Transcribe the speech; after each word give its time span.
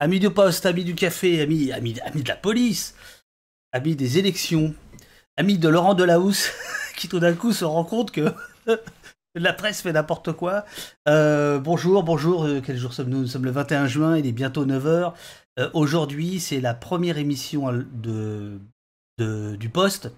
Amis 0.00 0.20
du 0.20 0.30
poste, 0.30 0.64
amis 0.64 0.84
du 0.84 0.94
café, 0.94 1.40
amis, 1.40 1.72
amis, 1.72 1.98
amis 2.00 2.22
de 2.22 2.28
la 2.28 2.36
police, 2.36 2.94
amis 3.72 3.96
des 3.96 4.18
élections, 4.18 4.72
amis 5.36 5.58
de 5.58 5.68
Laurent 5.68 5.94
Delahousse, 5.94 6.50
qui 6.96 7.08
tout 7.08 7.18
d'un 7.18 7.34
coup 7.34 7.52
se 7.52 7.64
rend 7.64 7.84
compte 7.84 8.12
que 8.12 8.32
la 9.34 9.52
presse 9.52 9.82
fait 9.82 9.92
n'importe 9.92 10.32
quoi. 10.32 10.64
Euh, 11.08 11.58
bonjour, 11.58 12.04
bonjour, 12.04 12.44
euh, 12.44 12.60
quel 12.64 12.76
jour 12.76 12.92
sommes-nous? 12.92 13.22
Nous 13.22 13.26
sommes 13.26 13.44
le 13.44 13.50
21 13.50 13.88
juin, 13.88 14.16
il 14.16 14.26
est 14.26 14.32
bientôt 14.32 14.64
9h. 14.64 15.14
Euh, 15.58 15.70
aujourd'hui, 15.74 16.38
c'est 16.38 16.60
la 16.60 16.74
première 16.74 17.18
émission 17.18 17.72
de, 17.92 18.60
du 19.18 19.68
poste 19.68 20.12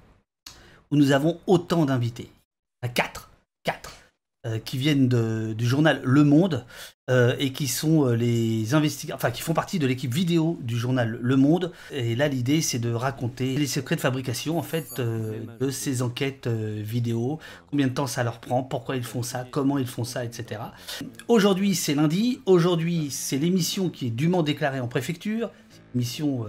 où 0.91 0.97
nous 0.97 1.13
avons 1.13 1.41
autant 1.47 1.87
d'invités. 1.87 2.31
Quatre. 2.95 3.31
Quatre. 3.65 3.90
Euh, 4.47 4.59
qui 4.59 4.79
viennent 4.79 5.07
du 5.07 5.67
journal 5.67 6.01
Le 6.03 6.25
Monde 6.25 6.65
euh, 7.11 7.37
et 7.39 7.53
qui 7.53 7.69
sont 7.69 8.07
euh, 8.07 8.15
les 8.15 8.73
investigateurs, 8.73 9.17
enfin 9.17 9.31
qui 9.31 9.43
font 9.43 9.53
partie 9.53 9.79
de 9.79 9.87
l'équipe 9.87 10.15
vidéo 10.15 10.59
du 10.63 10.79
journal 10.79 11.19
Le 11.21 11.37
Monde. 11.37 11.73
Et 11.91 12.17
là, 12.17 12.27
l'idée, 12.27 12.63
c'est 12.63 12.79
de 12.79 12.91
raconter 12.91 13.55
les 13.59 13.67
secrets 13.67 13.97
de 13.97 14.01
fabrication 14.01 14.57
en 14.57 14.63
fait 14.63 14.99
de 14.99 15.71
ces 15.71 16.01
enquêtes 16.01 16.49
vidéo, 16.49 17.39
combien 17.71 17.89
de 17.89 17.93
temps 17.93 18.07
ça 18.07 18.25
leur 18.25 18.41
prend, 18.41 18.63
pourquoi 18.63 18.97
ils 18.97 19.05
font 19.05 19.23
ça, 19.23 19.45
comment 19.51 19.77
ils 19.77 19.87
font 19.87 20.05
ça, 20.05 20.25
etc. 20.25 20.63
Aujourd'hui, 21.29 21.75
c'est 21.75 21.95
lundi. 21.95 22.41
Aujourd'hui, 22.47 23.11
c'est 23.11 23.37
l'émission 23.37 23.91
qui 23.91 24.07
est 24.07 24.11
dûment 24.11 24.43
déclarée 24.43 24.81
en 24.81 24.89
préfecture. 24.89 25.51
Émission 25.95 26.47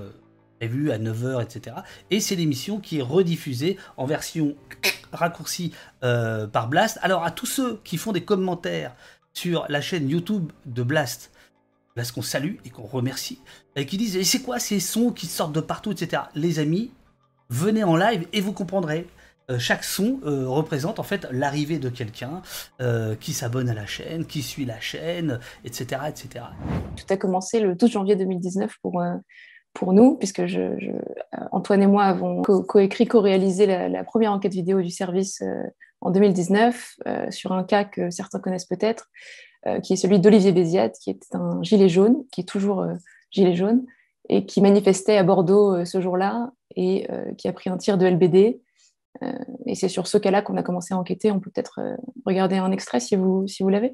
prévue 0.62 0.92
à 0.92 1.00
9h, 1.00 1.42
etc. 1.42 1.78
Et 2.12 2.20
c'est 2.20 2.36
l'émission 2.36 2.80
qui 2.80 3.00
est 3.00 3.02
rediffusée 3.02 3.78
en 3.98 4.06
version 4.06 4.54
raccourci 5.12 5.74
euh, 6.04 6.46
par 6.46 6.68
Blast. 6.68 7.00
Alors 7.02 7.24
à 7.24 7.32
tous 7.32 7.48
ceux 7.48 7.82
qui 7.84 7.98
font 7.98 8.12
des 8.12 8.24
commentaires 8.24 8.96
sur 9.34 9.66
la 9.70 9.82
chaîne 9.82 10.08
YouTube 10.08 10.52
de 10.68 10.84
Blast, 10.84 11.32
Blast 11.96 12.12
qu'on 12.12 12.22
salue 12.22 12.58
et 12.64 12.70
qu'on 12.70 12.84
remercie, 12.84 13.40
et 13.76 13.88
qui 13.88 13.98
disent 13.98 14.22
c'est 14.22 14.44
quoi 14.44 14.60
ces 14.60 14.80
sons 14.80 15.10
qui 15.12 15.26
sortent 15.26 15.54
de 15.54 15.62
partout, 15.62 15.94
etc. 15.94 16.24
Les 16.36 16.60
amis, 16.60 16.92
venez 17.50 17.84
en 17.84 17.96
live 17.96 18.28
et 18.32 18.40
vous 18.40 18.54
comprendrez. 18.54 19.08
Euh, 19.50 19.58
chaque 19.58 19.84
son 19.84 20.20
euh, 20.24 20.48
représente 20.48 21.00
en 21.00 21.04
fait 21.04 21.28
l'arrivée 21.32 21.80
de 21.80 21.90
quelqu'un 21.90 22.44
qui 23.20 23.34
s'abonne 23.34 23.68
à 23.68 23.74
la 23.74 23.88
chaîne, 23.88 24.28
qui 24.28 24.44
suit 24.44 24.66
la 24.66 24.80
chaîne, 24.80 25.40
etc., 25.66 26.02
etc. 26.08 26.46
Tout 26.96 27.12
a 27.12 27.18
commencé 27.18 27.60
le 27.60 27.74
12 27.74 27.90
janvier 27.90 28.16
2019 28.16 28.76
pour 28.84 29.02
pour 29.74 29.94
nous, 29.94 30.16
puisque 30.16 30.40
euh, 30.40 30.78
Antoine 31.52 31.82
et 31.82 31.88
moi 31.88 32.04
avons 32.04 32.42
coécrit, 32.42 33.08
co-réalisé 33.08 33.66
la, 33.66 34.04
première 34.04 34.32
enquête 34.32 34.54
vidéo 34.54 34.82
du 34.82 34.90
service 34.90 35.42
euh, 35.42 35.64
en 36.02 36.12
2019 36.12 36.96
euh, 37.08 37.32
sur 37.32 37.52
un 37.52 37.64
cas 37.64 37.84
que 37.84 38.10
certains 38.10 38.40
connaissent 38.40 38.66
peut-être, 38.66 39.10
qui 39.84 39.94
est 39.94 39.96
celui 39.96 40.20
d'Olivier 40.20 40.52
Béziade, 40.54 40.94
qui 40.94 41.12
est 41.12 41.36
un 41.36 41.62
gilet 41.62 41.88
jaune, 41.88 42.24
qui 42.32 42.42
est 42.42 42.46
toujours 42.46 42.84
gilet 43.30 43.54
jaune, 43.54 43.86
et 44.28 44.48
qui 44.48 44.60
manifestait 44.60 45.18
à 45.18 45.24
Bordeaux 45.24 45.86
ce 45.86 46.02
jour-là 46.02 46.50
et 46.76 47.08
qui 47.38 47.48
a 47.48 47.54
pris 47.54 47.70
un 47.70 47.78
tir 47.78 48.00
de 48.00 48.08
LBD. 48.08 48.60
et 49.68 49.76
c'est 49.76 49.88
sur 49.88 50.08
ce 50.08 50.18
cas-là 50.18 50.42
qu'on 50.42 50.58
a 50.58 50.64
commencé 50.64 50.96
à 50.96 50.98
enquêter. 50.98 51.30
On 51.30 51.40
peut 51.40 51.52
peut-être 51.52 51.80
regarder 52.26 52.56
un 52.56 52.72
extrait 52.72 53.00
si 53.00 53.16
vous, 53.16 53.48
si 53.48 53.62
vous 53.62 53.70
l'avez. 53.70 53.94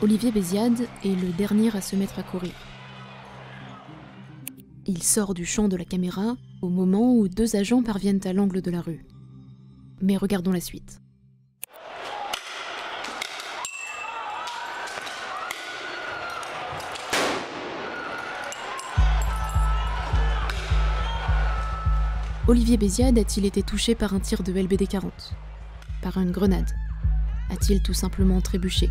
Olivier 0.00 0.32
Béziade 0.32 0.80
est 1.04 1.08
le 1.08 1.28
dernier 1.36 1.68
à 1.76 1.82
se 1.82 1.94
mettre 1.94 2.18
à 2.18 2.22
courir. 2.22 2.54
Il 4.84 5.00
sort 5.00 5.32
du 5.32 5.46
champ 5.46 5.68
de 5.68 5.76
la 5.76 5.84
caméra 5.84 6.36
au 6.60 6.68
moment 6.68 7.14
où 7.14 7.28
deux 7.28 7.54
agents 7.54 7.84
parviennent 7.84 8.20
à 8.24 8.32
l'angle 8.32 8.60
de 8.62 8.70
la 8.70 8.80
rue. 8.80 9.06
Mais 10.00 10.16
regardons 10.16 10.50
la 10.50 10.60
suite. 10.60 11.00
Olivier 22.48 22.76
Béziade 22.76 23.18
a-t-il 23.18 23.46
été 23.46 23.62
touché 23.62 23.94
par 23.94 24.14
un 24.14 24.20
tir 24.20 24.42
de 24.42 24.52
LBD 24.52 24.88
40 24.88 25.12
Par 26.02 26.18
une 26.18 26.32
grenade? 26.32 26.72
A-t-il 27.50 27.80
tout 27.84 27.94
simplement 27.94 28.40
trébuché? 28.40 28.90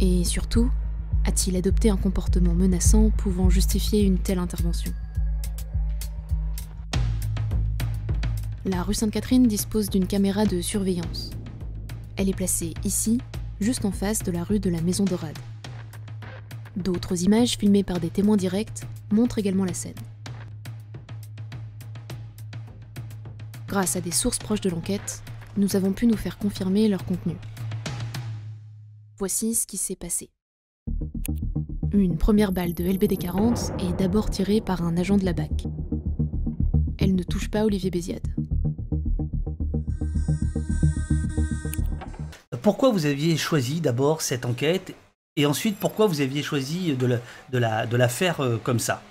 Et 0.00 0.24
surtout, 0.24 0.70
a-t-il 1.26 1.56
adopté 1.56 1.90
un 1.90 1.96
comportement 1.96 2.54
menaçant 2.54 3.10
pouvant 3.10 3.50
justifier 3.50 4.02
une 4.02 4.18
telle 4.18 4.38
intervention 4.38 4.92
La 8.64 8.82
rue 8.82 8.94
Sainte-Catherine 8.94 9.46
dispose 9.46 9.90
d'une 9.90 10.06
caméra 10.06 10.46
de 10.46 10.60
surveillance. 10.60 11.30
Elle 12.16 12.28
est 12.28 12.36
placée 12.36 12.74
ici, 12.84 13.20
juste 13.60 13.84
en 13.84 13.90
face 13.90 14.22
de 14.22 14.30
la 14.30 14.44
rue 14.44 14.60
de 14.60 14.70
la 14.70 14.80
Maison 14.80 15.04
Dorade. 15.04 15.38
D'autres 16.76 17.22
images 17.22 17.56
filmées 17.56 17.84
par 17.84 17.98
des 17.98 18.10
témoins 18.10 18.36
directs 18.36 18.82
montrent 19.10 19.38
également 19.38 19.64
la 19.64 19.74
scène. 19.74 19.94
Grâce 23.66 23.96
à 23.96 24.00
des 24.00 24.12
sources 24.12 24.38
proches 24.38 24.60
de 24.60 24.70
l'enquête, 24.70 25.22
nous 25.56 25.74
avons 25.74 25.92
pu 25.92 26.06
nous 26.06 26.16
faire 26.16 26.38
confirmer 26.38 26.86
leur 26.86 27.04
contenu. 27.04 27.34
Voici 29.18 29.54
ce 29.54 29.66
qui 29.66 29.76
s'est 29.76 29.96
passé. 29.96 30.30
Une 31.92 32.16
première 32.18 32.52
balle 32.52 32.74
de 32.74 32.84
LBD-40 32.84 33.72
est 33.80 33.98
d'abord 33.98 34.30
tirée 34.30 34.60
par 34.60 34.82
un 34.82 34.96
agent 34.96 35.16
de 35.16 35.24
la 35.24 35.32
BAC. 35.32 35.64
Elle 36.98 37.14
ne 37.14 37.22
touche 37.22 37.50
pas 37.50 37.64
Olivier 37.64 37.90
Béziade. 37.90 38.26
Pourquoi 42.62 42.90
vous 42.90 43.06
aviez 43.06 43.36
choisi 43.36 43.80
d'abord 43.80 44.22
cette 44.22 44.44
enquête 44.44 44.94
et 45.36 45.46
ensuite 45.46 45.76
pourquoi 45.78 46.06
vous 46.06 46.20
aviez 46.20 46.42
choisi 46.42 46.94
de 46.96 47.06
la, 47.06 47.18
de 47.52 47.58
la, 47.58 47.86
de 47.86 47.96
la 47.96 48.08
faire 48.08 48.40
euh, 48.40 48.56
comme 48.56 48.78
ça? 48.78 49.02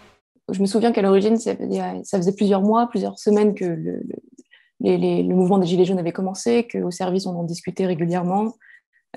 Je 0.51 0.59
me 0.61 0.65
souviens 0.65 0.91
qu'à 0.91 1.01
l'origine, 1.01 1.37
ça, 1.37 1.55
faisait 1.55 2.35
plusieurs 2.35 2.61
mois, 2.61 2.87
plusieurs 2.87 3.17
semaines 3.17 3.55
que 3.55 3.65
le, 3.65 4.01
le 4.81 5.33
mouvement 5.33 5.57
des 5.57 5.67
Gilets 5.67 5.85
jaunes 5.85 5.99
avait 5.99 6.11
commencé, 6.11 6.67
qu'au 6.67 6.91
service 6.91 7.25
on 7.25 7.35
en 7.37 7.43
discutait 7.43 7.85
régulièrement, 7.85 8.55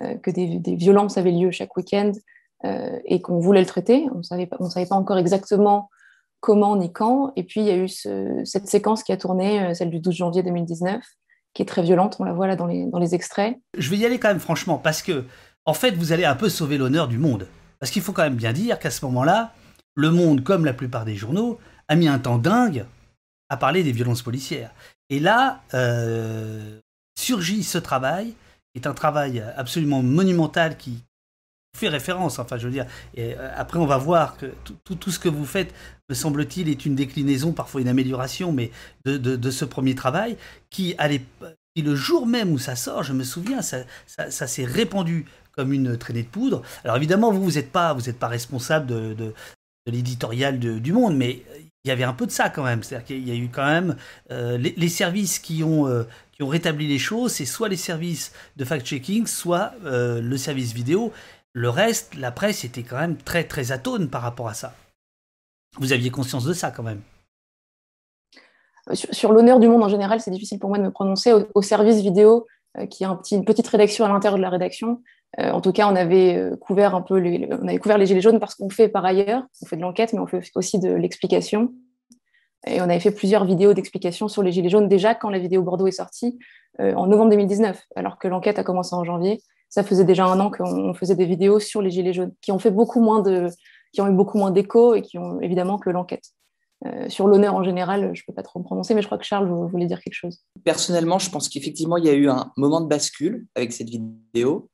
euh, 0.03 0.15
que 0.15 0.31
des, 0.31 0.59
des, 0.59 0.77
violences 0.77 1.19
avaient 1.19 1.33
lieu 1.33 1.51
chaque 1.51 1.77
week-end, 1.77 2.13
euh, 2.13 2.38
et 2.65 3.23
qu'on 3.23 3.39
voulait 3.39 3.61
le 3.61 3.67
traiter. 3.67 4.09
On 4.13 4.19
ne 4.19 4.23
savait 4.23 4.47
pas 4.47 4.97
encore 4.97 5.19
exactement 5.19 5.91
comment 6.41 6.77
ni 6.77 6.93
quand. 6.93 7.33
Et 7.37 7.43
puis, 7.43 7.61
il 7.61 7.67
y 7.67 7.71
a 7.71 7.77
eu 7.77 7.89
cette 7.89 8.69
séquence 8.69 9.03
qui 9.03 9.13
a 9.13 9.17
tourné, 9.17 9.63
euh, 9.63 9.75
celle 9.75 9.91
du 9.91 10.01
12 10.01 10.15
janvier 10.15 10.43
2019, 10.43 11.03
qui 11.55 11.63
est 11.63 11.67
très 11.67 11.83
violente. 11.83 12.17
On 12.19 12.25
la 12.25 12.33
voit 12.33 12.47
là 12.47 12.57
dans 12.57 12.67
les, 12.67 12.87
dans 12.87 12.99
les 12.99 13.15
extraits. 13.15 13.57
Je 13.77 13.91
vais 13.91 13.97
y 13.97 14.07
aller 14.07 14.19
quand 14.19 14.29
même, 14.29 14.41
franchement, 14.41 14.79
parce 14.79 15.03
que, 15.03 15.25
en 15.65 15.75
fait, 15.75 15.93
vous 15.93 16.13
allez 16.13 16.25
un 16.25 16.37
peu 16.37 16.49
sauver 16.49 16.79
l'honneur 16.79 17.09
du 17.09 17.19
monde. 17.19 17.49
Parce 17.81 17.91
qu'il 17.91 18.03
faut 18.03 18.13
quand 18.13 18.23
même 18.23 18.37
bien 18.37 18.53
dire 18.53 18.79
qu'à 18.79 18.91
ce 18.91 19.05
moment-là, 19.07 19.53
le 19.95 20.11
monde, 20.11 20.43
comme 20.43 20.65
la 20.65 20.75
plupart 20.75 21.05
des 21.05 21.17
journaux, 21.17 21.59
a 21.89 21.97
mis 21.97 22.09
un 22.09 22.19
temps 22.19 22.39
dingue 22.39 22.85
à 23.49 23.57
parler 23.57 23.83
des 23.83 23.93
violences 23.93 24.23
policières. 24.23 24.73
Et 25.11 25.21
là, 25.21 25.63
euh, 25.75 26.81
surgit 27.19 27.63
ce 27.63 27.79
travail, 27.79 28.35
qui 28.73 28.83
est 28.83 28.87
un 28.87 28.95
travail 28.95 29.43
absolument 29.57 30.03
monumental 30.03 30.77
qui, 30.77 31.03
fait 31.79 31.89
référence. 31.89 32.39
Enfin, 32.39 32.59
je 32.59 32.67
veux 32.67 32.73
dire, 32.73 32.87
et 33.15 33.35
euh, 33.35 33.51
après, 33.57 33.79
on 33.79 33.87
va 33.87 33.99
voir 33.99 34.37
que 34.37 34.47
tout, 34.85 35.11
ce 35.11 35.19
que 35.19 35.29
vous 35.29 35.47
faites, 35.47 35.75
me 36.09 36.15
semble-t-il, 36.15 36.69
est 36.69 36.85
une 36.85 36.95
déclinaison, 36.95 37.53
parfois 37.53 37.81
une 37.81 37.89
amélioration, 37.89 38.53
mais 38.53 38.71
de, 39.05 39.51
ce 39.51 39.65
premier 39.65 39.95
travail 39.95 40.37
qui, 40.71 40.95
allait, 40.99 41.23
qui, 41.75 41.83
le 41.83 41.95
jour 41.95 42.27
même 42.27 42.53
où 42.53 42.59
ça 42.59 42.77
sort, 42.77 43.03
je 43.03 43.13
me 43.13 43.25
souviens, 43.25 43.61
ça 43.63 43.87
s'est 44.29 44.65
répandu 44.65 45.27
comme 45.59 45.73
une 45.73 45.99
traînée 45.99 46.23
de 46.23 46.29
poudre. 46.29 46.63
Alors 46.85 46.97
évidemment, 46.97 47.33
vous, 47.33 47.43
vous 47.43 47.53
n'êtes 47.53 47.73
pas, 47.73 47.93
vous 47.93 48.09
êtes 48.09 48.19
pas 48.19 48.29
responsable 48.29 48.87
de, 48.87 49.15
de, 49.15 49.35
l'éditorial 49.87 50.59
du 50.59 50.93
Monde, 50.93 51.17
mais 51.17 51.43
il 51.85 51.89
y 51.89 51.91
avait 51.91 52.05
un 52.05 52.13
peu 52.13 52.27
de 52.27 52.31
ça 52.31 52.49
quand 52.49 52.63
même. 52.63 52.83
C'est-à-dire 52.83 53.07
qu'il 53.07 53.27
y 53.27 53.33
a 53.33 53.35
eu 53.35 53.49
quand 53.49 53.67
même 53.67 53.97
euh, 54.31 54.57
les, 54.59 54.89
services 54.89 55.39
qui 55.39 55.65
ont, 55.65 55.89
euh, 55.89 56.05
qui 56.33 56.43
ont 56.43 56.49
rétabli 56.49 56.87
les 56.87 56.99
choses, 56.99 57.33
c'est 57.33 57.47
soit 57.47 57.69
les 57.69 57.77
services 57.77 58.33
de 58.57 58.65
fact-checking, 58.65 59.27
soit 59.27 59.73
le 59.83 60.37
service 60.37 60.73
vidéo. 60.73 61.13
Le 61.59 61.71
reste, 61.71 62.15
la 62.15 62.31
presse 62.31 62.63
était 62.63 62.85
quand 62.85 62.99
même 62.99 63.17
très 63.17 63.43
très 63.43 63.73
atone 63.73 64.09
par 64.09 64.23
rapport 64.23 64.47
à 64.47 64.55
ça. 64.55 64.75
Vous 65.81 65.93
aviez 65.93 66.09
conscience 66.09 66.45
de 66.45 66.53
ça 66.53 66.71
quand 66.71 66.85
même 66.85 67.01
euh, 68.89 68.95
Sur, 68.95 69.33
l'honneur 69.33 69.59
du 69.59 69.67
monde 69.67 69.83
en 69.83 69.89
général, 69.89 70.21
c'est 70.21 70.31
difficile 70.31 70.61
pour 70.61 70.69
moi 70.69 70.79
de 70.79 70.85
me 70.85 70.93
prononcer. 70.93 71.33
Au, 71.33 71.61
service 71.61 72.01
vidéo, 72.01 72.47
euh, 72.79 72.87
qui 72.87 73.05
a 73.05 73.19
une 73.33 73.45
petite 73.45 73.67
rédaction 73.67 74.05
à 74.05 74.09
l'intérieur 74.09 74.37
de 74.37 74.43
la 74.43 74.51
rédaction, 74.51 75.03
euh, 75.41 75.51
en 75.51 75.61
tout 75.61 75.73
cas, 75.73 75.89
on 75.91 75.97
avait 75.97 76.49
couvert 76.61 76.95
un 76.95 77.03
peu 77.03 77.17
les, 77.19 77.49
on 77.51 77.67
avait 77.67 77.79
couvert 77.79 77.99
les 77.99 78.07
gilets 78.07 78.21
jaunes 78.21 78.39
parce 78.39 78.55
qu'on 78.55 78.71
fait 78.71 78.89
par 78.89 79.05
ailleurs, 79.05 79.43
on 79.61 79.67
fait 79.67 79.77
de 79.77 79.83
l'enquête, 79.83 80.13
mais 80.13 80.21
on 80.21 80.29
fait 80.29 80.53
aussi 80.55 80.79
de 80.79 80.93
l'explication. 80.93 81.75
Et 82.69 82.81
on 82.81 82.85
avait 82.85 83.01
fait 83.01 83.11
plusieurs 83.11 83.45
vidéos 83.45 83.75
d'explication 83.75 84.29
sur 84.29 84.45
les 84.45 84.53
gilets 84.53 84.71
jaunes 84.71 84.87
déjà 84.87 85.17
quand 85.17 85.29
la 85.29 85.41
vidéo 85.41 85.63
Bordeaux 85.63 85.89
est 85.89 85.91
sortie 85.91 86.39
en 86.79 87.09
novembre 87.09 87.31
2019, 87.31 87.83
alors 87.97 88.17
que 88.17 88.29
l'enquête 88.29 88.61
a 88.61 88.63
commencé 88.63 88.95
en 88.95 89.03
janvier 89.03 89.43
ça 89.69 89.83
faisait 89.83 90.05
déjà 90.05 90.27
un 90.27 90.41
an 90.41 90.51
qu'on 90.51 90.95
faisait 90.95 91.17
des 91.17 91.27
vidéos 91.27 91.61
sur 91.61 91.83
les 91.83 91.91
gilets 91.91 92.13
jaunes, 92.13 92.33
qui 92.41 92.53
ont 92.53 92.59
fait 92.59 92.71
beaucoup 92.71 93.01
moins 93.01 93.21
de, 93.21 93.49
qui 93.93 94.01
ont 94.01 94.09
eu 94.09 94.15
beaucoup 94.15 94.39
moins 94.39 94.51
d'écho 94.51 94.95
et 94.95 95.03
qui 95.03 95.19
ont 95.19 95.41
évidemment 95.41 95.79
que 95.79 95.91
l'enquête. 95.91 96.25
Euh, 96.87 97.09
sur 97.09 97.27
l'honneur 97.27 97.55
en 97.55 97.65
général, 97.65 98.13
je 98.15 98.23
ne 98.23 98.27
peux 98.27 98.35
pas 98.35 98.43
trop 98.43 98.61
me 98.61 98.65
prononcer, 98.65 98.95
mais 98.95 99.03
je 99.03 99.07
crois 99.07 99.19
que 99.19 99.25
Charles 99.25 99.49
voulait 99.49 99.87
dire 99.87 100.01
quelque 100.01 100.15
chose. 100.15 100.39
Personnellement, 100.65 101.19
je 101.19 101.29
pense 101.29 101.49
qu'effectivement, 101.49 101.97
il 101.97 102.05
y 102.05 102.09
a 102.09 102.15
eu 102.15 102.29
un 102.29 102.53
moment 102.57 102.81
de 102.81 102.87
bascule 102.87 103.47
avec 103.55 103.73
cette 103.73 103.89
vidéo. 103.91 104.71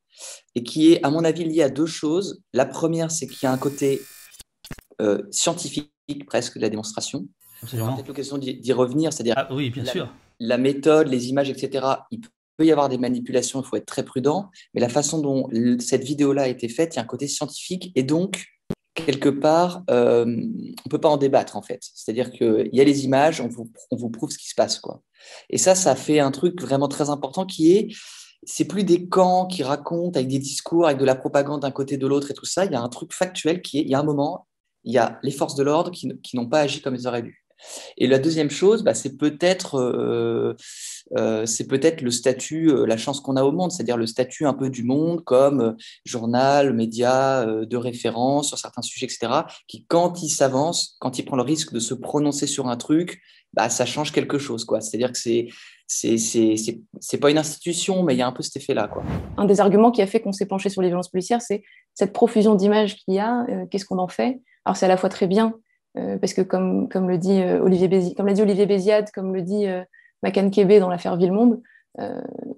et 0.54 0.62
qui 0.62 0.92
est, 0.92 1.04
à 1.04 1.10
mon 1.10 1.24
avis, 1.24 1.44
lié 1.44 1.62
à 1.62 1.70
deux 1.70 1.86
choses. 1.86 2.42
La 2.52 2.66
première, 2.66 3.10
c'est 3.10 3.26
qu'il 3.26 3.42
y 3.42 3.46
a 3.46 3.52
un 3.52 3.58
côté 3.58 4.00
euh, 5.00 5.22
scientifique 5.30 5.90
presque 6.26 6.56
de 6.56 6.62
la 6.62 6.68
démonstration. 6.68 7.26
On 7.72 7.80
aura 7.80 7.94
peut-être 7.94 8.08
l'occasion 8.08 8.38
d'y 8.38 8.72
revenir, 8.72 9.12
c'est-à-dire 9.12 9.34
ah, 9.38 9.48
oui, 9.52 9.70
bien 9.70 9.84
la, 9.84 9.90
sûr. 9.90 10.14
la 10.38 10.58
méthode, 10.58 11.08
les 11.08 11.30
images, 11.30 11.50
etc. 11.50 11.86
Il 12.10 12.20
peut 12.56 12.64
y 12.64 12.72
avoir 12.72 12.88
des 12.88 12.98
manipulations, 12.98 13.60
il 13.60 13.66
faut 13.66 13.76
être 13.76 13.86
très 13.86 14.04
prudent, 14.04 14.50
mais 14.74 14.80
la 14.80 14.88
façon 14.88 15.20
dont 15.20 15.48
cette 15.80 16.04
vidéo-là 16.04 16.42
a 16.42 16.48
été 16.48 16.68
faite, 16.68 16.94
il 16.94 16.96
y 16.96 17.00
a 17.00 17.02
un 17.02 17.06
côté 17.06 17.28
scientifique 17.28 17.92
et 17.94 18.02
donc 18.02 18.46
quelque 18.94 19.28
part, 19.28 19.82
euh, 19.90 20.24
on 20.24 20.28
ne 20.28 20.90
peut 20.90 21.00
pas 21.00 21.08
en 21.08 21.16
débattre 21.16 21.56
en 21.56 21.62
fait. 21.62 21.80
C'est-à-dire 21.94 22.30
qu'il 22.30 22.70
y 22.72 22.80
a 22.80 22.84
les 22.84 23.04
images, 23.04 23.40
on 23.40 23.48
vous, 23.48 24.10
prouve 24.10 24.30
ce 24.30 24.38
qui 24.38 24.48
se 24.48 24.54
passe. 24.54 24.78
Quoi. 24.78 25.02
Et 25.50 25.58
ça, 25.58 25.74
ça 25.74 25.96
fait 25.96 26.20
un 26.20 26.30
truc 26.30 26.60
vraiment 26.62 26.88
très 26.88 27.10
important 27.10 27.44
qui 27.44 27.72
est, 27.72 27.88
c'est 28.44 28.66
plus 28.66 28.84
des 28.84 29.08
camps 29.08 29.46
qui 29.46 29.62
racontent 29.62 30.16
avec 30.16 30.28
des 30.28 30.38
discours, 30.38 30.86
avec 30.86 30.98
de 30.98 31.04
la 31.04 31.16
propagande 31.16 31.62
d'un 31.62 31.70
côté 31.70 31.96
de 31.96 32.06
l'autre 32.06 32.30
et 32.30 32.34
tout 32.34 32.44
ça. 32.44 32.64
Il 32.64 32.72
y 32.72 32.76
a 32.76 32.80
un 32.80 32.88
truc 32.88 33.12
factuel 33.12 33.62
qui 33.62 33.78
est, 33.78 33.82
il 33.82 33.90
y 33.90 33.94
a 33.94 33.98
un 33.98 34.04
moment, 34.04 34.46
il 34.84 34.92
y 34.92 34.98
a 34.98 35.18
les 35.22 35.32
forces 35.32 35.56
de 35.56 35.64
l'ordre 35.64 35.90
qui, 35.90 36.12
qui 36.22 36.36
n'ont 36.36 36.48
pas 36.48 36.60
agi 36.60 36.80
comme 36.80 36.94
elles 36.94 37.08
auraient 37.08 37.22
dû. 37.22 37.43
Et 37.96 38.06
la 38.06 38.18
deuxième 38.18 38.50
chose, 38.50 38.82
bah, 38.82 38.94
c'est 38.94 39.16
peut-être 39.16 39.76
euh, 39.76 40.54
euh, 41.16 41.46
peut-être 41.68 42.02
le 42.02 42.10
statut, 42.10 42.70
euh, 42.70 42.86
la 42.86 42.96
chance 42.96 43.20
qu'on 43.20 43.36
a 43.36 43.44
au 43.44 43.52
monde, 43.52 43.72
c'est-à-dire 43.72 43.96
le 43.96 44.06
statut 44.06 44.46
un 44.46 44.54
peu 44.54 44.70
du 44.70 44.84
monde 44.84 45.22
comme 45.24 45.76
journal, 46.04 46.72
média 46.72 47.44
de 47.46 47.76
référence 47.76 48.48
sur 48.48 48.58
certains 48.58 48.82
sujets, 48.82 49.06
etc., 49.06 49.32
qui, 49.68 49.84
quand 49.86 50.22
il 50.22 50.28
s'avance, 50.28 50.96
quand 51.00 51.18
il 51.18 51.24
prend 51.24 51.36
le 51.36 51.42
risque 51.42 51.72
de 51.72 51.80
se 51.80 51.94
prononcer 51.94 52.46
sur 52.46 52.68
un 52.68 52.76
truc, 52.76 53.20
bah, 53.52 53.68
ça 53.68 53.86
change 53.86 54.12
quelque 54.12 54.38
chose. 54.38 54.66
C'est-à-dire 54.80 55.12
que 55.12 55.18
c'est 55.18 55.48
c'est 55.86 57.18
pas 57.18 57.30
une 57.30 57.38
institution, 57.38 58.02
mais 58.02 58.14
il 58.14 58.18
y 58.18 58.22
a 58.22 58.26
un 58.26 58.32
peu 58.32 58.42
cet 58.42 58.56
effet-là. 58.56 58.90
Un 59.36 59.44
des 59.44 59.60
arguments 59.60 59.90
qui 59.90 60.00
a 60.00 60.06
fait 60.06 60.20
qu'on 60.20 60.32
s'est 60.32 60.46
penché 60.46 60.70
sur 60.70 60.80
les 60.80 60.88
violences 60.88 61.10
policières, 61.10 61.42
c'est 61.42 61.62
cette 61.92 62.12
profusion 62.12 62.54
d'images 62.54 62.96
qu'il 62.96 63.14
y 63.14 63.18
a, 63.18 63.44
qu'est-ce 63.70 63.84
qu'on 63.84 63.98
en 63.98 64.08
fait? 64.08 64.40
Alors 64.64 64.76
c'est 64.76 64.86
à 64.86 64.88
la 64.88 64.96
fois 64.96 65.10
très 65.10 65.26
bien 65.26 65.54
parce 65.94 66.34
que 66.34 66.42
comme, 66.42 66.88
comme 66.88 67.08
le 67.08 67.18
dit 67.18 67.40
euh, 67.40 67.62
Olivier 67.62 67.88
Béziade, 67.88 68.16
comme 68.16 68.26
l'a 68.26 68.32
dit 68.32 68.42
Olivier 68.42 68.66
Béziade, 68.66 69.10
comme 69.12 69.34
le 69.34 69.42
dit 69.42 69.66
euh, 69.66 69.82
Macan 70.22 70.50
Kébé 70.50 70.80
dans 70.80 70.88
l'affaire 70.88 71.16
Villemonde, 71.16 71.60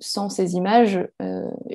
sans 0.01 0.31
ces 0.31 0.55
images, 0.55 0.99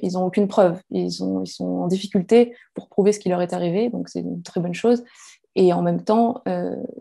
ils 0.01 0.13
n'ont 0.13 0.25
aucune 0.25 0.47
preuve. 0.47 0.81
Ils, 0.89 1.23
ont, 1.23 1.43
ils 1.43 1.47
sont 1.47 1.67
en 1.67 1.87
difficulté 1.87 2.55
pour 2.73 2.89
prouver 2.89 3.11
ce 3.11 3.19
qui 3.19 3.29
leur 3.29 3.39
est 3.39 3.53
arrivé, 3.53 3.91
donc 3.91 4.09
c'est 4.09 4.21
une 4.21 4.41
très 4.41 4.59
bonne 4.59 4.73
chose. 4.73 5.03
Et 5.53 5.71
en 5.71 5.83
même 5.83 6.03
temps, 6.03 6.41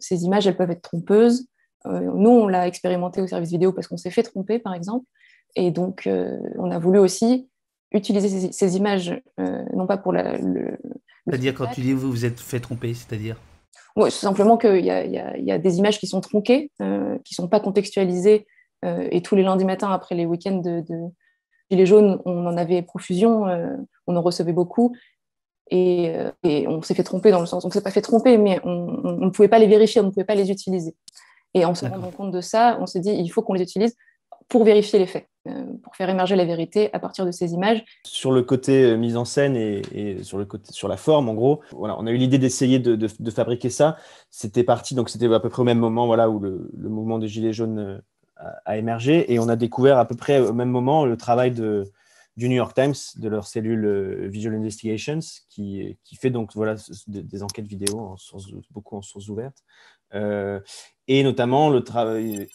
ces 0.01 0.25
images, 0.25 0.47
elles 0.47 0.59
peuvent 0.59 0.71
être 0.71 0.83
trompeuses. 0.83 1.47
nous, 1.87 2.29
on 2.29 2.47
l'a 2.47 2.67
expérimenté 2.67 3.23
au 3.23 3.27
service 3.27 3.49
vidéo 3.49 3.73
parce 3.73 3.87
qu'on 3.87 3.97
s'est 3.97 4.11
fait 4.11 4.23
tromper, 4.23 4.59
par 4.59 4.75
exemple. 4.75 5.07
Et 5.57 5.71
donc, 5.71 6.07
on 6.59 6.71
a 6.71 6.79
voulu 6.79 6.99
aussi 6.99 7.49
utiliser 7.93 8.53
ces, 8.53 8.77
images, 8.77 9.19
non 9.39 9.87
pas 9.87 9.97
pour 9.97 10.13
la, 10.13 10.37
le... 10.37 10.77
C'est-à-dire, 11.27 11.55
quand 11.55 11.69
tu 11.69 11.81
dis 11.81 11.95
vous 11.95 12.11
vous 12.11 12.27
êtes 12.27 12.39
fait 12.39 12.61
tromper, 12.61 12.93
c'est-à-dire 12.93 13.41
oui, 13.97 14.11
simplement 14.11 14.57
qu'il 14.57 14.85
y, 14.85 14.91
a 14.91 15.59
des 15.59 15.79
images 15.79 15.99
qui 15.99 16.07
sont 16.07 16.21
tronquées, 16.21 16.71
euh, 16.81 17.19
qui 17.25 17.35
ne 17.35 17.43
sont 17.43 17.49
pas 17.49 17.61
contextualisées. 17.61 18.47
Euh, 18.85 19.09
et 19.11 19.21
tous 19.21 19.37
les 19.37 19.43
lundis 19.43 19.65
matins, 19.65 19.91
après 19.91 20.15
les 20.15 20.27
week-ends 20.27 20.57
de, 20.57 20.81
de 20.81 20.97
Gilets 21.71 21.87
jaunes, 21.87 22.21
on 22.25 22.47
en 22.47 22.57
avait 22.57 22.83
profusion, 22.83 23.47
euh, 23.47 23.77
on 24.07 24.17
en 24.17 24.23
recevait 24.23 24.53
beaucoup. 24.53 24.95
Et, 25.73 26.13
on 26.43 26.83
s'est 26.83 26.95
fait 26.95 27.05
tromper 27.05 27.31
dans 27.31 27.39
le 27.39 27.47
sens, 27.47 27.65
on 27.65 27.69
ne 27.69 27.73
s'est 27.73 27.83
pas 27.83 27.93
fait 27.93 28.01
tromper, 28.01 28.39
mais 28.39 28.61
on 28.65 29.19
ne 29.25 29.31
pouvait 29.31 29.49
pas 29.49 29.61
les 29.61 29.69
vérifier, 29.69 30.01
on 30.01 30.05
ne 30.05 30.11
pouvait 30.11 30.25
pas 30.25 30.35
les 30.35 30.51
utiliser. 30.51 30.97
Et 31.55 31.65
en 31.65 31.77
se 31.77 31.87
rendant 31.87 32.11
compte 32.11 32.33
de 32.33 32.41
ça, 32.41 32.77
on 32.81 32.87
s'est 32.87 32.99
dit, 32.99 33.13
il 33.13 33.29
faut 33.29 33.43
qu'on 33.43 33.55
les 33.55 33.63
utilise 33.63 33.95
pour 34.51 34.65
vérifier 34.65 34.99
les 34.99 35.07
faits, 35.07 35.29
pour 35.83 35.95
faire 35.95 36.11
émerger 36.11 36.35
la 36.35 36.45
vérité 36.45 36.93
à 36.93 36.99
partir 36.99 37.25
de 37.25 37.31
ces 37.31 37.53
images. 37.53 37.83
Sur 38.05 38.33
le 38.33 38.43
côté 38.43 38.83
euh, 38.83 38.97
mise 38.97 39.17
en 39.17 39.25
scène 39.25 39.57
et, 39.57 40.23
sur, 40.23 40.37
le 40.37 40.45
côté, 40.45 40.73
sur 40.73 40.89
la 40.89 40.97
forme, 40.97 41.29
en 41.29 41.35
gros, 41.35 41.61
voilà, 41.73 41.97
on 41.99 42.07
a 42.07 42.11
eu 42.11 42.17
l'idée 42.17 42.39
d'essayer 42.39 42.81
de, 42.81 43.31
fabriquer 43.31 43.71
ça. 43.71 43.97
C'était 44.29 44.65
parti, 44.65 44.95
donc 44.95 45.09
c'était 45.09 45.33
à 45.33 45.41
peu 45.41 45.49
près 45.49 45.63
au 45.63 45.65
même 45.65 45.79
moment 45.79 46.07
voilà, 46.07 46.29
où 46.29 46.41
le, 46.41 46.69
mouvement 46.77 47.19
des 47.19 47.29
Gilets 47.29 47.53
jaunes 47.53 47.79
euh, 47.79 48.53
a, 48.65 48.77
émergé. 48.77 49.33
Et 49.33 49.39
on 49.39 49.49
a 49.49 49.57
découvert 49.57 49.99
à 49.99 50.05
peu 50.05 50.17
près 50.17 50.41
au 50.41 50.53
même 50.53 50.71
moment 50.71 51.07
le 51.07 51.17
travail 51.17 51.53
de, 51.53 51.85
du 52.37 52.49
New 52.49 52.57
York 52.57 52.75
Times, 52.75 52.95
de 53.17 53.29
leur 53.29 53.47
cellule 53.47 53.85
euh, 53.85 54.29
Visual 54.29 54.57
Investigations, 54.57 55.21
qui, 55.49 55.97
fait 56.21 56.31
donc 56.31 56.51
voilà, 56.57 56.75
des, 57.07 57.43
enquêtes 57.45 57.69
vidéo 57.69 58.01
en 58.01 58.17
source, 58.17 58.51
beaucoup 58.73 58.97
en 58.97 59.03
sources 59.03 59.29
ouvertes. 59.29 59.63
Euh, 60.15 60.61
et 61.09 61.23
notamment 61.23 61.71
le 61.71 61.83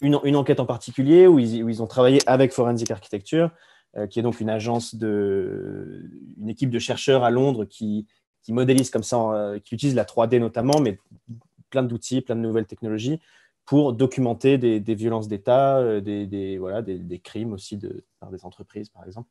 une, 0.00 0.18
une, 0.24 0.36
enquête 0.36 0.60
en 0.60 0.66
particulier 0.66 1.26
où 1.26 1.38
ils, 1.38 1.62
où 1.62 1.68
ils, 1.68 1.82
ont 1.82 1.86
travaillé 1.86 2.20
avec 2.26 2.52
Forensic 2.52 2.90
Architecture, 2.90 3.50
euh, 3.96 4.06
qui 4.06 4.18
est 4.18 4.22
donc 4.22 4.40
une 4.40 4.50
agence 4.50 4.94
de, 4.94 6.10
une 6.38 6.48
équipe 6.48 6.70
de 6.70 6.78
chercheurs 6.78 7.22
à 7.22 7.30
Londres 7.30 7.64
qui, 7.66 8.06
qui 8.42 8.52
modélise 8.52 8.90
comme 8.90 9.02
ça, 9.02 9.18
euh, 9.18 9.58
qui 9.58 9.74
utilise 9.74 9.94
la 9.94 10.04
3D 10.04 10.38
notamment, 10.38 10.80
mais 10.80 10.98
plein 11.70 11.82
d'outils, 11.82 12.22
plein 12.22 12.36
de 12.36 12.40
nouvelles 12.40 12.66
technologies 12.66 13.20
pour 13.66 13.92
documenter 13.92 14.58
des, 14.58 14.78
des 14.78 14.94
violences 14.94 15.26
d'État, 15.26 16.00
des, 16.00 16.24
des, 16.26 16.56
voilà, 16.56 16.82
des, 16.82 17.18
crimes 17.18 17.52
aussi 17.52 17.76
de, 17.76 18.04
par 18.20 18.30
des 18.30 18.44
entreprises, 18.44 18.90
par 18.90 19.04
exemple. 19.04 19.28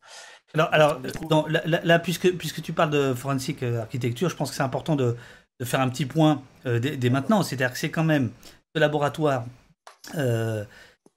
Alors, 0.54 0.68
alors 0.74 1.00
dans, 1.30 1.48
là, 1.48 2.00
puisque, 2.00 2.36
puisque 2.36 2.62
tu 2.62 2.74
parles 2.74 2.90
de 2.90 3.14
forensic 3.14 3.64
architecture, 3.64 4.28
je 4.28 4.36
pense 4.36 4.50
que 4.50 4.58
c'est 4.58 4.62
important 4.62 4.98
de, 4.98 5.16
de, 5.60 5.66
faire 5.66 5.82
un 5.82 5.90
petit 5.90 6.06
point 6.06 6.42
dès, 6.66 6.98
dès, 6.98 7.10
maintenant. 7.10 7.44
C'est-à-dire 7.44 7.72
que 7.72 7.78
c'est 7.78 7.92
quand 7.92 8.04
même 8.04 8.32
laboratoire 8.80 9.46
euh, 10.16 10.64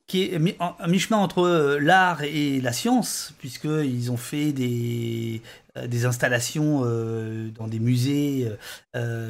qui 0.06 0.22
est 0.22 0.36
à 0.58 0.88
mi-chemin 0.88 1.18
entre 1.18 1.42
euh, 1.42 1.78
l'art 1.78 2.22
et 2.22 2.62
la 2.62 2.72
science, 2.72 3.34
puisqu'ils 3.38 4.10
ont 4.10 4.16
fait 4.16 4.52
des, 4.52 5.42
euh, 5.76 5.86
des 5.86 6.06
installations 6.06 6.80
dans 7.54 7.66
des 7.66 7.78
musées. 7.78 8.50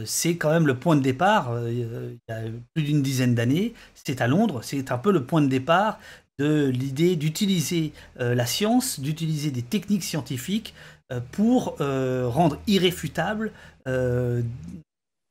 c'est 0.05 0.37
quand 0.37 0.50
même 0.50 0.66
le 0.66 0.76
point 0.76 0.94
de 0.94 1.02
départ, 1.02 1.52
il 1.69 2.19
y 2.28 2.32
a 2.32 2.43
plus 2.75 2.84
d'une 2.84 3.02
dizaine 3.02 3.34
d'années. 3.34 3.75
C'est 3.94 4.20
à 4.20 4.28
Londres, 4.28 4.61
c'est 4.62 4.93
un 4.93 4.99
peu 4.99 5.12
le 5.12 5.25
point 5.25 5.43
de 5.43 5.49
départ 5.49 5.99
de 6.38 6.66
l'idée 6.66 7.16
d'utiliser 7.16 7.93
la 8.19 8.46
science, 8.46 9.00
d'utiliser 9.00 9.50
des 9.50 9.62
techniques 9.62 10.04
scientifiques 10.04 10.75
pour 11.32 11.76
rendre 11.78 12.58
irréfutable 12.66 13.50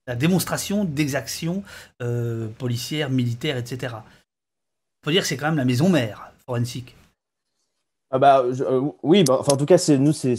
la 0.07 0.15
démonstration 0.15 0.85
d'exactions 0.85 1.63
euh, 2.01 2.47
policières, 2.57 3.09
militaires, 3.09 3.57
etc. 3.57 3.95
Il 3.97 5.05
faut 5.05 5.11
dire 5.11 5.21
que 5.21 5.27
c'est 5.27 5.37
quand 5.37 5.47
même 5.47 5.57
la 5.57 5.65
maison 5.65 5.89
mère 5.89 6.31
forensique. 6.45 6.95
Ah 8.09 8.19
bah, 8.19 8.41
euh, 8.41 8.89
oui, 9.03 9.25
bah, 9.25 9.35
enfin, 9.39 9.53
en 9.53 9.57
tout 9.57 9.65
cas, 9.65 9.77
c'est 9.77 9.97
nous, 9.97 10.13
c'est, 10.13 10.35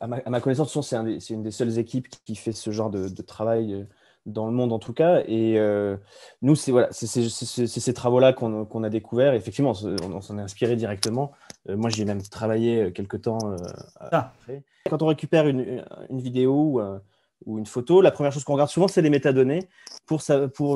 à, 0.00 0.06
ma, 0.06 0.16
à, 0.16 0.30
ma, 0.30 0.40
connaissance, 0.40 0.80
c'est, 0.80 1.34
une 1.34 1.42
des 1.42 1.50
seules 1.50 1.78
équipes 1.78 2.08
qui 2.24 2.36
fait 2.36 2.52
ce 2.52 2.70
genre 2.70 2.88
de, 2.88 3.08
travail 3.22 3.74
euh, 3.74 3.84
dans 4.24 4.46
le 4.46 4.52
monde, 4.52 4.72
en 4.72 4.78
tout 4.78 4.94
cas. 4.94 5.22
Et 5.28 5.60
nous, 6.40 6.56
c'est 6.56 6.72
voilà, 6.72 6.88
c'est, 6.90 7.06
ces 7.28 7.94
travaux-là 7.94 8.32
qu'on, 8.32 8.82
a 8.82 8.88
découverts. 8.88 9.34
Effectivement, 9.34 9.74
on, 10.02 10.20
s'en 10.22 10.38
est 10.38 10.42
inspiré 10.42 10.74
directement. 10.74 11.32
moi, 11.68 11.90
j'ai 11.90 12.06
même 12.06 12.22
travaillé 12.22 12.92
quelque 12.92 13.18
temps 13.18 13.54
ah. 14.00 14.32
après. 14.32 14.62
Quand 14.88 15.02
on 15.02 15.06
récupère 15.06 15.46
une, 15.46 15.84
une 16.08 16.20
vidéo 16.22 16.54
ou 16.54 16.80
ou 17.46 17.58
une 17.58 17.66
photo, 17.66 18.00
la 18.00 18.10
première 18.10 18.32
chose 18.32 18.44
qu'on 18.44 18.54
regarde 18.54 18.70
souvent, 18.70 18.88
c'est 18.88 19.02
les 19.02 19.10
métadonnées 19.10 19.68
pour, 20.06 20.22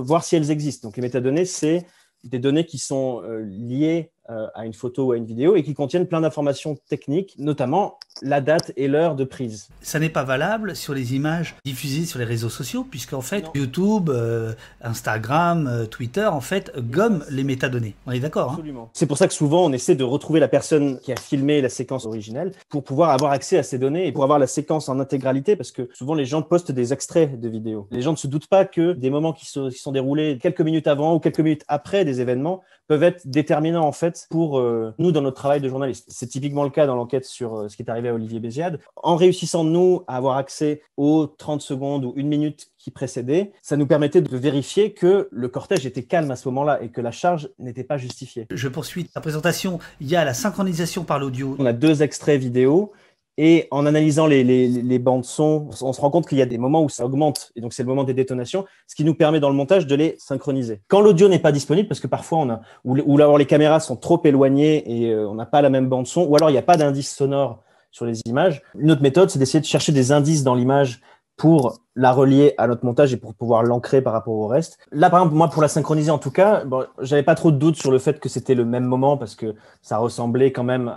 voir 0.03 0.25
si 0.25 0.37
elles 0.37 0.51
existent. 0.51 0.89
Donc 0.89 0.97
les 0.97 1.03
métadonnées, 1.03 1.45
c'est 1.45 1.87
des 2.25 2.39
données 2.39 2.67
qui 2.67 2.79
sont 2.79 3.23
euh, 3.23 3.43
liées 3.43 4.11
à 4.29 4.67
une 4.67 4.75
photo 4.75 5.07
ou 5.07 5.13
à 5.13 5.17
une 5.17 5.25
vidéo 5.25 5.57
et 5.57 5.63
qui 5.63 5.75
contiennent 5.75 6.07
plein 6.07 6.21
d'informations 6.21 6.77
techniques, 6.89 7.35
notamment 7.39 7.99
la 8.23 8.41
date 8.41 8.73
et 8.77 8.89
l'heure 8.89 9.15
de 9.15 9.25
prise. 9.25 9.69
Ça 9.81 9.99
n'est 9.99 10.09
pas 10.09 10.25
valable 10.25 10.77
sur 10.77 10.95
les 10.95 11.15
images 11.15 11.57
diffusées 11.65 12.05
sur 12.05 12.19
les 12.19 12.25
réseaux 12.25 12.49
sociaux, 12.49 12.85
puisqu'en 12.89 13.21
fait, 13.21 13.47
YouTube, 13.55 14.11
euh, 14.11 14.53
Instagram, 14.83 15.67
euh, 15.67 15.87
Twitter, 15.87 16.27
en 16.27 16.41
fait, 16.41 16.73
gomment 16.79 17.25
les 17.31 17.45
métadonnées. 17.45 17.95
On 18.07 18.13
est 18.13 18.21
d'accord 18.21 18.51
hein 18.51 18.55
Absolument. 18.55 18.91
C'est 18.93 19.07
pour 19.07 19.19
ça 19.19 19.29
que 19.29 19.35
souvent, 19.35 19.65
on 19.65 19.73
essaie 19.73 19.95
de 19.95 20.05
retrouver 20.05 20.41
la 20.41 20.49
personne 20.49 20.99
qui 21.01 21.13
a 21.13 21.17
filmé 21.17 21.61
la 21.61 21.69
séquence 21.69 22.07
originelle 22.07 22.53
pour 22.69 22.85
pouvoir 22.85 23.11
avoir 23.11 23.33
accès 23.33 23.59
à 23.59 23.63
ces 23.63 23.79
données 23.79 24.07
et 24.07 24.13
pour 24.13 24.25
avoir 24.25 24.39
la 24.39 24.47
séquence 24.47 24.89
en 24.89 25.01
intégralité, 25.01 25.57
parce 25.57 25.73
que 25.73 25.89
souvent, 25.95 26.15
les 26.15 26.25
gens 26.25 26.43
postent 26.43 26.73
des 26.73 26.93
extraits 26.93 27.39
de 27.39 27.49
vidéos. 27.49 27.87
Les 27.91 28.03
gens 28.03 28.13
ne 28.13 28.17
se 28.17 28.27
doutent 28.27 28.49
pas 28.49 28.65
que 28.65 28.93
des 28.93 29.11
moments 29.11 29.33
qui, 29.33 29.47
qui 29.47 29.79
sont 29.79 29.93
déroulés 29.93 30.39
quelques 30.41 30.61
minutes 30.61 30.87
avant 30.87 31.15
ou 31.15 31.21
quelques 31.21 31.41
minutes 31.41 31.65
après 31.69 32.05
des 32.05 32.21
événements 32.21 32.63
peuvent 32.89 33.03
être 33.03 33.27
déterminants 33.27 33.87
en 33.87 33.93
fait 33.93 34.18
pour 34.31 34.59
euh, 34.59 34.95
nous 34.99 35.13
dans 35.13 35.23
notre 35.23 35.37
travail 35.37 35.61
de 35.61 35.69
journaliste. 35.69 36.07
C'est 36.09 36.27
typiquement 36.27 36.65
le 36.65 36.71
cas 36.71 36.87
dans 36.87 36.97
l'enquête 36.97 37.25
sur 37.25 37.55
euh, 37.55 37.69
ce 37.69 37.77
qui 37.77 37.83
est 37.83 37.91
arrivé 37.91 38.09
à 38.09 38.15
Olivier 38.15 38.41
Béziade. 38.41 38.81
En 38.97 39.17
réussissant 39.17 39.65
nous 39.65 40.03
à 40.07 40.17
avoir 40.17 40.37
accès 40.37 40.83
aux 40.97 41.27
30 41.27 41.61
secondes 41.61 42.05
ou 42.05 42.13
une 42.17 42.29
minute 42.29 42.69
qui 42.79 42.91
précédaient, 42.91 43.53
ça 43.63 43.77
nous 43.77 43.87
permettait 43.87 44.21
de 44.21 44.37
vérifier 44.37 44.93
que 44.93 45.29
le 45.31 45.49
cortège 45.49 45.87
était 45.87 46.03
calme 46.03 46.31
à 46.31 46.37
ce 46.37 46.49
moment-là 46.49 46.83
et 46.83 46.89
que 46.89 47.01
la 47.01 47.11
charge 47.11 47.51
n'était 47.59 47.85
pas 47.85 47.99
justifiée. 47.99 48.47
Je 48.51 48.69
poursuis 48.69 49.09
la 49.15 49.21
présentation. 49.21 49.79
Il 50.01 50.09
y 50.09 50.17
a 50.17 50.25
la 50.25 50.35
synchronisation 50.35 51.05
par 51.05 51.19
l'audio. 51.19 51.57
On 51.59 51.67
a 51.67 51.73
deux 51.73 52.03
extraits 52.03 52.41
vidéo 52.41 52.93
et 53.41 53.69
en 53.71 53.87
analysant 53.87 54.27
les, 54.27 54.43
les, 54.43 54.99
bandes 54.99 55.25
son, 55.25 55.69
on 55.81 55.93
se 55.93 56.01
rend 56.01 56.11
compte 56.11 56.27
qu'il 56.27 56.39
y 56.39 56.43
a 56.43 56.47
des 56.47 56.59
moments 56.59 56.83
où 56.83 56.89
ça 56.89 57.07
augmente. 57.07 57.53
Et 57.55 57.61
donc, 57.61 57.73
c'est 57.73 57.85
le 57.85 57.89
moment 57.89 58.03
des 58.03 58.13
détonations, 58.13 58.67
ce 58.89 58.97
qui 58.97 59.05
nous 59.05 59.15
permet 59.15 59.39
dans 59.39 59.49
le 59.49 59.55
montage 59.55 59.87
de 59.87 59.95
les 59.95 60.17
synchroniser. 60.19 60.81
Quand 60.89 61.01
l'audio 61.01 61.29
n'est 61.29 61.39
pas 61.39 61.53
disponible, 61.53 61.87
parce 61.87 62.01
que 62.01 62.09
parfois, 62.09 62.39
on 62.39 62.51
a, 62.51 62.61
ou, 62.85 62.99
ou 62.99 63.15
alors 63.17 63.39
les 63.39 63.47
caméras 63.47 63.79
sont 63.79 63.95
trop 63.95 64.21
éloignées 64.25 65.05
et 65.05 65.13
euh, 65.13 65.29
on 65.29 65.35
n'a 65.35 65.47
pas 65.47 65.63
la 65.63 65.71
même 65.71 65.89
bande 65.89 66.09
son, 66.09 66.25
ou 66.25 66.35
alors 66.35 66.51
il 66.51 66.55
n'y 66.55 66.59
a 66.59 66.63
pas 66.63 66.77
d'indice 66.77 67.15
sonore 67.15 67.63
sur 67.93 68.07
les 68.07 68.21
images. 68.27 68.61
Une 68.77 68.91
autre 68.91 69.03
méthode, 69.03 69.31
c'est 69.31 69.39
d'essayer 69.39 69.61
de 69.61 69.67
chercher 69.67 69.93
des 69.93 70.11
indices 70.11 70.43
dans 70.43 70.57
l'image 70.57 71.01
pour 71.39 71.79
la 71.95 72.13
relier 72.13 72.53
à 72.59 72.67
notre 72.67 72.85
montage 72.85 73.13
et 73.15 73.17
pour 73.17 73.33
pouvoir 73.33 73.63
l'ancrer 73.63 74.03
par 74.03 74.13
rapport 74.13 74.35
au 74.35 74.49
reste. 74.49 74.77
Là, 74.91 75.09
par 75.09 75.21
exemple, 75.21 75.37
moi, 75.37 75.49
pour 75.49 75.63
la 75.63 75.69
synchroniser, 75.69 76.11
en 76.11 76.19
tout 76.19 76.33
cas, 76.33 76.65
bon, 76.65 76.85
j'avais 77.01 77.23
pas 77.23 77.37
trop 77.37 77.53
de 77.53 77.57
doutes 77.57 77.77
sur 77.77 77.93
le 77.93 78.01
fait 78.01 78.19
que 78.19 78.29
c'était 78.29 78.57
le 78.57 78.65
même 78.65 78.85
moment 78.85 79.17
parce 79.17 79.37
que 79.37 79.55
ça 79.81 79.99
ressemblait 79.99 80.51
quand 80.51 80.65
même 80.65 80.93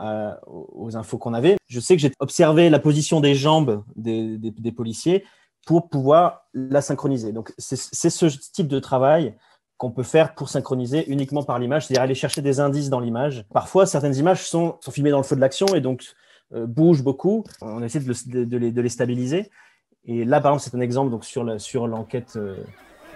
aux 0.47 0.97
infos 0.97 1.19
qu'on 1.19 1.35
avait. 1.35 1.57
Je 1.67 1.79
sais 1.79 1.95
que 1.95 2.01
j'ai 2.01 2.11
observé 2.19 2.71
la 2.71 2.79
position 2.79 3.21
des 3.21 3.35
jambes 3.35 3.83
des, 3.95 4.71
policiers 4.75 5.23
pour 5.67 5.89
pouvoir 5.89 6.47
la 6.55 6.81
synchroniser. 6.81 7.33
Donc, 7.33 7.53
c'est 7.59 8.09
ce 8.09 8.25
type 8.51 8.67
de 8.67 8.79
travail 8.79 9.35
qu'on 9.77 9.91
peut 9.91 10.03
faire 10.03 10.33
pour 10.33 10.49
synchroniser 10.49 11.09
uniquement 11.11 11.43
par 11.43 11.59
l'image, 11.59 11.85
c'est-à-dire 11.85 12.03
aller 12.03 12.15
chercher 12.15 12.41
des 12.41 12.59
indices 12.59 12.89
dans 12.89 12.99
l'image. 12.99 13.45
Parfois, 13.53 13.85
certaines 13.85 14.15
images 14.15 14.47
sont, 14.47 14.77
filmées 14.91 15.11
dans 15.11 15.17
le 15.17 15.23
feu 15.23 15.35
de 15.35 15.41
l'action 15.41 15.67
et 15.75 15.81
donc 15.81 16.03
euh, 16.53 16.65
bougent 16.65 17.03
beaucoup. 17.03 17.43
On 17.61 17.83
essaie 17.83 17.99
de 17.99 18.81
les 18.81 18.89
stabiliser. 18.89 19.51
Et 20.05 20.25
là, 20.25 20.41
par 20.41 20.53
exemple, 20.53 20.69
c'est 20.69 20.77
un 20.77 20.81
exemple 20.81 21.11
donc, 21.11 21.25
sur, 21.25 21.59
sur 21.61 21.87
l'enquête 21.87 22.33
euh, 22.35 22.55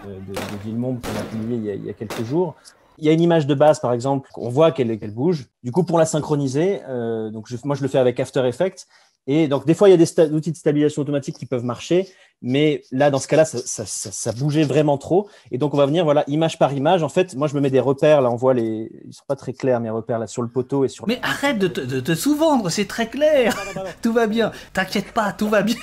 euh, 0.06 0.20
de, 0.28 0.34
de 0.34 0.64
Villemont 0.64 0.96
qu'on 0.96 1.20
a 1.20 1.24
publiée 1.24 1.74
il, 1.74 1.82
il 1.82 1.86
y 1.86 1.90
a, 1.90 1.94
quelques 1.94 2.24
jours. 2.24 2.56
Il 2.98 3.06
y 3.06 3.10
a 3.10 3.12
une 3.12 3.22
image 3.22 3.48
de 3.48 3.56
base, 3.56 3.80
par 3.80 3.92
exemple, 3.92 4.30
on 4.38 4.50
voit 4.50 4.72
qu'elle 4.72 4.98
qu'elle 4.98 5.14
bouge. 5.14 5.48
Du 5.64 5.72
coup, 5.72 5.84
pour 5.84 5.98
la 5.98 6.06
synchroniser, 6.06 6.82
euh, 6.88 7.30
donc 7.30 7.48
moi 7.66 7.76
je 7.76 7.82
le 7.82 7.88
fais 7.88 7.98
avec 7.98 8.20
After 8.20 8.48
Effects. 8.48 8.88
Et 9.28 9.48
donc, 9.48 9.66
des 9.66 9.74
fois, 9.74 9.90
il 9.90 9.92
y 9.92 9.94
a 9.96 9.98
des 9.98 10.34
outils 10.34 10.52
de 10.52 10.58
stabilisation 10.58 11.02
automatique 11.02 11.38
qui 11.38 11.48
peuvent 11.48 11.64
marcher, 11.64 12.08
mais 12.44 12.84
là, 12.92 13.10
dans 13.10 13.18
ce 13.18 13.28
cas-là, 13.28 13.44
ça, 13.44 13.58
ça, 13.58 13.84
ça, 13.86 14.12
ça, 14.12 14.32
bougeait 14.34 14.64
vraiment 14.64 15.00
trop. 15.00 15.28
Et 15.50 15.58
donc, 15.58 15.74
on 15.74 15.78
va 15.78 15.88
venir, 15.88 16.04
voilà, 16.04 16.24
image 16.28 16.60
par 16.60 16.74
image. 16.74 17.02
En 17.02 17.10
fait, 17.10 17.34
moi, 17.34 17.48
je 17.48 17.56
me 17.56 17.60
mets 17.60 17.72
des 17.72 17.80
repères. 17.80 18.22
Là, 18.22 18.30
on 18.30 18.36
voit 18.36 18.54
les, 18.54 18.92
ils 19.04 19.14
sont 19.14 19.24
pas 19.28 19.36
très 19.36 19.54
clairs 19.54 19.80
mes 19.80 19.90
repères 19.90 20.20
là 20.20 20.28
sur 20.28 20.44
le 20.44 20.48
poteau 20.48 20.86
et 20.86 20.90
sur. 20.90 21.08
Mais 21.08 21.20
arrête 21.24 21.58
de 21.58 21.68
te, 21.68 21.82
de 21.82 22.00
te 22.00 22.14
sous-vendre, 22.14 22.70
c'est 22.70 22.86
très 22.86 23.08
clair. 23.08 23.58
tout 24.04 24.14
va 24.14 24.28
bien. 24.28 24.52
T'inquiète 24.74 25.12
pas, 25.12 25.34
tout 25.34 25.50
va 25.50 25.64
bien. 25.64 25.76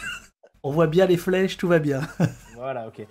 On 0.63 0.71
voit 0.71 0.87
bien 0.87 1.07
les 1.07 1.17
flèches, 1.17 1.57
tout 1.57 1.69
va 1.69 1.79
bien. 1.79 2.03
voilà, 2.57 2.87
ok. 2.89 3.07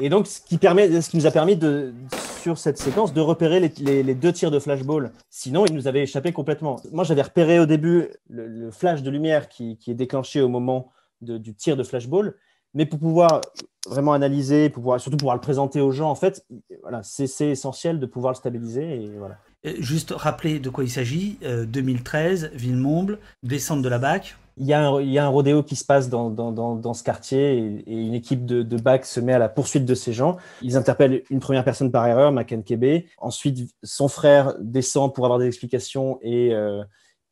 Et 0.00 0.08
donc, 0.08 0.26
ce 0.26 0.40
qui, 0.40 0.58
permet, 0.58 1.00
ce 1.00 1.10
qui 1.10 1.16
nous 1.16 1.26
a 1.26 1.30
permis, 1.30 1.56
de, 1.56 1.92
sur 2.40 2.58
cette 2.58 2.78
séquence, 2.78 3.12
de 3.12 3.20
repérer 3.20 3.60
les, 3.60 4.02
les, 4.02 4.14
deux 4.14 4.32
tirs 4.32 4.50
de 4.50 4.58
flashball. 4.58 5.10
Sinon, 5.28 5.66
il 5.66 5.74
nous 5.74 5.88
avait 5.88 6.02
échappé 6.02 6.32
complètement. 6.32 6.80
Moi, 6.92 7.04
j'avais 7.04 7.22
repéré 7.22 7.58
au 7.58 7.66
début 7.66 8.08
le, 8.28 8.70
flash 8.70 9.02
de 9.02 9.10
lumière 9.10 9.48
qui, 9.48 9.76
qui, 9.76 9.90
est 9.90 9.94
déclenché 9.94 10.40
au 10.40 10.48
moment 10.48 10.90
de, 11.20 11.38
du 11.38 11.54
tir 11.54 11.76
de 11.76 11.82
flashball. 11.82 12.34
Mais 12.72 12.86
pour 12.86 12.98
pouvoir 12.98 13.40
vraiment 13.86 14.12
analyser, 14.12 14.70
pour 14.70 14.82
pouvoir, 14.82 15.00
surtout 15.00 15.16
pouvoir 15.16 15.36
le 15.36 15.40
présenter 15.40 15.80
aux 15.80 15.90
gens, 15.90 16.10
en 16.10 16.14
fait, 16.14 16.46
voilà, 16.82 17.02
c'est 17.02 17.48
essentiel 17.48 17.98
de 17.98 18.06
pouvoir 18.06 18.32
le 18.32 18.36
stabiliser. 18.36 19.02
Et 19.02 19.10
voilà. 19.18 19.38
Juste 19.80 20.12
rappeler 20.16 20.60
de 20.60 20.70
quoi 20.70 20.84
il 20.84 20.90
s'agit. 20.90 21.38
2013, 21.42 22.44
euh, 22.44 22.48
Villemomble, 22.54 23.18
descente 23.42 23.82
de 23.82 23.88
la 23.88 23.98
BAC 23.98 24.36
il 24.60 24.66
y, 24.66 24.74
a 24.74 24.86
un, 24.86 25.00
il 25.00 25.10
y 25.10 25.18
a 25.18 25.24
un 25.24 25.28
rodéo 25.28 25.62
qui 25.62 25.74
se 25.74 25.86
passe 25.86 26.10
dans, 26.10 26.28
dans, 26.28 26.52
dans, 26.52 26.76
dans 26.76 26.92
ce 26.92 27.02
quartier 27.02 27.58
et, 27.58 27.84
et, 27.86 27.96
une 27.96 28.12
équipe 28.12 28.44
de, 28.44 28.62
de 28.62 28.76
BAC 28.76 29.06
se 29.06 29.18
met 29.18 29.32
à 29.32 29.38
la 29.38 29.48
poursuite 29.48 29.86
de 29.86 29.94
ces 29.94 30.12
gens. 30.12 30.36
Ils 30.60 30.76
interpellent 30.76 31.22
une 31.30 31.40
première 31.40 31.64
personne 31.64 31.90
par 31.90 32.06
erreur, 32.06 32.32
Kebe. 32.44 33.04
Ensuite, 33.18 33.74
son 33.82 34.08
frère 34.08 34.54
descend 34.60 35.14
pour 35.14 35.24
avoir 35.24 35.38
des 35.38 35.46
explications 35.46 36.18
et, 36.20 36.54
euh, 36.54 36.84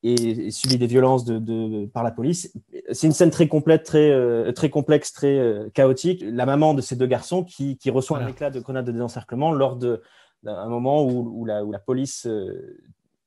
et, 0.03 0.51
subit 0.51 0.79
des 0.79 0.87
violences 0.87 1.27
de, 1.27 1.39
de, 1.39 1.85
par 1.87 2.03
la 2.03 2.13
police. 2.13 2.51
C'est 2.93 3.07
une 3.07 3.13
scène 3.13 3.31
très 3.31 3.47
complète, 3.47 3.85
très, 3.85 4.11
euh, 4.11 4.51
très 4.53 4.71
complexe, 4.71 5.13
très 5.13 5.39
euh, 5.39 5.69
chaotique. 5.75 6.25
La 6.27 6.47
maman 6.47 6.73
de 6.73 6.81
ces 6.81 6.97
deux 6.97 7.07
garçons 7.07 7.45
qui, 7.45 7.77
qui 7.77 7.91
reçoit 7.91 8.17
voilà. 8.17 8.31
un 8.31 8.33
éclat 8.33 8.51
de 8.51 8.61
grenade 8.61 8.87
de 8.87 8.93
désencerclement 8.93 9.53
lors 9.53 9.77
de 9.77 10.03
d'un 10.45 10.69
moment 10.69 11.03
où, 11.05 11.41
où, 11.41 11.45
la, 11.45 11.65
où 11.65 11.73
la 11.73 11.81
police 11.81 12.25
euh, 12.27 12.79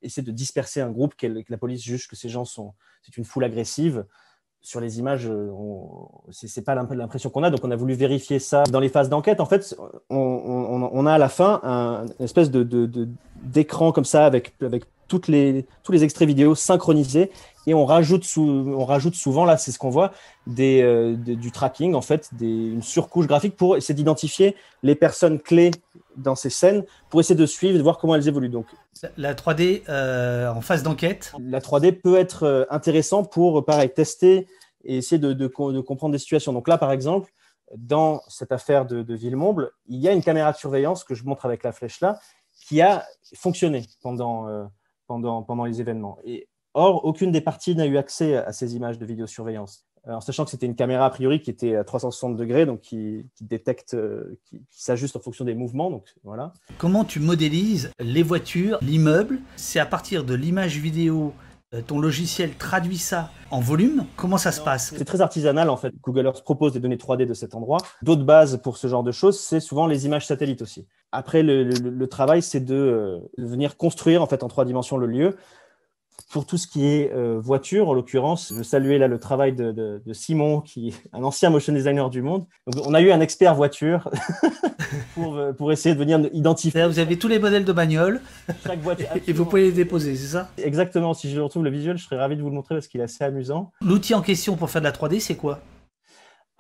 essaie 0.02 0.22
de 0.22 0.32
disperser 0.32 0.82
un 0.82 0.90
groupe, 0.90 1.16
que 1.16 1.28
la 1.48 1.58
police 1.58 1.84
juge 1.84 2.08
que 2.08 2.16
ces 2.16 2.30
gens 2.30 2.46
sont 2.46 2.74
c'est 3.04 3.18
une 3.18 3.26
foule 3.26 3.44
agressive. 3.44 4.06
Sur 4.64 4.80
les 4.80 5.00
images, 5.00 5.24
ce 5.24 6.60
n'est 6.60 6.64
pas 6.64 6.76
l'impression 6.76 7.32
qu'on 7.32 7.42
a, 7.42 7.50
donc 7.50 7.62
on 7.64 7.72
a 7.72 7.76
voulu 7.76 7.96
vérifier 7.96 8.38
ça. 8.38 8.64
Dans 8.66 8.80
les 8.80 8.90
phases 8.90 9.10
d'enquête, 9.10 9.40
en 9.40 9.48
fait, 9.48 9.76
on, 10.12 11.06
a 11.08 11.14
à 11.14 11.18
la 11.18 11.30
fin 11.30 11.60
un, 11.64 12.06
une 12.20 12.26
espèce 12.26 12.52
de, 12.52 12.64
d'écran 13.42 13.92
comme 13.92 14.06
ça 14.06 14.24
avec, 14.24 14.54
avec 14.62 14.84
toutes 15.08 15.28
les, 15.28 15.66
tous 15.84 15.92
les 15.92 16.04
extraits 16.04 16.28
vidéo 16.28 16.54
synchronisés 16.54 17.32
et 17.68 17.74
on 17.74 17.86
rajoute, 17.86 18.26
on 18.38 18.86
rajoute 18.86 19.16
souvent, 19.16 19.46
là 19.46 19.58
c'est 19.58 19.72
ce 19.72 19.78
qu'on 19.80 19.90
voit, 19.90 20.14
des, 20.48 20.82
euh, 20.82 21.16
du 21.16 21.52
tracking, 21.52 21.96
en 21.96 22.02
fait, 22.02 22.30
des, 22.34 22.46
une 22.46 22.82
surcouche 22.82 23.28
graphique 23.28 23.56
pour 23.56 23.78
essayer 23.78 23.94
d'identifier 23.94 24.56
les 24.84 24.96
personnes 24.96 25.40
clés 25.40 25.72
dans 26.16 26.36
ces 26.36 26.50
scènes 26.50 26.84
pour 27.10 27.20
essayer 27.20 27.36
de 27.36 27.46
suivre, 27.46 27.78
de 27.78 27.84
voir 27.84 27.98
comment 27.98 28.16
elles 28.16 28.28
évoluent. 28.28 28.50
Donc, 28.50 28.68
la 29.18 29.34
3D 29.34 29.84
euh, 29.90 30.50
en 30.50 30.62
phase 30.62 30.84
d'enquête 30.84 31.34
La 31.40 31.60
3D 31.60 32.00
peut 32.00 32.18
être 32.18 32.44
euh, 32.44 32.66
intéressant 32.70 33.24
pour, 33.24 33.64
pareil, 33.66 33.94
tester 33.94 34.48
et 34.84 34.98
essayer 34.98 35.20
de, 35.20 35.34
de, 35.34 35.48
de, 35.48 35.80
comprendre 35.82 36.12
des 36.12 36.20
situations. 36.20 36.54
Donc 36.54 36.68
là, 36.68 36.78
par 36.78 36.92
exemple, 36.92 37.32
dans 37.76 38.22
cette 38.28 38.52
affaire 38.52 38.86
de, 38.86 39.02
de 39.02 39.16
Villemomble, 39.16 39.72
il 39.88 40.00
y 40.00 40.08
a 40.08 40.12
une 40.12 40.24
caméra 40.24 40.52
de 40.52 40.58
surveillance 40.58 41.04
que 41.04 41.16
je 41.16 41.24
montre 41.24 41.46
avec 41.46 41.64
la 41.64 41.72
flèche 41.72 42.02
là, 42.02 42.20
qui 42.54 42.82
a 42.82 43.06
fonctionné 43.36 43.86
pendant, 44.02 44.48
euh, 44.48 44.66
pendant, 45.08 45.44
pendant 45.44 45.66
les 45.66 45.80
événements. 45.80 46.18
Et, 46.26 46.48
or, 46.74 47.06
aucune 47.06 47.32
des 47.32 47.42
parties 47.42 47.76
n'a 47.76 47.86
eu 47.86 47.98
accès 47.98 48.36
à 48.38 48.52
ces 48.52 48.76
images 48.76 48.98
de 48.98 49.06
vidéosurveillance. 49.06 49.86
Euh, 50.08 50.14
en 50.14 50.22
sachant 50.22 50.46
que 50.46 50.52
c'était 50.52 50.66
une 50.66 50.76
caméra 50.76 51.06
a 51.06 51.10
priori 51.12 51.42
qui 51.42 51.52
était 51.52 51.76
à 51.76 51.84
360 51.84 52.36
degrés, 52.36 52.66
donc 52.66 52.82
qui, 52.82 53.28
qui 53.36 53.44
détecte, 53.44 53.94
euh, 53.94 54.40
qui, 54.46 54.58
qui 54.70 54.84
s'ajuste 54.84 55.16
en 55.16 55.20
fonction 55.20 55.46
des 55.46 55.54
mouvements. 55.54 55.92
Donc 55.92 56.08
voilà. 56.24 56.54
Comment 56.80 57.06
tu 57.06 57.20
modélises 57.20 57.92
les 58.00 58.24
voitures, 58.24 58.80
l'immeuble? 58.82 59.40
C'est 59.58 59.80
à 59.80 59.86
partir 59.86 60.24
de 60.24 60.34
l'image 60.34 60.78
vidéo 60.78 61.34
euh, 61.74 61.82
ton 61.82 62.00
logiciel 62.00 62.56
traduit 62.58 62.98
ça 62.98 63.30
en 63.50 63.62
volume? 63.62 64.06
Comment 64.18 64.38
ça 64.38 64.52
se 64.52 64.60
passe? 64.60 64.94
C'est 64.98 65.06
très 65.06 65.22
artisanal 65.22 65.70
en 65.70 65.78
fait. 65.78 65.94
Google 66.02 66.26
Earth 66.26 66.44
propose 66.44 66.74
des 66.74 66.80
données 66.82 66.98
3D 66.98 67.26
de 67.26 67.34
cet 67.34 67.56
endroit. 67.56 67.78
D'autres 68.02 68.26
bases 68.26 68.60
pour 68.62 68.76
ce 68.78 68.88
genre 68.88 69.04
de 69.04 69.12
choses, 69.14 69.40
c'est 69.40 69.62
souvent 69.62 69.88
les 69.88 70.06
images 70.06 70.26
satellites 70.26 70.62
aussi. 70.62 70.86
Après, 71.14 71.44
le, 71.44 71.64
le, 71.64 71.90
le 71.90 72.08
travail, 72.08 72.42
c'est 72.42 72.60
de, 72.60 73.22
de 73.38 73.46
venir 73.46 73.78
construire 73.78 74.22
en 74.22 74.28
fait 74.28 74.44
en 74.44 74.50
trois 74.50 74.66
dimensions 74.66 74.98
le 74.98 75.08
lieu 75.08 75.38
pour 76.32 76.46
tout 76.46 76.58
ce 76.58 76.68
qui 76.68 76.86
est 76.86 77.12
euh, 77.14 77.40
voiture, 77.40 77.90
en 77.90 77.94
l'occurrence, 77.94 78.54
je 78.56 78.64
saluais 78.64 78.98
là 78.98 79.08
le 79.08 79.20
travail 79.20 79.54
de, 79.54 79.72
de, 79.72 80.02
de, 80.06 80.14
Simon, 80.14 80.62
qui 80.62 80.90
est 80.90 80.94
un 81.14 81.24
ancien 81.24 81.50
motion 81.50 81.74
designer 81.74 82.10
du 82.10 82.22
monde. 82.22 82.46
Donc, 82.68 82.88
on 82.88 82.94
a 82.94 83.02
eu 83.02 83.12
un 83.12 83.20
expert 83.20 83.54
voiture 83.54 84.10
pour, 85.14 85.36
euh, 85.36 85.52
pour 85.52 85.72
essayer 85.72 85.94
de 85.94 86.00
venir 86.00 86.20
identifier. 86.32 86.88
Vous 86.88 87.00
avez 87.00 87.18
tous 87.18 87.28
les 87.28 87.40
modèles 87.40 87.66
de 87.66 87.74
bagnole 87.74 88.22
Chaque 88.66 88.80
voiture, 88.80 89.08
et 89.28 89.34
vous 89.34 89.46
pouvez 89.46 89.64
les 89.64 89.72
déposer, 89.72 90.16
c'est 90.16 90.38
ça? 90.38 90.50
Exactement. 90.58 91.14
Si 91.14 91.30
je 91.30 91.40
retrouve 91.40 91.64
le 91.64 91.70
visuel, 91.70 91.98
je 91.98 92.06
serais 92.06 92.18
ravi 92.18 92.38
de 92.38 92.42
vous 92.42 92.50
le 92.50 92.56
montrer 92.56 92.76
parce 92.76 92.88
qu'il 92.88 93.02
est 93.02 93.06
assez 93.06 93.24
amusant. 93.24 93.72
L'outil 93.82 94.14
en 94.14 94.22
question 94.22 94.56
pour 94.56 94.70
faire 94.70 94.82
de 94.82 94.88
la 94.88 94.94
3D, 94.94 95.20
c'est 95.20 95.36
quoi? 95.36 95.60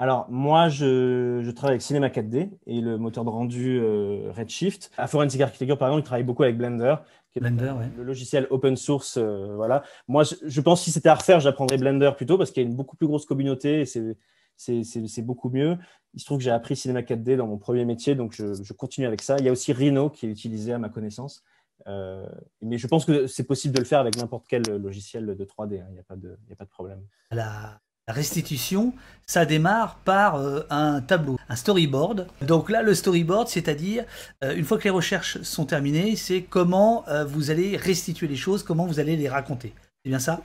Alors, 0.01 0.25
moi, 0.31 0.67
je, 0.67 1.41
je, 1.43 1.51
travaille 1.51 1.73
avec 1.73 1.83
Cinema 1.83 2.07
4D 2.07 2.49
et 2.65 2.81
le 2.81 2.97
moteur 2.97 3.23
de 3.23 3.29
rendu 3.29 3.79
euh, 3.79 4.31
Redshift. 4.35 4.89
À 4.97 5.05
Forensic 5.05 5.39
Architecture, 5.39 5.77
par 5.77 5.89
exemple, 5.89 6.01
il 6.01 6.05
travaille 6.05 6.23
beaucoup 6.23 6.41
avec 6.41 6.57
Blender, 6.57 6.95
qui 7.31 7.39
est 7.39 7.41
Blender, 7.41 7.65
le, 7.65 7.73
ouais. 7.73 7.91
le 7.97 8.03
logiciel 8.03 8.47
open 8.49 8.75
source. 8.75 9.17
Euh, 9.17 9.55
voilà. 9.55 9.83
Moi, 10.07 10.23
je, 10.23 10.35
je, 10.45 10.61
pense 10.61 10.81
que 10.81 10.85
si 10.85 10.91
c'était 10.91 11.09
à 11.09 11.15
refaire, 11.15 11.39
j'apprendrais 11.39 11.77
Blender 11.77 12.11
plutôt 12.15 12.37
parce 12.37 12.51
qu'il 12.51 12.63
y 12.63 12.65
a 12.65 12.69
une 12.69 12.75
beaucoup 12.75 12.95
plus 12.95 13.07
grosse 13.07 13.25
communauté 13.25 13.81
et 13.81 13.85
c'est 13.85 15.21
beaucoup 15.21 15.49
mieux. 15.49 15.77
Il 16.13 16.19
se 16.19 16.25
trouve 16.25 16.39
que 16.39 16.43
j'ai 16.43 16.51
appris 16.51 16.75
Cinema 16.75 17.01
4D 17.01 17.37
dans 17.37 17.47
mon 17.47 17.57
premier 17.57 17.85
métier, 17.85 18.15
donc 18.15 18.33
je, 18.33 18.61
je, 18.61 18.73
continue 18.73 19.07
avec 19.07 19.21
ça. 19.21 19.37
Il 19.39 19.45
y 19.45 19.49
a 19.49 19.51
aussi 19.51 19.71
Rhino 19.71 20.09
qui 20.09 20.25
est 20.25 20.29
utilisé 20.29 20.73
à 20.73 20.77
ma 20.77 20.89
connaissance. 20.89 21.43
Euh, 21.87 22.27
mais 22.61 22.77
je 22.77 22.87
pense 22.87 23.05
que 23.05 23.27
c'est 23.27 23.45
possible 23.45 23.73
de 23.73 23.79
le 23.79 23.85
faire 23.85 23.99
avec 23.99 24.17
n'importe 24.17 24.45
quel 24.47 24.63
logiciel 24.63 25.25
de 25.25 25.45
3D. 25.45 25.81
Hein. 25.81 25.85
Il 25.89 25.93
n'y 25.93 25.99
a, 25.99 26.01
a, 26.01 26.55
pas 26.55 26.65
de 26.65 26.69
problème. 26.69 27.01
La 27.31 27.81
restitution, 28.11 28.93
ça 29.25 29.45
démarre 29.45 29.99
par 30.03 30.35
euh, 30.35 30.61
un 30.69 31.01
tableau, 31.01 31.37
un 31.47 31.55
storyboard. 31.55 32.27
Donc 32.41 32.69
là, 32.69 32.81
le 32.81 32.93
storyboard, 32.93 33.47
c'est-à-dire, 33.47 34.03
euh, 34.43 34.55
une 34.55 34.65
fois 34.65 34.77
que 34.77 34.83
les 34.83 34.89
recherches 34.89 35.41
sont 35.41 35.65
terminées, 35.65 36.15
c'est 36.15 36.41
comment 36.41 37.07
euh, 37.07 37.23
vous 37.23 37.49
allez 37.49 37.77
restituer 37.77 38.27
les 38.27 38.35
choses, 38.35 38.63
comment 38.63 38.85
vous 38.85 38.99
allez 38.99 39.15
les 39.15 39.29
raconter. 39.29 39.73
C'est 40.03 40.09
bien 40.09 40.19
ça? 40.19 40.41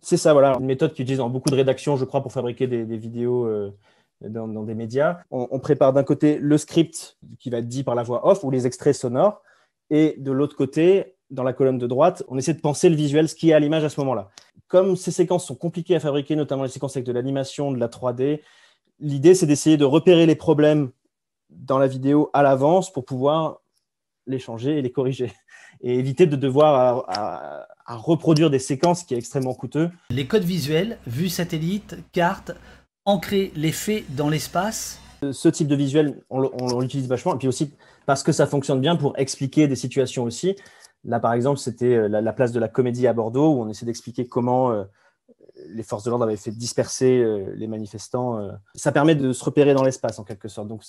C'est 0.00 0.16
ça, 0.16 0.32
voilà. 0.32 0.56
Une 0.58 0.66
méthode 0.66 0.94
qui 0.94 1.02
utilise 1.02 1.18
dans 1.18 1.28
beaucoup 1.28 1.50
de 1.50 1.56
rédactions, 1.56 1.96
je 1.96 2.04
crois, 2.04 2.22
pour 2.22 2.32
fabriquer 2.32 2.66
des, 2.66 2.84
vidéos 2.96 3.50
dans, 4.20 4.46
dans, 4.46 4.62
des 4.62 4.74
médias. 4.74 5.18
On, 5.32 5.48
on 5.50 5.58
prépare 5.58 5.92
d'un 5.92 6.04
côté 6.04 6.38
le 6.38 6.56
script 6.58 7.18
qui 7.40 7.50
va 7.50 7.58
être 7.58 7.66
dit 7.66 7.82
par 7.82 7.96
la 7.96 8.04
voix 8.04 8.24
off 8.24 8.44
ou 8.44 8.52
les 8.52 8.68
extraits 8.68 8.94
sonores, 8.94 9.42
et 9.90 10.14
de 10.18 10.30
l'autre 10.30 10.54
côté, 10.54 11.15
dans 11.30 11.42
la 11.42 11.52
colonne 11.52 11.78
de 11.78 11.86
droite, 11.86 12.22
on 12.28 12.38
essaie 12.38 12.54
de 12.54 12.60
penser 12.60 12.88
le 12.88 12.96
visuel, 12.96 13.28
ce 13.28 13.34
qui 13.34 13.50
est 13.50 13.52
à 13.52 13.60
l'image 13.60 13.84
à 13.84 13.88
ce 13.88 14.00
moment-là. 14.00 14.30
Comme 14.68 14.96
ces 14.96 15.10
séquences 15.10 15.46
sont 15.46 15.54
compliquées 15.54 15.96
à 15.96 16.00
fabriquer, 16.00 16.36
notamment 16.36 16.62
les 16.62 16.68
séquences 16.68 16.96
avec 16.96 17.06
de 17.06 17.12
l'animation, 17.12 17.72
de 17.72 17.78
la 17.78 17.88
3D, 17.88 18.40
l'idée 19.00 19.34
c'est 19.34 19.46
d'essayer 19.46 19.76
de 19.76 19.84
repérer 19.84 20.26
les 20.26 20.34
problèmes 20.34 20.90
dans 21.50 21.78
la 21.78 21.86
vidéo 21.86 22.30
à 22.32 22.42
l'avance 22.42 22.92
pour 22.92 23.04
pouvoir 23.04 23.60
les 24.26 24.38
changer 24.38 24.78
et 24.78 24.82
les 24.82 24.90
corriger 24.90 25.32
et 25.80 25.98
éviter 25.98 26.26
de 26.26 26.36
devoir 26.36 27.06
à, 27.08 27.66
à, 27.66 27.66
à 27.86 27.96
reproduire 27.96 28.50
des 28.50 28.58
séquences 28.58 29.04
qui 29.04 29.14
est 29.14 29.18
extrêmement 29.18 29.54
coûteux. 29.54 29.90
Les 30.10 30.26
codes 30.26 30.44
visuels, 30.44 30.98
vue 31.06 31.28
satellite, 31.28 31.96
carte, 32.12 32.52
ancrer 33.04 33.52
les 33.54 33.72
faits 33.72 34.04
dans 34.14 34.28
l'espace. 34.28 35.00
Ce 35.32 35.48
type 35.48 35.68
de 35.68 35.76
visuel, 35.76 36.22
on, 36.28 36.50
on 36.60 36.80
l'utilise 36.80 37.08
vachement, 37.08 37.34
et 37.34 37.38
puis 37.38 37.48
aussi 37.48 37.72
parce 38.04 38.22
que 38.22 38.32
ça 38.32 38.46
fonctionne 38.46 38.80
bien 38.80 38.96
pour 38.96 39.18
expliquer 39.18 39.66
des 39.68 39.76
situations 39.76 40.24
aussi. 40.24 40.56
Là, 41.06 41.20
par 41.20 41.32
exemple, 41.32 41.58
c'était 41.58 42.08
la, 42.08 42.20
la, 42.20 42.32
place 42.32 42.52
de 42.52 42.60
la 42.60 42.68
Comédie 42.68 43.06
à 43.06 43.12
Bordeaux 43.12 43.54
où 43.54 43.62
on 43.62 43.68
essaie 43.68 43.86
d'expliquer 43.86 44.26
comment 44.26 44.70
euh, 44.72 44.84
les 45.68 45.82
forces 45.82 46.04
de 46.04 46.10
l'ordre 46.10 46.24
avaient 46.24 46.36
fait 46.36 46.50
disperser 46.50 47.24
les 47.54 47.66
manifestants. 47.66 48.50
Ça 48.74 48.92
permet 48.92 49.14
de 49.14 49.32
se 49.32 49.42
repérer 49.42 49.72
dans 49.72 49.82
l'espace 49.82 50.18
en 50.18 50.24
quelque 50.24 50.48
sorte. 50.48 50.68
Donc 50.68 50.82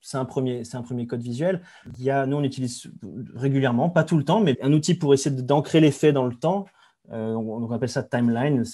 c'est 0.00 0.16
un 0.16 0.24
premier, 0.24 0.62
un 0.72 0.82
premier 0.82 1.06
code 1.06 1.20
visuel. 1.20 1.60
Il 1.98 2.04
y 2.04 2.10
a, 2.10 2.24
nous 2.24 2.38
on 2.38 2.42
utilise 2.42 2.90
régulièrement, 3.34 3.90
pas 3.90 4.02
tout 4.02 4.16
le 4.16 4.24
temps, 4.24 4.40
mais 4.40 4.56
un 4.62 4.72
outil 4.72 4.94
pour 4.94 5.12
essayer 5.12 5.34
d'ancrer 5.36 5.80
les 5.80 5.90
faits 5.90 6.14
dans 6.14 6.24
le 6.24 6.34
temps. 6.34 6.64
on, 7.10 7.70
appelle 7.70 7.90
ça 7.90 8.02
timeline, 8.02 8.64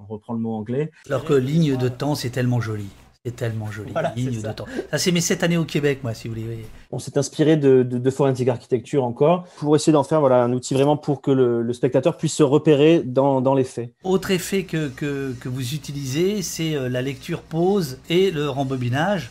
on 0.00 0.04
reprend 0.04 0.34
le 0.34 0.40
mot 0.40 0.54
anglais. 0.54 0.90
Alors 1.06 1.24
que 1.24 1.34
ligne 1.34 1.76
de 1.76 1.88
temps, 1.88 2.16
c'est 2.16 2.30
tellement 2.30 2.60
joli. 2.60 2.88
C'est 3.24 3.36
tellement 3.36 3.70
joli. 3.70 3.92
ligne 4.16 4.42
de 4.42 4.52
temps. 4.52 4.66
Ça, 4.90 4.98
c'est 4.98 5.12
mes 5.12 5.20
sept 5.20 5.44
années 5.44 5.56
au 5.56 5.64
Québec, 5.64 6.00
moi, 6.02 6.12
si 6.12 6.26
vous 6.26 6.34
voulez. 6.34 6.66
On 6.90 6.98
s'est 6.98 7.16
inspiré 7.16 7.56
de, 7.56 7.84
de, 7.84 8.10
Forensic 8.10 8.48
Architecture 8.48 9.04
encore 9.04 9.44
pour 9.58 9.76
essayer 9.76 9.92
d'en 9.92 10.02
faire 10.02 10.18
voilà, 10.18 10.42
un 10.42 10.52
outil 10.52 10.74
vraiment 10.74 10.96
pour 10.96 11.22
que 11.22 11.30
le, 11.30 11.72
spectateur 11.72 12.16
puisse 12.16 12.34
se 12.34 12.42
repérer 12.42 13.00
dans, 13.04 13.40
dans, 13.40 13.54
les 13.54 13.62
faits. 13.62 13.94
Autre 14.02 14.32
effet 14.32 14.64
que, 14.64 14.88
que, 14.88 15.34
que 15.40 15.48
vous 15.48 15.72
utilisez, 15.72 16.42
c'est 16.42 16.74
euh, 16.74 16.88
la 16.88 17.00
lecture 17.00 17.42
pause 17.42 18.00
et 18.10 18.32
le 18.32 18.48
rembobinage. 18.48 19.30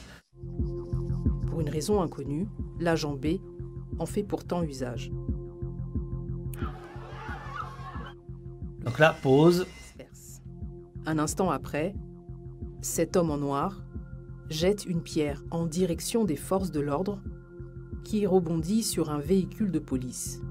Pour 1.47 1.59
une 1.59 1.69
raison 1.69 2.01
inconnue, 2.01 2.47
l'agent 2.79 3.15
B 3.15 3.39
en 3.99 4.05
fait 4.05 4.23
pourtant 4.23 4.63
usage. 4.63 5.11
Donc 8.85 8.99
là, 8.99 9.17
pause. 9.21 9.67
Un 11.05 11.19
instant 11.19 11.51
après, 11.51 11.93
cet 12.81 13.15
homme 13.15 13.31
en 13.31 13.37
noir 13.37 13.81
jette 14.49 14.85
une 14.85 15.01
pierre 15.01 15.43
en 15.51 15.65
direction 15.65 16.25
des 16.25 16.35
forces 16.35 16.71
de 16.71 16.79
l'ordre 16.79 17.19
qui 18.03 18.25
rebondit 18.25 18.83
sur 18.83 19.11
un 19.11 19.19
véhicule 19.19 19.71
de 19.71 19.79
police. 19.79 20.41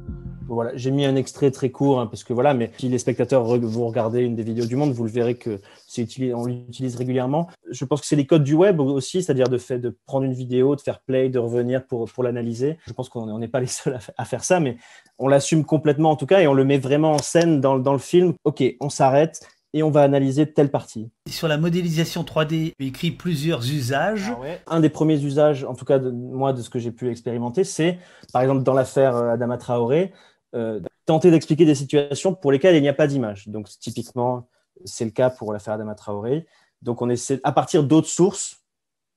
Voilà, 0.46 0.72
j'ai 0.74 0.90
mis 0.90 1.04
un 1.04 1.14
extrait 1.14 1.52
très 1.52 1.70
court 1.70 2.00
hein, 2.00 2.08
parce 2.08 2.24
que 2.24 2.32
voilà, 2.32 2.54
mais 2.54 2.72
si 2.76 2.88
les 2.88 2.98
spectateurs 2.98 3.44
vous 3.44 3.86
regardez 3.86 4.22
une 4.22 4.34
des 4.34 4.42
vidéos 4.42 4.66
du 4.66 4.74
monde, 4.74 4.90
vous 4.90 5.04
le 5.04 5.10
verrez 5.10 5.36
que 5.36 5.60
c'est 5.86 6.08
on 6.34 6.46
l'utilise 6.46 6.96
régulièrement. 6.96 7.48
Je 7.70 7.84
pense 7.84 8.00
que 8.00 8.06
c'est 8.06 8.16
les 8.16 8.26
codes 8.26 8.42
du 8.42 8.54
web 8.54 8.80
aussi, 8.80 9.22
c'est-à-dire 9.22 9.48
de 9.48 9.58
fait 9.58 9.78
de 9.78 9.96
prendre 10.06 10.24
une 10.24 10.32
vidéo, 10.32 10.74
de 10.74 10.80
faire 10.80 11.00
play, 11.02 11.28
de 11.28 11.38
revenir 11.38 11.86
pour, 11.86 12.10
pour 12.10 12.24
l'analyser. 12.24 12.78
Je 12.86 12.92
pense 12.92 13.08
qu'on 13.08 13.38
n'est 13.38 13.48
pas 13.48 13.60
les 13.60 13.66
seuls 13.68 14.00
à, 14.16 14.24
faire 14.24 14.42
ça, 14.42 14.58
mais 14.58 14.76
on 15.18 15.28
l'assume 15.28 15.64
complètement 15.64 16.10
en 16.10 16.16
tout 16.16 16.26
cas 16.26 16.40
et 16.40 16.48
on 16.48 16.54
le 16.54 16.64
met 16.64 16.78
vraiment 16.78 17.12
en 17.12 17.18
scène 17.18 17.60
dans, 17.60 17.78
dans 17.78 17.92
le 17.92 18.00
film. 18.00 18.34
Ok, 18.42 18.64
on 18.80 18.88
s'arrête, 18.88 19.46
et 19.72 19.82
on 19.82 19.90
va 19.90 20.02
analyser 20.02 20.52
telle 20.52 20.70
partie. 20.70 21.10
Sur 21.28 21.48
la 21.48 21.56
modélisation 21.56 22.22
3D, 22.22 22.74
tu 22.78 22.86
écrit 22.86 23.10
plusieurs 23.10 23.60
usages. 23.70 24.32
Ah 24.66 24.74
Un 24.76 24.80
des 24.80 24.88
premiers 24.88 25.22
usages, 25.22 25.64
en 25.64 25.74
tout 25.74 25.84
cas 25.84 25.98
de 25.98 26.10
moi, 26.10 26.52
de 26.52 26.62
ce 26.62 26.70
que 26.70 26.78
j'ai 26.78 26.90
pu 26.90 27.08
expérimenter, 27.08 27.64
c'est, 27.64 27.98
par 28.32 28.42
exemple, 28.42 28.62
dans 28.62 28.74
l'affaire 28.74 29.16
euh, 29.16 29.32
Adama 29.32 29.58
Traoré, 29.58 30.12
euh, 30.54 30.80
tenter 31.06 31.30
d'expliquer 31.30 31.64
des 31.64 31.74
situations 31.74 32.34
pour 32.34 32.50
lesquelles 32.52 32.74
il 32.74 32.82
n'y 32.82 32.88
a 32.88 32.94
pas 32.94 33.06
d'image. 33.06 33.48
Donc, 33.48 33.68
typiquement, 33.68 34.48
c'est 34.84 35.04
le 35.04 35.12
cas 35.12 35.30
pour 35.30 35.52
l'affaire 35.52 35.74
Adama 35.74 35.94
Traoré. 35.94 36.46
Donc, 36.82 37.02
on 37.02 37.08
essaie, 37.08 37.40
à 37.44 37.52
partir 37.52 37.84
d'autres 37.84 38.08
sources, 38.08 38.56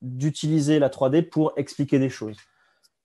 d'utiliser 0.01 0.79
la 0.79 0.89
3D 0.89 1.29
pour 1.29 1.53
expliquer 1.55 1.97
des 1.97 2.09
choses. 2.09 2.37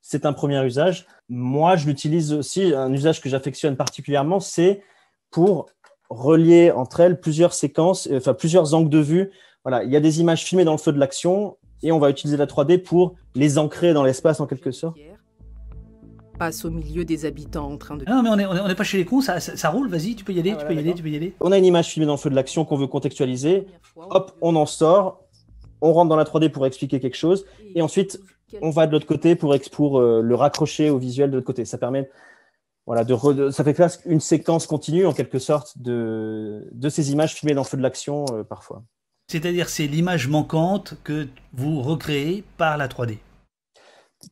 C'est 0.03 0.27
un 0.27 0.33
premier 0.33 0.65
usage. 0.65 1.07
Moi, 1.29 1.77
je 1.77 1.87
l'utilise 1.87 2.33
aussi, 2.33 2.75
un 2.75 2.93
usage 2.93 3.21
que 3.21 3.29
j'affectionne 3.29 3.77
particulièrement, 3.77 4.41
c'est 4.41 4.83
pour 5.31 5.67
relier 6.11 6.71
entre 6.71 7.01
elles 7.01 7.21
plusieurs 7.21 7.53
séquences, 7.53 8.09
euh, 8.11 8.19
enfin 8.19 8.35
plusieurs 8.35 8.75
angles 8.75 8.91
de 8.91 8.99
vue. 8.99 9.31
Voilà, 9.65 9.85
il 9.85 9.91
y 9.91 9.97
a 9.97 10.01
des 10.01 10.21
images 10.21 10.45
filmées 10.45 10.65
dans 10.65 10.73
le 10.73 10.79
feu 10.79 10.93
de 10.93 10.99
l'action 10.99 11.57
et 11.83 11.93
on 11.93 11.99
va 11.99 12.11
utiliser 12.11 12.37
la 12.37 12.47
3D 12.47 12.83
pour 12.83 13.15
les 13.35 13.59
ancrer 13.59 13.93
dans 13.93 14.03
l'espace 14.03 14.41
en 14.41 14.47
quelque 14.47 14.71
sorte. 14.71 14.97
Passe 16.39 16.65
au 16.65 16.71
milieu 16.71 17.05
des 17.05 17.25
habitants 17.25 17.73
en 17.73 17.77
train 17.77 17.97
de. 17.97 18.05
non, 18.05 18.23
mais 18.23 18.47
on 18.47 18.69
n'est 18.69 18.75
pas 18.75 18.85
chez 18.85 18.97
les 18.97 19.05
cons, 19.05 19.21
ça, 19.21 19.41
ça, 19.41 19.71
roule, 19.71 19.89
vas-y, 19.89 20.15
tu 20.15 20.25
peux 20.25 20.33
y 20.33 20.39
aller, 20.39 20.53
ah, 20.53 20.61
tu 20.61 20.67
peux 20.67 20.75
y 20.75 20.79
aller, 20.79 20.95
tu 20.95 21.03
peux 21.03 21.11
y 21.11 21.17
aller. 21.17 21.35
On 21.41 21.51
a 21.51 21.59
une 21.59 21.65
image 21.65 21.89
filmée 21.89 22.07
dans 22.07 22.13
le 22.13 22.19
feu 22.19 22.31
de 22.31 22.37
l'action 22.37 22.65
qu'on 22.65 22.77
veut 22.77 22.87
contextualiser. 22.87 23.67
Hop, 23.97 24.37
on 24.41 24.55
en 24.55 24.67
sort, 24.67 25.25
on 25.81 25.93
rentre 25.93 26.09
dans 26.09 26.17
la 26.17 26.25
3D 26.25 26.51
pour 26.51 26.65
expliquer 26.65 27.01
quelque 27.01 27.17
chose, 27.17 27.45
et 27.75 27.83
ensuite 27.83 28.21
on 28.63 28.71
va 28.71 28.87
de 28.87 28.93
l'autre 28.93 29.07
côté 29.07 29.35
pour, 29.35 29.55
pour 29.73 29.99
euh, 29.99 30.23
le 30.23 30.35
raccrocher 30.35 30.91
au 30.91 30.99
visuel 30.99 31.31
de 31.31 31.37
l'autre 31.37 31.47
côté. 31.47 31.65
Ça 31.65 31.77
permet 31.77 32.09
voilà, 32.89 33.05
de, 33.05 33.51
ça 33.51 33.65
fait 33.65 33.75
presque 33.75 34.01
une 34.07 34.19
séquence 34.19 34.67
continue 34.67 35.05
en 35.05 35.13
quelque 35.13 35.39
sorte 35.39 35.77
de, 35.77 36.67
de 36.73 36.89
ces 36.89 37.13
images 37.13 37.35
filmées 37.35 37.55
dans 37.55 37.61
le 37.61 37.67
feu 37.67 37.77
de 37.77 37.83
l'action 37.83 38.25
euh, 38.33 38.45
parfois. 38.45 38.83
C'est-à-dire 39.31 39.69
c'est 39.69 39.87
l'image 39.87 40.27
manquante 40.27 40.95
que 41.05 41.29
vous 41.53 41.83
recréez 41.83 42.45
par 42.57 42.79
la 42.79 42.89
3D. 42.89 43.19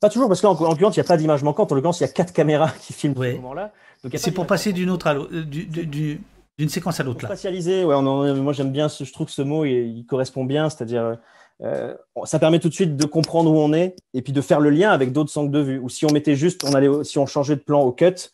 Pas 0.00 0.08
toujours, 0.08 0.28
parce 0.28 0.40
qu'en 0.40 0.56
en 0.56 0.70
l'occurrence, 0.70 0.96
il 0.96 1.00
n'y 1.00 1.04
a 1.04 1.08
pas 1.08 1.18
d'image 1.18 1.42
manquante. 1.42 1.70
En 1.70 1.74
l'occurrence, 1.74 2.00
il 2.00 2.04
y 2.04 2.06
a 2.06 2.08
quatre 2.08 2.32
caméras 2.32 2.72
qui 2.80 2.94
filment 2.94 3.20
à 3.20 3.30
ce 3.30 3.36
moment-là. 3.36 3.72
C'est 4.14 4.30
pour 4.30 4.46
passer 4.46 4.72
d'une 4.72 4.88
autre 4.88 5.06
à 5.06 5.12
l'autre, 5.12 5.34
euh, 5.34 5.44
d'une 5.44 6.68
séquence 6.70 6.98
à 6.98 7.02
l'autre. 7.02 7.26
Spatialiser, 7.26 7.84
ouais, 7.84 8.00
moi 8.00 8.54
j'aime 8.54 8.72
bien, 8.72 8.88
je 8.88 9.12
trouve 9.12 9.26
que 9.26 9.34
ce 9.34 9.42
mot 9.42 9.66
il, 9.66 9.98
il 9.98 10.06
correspond 10.06 10.46
bien, 10.46 10.70
c'est-à-dire 10.70 11.18
euh, 11.62 11.94
ça 12.24 12.38
permet 12.38 12.58
tout 12.58 12.70
de 12.70 12.74
suite 12.74 12.96
de 12.96 13.04
comprendre 13.04 13.50
où 13.50 13.58
on 13.58 13.74
est 13.74 13.96
et 14.14 14.22
puis 14.22 14.32
de 14.32 14.40
faire 14.40 14.60
le 14.60 14.70
lien 14.70 14.92
avec 14.92 15.12
d'autres 15.12 15.36
angles 15.36 15.52
de 15.52 15.60
vue. 15.60 15.78
Ou 15.78 15.90
si 15.90 16.06
on 16.06 16.10
mettait 16.10 16.36
juste, 16.36 16.64
on 16.64 16.72
allait, 16.72 17.04
si 17.04 17.18
on 17.18 17.26
changeait 17.26 17.56
de 17.56 17.60
plan 17.60 17.82
au 17.82 17.92
cut, 17.92 18.30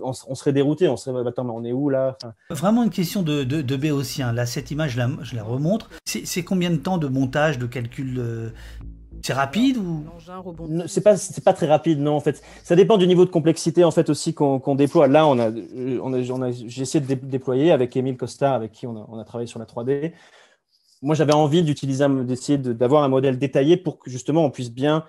on, 0.00 0.34
serait 0.34 0.52
dérouté, 0.52 0.88
on 0.88 0.96
serait, 0.96 1.26
attends, 1.26 1.44
mais 1.44 1.52
on 1.54 1.64
est 1.64 1.72
où 1.72 1.90
là? 1.90 2.16
Vraiment 2.50 2.82
une 2.82 2.90
question 2.90 3.22
de, 3.22 3.44
de, 3.44 3.62
de 3.62 3.76
béotien. 3.76 4.32
Là, 4.32 4.46
cette 4.46 4.70
image, 4.70 4.92
je 4.92 4.98
la, 4.98 5.10
je 5.22 5.36
la 5.36 5.42
remontre. 5.42 5.90
C'est 6.04 6.44
combien 6.44 6.70
de 6.70 6.76
temps 6.76 6.98
de 6.98 7.08
montage, 7.08 7.58
de 7.58 7.66
calcul 7.66 8.16
euh, 8.18 8.50
C'est 9.22 9.32
rapide 9.32 9.76
ou? 9.78 10.04
C'est 10.86 11.00
pas, 11.00 11.16
c'est 11.16 11.44
pas 11.44 11.52
très 11.52 11.66
rapide, 11.66 12.00
non. 12.00 12.14
En 12.16 12.20
fait, 12.20 12.42
ça 12.62 12.76
dépend 12.76 12.96
du 12.96 13.06
niveau 13.06 13.24
de 13.24 13.30
complexité 13.30 13.84
en 13.84 13.90
fait 13.90 14.10
aussi 14.10 14.34
qu'on 14.34 14.74
déploie. 14.74 15.08
Là, 15.08 15.26
on 15.26 15.38
a, 15.38 15.50
on 15.50 16.12
a, 16.12 16.18
on 16.30 16.42
a 16.42 16.50
j'ai 16.50 16.82
essayé 16.82 17.04
de 17.04 17.14
déployer 17.14 17.72
avec 17.72 17.96
Emile 17.96 18.16
Costa, 18.16 18.54
avec 18.54 18.72
qui 18.72 18.86
on 18.86 18.96
a, 18.96 19.06
on 19.08 19.18
a 19.18 19.24
travaillé 19.24 19.46
sur 19.46 19.58
la 19.58 19.66
3D. 19.66 20.12
Moi, 21.02 21.14
j'avais 21.14 21.34
envie 21.34 21.62
d'utiliser, 21.62 22.06
d'essayer 22.24 22.56
d'avoir 22.56 23.04
un 23.04 23.08
modèle 23.08 23.38
détaillé 23.38 23.76
pour 23.76 23.98
que 23.98 24.10
justement 24.10 24.44
on 24.44 24.50
puisse 24.50 24.70
bien 24.70 25.04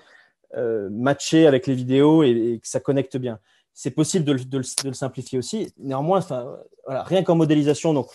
euh, 0.58 0.90
matcher 0.90 1.48
avec 1.48 1.68
les 1.68 1.74
vidéos 1.74 2.24
et 2.24 2.60
que 2.62 2.68
ça 2.68 2.80
connecte 2.80 3.18
bien 3.18 3.40
c'est 3.76 3.92
possible 3.92 4.26
de, 4.26 4.58
le 4.58 4.94
simplifier 4.94 5.38
aussi. 5.38 5.72
Néanmoins, 5.78 6.22
voilà, 6.86 7.04
rien 7.04 7.24
qu'en 7.24 7.36
modélisation, 7.36 7.94
donc 7.94 8.08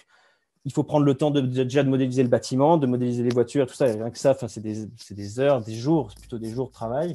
il 0.64 0.72
faut 0.72 0.84
prendre 0.84 1.04
le 1.04 1.14
temps 1.14 1.30
de, 1.30 1.42
déjà 1.42 1.82
de 1.82 1.88
modéliser 1.90 2.22
le 2.22 2.30
bâtiment, 2.30 2.78
de 2.78 2.86
modéliser 2.86 3.22
les 3.22 3.30
voitures, 3.30 3.66
tout 3.66 3.74
ça. 3.74 3.84
rien 3.84 4.10
que 4.10 4.18
ça, 4.18 4.34
c'est 4.48 4.60
des, 4.60 4.86
des, 5.10 5.38
heures, 5.38 5.60
des 5.60 5.74
jours, 5.74 6.08
plutôt 6.18 6.38
des 6.38 6.50
jours 6.50 6.68
de 6.68 6.72
travail. 6.72 7.14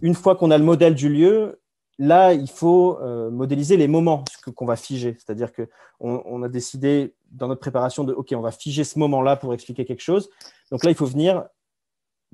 Une 0.00 0.14
fois 0.14 0.36
qu'on 0.36 0.50
a 0.50 0.56
le 0.56 0.64
modèle 0.64 0.94
du 0.94 1.10
lieu, 1.10 1.60
là, 1.98 2.32
il 2.32 2.48
faut 2.48 2.98
euh, 3.02 3.30
modéliser 3.30 3.76
les 3.76 3.88
moments 3.88 4.24
qu'on 4.54 4.66
va 4.66 4.76
figer. 4.76 5.14
C'est-à-dire 5.18 5.52
qu'on 5.52 5.66
on 6.00 6.42
a 6.42 6.48
décidé 6.48 7.14
dans 7.30 7.48
notre 7.48 7.60
préparation 7.60 8.04
de, 8.04 8.14
OK, 8.14 8.32
on 8.34 8.40
va 8.40 8.52
figer 8.52 8.84
ce 8.84 8.98
moment-là 8.98 9.36
pour 9.36 9.52
expliquer 9.52 9.84
quelque 9.84 10.02
chose. 10.02 10.30
Donc 10.70 10.82
là, 10.82 10.90
il 10.90 10.96
faut 10.96 11.06
venir 11.06 11.44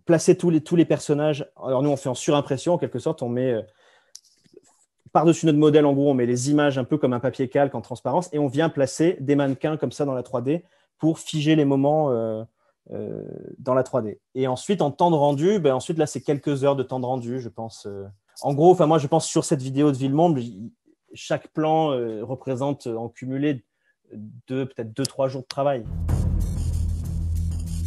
placer 0.04 0.36
tous 0.36 0.50
les, 0.50 0.60
tous 0.60 0.76
les 0.76 0.84
personnages. 0.84 1.50
Alors 1.60 1.82
nous, 1.82 1.90
on 1.90 1.96
fait 1.96 2.08
en 2.08 2.14
surimpression, 2.14 2.74
en 2.74 2.78
quelque 2.78 3.00
sorte, 3.00 3.22
on 3.22 3.28
met 3.28 3.52
euh, 3.52 3.62
par-dessus 5.12 5.46
notre 5.46 5.58
modèle, 5.58 5.84
en 5.84 5.92
gros, 5.92 6.10
on 6.10 6.14
met 6.14 6.26
les 6.26 6.50
images 6.50 6.78
un 6.78 6.84
peu 6.84 6.96
comme 6.96 7.12
un 7.12 7.20
papier 7.20 7.48
calque 7.48 7.74
en 7.74 7.82
transparence 7.82 8.30
et 8.32 8.38
on 8.38 8.46
vient 8.46 8.68
placer 8.68 9.16
des 9.20 9.36
mannequins 9.36 9.76
comme 9.76 9.92
ça 9.92 10.04
dans 10.04 10.14
la 10.14 10.22
3D 10.22 10.62
pour 10.98 11.18
figer 11.18 11.54
les 11.54 11.66
moments 11.66 12.10
euh, 12.10 12.42
euh, 12.92 13.22
dans 13.58 13.74
la 13.74 13.82
3D. 13.82 14.18
Et 14.34 14.46
ensuite, 14.46 14.80
en 14.80 14.90
temps 14.90 15.10
de 15.10 15.16
rendu, 15.16 15.58
ben, 15.58 15.74
ensuite 15.74 15.98
là, 15.98 16.06
c'est 16.06 16.22
quelques 16.22 16.64
heures 16.64 16.76
de 16.76 16.82
temps 16.82 17.00
de 17.00 17.06
rendu, 17.06 17.40
je 17.40 17.48
pense. 17.50 17.86
Euh. 17.86 18.06
En 18.40 18.54
gros, 18.54 18.74
moi, 18.86 18.98
je 18.98 19.06
pense 19.06 19.26
sur 19.26 19.44
cette 19.44 19.60
vidéo 19.60 19.92
de 19.92 19.96
Villemonde, 19.96 20.40
chaque 21.12 21.48
plan 21.48 21.88
représente 22.22 22.86
en 22.86 23.10
cumulé 23.10 23.62
deux, 24.48 24.64
peut-être 24.64 24.94
deux, 24.94 25.04
trois 25.04 25.28
jours 25.28 25.42
de 25.42 25.46
travail. 25.46 25.84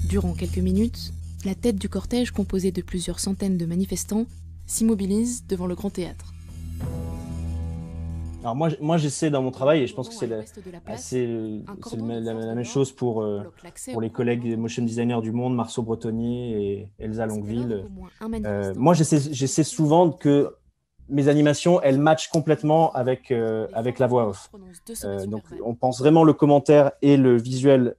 Durant 0.08 0.34
quelques 0.34 0.60
minutes, 0.60 1.12
la 1.44 1.56
tête 1.56 1.78
du 1.78 1.90
cortège 1.90 2.30
composé 2.30 2.72
de 2.72 2.84
plusieurs 2.84 3.20
centaines 3.20 3.58
de 3.58 3.66
manifestants 3.66 4.28
s'immobilise 4.68 5.48
devant 5.48 5.66
le 5.66 5.74
grand 5.74 5.90
théâtre. 5.90 6.35
Alors 8.46 8.56
moi, 8.56 8.70
moi 8.80 8.98
j'essaie 8.98 9.32
dans 9.32 9.42
mon 9.42 9.50
travail 9.50 9.82
et 9.82 9.88
je 9.88 9.96
pense 9.96 10.08
que 10.08 10.14
c'est 10.14 10.28
la, 10.28 10.44
la, 12.20 12.54
même 12.54 12.64
chose 12.64 12.92
pour, 12.92 13.24
euh, 13.24 13.42
pour 13.92 14.02
les 14.02 14.12
collègues 14.12 14.56
motion 14.56 14.84
designers 14.84 15.22
du 15.24 15.32
monde, 15.32 15.56
Marceau 15.56 15.82
Bretonnier 15.82 16.52
et 16.62 16.90
Elsa 17.00 17.26
Longueville. 17.26 17.88
Euh, 18.46 18.72
moi 18.78 18.94
j'essaie 18.94 19.64
souvent 19.64 20.12
que 20.12 20.54
mes 21.10 21.28
animations, 21.28 21.82
elles 21.82 21.98
matchent 21.98 22.28
complètement 22.28 22.92
avec, 22.94 23.32
euh, 23.32 23.68
avec 23.74 23.98
la 23.98 24.06
voix 24.06 24.28
off. 24.28 24.52
donc 25.26 25.42
on 25.64 25.74
pense 25.74 25.98
vraiment 25.98 26.24
le 26.24 26.34
commentaire 26.34 26.92
et 27.02 27.18
le 27.18 27.38
visuel 27.38 27.96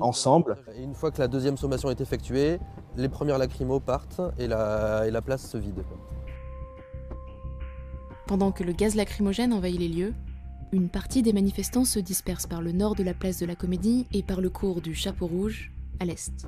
ensemble. 0.00 0.56
Et 0.76 0.82
une 0.82 0.94
fois 0.94 1.12
que 1.12 1.20
la 1.20 1.28
deuxième 1.28 1.56
sommation 1.56 1.88
est 1.88 2.00
effectuée, 2.00 2.58
les 2.96 3.08
premières 3.08 3.38
lacrymos 3.38 3.78
partent 3.78 4.22
et 4.38 4.48
la, 4.48 5.06
et 5.06 5.12
la 5.12 5.22
place 5.22 5.48
se 5.48 5.56
vide. 5.56 5.84
Pendant 8.28 8.52
que 8.52 8.62
le 8.62 8.72
gaz 8.72 8.94
lacrymogène 8.94 9.54
envahit 9.54 9.80
les 9.80 9.88
lieux, 9.88 10.12
une 10.70 10.90
partie 10.90 11.22
des 11.22 11.32
manifestants 11.32 11.86
se 11.86 11.98
disperse 11.98 12.46
par 12.46 12.60
le 12.60 12.72
nord 12.72 12.94
de 12.94 13.02
la 13.02 13.14
place 13.14 13.38
de 13.38 13.46
la 13.46 13.54
Comédie 13.54 14.06
et 14.12 14.22
par 14.22 14.42
le 14.42 14.50
cours 14.50 14.82
du 14.82 14.94
Chapeau 14.94 15.26
Rouge, 15.26 15.72
à 15.98 16.04
l'est. 16.04 16.46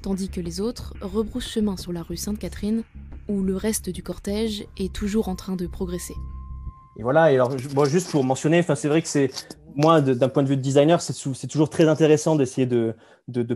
Tandis 0.00 0.30
que 0.30 0.40
les 0.40 0.62
autres 0.62 0.94
rebroussent 1.02 1.50
chemin 1.50 1.76
sur 1.76 1.92
la 1.92 2.02
rue 2.02 2.16
Sainte-Catherine, 2.16 2.82
où 3.28 3.42
le 3.42 3.56
reste 3.56 3.90
du 3.90 4.02
cortège 4.02 4.64
est 4.78 4.90
toujours 4.90 5.28
en 5.28 5.36
train 5.36 5.54
de 5.54 5.66
progresser. 5.66 6.14
Et 6.98 7.02
voilà, 7.02 7.30
et 7.30 7.34
alors, 7.34 7.58
juste 7.86 8.10
pour 8.10 8.24
mentionner, 8.24 8.62
c'est 8.62 8.88
vrai 8.88 9.02
que 9.02 9.08
c'est 9.08 9.30
moi, 9.74 10.00
d'un 10.00 10.30
point 10.30 10.44
de 10.44 10.48
vue 10.48 10.56
de 10.56 10.62
designer, 10.62 11.02
c'est 11.02 11.46
toujours 11.46 11.68
très 11.68 11.88
intéressant 11.88 12.36
d'essayer 12.36 12.66
de, 12.66 12.94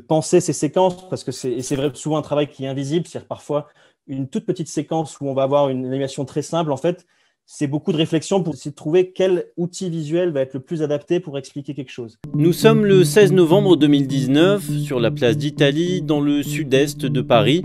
penser 0.07 0.42
ces 0.42 0.53
séquences 0.53 1.09
parce 1.09 1.24
que 1.24 1.33
c'est 1.33 1.62
souvent 1.94 2.18
un 2.18 2.22
travail 2.22 2.48
qui 2.48 2.66
est 2.66 2.68
invisible. 2.68 3.07
C'est-à-dire 3.07 3.29
parfois 3.29 3.68
une 4.07 4.29
toute 4.29 4.44
petite 4.44 4.68
séquence 4.68 5.18
où 5.22 5.26
on 5.26 5.33
va 5.33 5.44
avoir 5.44 5.70
une 5.70 5.87
animation 5.87 6.26
très 6.26 6.42
simple. 6.42 6.70
En 6.70 6.76
fait, 6.76 7.07
c'est 7.53 7.67
beaucoup 7.67 7.91
de 7.91 7.97
réflexion 7.97 8.45
pour 8.45 8.55
essayer 8.55 8.71
de 8.71 8.77
trouver 8.77 9.11
quel 9.11 9.47
outil 9.57 9.91
visuel 9.91 10.31
va 10.31 10.41
être 10.43 10.55
le 10.55 10.61
plus 10.61 10.83
adapté 10.83 11.19
pour 11.19 11.37
expliquer 11.37 11.75
quelque 11.75 11.91
chose. 11.91 12.17
Nous 12.33 12.53
sommes 12.53 12.85
le 12.85 13.03
16 13.03 13.33
novembre 13.33 13.77
2019 13.77 14.79
sur 14.79 15.01
la 15.01 15.11
place 15.11 15.37
d'Italie 15.37 16.01
dans 16.01 16.21
le 16.21 16.45
sud-est 16.45 17.07
de 17.07 17.21
Paris. 17.21 17.65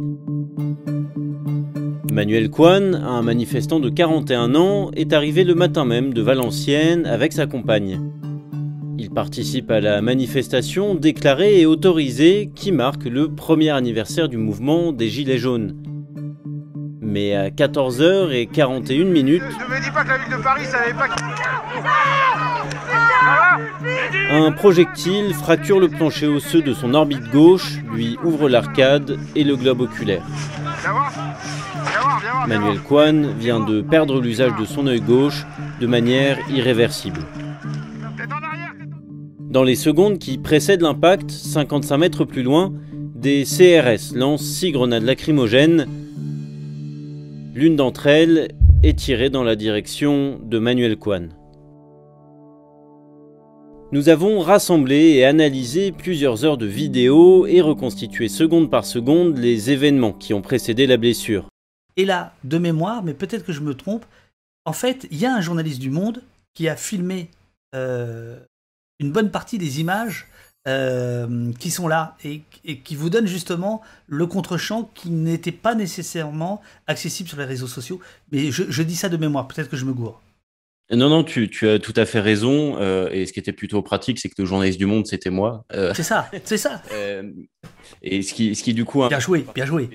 Manuel 2.11 2.49
Kwan, 2.49 2.95
un 2.95 3.21
manifestant 3.21 3.79
de 3.79 3.89
41 3.89 4.55
ans, 4.55 4.89
est 4.95 5.13
arrivé 5.13 5.43
le 5.43 5.53
matin 5.53 5.85
même 5.85 6.15
de 6.15 6.21
Valenciennes 6.23 7.05
avec 7.05 7.31
sa 7.31 7.45
compagne. 7.45 8.01
Il 8.97 9.11
participe 9.11 9.69
à 9.69 9.81
la 9.81 10.01
manifestation 10.01 10.95
déclarée 10.95 11.61
et 11.61 11.67
autorisée 11.67 12.49
qui 12.55 12.71
marque 12.71 13.05
le 13.05 13.35
premier 13.35 13.69
anniversaire 13.69 14.29
du 14.29 14.37
mouvement 14.37 14.91
des 14.91 15.09
Gilets 15.09 15.37
jaunes 15.37 15.75
mais 17.15 17.33
à 17.33 17.49
14h41 17.49 19.05
minutes. 19.05 19.41
Un 24.31 24.51
projectile 24.51 25.33
fracture 25.33 25.79
le 25.79 25.87
plancher 25.87 26.27
osseux 26.27 26.61
de 26.61 26.73
son 26.73 26.93
orbite 26.93 27.31
gauche, 27.31 27.77
lui 27.93 28.17
ouvre 28.25 28.49
l'arcade 28.49 29.17
et 29.33 29.45
le 29.45 29.55
globe 29.55 29.79
oculaire. 29.79 30.23
Manuel 32.49 32.81
Kwan 32.81 33.33
vient 33.39 33.61
de 33.61 33.81
perdre 33.81 34.19
l'usage 34.19 34.53
de 34.59 34.65
son 34.65 34.85
œil 34.85 34.99
gauche 34.99 35.45
de 35.79 35.87
manière 35.87 36.37
irréversible. 36.49 37.21
Dans 39.39 39.63
les 39.63 39.75
secondes 39.75 40.19
qui 40.19 40.37
précèdent 40.37 40.81
l'impact, 40.81 41.31
55 41.31 41.97
mètres 41.97 42.25
plus 42.25 42.43
loin, 42.43 42.73
des 43.15 43.45
CRS 43.45 44.13
lancent 44.13 44.43
six 44.43 44.73
grenades 44.73 45.03
lacrymogènes 45.03 45.87
L'une 47.55 47.77
d'entre 47.77 48.07
elles 48.07 48.49
est 48.83 48.99
tirée 48.99 49.29
dans 49.29 49.43
la 49.43 49.55
direction 49.55 50.41
de 50.43 50.59
Manuel 50.59 50.97
Kwan. 50.97 51.33
Nous 53.93 54.09
avons 54.09 54.41
rassemblé 54.41 55.13
et 55.13 55.23
analysé 55.23 55.93
plusieurs 55.93 56.43
heures 56.43 56.57
de 56.57 56.65
vidéos 56.65 57.47
et 57.47 57.61
reconstitué 57.61 58.27
seconde 58.27 58.69
par 58.69 58.83
seconde 58.83 59.37
les 59.37 59.71
événements 59.71 60.11
qui 60.11 60.33
ont 60.33 60.41
précédé 60.41 60.85
la 60.85 60.97
blessure. 60.97 61.47
Et 61.95 62.03
là, 62.03 62.33
de 62.43 62.57
mémoire, 62.57 63.03
mais 63.03 63.13
peut-être 63.13 63.45
que 63.45 63.53
je 63.53 63.61
me 63.61 63.73
trompe, 63.73 64.05
en 64.65 64.73
fait, 64.73 65.07
il 65.09 65.17
y 65.17 65.25
a 65.25 65.33
un 65.33 65.39
journaliste 65.39 65.79
du 65.79 65.91
Monde 65.91 66.23
qui 66.55 66.67
a 66.67 66.75
filmé 66.75 67.29
euh, 67.73 68.37
une 68.99 69.13
bonne 69.13 69.31
partie 69.31 69.59
des 69.59 69.79
images 69.79 70.27
euh, 70.67 71.51
qui 71.59 71.69
sont 71.69 71.87
là 71.87 72.17
et, 72.23 72.41
qui 72.83 72.95
vous 72.95 73.11
donnent 73.11 73.27
justement 73.27 73.81
le 74.07 74.25
contre-champ 74.25 74.89
qui 74.95 75.11
n'était 75.11 75.51
pas 75.51 75.75
nécessairement 75.75 76.61
accessible 76.87 77.29
sur 77.29 77.37
les 77.37 77.45
réseaux 77.45 77.67
sociaux. 77.67 77.99
Mais 78.31 78.51
je, 78.51 78.81
dis 78.81 78.95
ça 78.95 79.09
de 79.09 79.17
mémoire, 79.17 79.47
peut-être 79.47 79.69
que 79.69 79.77
je 79.77 79.85
me 79.85 79.93
gourre. 79.93 80.21
Non, 80.91 81.09
non, 81.09 81.23
tu, 81.23 81.49
as 81.67 81.77
tout 81.77 81.93
à 81.95 82.05
fait 82.05 82.19
raison. 82.19 82.77
Euh, 82.79 83.09
et 83.11 83.27
ce 83.27 83.33
qui 83.33 83.39
était 83.39 83.53
plutôt 83.53 83.81
pratique, 83.83 84.19
c'est 84.19 84.29
que 84.29 84.35
le 84.39 84.45
journaliste 84.45 84.79
du 84.79 84.87
Monde, 84.87 85.05
c'était 85.05 85.29
moi. 85.29 85.65
Euh, 85.73 85.93
c'est 85.95 86.03
ça, 86.03 86.29
c'est 86.43 86.57
ça. 86.57 86.81
et 88.01 88.21
ce 88.23 88.33
qui, 88.33 88.55
ce 88.55 88.63
qui, 88.63 88.73
du 88.73 88.85
coup. 88.85 89.07
Bien 89.07 89.19
joué, 89.19 89.45
bien 89.53 89.65
joué. 89.65 89.89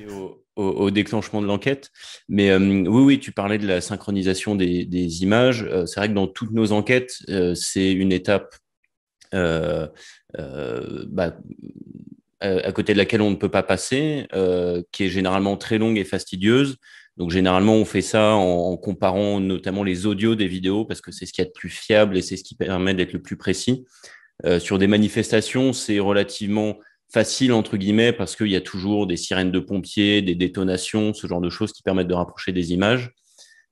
Au, 0.56 0.90
déclenchement 0.90 1.40
de 1.42 1.46
l'enquête. 1.46 1.90
Mais 2.28 2.54
oui, 2.54 3.02
oui, 3.02 3.18
tu 3.18 3.32
parlais 3.32 3.58
de 3.58 3.66
la 3.66 3.80
synchronisation 3.80 4.54
des, 4.54 4.84
des 4.84 5.22
images. 5.22 5.66
c'est 5.86 5.98
vrai 5.98 6.08
que 6.08 6.14
dans 6.14 6.26
toutes 6.28 6.52
nos 6.52 6.70
enquêtes, 6.72 7.16
c'est 7.54 7.90
une 7.92 8.12
étape 8.12 8.54
euh, 9.34 9.86
bah, 10.36 11.36
à 12.40 12.72
côté 12.72 12.94
de 12.94 12.98
laquelle 12.98 13.20
on 13.20 13.30
ne 13.30 13.36
peut 13.36 13.50
pas 13.50 13.62
passer, 13.62 14.26
euh, 14.34 14.82
qui 14.92 15.04
est 15.04 15.08
généralement 15.08 15.56
très 15.56 15.78
longue 15.78 15.98
et 15.98 16.04
fastidieuse. 16.04 16.76
Donc 17.16 17.30
généralement, 17.30 17.74
on 17.74 17.84
fait 17.84 18.00
ça 18.00 18.32
en, 18.32 18.76
comparant 18.78 19.40
notamment 19.40 19.84
les 19.84 20.06
audios 20.06 20.36
des 20.36 20.46
vidéos 20.46 20.86
parce 20.86 21.02
que 21.02 21.12
c'est 21.12 21.26
ce 21.26 21.32
qui 21.32 21.42
est 21.42 21.46
le 21.46 21.52
plus 21.52 21.68
fiable 21.68 22.16
et 22.16 22.22
c'est 22.22 22.38
ce 22.38 22.44
qui 22.44 22.54
permet 22.54 22.94
d'être 22.94 23.12
le 23.12 23.20
plus 23.20 23.36
précis. 23.36 23.84
sur 24.58 24.78
des 24.78 24.86
manifestations, 24.86 25.74
c'est 25.74 25.98
relativement 25.98 26.78
facile 27.12 27.52
entre 27.52 27.76
guillemets 27.76 28.14
parce 28.14 28.36
qu'il 28.36 28.48
y 28.48 28.56
a 28.56 28.60
toujours 28.62 29.06
des 29.06 29.18
sirènes 29.18 29.50
de 29.50 29.60
pompiers, 29.60 30.22
des 30.22 30.34
détonations, 30.34 31.12
ce 31.12 31.26
genre 31.26 31.42
de 31.42 31.50
choses 31.50 31.72
qui 31.72 31.82
permettent 31.82 32.08
de 32.08 32.14
rapprocher 32.14 32.52
des 32.52 32.72
images. 32.72 33.10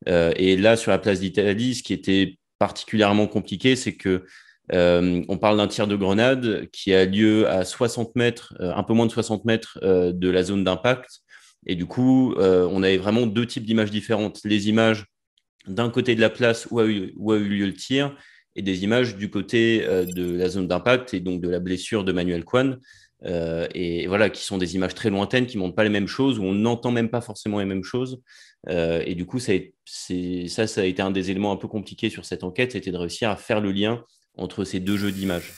et 0.06 0.56
là, 0.58 0.76
sur 0.76 0.90
la 0.90 0.98
place 0.98 1.20
d'Italie, 1.20 1.74
ce 1.74 1.82
qui 1.82 1.94
était 1.94 2.38
particulièrement 2.58 3.28
compliqué, 3.28 3.76
c'est 3.76 3.94
que 3.94 4.26
euh, 4.72 5.22
on 5.28 5.38
parle 5.38 5.56
d'un 5.56 5.68
tir 5.68 5.86
de 5.86 5.96
grenade 5.96 6.68
qui 6.72 6.92
a 6.92 7.04
lieu 7.04 7.48
à 7.48 7.64
60 7.64 8.16
mètres, 8.16 8.54
euh, 8.60 8.72
un 8.74 8.82
peu 8.82 8.92
moins 8.92 9.06
de 9.06 9.12
60 9.12 9.44
mètres 9.44 9.78
euh, 9.82 10.12
de 10.12 10.28
la 10.28 10.42
zone 10.42 10.64
d'impact. 10.64 11.20
Et 11.66 11.74
du 11.74 11.86
coup, 11.86 12.34
on 12.38 12.82
avait 12.82 12.98
vraiment 12.98 13.26
deux 13.26 13.44
types 13.44 13.64
d'images 13.64 13.90
différentes. 13.90 14.40
Les 14.44 14.68
images 14.68 15.04
d'un 15.66 15.90
côté 15.90 16.14
de 16.14 16.20
la 16.20 16.30
place 16.30 16.68
où 16.70 16.78
a, 16.78 16.86
eu, 16.86 17.12
lieu 17.16 17.66
le 17.66 17.74
tir 17.74 18.16
et 18.54 18.62
des 18.62 18.84
images 18.84 19.16
du 19.16 19.28
côté 19.28 19.80
de 19.80 20.36
la 20.36 20.48
zone 20.48 20.68
d'impact 20.68 21.14
et 21.14 21.20
donc 21.20 21.42
de 21.42 21.48
la 21.48 21.58
blessure 21.58 22.04
de 22.04 22.12
Manuel 22.12 22.44
Kwan. 22.44 22.78
et 23.24 24.06
voilà, 24.06 24.30
qui 24.30 24.44
sont 24.44 24.56
des 24.56 24.76
images 24.76 24.94
très 24.94 25.10
lointaines, 25.10 25.46
qui 25.46 25.58
montrent 25.58 25.74
pas 25.74 25.84
les 25.84 25.90
mêmes 25.90 26.06
choses, 26.06 26.38
où 26.38 26.44
on 26.44 26.54
n'entend 26.54 26.92
même 26.92 27.10
pas 27.10 27.20
forcément 27.20 27.58
les 27.58 27.66
mêmes 27.66 27.84
choses. 27.84 28.22
et 28.68 29.14
du 29.16 29.26
coup, 29.26 29.40
ça, 29.40 29.52
ça 30.66 30.80
a 30.80 30.84
été 30.84 31.02
un 31.02 31.10
des 31.10 31.30
éléments 31.30 31.52
un 31.52 31.56
peu 31.56 31.68
compliqués 31.68 32.08
sur 32.08 32.24
cette 32.24 32.44
enquête, 32.44 32.72
c'était 32.72 32.92
de 32.92 32.98
réussir 32.98 33.30
à 33.30 33.36
faire 33.36 33.60
le 33.60 33.72
lien 33.72 34.04
entre 34.38 34.64
ces 34.64 34.80
deux 34.80 34.96
jeux 34.96 35.12
d'images. 35.12 35.52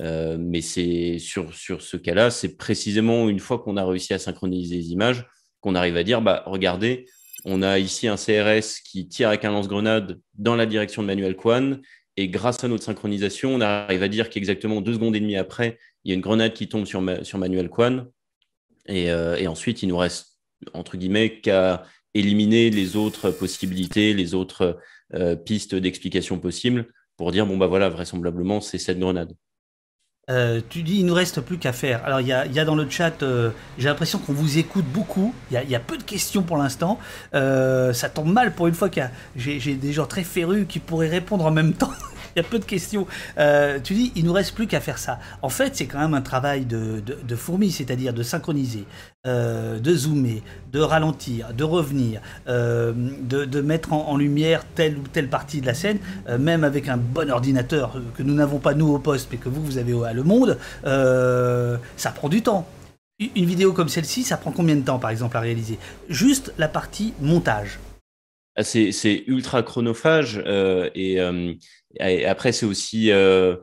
Euh, 0.00 0.36
mais 0.38 0.60
c'est 0.60 1.18
sur, 1.18 1.54
sur 1.54 1.82
ce 1.82 1.96
cas-là, 1.96 2.30
c'est 2.30 2.56
précisément 2.56 3.28
une 3.28 3.38
fois 3.38 3.58
qu'on 3.58 3.76
a 3.76 3.84
réussi 3.84 4.14
à 4.14 4.18
synchroniser 4.18 4.76
les 4.76 4.92
images 4.92 5.26
qu'on 5.60 5.74
arrive 5.74 5.96
à 5.96 6.02
dire 6.02 6.20
bah, 6.20 6.42
regardez, 6.46 7.06
on 7.44 7.62
a 7.62 7.78
ici 7.78 8.08
un 8.08 8.16
CRS 8.16 8.80
qui 8.84 9.08
tire 9.08 9.28
avec 9.28 9.44
un 9.44 9.50
lance-grenade 9.50 10.20
dans 10.34 10.56
la 10.56 10.66
direction 10.66 11.02
de 11.02 11.06
Manuel 11.06 11.36
Kwan. 11.36 11.80
Et 12.16 12.28
grâce 12.28 12.62
à 12.64 12.68
notre 12.68 12.84
synchronisation, 12.84 13.54
on 13.54 13.60
arrive 13.60 14.02
à 14.02 14.08
dire 14.08 14.30
qu'exactement 14.30 14.80
deux 14.80 14.94
secondes 14.94 15.16
et 15.16 15.20
demie 15.20 15.36
après, 15.36 15.78
il 16.04 16.10
y 16.10 16.12
a 16.12 16.14
une 16.14 16.20
grenade 16.20 16.52
qui 16.52 16.68
tombe 16.68 16.86
sur, 16.86 17.00
Manuel 17.02 17.68
Kwan. 17.68 18.06
Et, 18.86 19.10
euh, 19.10 19.36
et, 19.36 19.48
ensuite, 19.48 19.82
il 19.82 19.88
nous 19.88 19.96
reste, 19.96 20.38
entre 20.74 20.96
guillemets, 20.96 21.40
qu'à 21.40 21.84
éliminer 22.14 22.70
les 22.70 22.96
autres 22.96 23.30
possibilités, 23.30 24.14
les 24.14 24.34
autres 24.34 24.78
euh, 25.14 25.34
pistes 25.34 25.74
d'explication 25.74 26.38
possibles 26.38 26.92
pour 27.16 27.32
dire 27.32 27.46
bon 27.46 27.56
bah 27.56 27.66
voilà 27.66 27.88
vraisemblablement 27.88 28.60
c'est 28.60 28.78
cette 28.78 28.98
grenade. 28.98 29.34
Euh, 30.30 30.62
tu 30.70 30.82
dis 30.82 31.00
il 31.00 31.06
nous 31.06 31.14
reste 31.14 31.40
plus 31.42 31.58
qu'à 31.58 31.72
faire. 31.72 32.02
Alors 32.04 32.20
il 32.20 32.26
y 32.26 32.32
a, 32.32 32.64
dans 32.64 32.76
le 32.76 32.88
chat, 32.88 33.22
euh, 33.22 33.50
j'ai 33.76 33.88
l'impression 33.88 34.18
qu'on 34.18 34.32
vous 34.32 34.58
écoute 34.58 34.86
beaucoup. 34.86 35.34
Il 35.50 35.70
y, 35.70 35.74
a, 35.74 35.80
peu 35.80 35.98
de 35.98 36.02
questions 36.02 36.42
pour 36.42 36.56
l'instant. 36.56 36.98
Euh, 37.34 37.92
ça 37.92 38.08
tombe 38.08 38.32
mal 38.32 38.54
pour 38.54 38.66
une 38.66 38.74
fois 38.74 38.88
qu'il 38.88 39.10
j'ai 39.36 39.74
des 39.74 39.92
gens 39.92 40.06
très 40.06 40.24
férus 40.24 40.66
qui 40.66 40.78
pourraient 40.78 41.08
répondre 41.08 41.44
en 41.44 41.50
même 41.50 41.72
temps. 41.74 41.92
Il 42.34 42.42
y 42.42 42.44
a 42.44 42.48
peu 42.48 42.58
de 42.58 42.64
questions. 42.64 43.06
Euh, 43.38 43.78
tu 43.82 43.94
dis, 43.94 44.12
il 44.16 44.24
nous 44.24 44.32
reste 44.32 44.54
plus 44.54 44.66
qu'à 44.66 44.80
faire 44.80 44.98
ça. 44.98 45.18
En 45.42 45.48
fait, 45.48 45.76
c'est 45.76 45.86
quand 45.86 45.98
même 45.98 46.14
un 46.14 46.22
travail 46.22 46.64
de, 46.64 47.00
de, 47.00 47.36
fourmi, 47.36 47.70
c'est-à-dire 47.70 48.12
de 48.12 48.22
synchroniser, 48.22 48.84
euh, 49.26 49.78
de 49.78 49.94
zoomer, 49.94 50.42
de 50.72 50.80
ralentir, 50.80 51.52
de 51.54 51.64
revenir, 51.64 52.20
euh, 52.48 52.92
de, 52.94 53.60
mettre 53.60 53.92
en, 53.92 54.16
lumière 54.16 54.64
telle 54.74 54.98
ou 54.98 55.02
telle 55.12 55.28
partie 55.28 55.60
de 55.60 55.66
la 55.66 55.74
scène, 55.74 55.98
même 56.38 56.64
avec 56.64 56.88
un 56.88 56.96
bon 56.96 57.30
ordinateur 57.30 58.00
que 58.16 58.22
nous 58.22 58.34
n'avons 58.34 58.58
pas 58.58 58.74
nous 58.74 58.94
au 58.94 58.98
poste, 58.98 59.28
mais 59.30 59.38
que 59.38 59.48
vous, 59.48 59.64
vous 59.64 59.78
avez 59.78 59.94
à 60.06 60.12
Le 60.12 60.22
Monde, 60.22 60.58
ça 60.84 62.10
prend 62.14 62.28
du 62.28 62.42
temps. 62.42 62.66
Une 63.18 63.44
vidéo 63.44 63.72
comme 63.72 63.88
celle-ci, 63.88 64.22
ça 64.22 64.36
prend 64.36 64.50
combien 64.50 64.76
de 64.76 64.84
temps, 64.84 64.98
par 64.98 65.10
exemple, 65.10 65.36
à 65.36 65.40
réaliser? 65.40 65.78
Juste 66.08 66.52
la 66.58 66.68
partie 66.68 67.14
montage. 67.20 67.78
Ah, 68.56 68.62
c'est 68.62 69.24
ultra 69.26 69.62
chronophage 69.62 70.42
et, 70.94 71.18
après, 72.00 72.52
c'est 72.52 72.66
aussi, 72.66 73.10
euh, 73.10 73.56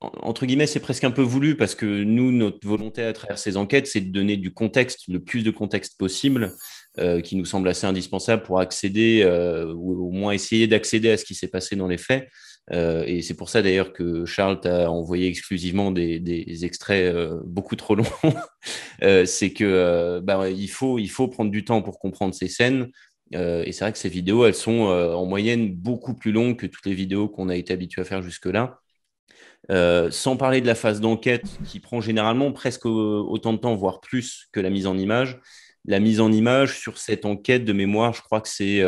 entre 0.00 0.46
guillemets, 0.46 0.66
c'est 0.66 0.80
presque 0.80 1.04
un 1.04 1.10
peu 1.10 1.22
voulu 1.22 1.56
parce 1.56 1.74
que 1.74 1.86
nous, 1.86 2.32
notre 2.32 2.66
volonté 2.66 3.02
à 3.02 3.12
travers 3.12 3.38
ces 3.38 3.56
enquêtes, 3.56 3.86
c'est 3.86 4.00
de 4.00 4.12
donner 4.12 4.36
du 4.36 4.52
contexte, 4.52 5.08
le 5.08 5.20
plus 5.20 5.42
de 5.42 5.50
contexte 5.50 5.98
possible, 5.98 6.52
euh, 6.98 7.20
qui 7.20 7.36
nous 7.36 7.44
semble 7.44 7.68
assez 7.68 7.86
indispensable 7.86 8.42
pour 8.42 8.60
accéder, 8.60 9.22
euh, 9.24 9.72
ou 9.74 10.08
au 10.08 10.10
moins 10.10 10.32
essayer 10.32 10.66
d'accéder 10.66 11.10
à 11.10 11.16
ce 11.16 11.24
qui 11.24 11.34
s'est 11.34 11.48
passé 11.48 11.76
dans 11.76 11.88
les 11.88 11.98
faits. 11.98 12.28
et 12.70 13.22
c'est 13.22 13.34
pour 13.34 13.48
ça 13.48 13.60
d'ailleurs 13.60 13.92
que 13.92 14.24
Charles 14.24 14.60
t'a 14.60 14.88
envoyé 14.90 15.26
exclusivement 15.26 15.90
des, 15.90 16.20
des 16.20 16.64
extraits 16.64 17.12
beaucoup 17.44 17.76
trop 17.76 17.96
longs. 17.96 18.04
c'est 19.26 19.52
que 19.52 20.20
bah, 20.20 20.48
il, 20.48 20.70
faut, 20.70 20.98
il 20.98 21.10
faut 21.10 21.28
prendre 21.28 21.50
du 21.50 21.64
temps 21.64 21.82
pour 21.82 21.98
comprendre 21.98 22.34
ces 22.34 22.48
scènes. 22.48 22.88
Euh, 23.34 23.62
et 23.64 23.72
c'est 23.72 23.84
vrai 23.84 23.92
que 23.92 23.98
ces 23.98 24.08
vidéos, 24.08 24.44
elles 24.46 24.54
sont 24.54 24.88
euh, 24.88 25.14
en 25.14 25.26
moyenne 25.26 25.74
beaucoup 25.74 26.14
plus 26.14 26.32
longues 26.32 26.56
que 26.56 26.66
toutes 26.66 26.86
les 26.86 26.94
vidéos 26.94 27.28
qu'on 27.28 27.48
a 27.48 27.56
été 27.56 27.72
habitué 27.72 28.02
à 28.02 28.04
faire 28.04 28.22
jusque-là. 28.22 28.80
Euh, 29.70 30.10
sans 30.10 30.36
parler 30.36 30.60
de 30.60 30.66
la 30.66 30.74
phase 30.74 31.00
d'enquête 31.00 31.46
qui 31.66 31.78
prend 31.80 32.00
généralement 32.00 32.52
presque 32.52 32.86
autant 32.86 33.52
de 33.52 33.58
temps, 33.58 33.76
voire 33.76 34.00
plus 34.00 34.48
que 34.52 34.60
la 34.60 34.70
mise 34.70 34.86
en 34.86 34.98
image. 34.98 35.40
La 35.84 36.00
mise 36.00 36.20
en 36.20 36.32
image 36.32 36.78
sur 36.78 36.98
cette 36.98 37.24
enquête 37.24 37.64
de 37.64 37.72
mémoire, 37.72 38.12
je 38.14 38.22
crois 38.22 38.40
que 38.40 38.48
c'est 38.48 38.82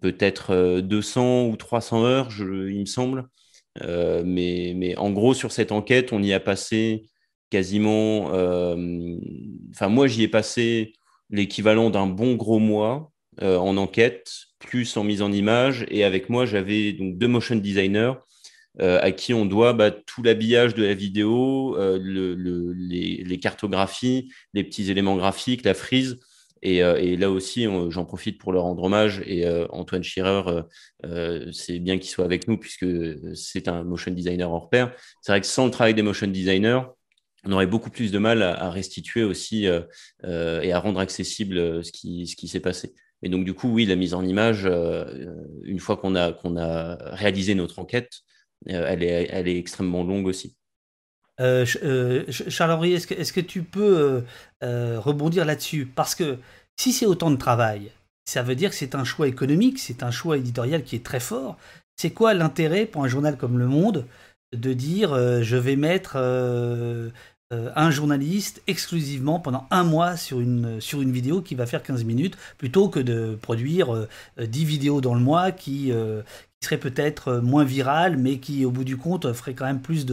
peut-être 0.00 0.80
200 0.80 1.46
ou 1.46 1.56
300 1.56 2.04
heures, 2.04 2.28
il 2.38 2.80
me 2.80 2.86
semble. 2.86 3.28
mais, 3.80 4.72
mais 4.76 4.96
en 4.96 5.10
gros, 5.10 5.34
sur 5.34 5.52
cette 5.52 5.72
enquête, 5.72 6.12
on 6.12 6.22
y 6.22 6.32
a 6.32 6.40
passé 6.40 7.08
quasiment. 7.50 8.26
Enfin, 9.72 9.88
moi, 9.88 10.06
j'y 10.06 10.22
ai 10.24 10.28
passé 10.28 10.92
l'équivalent 11.30 11.90
d'un 11.90 12.06
bon 12.06 12.34
gros 12.34 12.58
mois 12.58 13.09
en 13.40 13.76
enquête, 13.76 14.30
plus 14.58 14.96
en 14.96 15.04
mise 15.04 15.22
en 15.22 15.32
image. 15.32 15.86
Et 15.88 16.04
avec 16.04 16.28
moi, 16.28 16.46
j'avais 16.46 16.92
donc 16.92 17.18
deux 17.18 17.28
motion 17.28 17.56
designers 17.56 18.14
euh, 18.80 19.00
à 19.02 19.10
qui 19.10 19.34
on 19.34 19.46
doit 19.46 19.72
bah, 19.72 19.90
tout 19.90 20.22
l'habillage 20.22 20.74
de 20.74 20.84
la 20.84 20.94
vidéo, 20.94 21.76
euh, 21.76 21.98
les, 21.98 23.38
cartographies, 23.40 24.32
les 24.54 24.62
petits 24.62 24.90
éléments 24.90 25.16
graphiques, 25.16 25.64
la 25.64 25.74
frise. 25.74 26.20
Et, 26.62 26.82
euh, 26.82 27.16
là 27.16 27.30
aussi, 27.30 27.66
j'en 27.88 28.04
profite 28.04 28.38
pour 28.38 28.52
leur 28.52 28.62
rendre 28.62 28.84
hommage. 28.84 29.22
Et 29.26 29.46
Antoine 29.70 30.04
Schirer, 30.04 30.62
c'est 31.52 31.78
bien 31.78 31.98
qu'il 31.98 32.10
soit 32.10 32.24
avec 32.24 32.46
nous 32.48 32.58
puisque 32.58 32.86
c'est 33.34 33.66
un 33.68 33.82
motion 33.82 34.12
designer 34.12 34.50
hors 34.50 34.70
pair. 34.70 34.92
C'est 35.20 35.32
vrai 35.32 35.40
que 35.40 35.46
sans 35.46 35.64
le 35.64 35.70
travail 35.70 35.94
des 35.94 36.02
motion 36.02 36.28
designers, 36.28 36.82
on 37.44 37.52
aurait 37.52 37.66
beaucoup 37.66 37.90
plus 37.90 38.12
de 38.12 38.18
mal 38.18 38.42
à, 38.42 38.70
restituer 38.70 39.24
aussi 39.24 39.66
et 40.22 40.72
à 40.72 40.78
rendre 40.78 41.00
accessible 41.00 41.84
ce 41.84 41.90
qui, 41.90 42.26
ce 42.26 42.36
qui 42.36 42.46
s'est 42.46 42.60
passé. 42.60 42.94
Et 43.22 43.28
donc, 43.28 43.44
du 43.44 43.54
coup, 43.54 43.68
oui, 43.68 43.84
la 43.86 43.96
mise 43.96 44.14
en 44.14 44.24
image, 44.24 44.66
une 45.62 45.78
fois 45.78 45.96
qu'on 45.96 46.16
a, 46.16 46.30
a 46.30 47.14
réalisé 47.14 47.54
notre 47.54 47.78
enquête, 47.78 48.22
euh, 48.68 48.86
elle, 48.88 49.02
est, 49.02 49.28
elle 49.30 49.48
est 49.48 49.58
extrêmement 49.58 50.04
longue 50.04 50.26
aussi. 50.26 50.56
Euh, 51.40 51.64
euh, 51.82 52.24
Charles-Henri, 52.28 52.92
est-ce 52.92 53.06
que, 53.06 53.14
est 53.14 53.32
que, 53.32 53.40
tu 53.40 53.62
peux 53.62 54.24
rebondir 54.60 55.44
là-dessus? 55.44 55.86
Parce 55.86 56.14
que 56.14 56.38
si 56.76 56.92
c'est 56.92 57.06
autant 57.06 57.30
de 57.30 57.36
travail, 57.36 57.90
ça 58.26 58.42
veut 58.42 58.54
dire 58.54 58.70
que 58.70 58.76
c'est 58.76 58.94
un 58.94 59.04
choix 59.04 59.26
économique, 59.26 59.78
c'est 59.78 60.02
un 60.02 60.10
choix 60.10 60.36
éditorial 60.36 60.82
qui 60.82 60.96
est 60.96 61.04
très 61.04 61.20
fort. 61.20 61.56
C'est 61.96 62.10
quoi 62.10 62.34
l'intérêt 62.34 62.86
pour 62.86 63.04
un 63.04 63.08
journal 63.08 63.36
comme 63.36 63.58
Le 63.58 63.66
Monde 63.66 64.06
de 64.54 64.72
dire 64.72 65.14
je 65.42 65.56
vais 65.56 65.76
mettre 65.76 66.16
un 67.52 67.90
journaliste 67.90 68.62
exclusivement 68.66 69.40
pendant 69.40 69.66
un 69.70 69.82
mois 69.82 70.16
sur 70.16 70.40
une, 70.40 70.80
sur 70.80 71.02
une 71.02 71.10
vidéo 71.10 71.42
qui 71.42 71.54
va 71.54 71.66
faire 71.66 71.82
15 71.82 72.04
minutes, 72.04 72.36
plutôt 72.58 72.88
que 72.88 73.00
de 73.00 73.36
produire 73.42 74.06
10 74.38 74.64
vidéos 74.64 75.00
dans 75.00 75.14
le 75.14 75.20
mois 75.20 75.50
qui, 75.50 75.92
qui 76.60 76.66
serait 76.66 76.78
peut-être 76.78 77.28
euh, 77.28 77.40
moins 77.40 77.64
viral, 77.64 78.18
mais 78.18 78.38
qui, 78.38 78.64
au 78.64 78.70
bout 78.70 78.84
du 78.84 78.96
compte, 78.96 79.32
ferait 79.32 79.54
quand 79.54 79.64
même 79.64 79.80
plus 79.80 80.06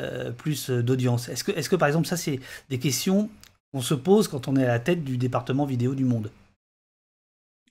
euh, 0.00 0.82
d'audience. 0.82 1.28
Est-ce 1.28 1.44
que, 1.44 1.52
est-ce 1.52 1.68
que, 1.68 1.76
par 1.76 1.88
exemple, 1.88 2.06
ça, 2.06 2.16
c'est 2.16 2.40
des 2.68 2.78
questions 2.78 3.30
qu'on 3.72 3.80
se 3.80 3.94
pose 3.94 4.26
quand 4.28 4.48
on 4.48 4.56
est 4.56 4.64
à 4.64 4.68
la 4.68 4.80
tête 4.80 5.04
du 5.04 5.16
département 5.16 5.66
vidéo 5.66 5.94
du 5.94 6.04
Monde? 6.04 6.30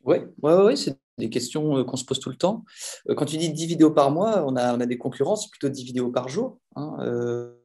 Oui, 0.05 0.17
ouais, 0.41 0.53
ouais, 0.53 0.75
c'est 0.75 0.97
des 1.17 1.29
questions 1.29 1.77
euh, 1.77 1.83
qu'on 1.83 1.97
se 1.97 2.05
pose 2.05 2.19
tout 2.19 2.29
le 2.29 2.35
temps. 2.35 2.63
Quand 3.07 3.25
tu 3.25 3.37
dis 3.37 3.51
10 3.51 3.65
vidéos 3.67 3.91
par 3.91 4.11
mois, 4.11 4.43
on 4.47 4.55
a, 4.55 4.77
des 4.85 4.97
concurrents, 4.97 5.35
c'est 5.35 5.49
plutôt 5.49 5.69
10 5.69 5.83
vidéos 5.83 6.09
par 6.09 6.29
jour. 6.29 6.59
Hein, 6.75 6.97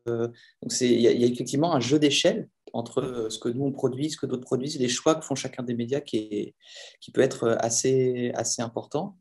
donc 0.07 0.73
il 0.81 1.01
y, 1.01 1.07
a 1.07 1.27
effectivement 1.27 1.75
un 1.75 1.81
jeu 1.81 1.99
d'échelle 1.99 2.49
entre 2.73 3.29
ce 3.31 3.39
que 3.39 3.49
nous 3.49 3.65
on 3.65 3.73
produit, 3.73 4.11
ce 4.11 4.17
que 4.17 4.27
d'autres 4.27 4.45
produisent, 4.45 4.79
les 4.79 4.89
choix 4.89 5.15
que 5.15 5.25
font 5.25 5.35
chacun 5.35 5.63
des 5.63 5.75
médias 5.75 6.01
qui, 6.01 6.55
peut 7.13 7.21
être 7.21 7.57
assez, 7.61 8.33
important. 8.59 9.17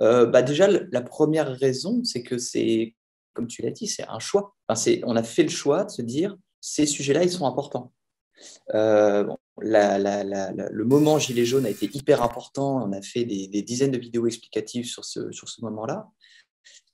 Euh, 0.00 0.26
bah 0.26 0.42
déjà, 0.42 0.68
la 0.68 1.02
première 1.02 1.48
raison, 1.48 2.02
c'est 2.04 2.22
que 2.22 2.38
c'est, 2.38 2.94
comme 3.34 3.46
tu 3.46 3.62
l'as 3.62 3.70
dit, 3.70 3.86
c'est 3.86 4.06
un 4.08 4.18
choix. 4.18 4.54
On 5.04 5.16
a 5.16 5.22
fait 5.22 5.42
le 5.42 5.48
choix 5.48 5.84
de 5.84 5.90
se 5.90 6.02
dire, 6.02 6.36
ces 6.60 6.86
sujets-là, 6.86 7.24
ils 7.24 7.30
sont 7.30 7.46
importants. 7.46 7.92
Euh, 8.74 9.26
le 9.58 10.84
moment 10.84 11.18
Gilet 11.18 11.44
jaune 11.44 11.66
a 11.66 11.70
été 11.70 11.88
hyper 11.92 12.22
important. 12.22 12.82
On 12.82 12.92
a 12.92 13.02
fait 13.02 13.24
des, 13.24 13.62
dizaines 13.62 13.90
de 13.90 13.98
vidéos 13.98 14.26
explicatives 14.26 14.86
sur 14.86 15.04
ce, 15.04 15.60
moment-là. 15.62 16.08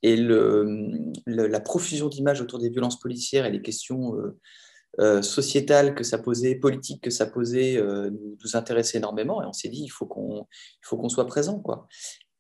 Et 0.02 0.16
la 0.16 1.60
profusion 1.60 2.08
d'images 2.08 2.40
autour 2.40 2.58
des 2.58 2.70
violences 2.70 2.98
policières 2.98 3.46
et 3.46 3.50
les 3.50 3.62
questions 3.62 4.14
euh, 5.00 5.22
sociétales 5.22 5.94
que 5.94 6.04
ça 6.04 6.18
posait, 6.18 6.54
politiques 6.56 7.02
que 7.02 7.10
ça 7.10 7.26
posait, 7.26 7.80
nous, 7.80 8.36
nous 8.42 8.56
intéressait 8.56 8.98
énormément. 8.98 9.42
Et 9.42 9.46
on 9.46 9.52
s'est 9.52 9.68
dit, 9.68 9.82
il 9.82 9.90
faut 9.90 10.06
qu'on 10.06 11.08
soit 11.08 11.26
présent. 11.26 11.62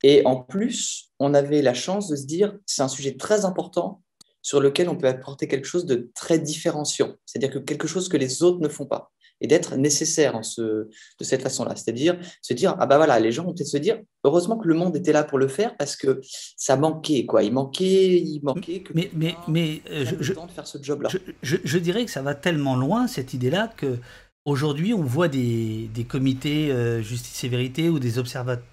Et 0.02 0.22
en 0.24 0.36
plus, 0.36 1.10
on 1.18 1.34
avait 1.34 1.62
la 1.62 1.74
chance 1.74 2.08
de 2.08 2.16
se 2.16 2.26
dire, 2.26 2.56
c'est 2.66 2.82
un 2.82 2.88
sujet 2.88 3.16
très 3.16 3.44
important 3.44 4.02
sur 4.42 4.60
lequel 4.60 4.88
on 4.88 4.96
peut 4.96 5.08
apporter 5.08 5.48
quelque 5.48 5.66
chose 5.66 5.84
de 5.84 6.10
très 6.14 6.38
différenciant, 6.38 7.14
c'est-à-dire 7.26 7.50
que 7.50 7.58
quelque 7.58 7.88
chose 7.88 8.08
que 8.08 8.16
les 8.16 8.42
autres 8.42 8.60
ne 8.60 8.68
font 8.68 8.86
pas, 8.86 9.12
et 9.40 9.46
d'être 9.46 9.76
nécessaire 9.76 10.36
en 10.36 10.42
ce, 10.42 10.62
de 10.62 11.24
cette 11.24 11.42
façon-là. 11.42 11.76
C'est-à-dire 11.76 12.18
se 12.42 12.54
dire, 12.54 12.76
ah 12.78 12.86
ben 12.86 12.96
voilà, 12.96 13.20
les 13.20 13.32
gens 13.32 13.44
vont 13.44 13.54
peut-être 13.54 13.68
se 13.68 13.76
dire, 13.76 14.00
heureusement 14.24 14.56
que 14.58 14.68
le 14.68 14.74
monde 14.74 14.96
était 14.96 15.12
là 15.12 15.24
pour 15.24 15.38
le 15.38 15.48
faire 15.48 15.76
parce 15.76 15.96
que 15.96 16.20
ça 16.56 16.76
manquait, 16.76 17.26
quoi. 17.26 17.42
Il 17.42 17.52
manquait, 17.52 18.18
il 18.18 18.40
manquait 18.42 18.80
que 18.80 18.92
mais, 18.94 19.10
mais, 19.14 19.34
mais 19.46 19.82
euh, 19.90 20.04
je, 20.20 20.32
de 20.32 20.50
faire 20.50 20.66
ce 20.66 20.78
job-là. 20.82 21.08
Je, 21.42 21.56
je, 21.62 21.78
dirais 21.78 22.04
que 22.04 22.10
ça 22.10 22.22
va 22.22 22.34
tellement 22.34 22.76
loin, 22.76 23.06
cette 23.06 23.34
idée-là, 23.34 23.68
que 23.76 23.98
aujourd'hui, 24.44 24.94
on 24.94 25.02
voit 25.02 25.28
des, 25.28 25.88
des 25.94 26.04
comités 26.04 26.70
euh, 26.70 27.02
justice 27.02 27.44
et 27.44 27.48
vérité 27.48 27.88
ou 27.88 27.98
des 27.98 28.18
observateurs 28.18 28.64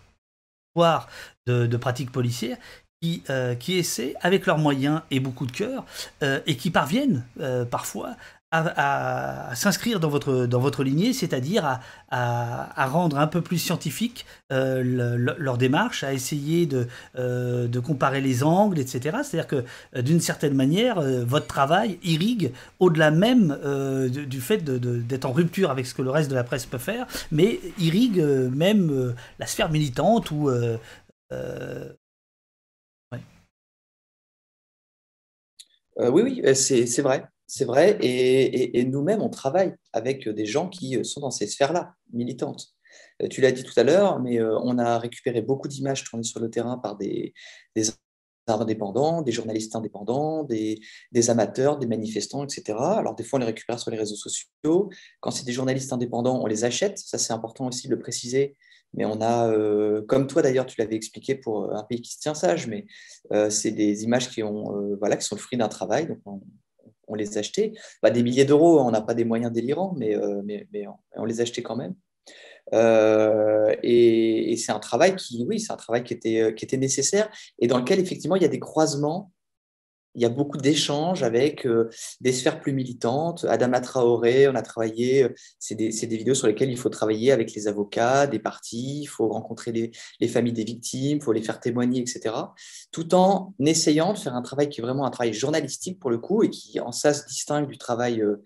de, 1.48 1.78
pratiques 1.78 2.12
policières 2.12 2.58
qui, 3.02 3.24
euh, 3.30 3.56
qui, 3.56 3.78
essaient, 3.78 4.16
avec 4.22 4.46
leurs 4.46 4.58
moyens 4.58 5.02
et 5.12 5.20
beaucoup 5.20 5.46
de 5.46 5.52
cœur, 5.52 5.86
euh, 6.24 6.40
et 6.48 6.56
qui 6.56 6.72
parviennent 6.72 7.26
euh, 7.40 7.66
parfois 7.66 8.16
à, 8.52 9.52
s'inscrire 9.56 10.00
dans 10.00 10.10
votre, 10.10 10.46
dans 10.46 10.60
votre 10.60 10.84
lignée, 10.84 11.12
c'est-à-dire 11.14 11.66
à, 11.66 11.82
à, 12.10 12.86
rendre 12.88 13.18
un 13.18 13.28
peu 13.28 13.42
plus 13.42 13.58
scientifique 13.58 14.26
leur 14.50 15.58
démarche, 15.58 16.04
à 16.04 16.14
essayer 16.14 16.66
de, 16.66 16.88
de, 17.16 17.80
comparer 17.80 18.22
les 18.22 18.44
angles, 18.44 18.80
etc. 18.80 19.18
C'est-à-dire 19.24 19.48
que 19.48 20.00
d'une 20.02 20.22
certaine 20.22 20.54
manière, 20.54 21.02
votre 21.02 21.48
travail 21.48 22.00
irrigue 22.04 22.52
au-delà 22.80 23.12
même 23.12 23.58
du, 24.10 24.42
fait 24.42 24.64
d'être 24.64 25.26
en 25.26 25.34
rupture 25.34 25.70
avec 25.70 25.86
ce 25.86 25.94
que 25.94 26.02
le 26.02 26.12
reste 26.12 26.30
de 26.30 26.36
la 26.36 26.44
presse 26.44 26.66
peut 26.66 26.78
faire, 26.78 27.08
mais 27.32 27.60
irrigue 27.78 28.20
même 28.20 29.14
la 29.40 29.48
sphère 29.48 29.70
militante 29.70 30.32
ou 30.32 30.50
euh, 31.32 31.94
euh, 35.98 36.10
oui, 36.12 36.42
oui, 36.44 36.56
c'est 36.56 37.02
vrai. 37.02 37.26
C'est 37.48 37.66
vrai. 37.66 37.98
Et, 38.02 38.84
nous-mêmes, 38.86 39.22
on 39.22 39.30
travaille 39.30 39.74
avec 39.94 40.28
des 40.28 40.46
gens 40.46 40.68
qui 40.68 41.04
sont 41.06 41.22
dans 41.22 41.32
ces 41.32 41.48
sphères-là, 41.48 41.94
militantes. 42.12 42.70
Euh, 43.22 43.28
tu 43.28 43.42
l'as 43.42 43.52
dit 43.52 43.64
tout 43.64 43.78
à 43.78 43.84
l'heure, 43.84 44.20
mais 44.20 44.42
on 44.42 44.78
a 44.78 44.98
récupéré 44.98 45.42
beaucoup 45.42 45.68
d'images 45.68 46.04
tournées 46.04 46.24
sur 46.24 46.40
le 46.40 46.50
terrain 46.50 46.78
par 46.78 46.98
des, 46.98 47.34
indépendants, 48.48 49.22
des 49.22 49.32
journalistes 49.32 49.76
indépendants, 49.76 50.44
des, 50.44 50.80
amateurs, 51.30 51.78
des 51.78 51.88
manifestants, 51.88 52.44
etc. 52.44 52.78
Alors, 52.80 53.16
des 53.16 53.24
fois, 53.24 53.38
on 53.38 53.42
les 53.42 53.46
récupère 53.48 53.80
sur 53.80 53.92
les 53.92 53.98
réseaux 53.98 54.16
sociaux. 54.16 54.90
Quand 55.20 55.32
c'est 55.32 55.46
des 55.46 55.54
journalistes 55.54 55.94
indépendants, 55.94 56.42
on 56.42 56.48
les 56.48 56.64
achète. 56.64 56.98
Ça, 56.98 57.18
c'est 57.18 57.34
important 57.34 57.68
aussi 57.68 57.88
de 57.88 57.96
le 57.96 58.00
préciser. 58.00 58.56
Mais 58.96 59.06
on 59.06 59.22
a, 59.22 59.50
euh, 59.50 60.02
comme 60.08 60.28
toi 60.28 60.42
d'ailleurs, 60.42 60.66
tu 60.66 60.80
l'avais 60.80 60.96
expliqué 60.96 61.36
pour 61.36 61.66
euh, 61.66 61.76
un 61.76 61.84
pays 61.84 62.02
qui 62.02 62.14
se 62.14 62.20
tient 62.20 62.34
sage, 62.34 62.68
mais 62.68 62.86
euh, 63.34 63.50
c'est 63.50 63.72
des 63.72 64.04
images 64.04 64.30
qui, 64.30 64.42
ont, 64.42 64.96
voilà, 65.00 65.18
qui 65.18 65.26
sont 65.26 65.36
le 65.36 65.42
fruit 65.42 65.58
d'un 65.58 65.68
travail, 65.68 66.08
donc 66.08 66.20
on, 66.26 66.42
les 67.14 67.38
a 67.38 67.42
achetées. 67.42 67.74
Bah, 68.02 68.10
des 68.10 68.24
milliers 68.24 68.46
d'euros, 68.46 68.80
on 68.80 68.90
n'a 68.90 69.02
pas 69.02 69.14
des 69.14 69.26
moyens 69.26 69.52
délirants, 69.52 69.94
mais, 69.96 70.18
mais, 70.44 70.68
mais 70.74 70.86
on, 71.16 71.26
les 71.26 71.40
a 71.40 71.44
achetés 71.44 71.62
quand 71.62 71.76
même. 71.76 71.94
et, 73.84 74.52
et 74.52 74.58
c'est 74.58 74.72
un 74.72 74.80
travail 74.80 75.16
qui, 75.16 75.46
oui, 75.48 75.60
c'est 75.60 75.72
un 75.72 75.78
travail 75.78 76.04
qui 76.04 76.14
était, 76.14 76.56
qui 76.56 76.66
était 76.66 76.78
nécessaire 76.78 77.30
et 77.60 77.68
dans 77.68 77.78
lequel 77.78 78.00
effectivement 78.00 78.36
il 78.36 78.42
y 78.42 78.46
a 78.46 78.50
des 78.50 78.60
croisements 78.60 79.32
il 80.16 80.22
y 80.22 80.26
a 80.26 80.30
beaucoup 80.30 80.58
d'échanges 80.58 81.24
avec 81.24 81.66
euh, 81.66 81.90
des 82.22 82.32
sphères 82.32 82.60
plus 82.62 82.74
militantes. 82.74 83.46
Adama 83.46 83.82
Traoré, 83.82 84.48
on 84.48 84.56
a 84.56 84.62
travaillé, 84.62 85.24
euh, 85.24 85.30
c'est 85.60 85.76
des, 85.76 85.90
vidéos 85.90 86.36
sur 86.36 86.48
lesquelles 86.48 86.72
il 86.72 86.78
faut 86.78 86.90
travailler 86.90 87.32
avec 87.32 87.54
les 87.54 87.68
avocats, 87.68 88.26
des 88.26 88.40
partis, 88.40 89.02
il 89.02 89.08
faut 89.08 89.28
rencontrer 89.28 89.72
les, 89.72 89.92
les, 90.20 90.28
familles 90.28 90.54
des 90.54 90.64
victimes, 90.64 91.18
il 91.18 91.24
faut 91.24 91.34
les 91.34 91.44
faire 91.44 91.60
témoigner, 91.60 92.00
etc. 92.00 92.34
Tout 92.92 93.14
en 93.14 93.54
essayant 93.60 94.14
de 94.14 94.18
faire 94.18 94.36
un 94.36 94.42
travail 94.42 94.70
qui 94.70 94.80
est 94.80 94.84
vraiment 94.84 95.06
un 95.06 95.12
travail 95.12 95.34
journalistique 95.34 96.00
pour 96.00 96.10
le 96.10 96.18
coup 96.18 96.44
et 96.44 96.50
qui 96.50 96.80
en 96.80 96.92
ça 96.92 97.14
se 97.14 97.26
distingue 97.28 97.68
du 97.68 97.78
travail 97.78 98.22
euh, 98.22 98.42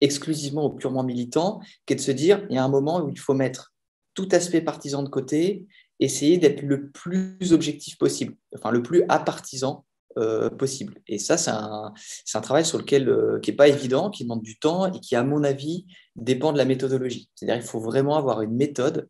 exclusivement 0.00 0.66
ou 0.66 0.70
purement 0.70 1.04
militant, 1.04 1.60
qui 1.86 1.92
est 1.92 1.96
de 1.96 2.00
se 2.00 2.10
dire, 2.10 2.44
il 2.50 2.56
y 2.56 2.58
a 2.58 2.64
un 2.64 2.68
moment 2.68 3.00
où 3.00 3.08
il 3.08 3.18
faut 3.18 3.34
mettre 3.34 3.72
tout 4.14 4.28
aspect 4.32 4.60
partisan 4.60 5.02
de 5.04 5.08
côté, 5.08 5.66
essayer 6.00 6.36
d'être 6.38 6.62
le 6.62 6.90
plus 6.90 7.52
objectif 7.52 7.96
possible, 7.96 8.34
enfin 8.54 8.72
le 8.72 8.82
plus 8.82 9.04
apartisan 9.08 9.84
euh, 10.18 10.50
possible. 10.50 11.00
Et 11.06 11.18
ça, 11.18 11.36
c'est 11.36 11.50
un, 11.50 12.40
travail 12.40 12.64
sur 12.64 12.78
lequel, 12.78 13.08
euh, 13.08 13.40
qui 13.40 13.50
n'est 13.50 13.56
pas 13.56 13.68
évident, 13.68 14.10
qui 14.10 14.24
demande 14.24 14.42
du 14.42 14.58
temps 14.58 14.92
et 14.92 15.00
qui, 15.00 15.16
à 15.16 15.24
mon 15.24 15.44
avis, 15.44 15.86
dépend 16.16 16.52
de 16.52 16.58
la 16.58 16.64
méthodologie. 16.64 17.30
C'est-à-dire 17.34 17.56
qu'il 17.62 17.68
faut 17.68 17.80
vraiment 17.80 18.16
avoir 18.16 18.42
une 18.42 18.54
méthode 18.54 19.08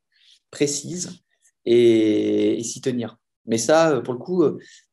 précise 0.50 1.22
et, 1.64 2.60
s'y 2.62 2.80
tenir. 2.80 3.16
Mais 3.46 3.58
ça, 3.58 3.90
euh, 3.90 4.00
pour 4.00 4.14
le 4.14 4.20
coup, 4.20 4.44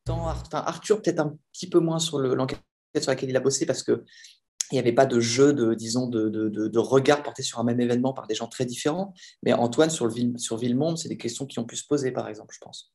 tant 0.04 0.26
Arthur, 0.26 1.00
peut-être 1.02 1.20
un 1.20 1.36
petit 1.52 1.68
peu 1.68 1.78
moins 1.78 1.98
sur 1.98 2.18
l'enquête 2.18 2.60
sur 2.98 3.10
laquelle 3.10 3.30
il 3.30 3.36
a 3.36 3.40
bossé 3.40 3.66
parce 3.66 3.82
que 3.82 4.04
il 4.70 4.74
n'y 4.74 4.80
avait 4.80 4.92
pas 4.92 5.06
de 5.06 5.18
jeu 5.18 5.52
de, 5.52 5.74
disons, 5.74 6.06
de, 6.06 6.78
regard 6.78 7.22
porté 7.22 7.42
sur 7.42 7.58
un 7.58 7.64
même 7.64 7.80
événement 7.80 8.12
par 8.12 8.26
des 8.26 8.34
gens 8.34 8.46
très 8.46 8.64
différents. 8.64 9.14
Mais 9.42 9.52
Antoine, 9.52 9.90
sur, 9.90 10.06
le, 10.06 10.38
sur 10.38 10.56
Villemonde, 10.56 10.96
c'est 10.96 11.08
des 11.08 11.16
questions 11.16 11.46
qui 11.46 11.58
ont 11.58 11.64
pu 11.64 11.76
se 11.76 11.86
poser, 11.86 12.12
par 12.12 12.28
exemple, 12.28 12.54
je 12.54 12.60
pense. 12.60 12.92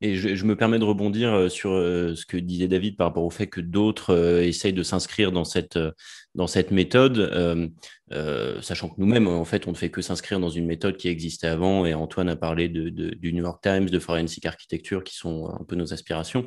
Et 0.00 0.14
je, 0.14 0.44
me 0.44 0.54
permets 0.54 0.78
de 0.78 0.84
rebondir 0.84 1.34
euh, 1.34 1.48
sur 1.48 1.72
euh, 1.72 2.14
ce 2.14 2.24
que 2.24 2.36
disait 2.36 2.68
David 2.68 2.96
par 2.96 3.08
rapport 3.08 3.24
au 3.24 3.30
fait 3.30 3.48
que 3.48 3.60
d'autres 3.60 4.14
euh, 4.14 4.44
essayent 4.44 4.72
de 4.72 4.84
s'inscrire 4.84 5.32
dans 5.32 5.42
cette, 5.42 5.76
dans 6.36 6.46
cette 6.46 6.70
méthode, 6.70 7.66
sachant 8.62 8.90
que 8.90 8.94
nous-mêmes, 8.98 9.26
en 9.26 9.44
fait, 9.44 9.66
on 9.66 9.72
ne 9.72 9.76
fait 9.76 9.90
que 9.90 10.00
s'inscrire 10.00 10.38
dans 10.38 10.50
une 10.50 10.66
méthode 10.66 10.96
qui 10.96 11.08
existait 11.08 11.48
avant. 11.48 11.84
Et 11.84 11.94
Antoine 11.94 12.28
a 12.28 12.36
parlé 12.36 12.68
de, 12.68 12.90
du 12.90 13.32
New 13.32 13.42
York 13.42 13.60
Times, 13.60 13.86
de 13.86 13.98
Forensic 13.98 14.46
Architecture, 14.46 15.02
qui 15.02 15.16
sont 15.16 15.48
un 15.48 15.64
peu 15.64 15.74
nos 15.74 15.92
aspirations. 15.92 16.46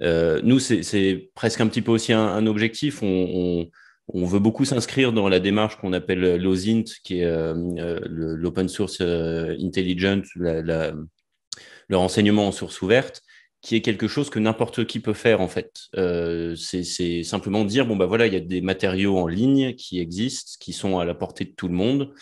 nous, 0.00 0.60
c'est 0.60 1.30
presque 1.34 1.60
un 1.60 1.66
petit 1.66 1.82
peu 1.82 1.90
aussi 1.90 2.12
un, 2.12 2.46
objectif. 2.46 3.02
On, 3.02 3.66
veut 4.12 4.38
beaucoup 4.38 4.64
s'inscrire 4.64 5.12
dans 5.12 5.28
la 5.28 5.40
démarche 5.40 5.76
qu'on 5.78 5.94
appelle 5.94 6.36
l'OSINT, 6.36 6.84
qui 7.02 7.18
est 7.20 7.54
l'Open 8.06 8.68
Source 8.68 9.00
Intelligent, 9.00 10.22
la 10.36 10.92
le 11.88 11.96
renseignement 11.96 12.48
en 12.48 12.52
source 12.52 12.82
ouverte, 12.82 13.22
qui 13.64 13.76
est 13.76 13.80
quelque 13.80 14.08
chose 14.08 14.28
que 14.28 14.38
n'importe 14.38 14.86
qui 14.86 15.00
peut 15.00 15.14
faire 15.14 15.40
en 15.40 15.48
fait. 15.48 15.88
Euh, 15.96 16.54
c'est 16.54 17.22
simplement 17.24 17.64
dire 17.64 17.86
bon 17.86 17.96
bah 17.96 18.04
voilà, 18.04 18.26
il 18.26 18.34
y 18.34 18.36
a 18.36 18.40
des 18.40 18.60
matériaux 18.60 19.18
en 19.18 19.26
ligne 19.26 19.74
qui 19.74 20.00
existent, 20.00 20.52
qui 20.60 20.74
sont 20.74 20.98
à 20.98 21.06
la 21.06 21.14
portée 21.14 21.46
de 21.46 21.52
tout 21.56 21.68
le 21.68 21.74
monde, 21.74 22.12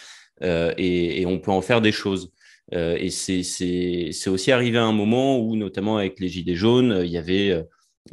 euh, 0.45 0.73
et, 0.79 1.27
on 1.27 1.40
peut 1.40 1.51
en 1.51 1.61
faire 1.61 1.81
des 1.81 1.90
choses. 1.90 2.33
Euh, 2.75 2.97
et 2.97 3.11
c'est 3.11 4.29
aussi 4.29 4.53
arrivé 4.53 4.79
à 4.79 4.85
un 4.85 4.92
moment 4.92 5.38
où, 5.40 5.57
notamment 5.57 5.99
avec 5.99 6.21
les 6.21 6.29
gilets 6.29 6.55
jaunes, 6.55 7.03
il 7.05 7.11
y 7.11 7.18
avait 7.18 7.66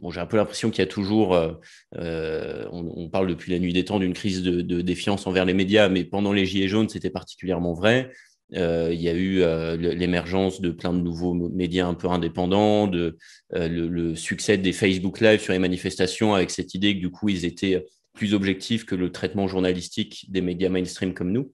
Bon, 0.04 0.12
j'ai 0.12 0.22
un 0.22 0.28
peu 0.28 0.38
l'impression 0.38 0.70
qu'il 0.70 0.80
y 0.80 0.88
a 0.88 0.88
toujours, 0.88 1.36
on, 1.94 3.10
parle 3.12 3.28
depuis 3.28 3.52
la 3.52 3.60
nuit 3.60 3.74
des 3.74 3.86
temps 3.86 4.00
d'une 4.00 4.14
crise 4.14 4.44
de, 4.44 4.62
de, 4.62 4.82
défiance 4.82 5.26
envers 5.26 5.46
les 5.46 5.56
médias, 5.56 5.90
mais 5.90 6.04
pendant 6.04 6.32
les 6.32 6.46
Gilets 6.46 6.68
jaunes, 6.68 6.90
c'était 6.90 7.10
particulièrement 7.10 7.74
vrai. 7.74 8.12
Euh, 8.56 8.90
il 8.92 9.02
y 9.02 9.10
a 9.10 9.14
eu 9.14 9.42
euh, 9.42 9.76
l'émergence 9.76 10.60
de 10.60 10.72
plein 10.72 10.92
de 10.94 11.00
nouveaux 11.00 11.34
médias 11.34 11.86
un 11.86 11.94
peu 11.94 12.08
indépendants, 12.08 12.92
euh, 12.94 13.12
le, 13.52 14.16
succès 14.16 14.58
des 14.58 14.74
Facebook 14.74 15.20
Live 15.20 15.42
sur 15.42 15.54
les 15.54 15.60
manifestations 15.60 16.34
avec 16.34 16.50
cette 16.50 16.74
idée 16.74 16.96
que 16.96 17.00
du 17.00 17.12
coup 17.12 17.30
ils 17.30 17.46
étaient 17.46 17.86
plus 18.14 18.34
objectifs 18.34 18.86
que 18.86 18.96
le 18.96 19.12
traitement 19.12 19.48
journalistique 19.48 20.26
des 20.30 20.42
médias 20.42 20.70
mainstream 20.70 21.14
comme 21.14 21.32
nous. 21.32 21.54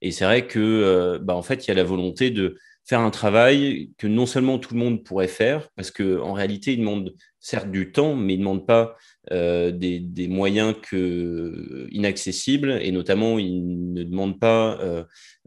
Et 0.00 0.12
c'est 0.12 0.24
vrai 0.24 0.46
que, 0.46 1.18
bah, 1.22 1.34
en 1.34 1.42
fait, 1.42 1.66
il 1.66 1.68
y 1.68 1.70
a 1.70 1.74
la 1.74 1.82
volonté 1.82 2.30
de 2.30 2.56
faire 2.84 3.00
un 3.00 3.10
travail 3.10 3.90
que 3.98 4.06
non 4.06 4.26
seulement 4.26 4.58
tout 4.58 4.74
le 4.74 4.80
monde 4.80 5.02
pourrait 5.02 5.26
faire, 5.26 5.68
parce 5.74 5.90
qu'en 5.90 6.32
réalité, 6.34 6.74
il 6.74 6.80
demande 6.80 7.14
certes 7.40 7.70
du 7.70 7.92
temps, 7.92 8.14
mais 8.14 8.34
il 8.34 8.38
ne 8.38 8.42
demande 8.42 8.66
pas 8.66 8.96
euh, 9.32 9.70
des, 9.72 10.28
moyens 10.28 10.74
que, 10.80 11.86
inaccessibles, 11.90 12.78
et 12.80 12.92
notamment, 12.92 13.38
il 13.38 13.92
ne 13.92 14.04
demande 14.04 14.38
pas 14.38 14.78
euh, 14.80 15.04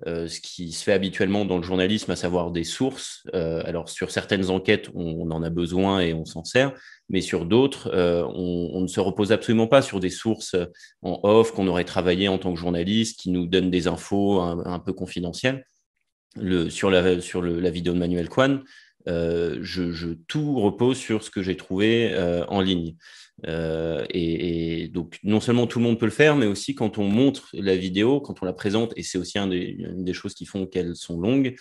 euh, 0.07 0.27
ce 0.27 0.39
qui 0.41 0.71
se 0.71 0.83
fait 0.83 0.93
habituellement 0.93 1.45
dans 1.45 1.57
le 1.57 1.63
journalisme, 1.63 2.11
à 2.11 2.15
savoir 2.15 2.51
des 2.51 2.63
sources. 2.63 3.23
alors, 3.33 3.89
sur 3.89 4.11
certaines 4.11 4.49
enquêtes, 4.49 4.89
on, 4.93 5.29
en 5.31 5.43
a 5.43 5.49
besoin 5.49 5.99
et 6.01 6.13
on 6.13 6.25
s'en 6.25 6.43
sert, 6.43 6.73
mais 7.09 7.21
sur 7.21 7.45
d'autres, 7.45 7.91
on, 7.93 8.81
ne 8.81 8.87
se 8.87 8.99
repose 8.99 9.31
absolument 9.31 9.67
pas 9.67 9.81
sur 9.81 9.99
des 9.99 10.09
sources 10.09 10.55
en 11.01 11.19
off 11.23 11.51
qu'on 11.51 11.67
aurait 11.67 11.83
travaillé 11.83 12.27
en 12.27 12.37
tant 12.37 12.53
que 12.53 12.59
journaliste, 12.59 13.19
qui 13.19 13.31
nous 13.31 13.47
donnent 13.47 13.71
des 13.71 13.87
infos 13.87 14.41
un 14.41 14.79
peu 14.79 14.93
confidentielles 14.93 15.63
sur 16.69 16.89
la, 16.89 17.69
vidéo 17.71 17.93
de 17.93 17.99
Manuel 17.99 18.29
Kwan, 18.29 18.63
euh, 19.07 19.57
je, 19.61 20.13
tout 20.27 20.59
repose 20.59 20.97
sur 20.97 21.23
ce 21.23 21.31
que 21.31 21.41
j'ai 21.41 21.57
trouvé 21.57 22.11
euh, 22.13 22.45
en 22.47 22.61
ligne. 22.61 22.95
Euh, 23.47 24.05
et, 24.09 24.87
donc, 24.89 25.19
non 25.23 25.39
seulement 25.39 25.67
tout 25.67 25.79
le 25.79 25.85
monde 25.85 25.99
peut 25.99 26.05
le 26.05 26.11
faire, 26.11 26.35
mais 26.35 26.45
aussi 26.45 26.75
quand 26.75 26.97
on 26.97 27.05
montre 27.05 27.49
la 27.53 27.75
vidéo, 27.75 28.21
quand 28.21 28.41
on 28.41 28.45
la 28.45 28.53
présente, 28.53 28.93
et 28.95 29.03
c'est 29.03 29.17
aussi 29.17 29.37
une 29.37 30.03
des 30.03 30.13
choses 30.13 30.33
qui 30.33 30.45
font 30.45 30.65
qu'elles 30.65 30.95
sont 30.95 31.19
longues, 31.19 31.55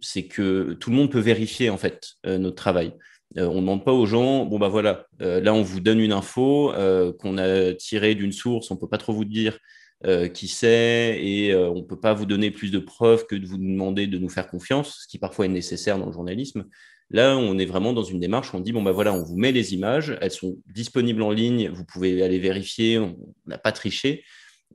c'est 0.00 0.26
que 0.26 0.74
tout 0.74 0.90
le 0.90 0.96
monde 0.96 1.10
peut 1.10 1.20
vérifier 1.20 1.70
en 1.70 1.78
fait 1.78 2.14
notre 2.24 2.56
travail. 2.56 2.92
on 3.36 3.54
ne 3.54 3.60
demande 3.60 3.84
pas 3.84 3.92
aux 3.92 4.06
gens, 4.06 4.44
bon 4.44 4.58
bah 4.58 4.68
voilà, 4.68 5.06
là 5.18 5.52
on 5.54 5.62
vous 5.62 5.80
donne 5.80 6.00
une 6.00 6.12
info 6.12 6.72
qu'on 7.18 7.38
a 7.38 7.74
tirée 7.74 8.14
d'une 8.14 8.32
source, 8.32 8.70
on 8.70 8.74
ne 8.74 8.80
peut 8.80 8.88
pas 8.88 8.98
trop 8.98 9.12
vous 9.12 9.24
dire 9.24 9.58
euh, 10.06 10.28
qui 10.28 10.48
sait, 10.48 11.18
et 11.22 11.52
euh, 11.52 11.68
on 11.68 11.80
ne 11.80 11.82
peut 11.82 12.00
pas 12.00 12.14
vous 12.14 12.24
donner 12.24 12.50
plus 12.50 12.70
de 12.70 12.78
preuves 12.78 13.26
que 13.26 13.36
de 13.36 13.46
vous 13.46 13.58
demander 13.58 14.06
de 14.06 14.16
nous 14.16 14.30
faire 14.30 14.48
confiance, 14.48 15.00
ce 15.02 15.06
qui 15.06 15.18
parfois 15.18 15.44
est 15.44 15.50
nécessaire 15.50 15.98
dans 15.98 16.06
le 16.06 16.12
journalisme. 16.12 16.64
Là, 17.10 17.36
on 17.36 17.58
est 17.58 17.66
vraiment 17.66 17.92
dans 17.92 18.04
une 18.04 18.20
démarche 18.20 18.54
où 18.54 18.56
on 18.56 18.60
dit, 18.60 18.72
bon, 18.72 18.82
ben 18.82 18.92
voilà, 18.92 19.12
on 19.12 19.22
vous 19.22 19.36
met 19.36 19.52
les 19.52 19.74
images, 19.74 20.16
elles 20.20 20.30
sont 20.30 20.58
disponibles 20.66 21.22
en 21.22 21.30
ligne, 21.30 21.68
vous 21.68 21.84
pouvez 21.84 22.22
aller 22.22 22.38
vérifier, 22.38 22.98
on 22.98 23.16
n'a 23.46 23.58
pas 23.58 23.72
triché. 23.72 24.24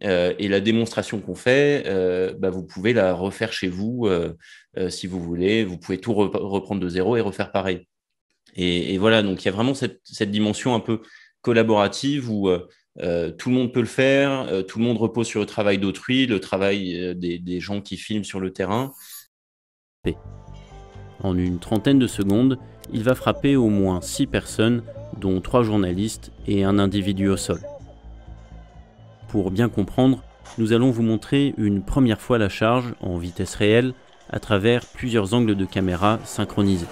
Euh, 0.04 0.34
et 0.38 0.50
la 0.50 0.60
démonstration 0.60 1.22
qu'on 1.22 1.36
fait, 1.36 1.86
bah, 2.38 2.50
vous 2.50 2.66
pouvez 2.66 2.94
la 2.94 3.14
refaire 3.14 3.54
chez 3.54 3.70
vous 3.70 4.10
si 4.90 5.08
vous 5.08 5.22
voulez. 5.22 5.64
Vous 5.64 5.78
pouvez 5.78 6.00
tout 6.00 6.14
reprendre 6.14 6.82
de 6.82 6.90
zéro 6.90 7.16
et 7.16 7.22
refaire 7.22 7.52
pareil. 7.52 7.88
Et, 8.56 8.98
voilà, 8.98 9.22
donc 9.22 9.44
il 9.44 9.46
y 9.46 9.50
a 9.50 9.52
vraiment 9.52 9.74
cette, 9.74 10.32
dimension 10.32 10.76
un 10.76 10.80
peu 10.80 11.02
collaborative 11.42 12.30
où 12.30 12.50
euh, 13.02 13.32
tout 13.32 13.50
le 13.50 13.56
monde 13.56 13.74
peut 13.74 13.82
le 13.82 13.86
faire, 13.86 14.48
euh, 14.48 14.62
tout 14.62 14.80
le 14.80 14.86
monde 14.86 14.98
repose 14.98 15.28
sur 15.28 15.42
le 15.42 15.46
travail 15.46 15.78
d'autrui, 15.78 16.28
le 16.28 16.40
travail 16.40 16.98
euh, 16.98 17.14
des, 17.14 17.60
gens 17.60 17.82
qui 17.82 17.98
filment 17.98 18.24
sur 18.24 18.40
le 18.40 18.54
terrain. 18.54 18.94
En 21.24 21.38
une 21.38 21.60
trentaine 21.60 22.00
de 22.00 22.08
secondes, 22.08 22.58
il 22.94 23.04
va 23.04 23.16
frapper 23.16 23.56
au 23.56 23.70
moins 23.70 24.02
six 24.02 24.28
personnes, 24.28 24.84
dont 25.20 25.42
trois 25.42 25.64
journalistes 25.64 26.32
et 26.48 26.64
un 26.64 26.78
individu 26.78 27.30
au 27.30 27.38
sol. 27.38 27.62
Pour 29.30 29.52
bien 29.52 29.70
comprendre, 29.70 30.24
nous 30.58 30.74
allons 30.74 30.92
vous 30.92 31.04
montrer 31.04 31.54
une 31.58 31.82
première 31.82 32.22
fois 32.22 32.38
la 32.38 32.50
charge 32.50 32.94
en 33.02 33.18
vitesse 33.18 33.56
réelle 33.56 33.94
à 34.30 34.40
travers 34.40 34.86
plusieurs 34.86 35.34
angles 35.34 35.56
de 35.56 35.66
caméra 35.66 36.20
synchronisés. 36.24 36.88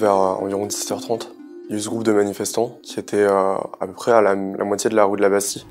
Vers 0.00 0.14
euh, 0.14 0.34
environ 0.42 0.66
17h30. 0.66 1.28
Il 1.68 1.72
y 1.72 1.74
a 1.74 1.76
eu 1.76 1.80
ce 1.80 1.88
groupe 1.88 2.02
de 2.02 2.12
manifestants 2.12 2.78
qui 2.82 2.98
était 2.98 3.18
euh, 3.18 3.54
à 3.80 3.86
peu 3.86 3.92
près 3.92 4.12
à 4.12 4.20
la, 4.20 4.34
moitié 4.34 4.90
de 4.90 4.96
la 4.96 5.04
rue 5.04 5.16
de 5.16 5.22
la 5.22 5.28
Bastille. 5.28 5.64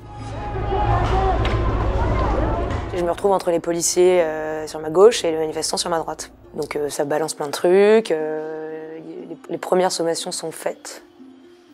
Je 2.94 3.04
me 3.04 3.10
retrouve 3.10 3.32
entre 3.32 3.50
les 3.50 3.60
policiers 3.60 4.22
euh, 4.22 4.66
sur 4.66 4.80
ma 4.80 4.90
gauche 4.90 5.24
et 5.24 5.30
les 5.30 5.38
manifestants 5.38 5.76
sur 5.76 5.90
ma 5.90 5.98
droite. 5.98 6.32
Donc 6.54 6.78
ça 6.88 7.04
balance 7.04 7.34
plein 7.34 7.46
de 7.46 7.52
trucs. 7.52 8.08
Les, 8.10 9.36
les, 9.48 9.58
premières 9.58 9.92
sommations 9.92 10.32
sont 10.32 10.50
faites. 10.50 11.02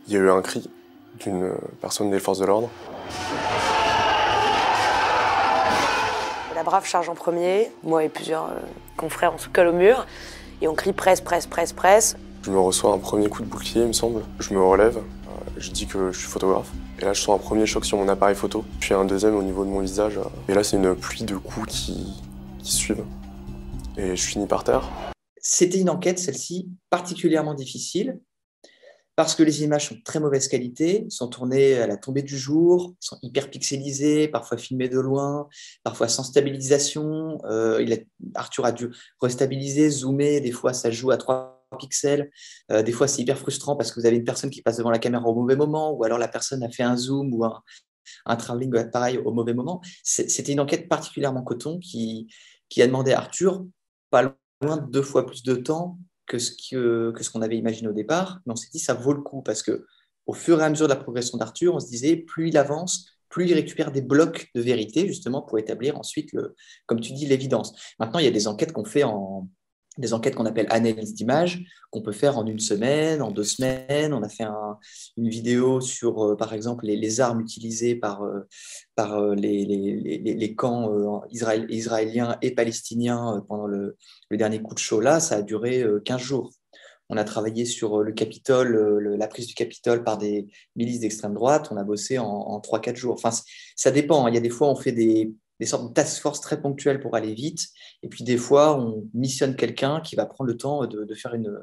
Il 0.07 0.15
y 0.15 0.17
a 0.17 0.21
eu 0.21 0.31
un 0.31 0.43
cri 0.43 0.69
d'une 1.21 1.53
personne 1.81 2.11
des 2.11 2.21
forces 2.21 2.39
de 2.39 2.47
l'ordre. 2.47 2.69
La 6.55 6.63
brave 6.63 6.87
charge 6.87 7.09
en 7.09 7.15
premier, 7.15 7.71
moi 7.83 8.05
et 8.05 8.09
plusieurs 8.09 8.51
confrères 8.97 9.33
on 9.35 9.39
se 9.39 9.49
colle 9.49 9.69
au 9.69 9.73
mur 9.73 10.07
et 10.61 10.69
on 10.69 10.75
crie 10.75 10.93
presse, 10.93 11.21
presse, 11.21 11.47
presse, 11.47 11.73
presse. 11.73 12.17
Je 12.47 12.53
me 12.53 12.61
reçois 12.61 12.93
un 12.93 12.99
premier 12.99 13.29
coup 13.29 13.43
de 13.43 13.49
bouclier, 13.49 13.81
il 13.81 13.89
me 13.89 13.93
semble. 13.93 14.23
Je 14.39 14.55
me 14.55 14.63
relève, 14.63 14.99
euh, 14.99 15.51
je 15.57 15.69
dis 15.73 15.89
que 15.89 16.13
je 16.13 16.19
suis 16.21 16.29
photographe. 16.29 16.71
Et 17.01 17.05
là, 17.05 17.13
je 17.13 17.21
sens 17.21 17.35
un 17.35 17.43
premier 17.43 17.67
choc 17.67 17.85
sur 17.85 17.99
mon 17.99 18.07
appareil 18.07 18.37
photo, 18.37 18.65
puis 18.79 18.95
un 18.95 19.05
deuxième 19.05 19.35
au 19.35 19.43
niveau 19.43 19.65
de 19.65 19.69
mon 19.69 19.81
visage. 19.81 20.21
Et 20.49 20.55
là, 20.55 20.63
c'est 20.63 20.77
une 20.77 20.95
pluie 20.95 21.25
de 21.25 21.35
coups 21.35 21.67
qui, 21.67 22.07
qui 22.63 22.71
suivent. 22.71 23.05
Et 23.97 24.15
je 24.15 24.25
finis 24.25 24.47
par 24.47 24.63
terre. 24.63 24.89
C'était 25.39 25.81
une 25.81 25.91
enquête, 25.91 26.21
celle-ci, 26.21 26.71
particulièrement 26.89 27.55
difficile, 27.55 28.21
parce 29.17 29.35
que 29.35 29.43
les 29.43 29.65
images 29.65 29.89
sont 29.89 29.97
de 29.97 30.03
très 30.05 30.21
mauvaise 30.21 30.47
qualité, 30.47 31.05
sont 31.09 31.27
tournées 31.27 31.75
à 31.79 31.89
la 31.89 31.97
tombée 31.97 32.23
du 32.23 32.39
jour, 32.39 32.95
sont 33.01 33.19
hyper 33.23 33.51
pixelisées, 33.51 34.29
parfois 34.29 34.57
filmées 34.57 34.89
de 34.89 35.01
loin, 35.01 35.49
parfois 35.83 36.07
sans 36.07 36.23
stabilisation. 36.23 37.39
Euh, 37.47 37.85
Arthur 38.37 38.67
a 38.67 38.71
dû 38.71 38.93
restabiliser, 39.21 39.91
zoomer, 39.91 40.41
des 40.41 40.53
fois 40.53 40.73
ça 40.73 40.93
joue 40.93 41.11
à 41.11 41.17
trois 41.17 41.56
pixels. 41.79 42.31
Euh, 42.71 42.83
des 42.83 42.93
fois, 42.93 43.09
c'est 43.09 43.23
hyper 43.23 43.39
frustrant 43.39 43.77
parce 43.77 43.93
que 43.93 44.01
vous 44.01 44.07
avez 44.07 44.17
une 44.17 44.25
personne 44.25 44.51
qui 44.51 44.63
passe 44.63 44.77
devant 44.77 44.91
la 44.91 44.99
caméra 44.99 45.25
au 45.27 45.35
mauvais 45.35 45.57
moment, 45.57 45.93
ou 45.93 46.05
alors 46.05 46.19
la 46.19 46.29
personne 46.29 46.63
a 46.63 46.71
fait 46.71 46.83
un 46.83 46.97
zoom 46.97 47.33
ou 47.35 47.45
un, 47.45 47.63
un 48.27 48.37
travelling 48.37 48.91
pareil 48.91 49.19
au 49.19 49.33
mauvais 49.33 49.55
moment. 49.55 49.81
C'était 50.03 50.53
une 50.53 50.61
enquête 50.61 50.89
particulièrement 50.89 51.43
coton 51.43 51.79
qui, 51.79 52.29
qui 52.69 52.83
a 52.83 52.87
demandé 52.87 53.13
à 53.13 53.19
Arthur 53.19 53.65
pas 54.11 54.37
loin 54.61 54.77
de 54.79 54.91
deux 54.91 55.03
fois 55.03 55.27
plus 55.27 55.43
de 55.43 55.55
temps 55.55 55.99
que 56.27 56.39
ce 56.39 56.51
qu'on 56.51 57.13
que 57.13 57.23
ce 57.23 57.39
avait 57.39 57.57
imaginé 57.57 57.89
au 57.89 57.93
départ. 57.93 58.41
Mais 58.47 58.53
on 58.53 58.57
s'est 58.57 58.71
dit, 58.73 58.79
ça 58.79 58.95
vaut 58.95 59.13
le 59.13 59.23
coup 59.23 59.43
parce 59.43 59.63
que 59.63 59.85
au 60.27 60.33
fur 60.33 60.61
et 60.61 60.65
à 60.65 60.71
mesure 60.71 60.89
de 60.89 60.93
la 60.93 60.99
progression 60.99 61.39
d'Arthur, 61.39 61.75
on 61.75 61.81
se 61.81 61.87
disait, 61.87 62.17
plus 62.17 62.49
il 62.49 62.57
avance, 62.57 63.07
plus 63.29 63.47
il 63.47 63.55
récupère 63.55 63.93
des 63.93 64.03
blocs 64.03 64.49
de 64.55 64.61
vérité, 64.61 65.07
justement, 65.07 65.41
pour 65.41 65.59
établir 65.59 65.97
ensuite, 65.99 66.33
le, 66.33 66.57
comme 66.87 67.01
tu 67.01 67.13
dis, 67.13 67.27
l'évidence. 67.27 67.95
Maintenant, 68.01 68.19
il 68.19 68.25
y 68.25 68.29
a 68.29 68.33
des 68.33 68.49
enquêtes 68.49 68.73
qu'on 68.73 68.85
fait 68.85 69.05
en, 69.05 69.49
des 69.99 70.13
enquêtes 70.13 70.35
qu'on 70.35 70.47
appelle 70.47 70.67
analyse 70.71 71.15
d'images, 71.15 71.65
qu'on 71.91 72.03
peut 72.03 72.13
faire 72.13 72.39
en 72.39 72.47
une 72.47 72.59
semaine, 72.59 73.23
en 73.23 73.31
deux 73.31 73.45
semaines. 73.45 74.13
On 74.13 74.23
a 74.23 74.29
fait 74.29 74.45
une 75.17 75.29
vidéo 75.29 75.81
sur, 75.81 76.23
euh, 76.23 76.37
par 76.37 76.53
exemple, 76.53 76.87
les, 76.87 77.21
armes 77.21 77.41
utilisées 77.41 77.95
par, 77.95 78.23
euh, 78.23 78.41
par 78.95 79.15
euh, 79.15 79.35
les, 79.35 79.65
les, 79.65 80.19
les, 80.19 80.55
camps 80.55 81.23
israéliens 81.31 82.37
et 82.43 82.51
palestiniens 82.55 83.45
pendant 83.49 83.67
le, 83.67 83.97
dernier 84.31 84.61
coup 84.61 84.75
de 84.75 84.79
chaud. 84.79 85.01
Là, 85.01 85.21
ça 85.21 85.37
a 85.37 85.43
duré 85.43 85.85
15 86.05 86.21
jours. 86.21 86.51
On 87.09 87.17
a 87.17 87.25
travaillé 87.25 87.65
sur 87.65 88.03
le 88.03 88.13
Capitole, 88.13 88.99
la 89.17 89.29
prise 89.29 89.47
du 89.47 89.55
Capitole 89.55 90.03
par 90.03 90.19
des 90.19 90.49
milices 90.75 91.01
d'extrême 91.01 91.35
droite. 91.35 91.69
On 91.71 91.77
a 91.77 91.85
bossé 91.85 92.19
en, 92.19 92.27
en 92.27 92.59
3-4 92.59 92.97
jours. 92.97 93.15
Enfin, 93.15 93.31
ça 93.77 93.91
dépend. 93.93 94.27
Hein. 94.27 94.31
Il 94.31 94.35
y 94.35 94.39
a 94.39 94.41
des 94.41 94.51
fois, 94.51 94.69
on 94.69 94.75
fait 94.75 94.93
des, 94.93 95.33
des 95.61 95.67
sortes 95.67 95.89
de 95.89 95.95
task 95.95 96.21
force 96.21 96.41
très 96.41 96.61
ponctuelles 96.61 97.01
pour 97.01 97.17
aller 97.17 97.35
vite. 97.35 97.69
Et 98.03 98.09
puis 98.09 98.25
des 98.25 98.37
fois, 98.37 98.79
on 98.79 99.09
missionne 99.15 99.57
quelqu'un 99.57 100.01
qui 100.01 100.17
va 100.17 100.27
prendre 100.27 100.49
le 100.49 100.57
temps 100.57 100.87
de, 100.87 101.15
faire 101.15 101.35
une, 101.35 101.59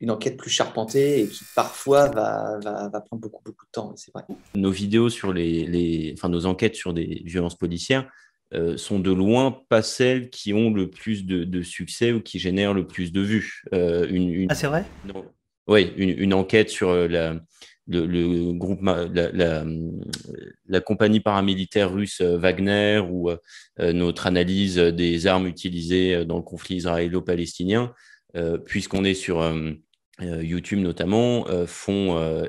une, 0.00 0.10
enquête 0.10 0.36
plus 0.36 0.50
charpentée 0.50 1.20
et 1.20 1.28
qui 1.28 1.44
parfois 1.54 2.08
va, 2.08 2.58
va, 2.62 3.00
prendre 3.00 3.20
beaucoup, 3.20 3.42
beaucoup 3.44 3.66
de 3.66 3.70
temps. 3.72 3.94
C'est 3.96 4.12
vrai. 4.12 4.24
Nos 4.54 4.70
vidéos 4.70 5.08
sur 5.08 5.32
les, 5.32 5.66
les, 5.66 6.14
enfin 6.16 6.28
nos 6.28 6.46
enquêtes 6.46 6.76
sur 6.76 6.92
des 6.92 7.22
violences 7.24 7.56
policières 7.56 8.10
euh, 8.52 8.76
sont 8.76 8.98
de 8.98 9.12
loin 9.12 9.62
pas 9.68 9.80
celles 9.80 10.28
qui 10.28 10.52
ont 10.52 10.72
le 10.72 10.90
plus 10.90 11.24
de, 11.24 11.62
succès 11.62 12.10
ou 12.10 12.20
qui 12.20 12.40
génèrent 12.40 12.74
le 12.74 12.86
plus 12.86 13.12
de 13.12 13.20
vues. 13.20 13.62
Euh, 13.72 14.08
une, 14.10 14.48
Ah 14.50 14.56
c'est 14.56 14.66
vrai? 14.66 14.84
Oui, 15.68 15.92
une, 15.96 16.10
une, 16.10 16.34
enquête 16.34 16.68
sur 16.68 16.88
euh, 16.88 17.06
la, 17.06 17.36
le, 17.88 18.52
groupe, 18.52 18.80
la, 18.82 20.80
compagnie 20.80 21.20
paramilitaire 21.20 21.92
russe 21.92 22.20
euh, 22.20 22.36
Wagner 22.36 23.02
ou 23.10 23.30
euh, 23.30 23.36
notre 23.92 24.26
analyse 24.26 24.76
des 24.78 25.26
armes 25.26 25.46
utilisées 25.46 26.24
dans 26.24 26.36
le 26.36 26.42
conflit 26.42 26.76
israélo-palestinien, 26.76 27.92
euh, 28.36 28.58
puisqu'on 28.58 29.04
est 29.04 29.14
sur 29.14 29.40
YouTube 30.20 30.80
notamment, 30.80 31.46
font 31.66 32.44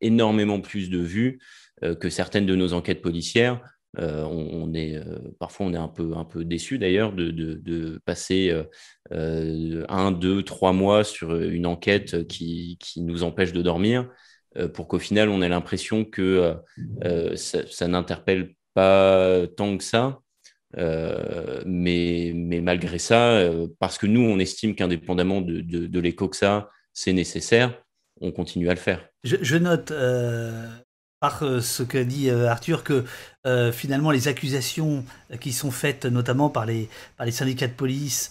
énormément 0.00 0.60
plus 0.60 0.90
de 0.90 0.98
vues 0.98 1.40
que 1.82 2.08
certaines 2.08 2.46
de 2.46 2.54
nos 2.54 2.72
enquêtes 2.72 3.02
policières. 3.02 3.60
on, 3.98 4.72
est 4.74 5.00
parfois 5.40 5.66
on 5.66 5.74
est 5.74 5.76
un 5.76 5.88
peu 5.88 6.12
un 6.14 6.24
peu 6.24 6.44
déçu 6.44 6.78
d'ailleurs 6.78 7.12
de, 7.12 7.32
de, 7.32 8.00
passer 8.04 8.54
un, 9.10 10.12
deux, 10.12 10.44
trois 10.44 10.72
mois 10.72 11.02
sur 11.02 11.34
une 11.34 11.66
enquête 11.66 12.28
qui, 12.28 12.78
qui 12.80 13.02
nous 13.02 13.24
empêche 13.24 13.52
de 13.52 13.62
dormir 13.62 14.02
euh, 14.02 14.12
pour 14.68 14.88
qu'au 14.88 14.98
final, 14.98 15.28
on 15.28 15.42
ait 15.42 15.48
l'impression 15.48 16.04
que 16.04 16.22
euh, 16.22 16.54
euh, 17.04 17.36
ça, 17.36 17.88
n'interpelle 17.88 18.54
pas 18.74 19.46
tant 19.56 19.76
que 19.76 19.84
ça. 19.84 20.20
mais, 20.76 22.32
mais, 22.34 22.60
malgré 22.60 22.98
ça, 22.98 23.40
parce 23.78 23.98
que 23.98 24.06
nous, 24.06 24.20
on 24.20 24.38
estime 24.38 24.74
qu'indépendamment 24.74 25.40
de, 25.40 25.60
de, 25.60 26.00
l'écho 26.00 26.28
que 26.28 26.36
ça, 26.36 26.70
c'est 26.92 27.12
nécessaire, 27.12 27.82
on 28.20 28.32
continue 28.32 28.68
à 28.68 28.74
le 28.74 28.80
faire. 28.80 29.08
Je, 29.24 29.56
note 29.56 29.92
par 31.20 31.38
ce 31.40 31.82
que 31.82 31.98
dit 31.98 32.30
Arthur 32.30 32.84
que 32.84 33.04
finalement 33.72 34.10
les 34.10 34.28
accusations 34.28 35.04
qui 35.40 35.52
sont 35.52 35.70
faites 35.70 36.04
notamment 36.04 36.50
par 36.50 36.66
les, 36.66 36.88
par 37.16 37.24
les 37.24 37.32
syndicats 37.32 37.68
de 37.68 37.72
police 37.72 38.30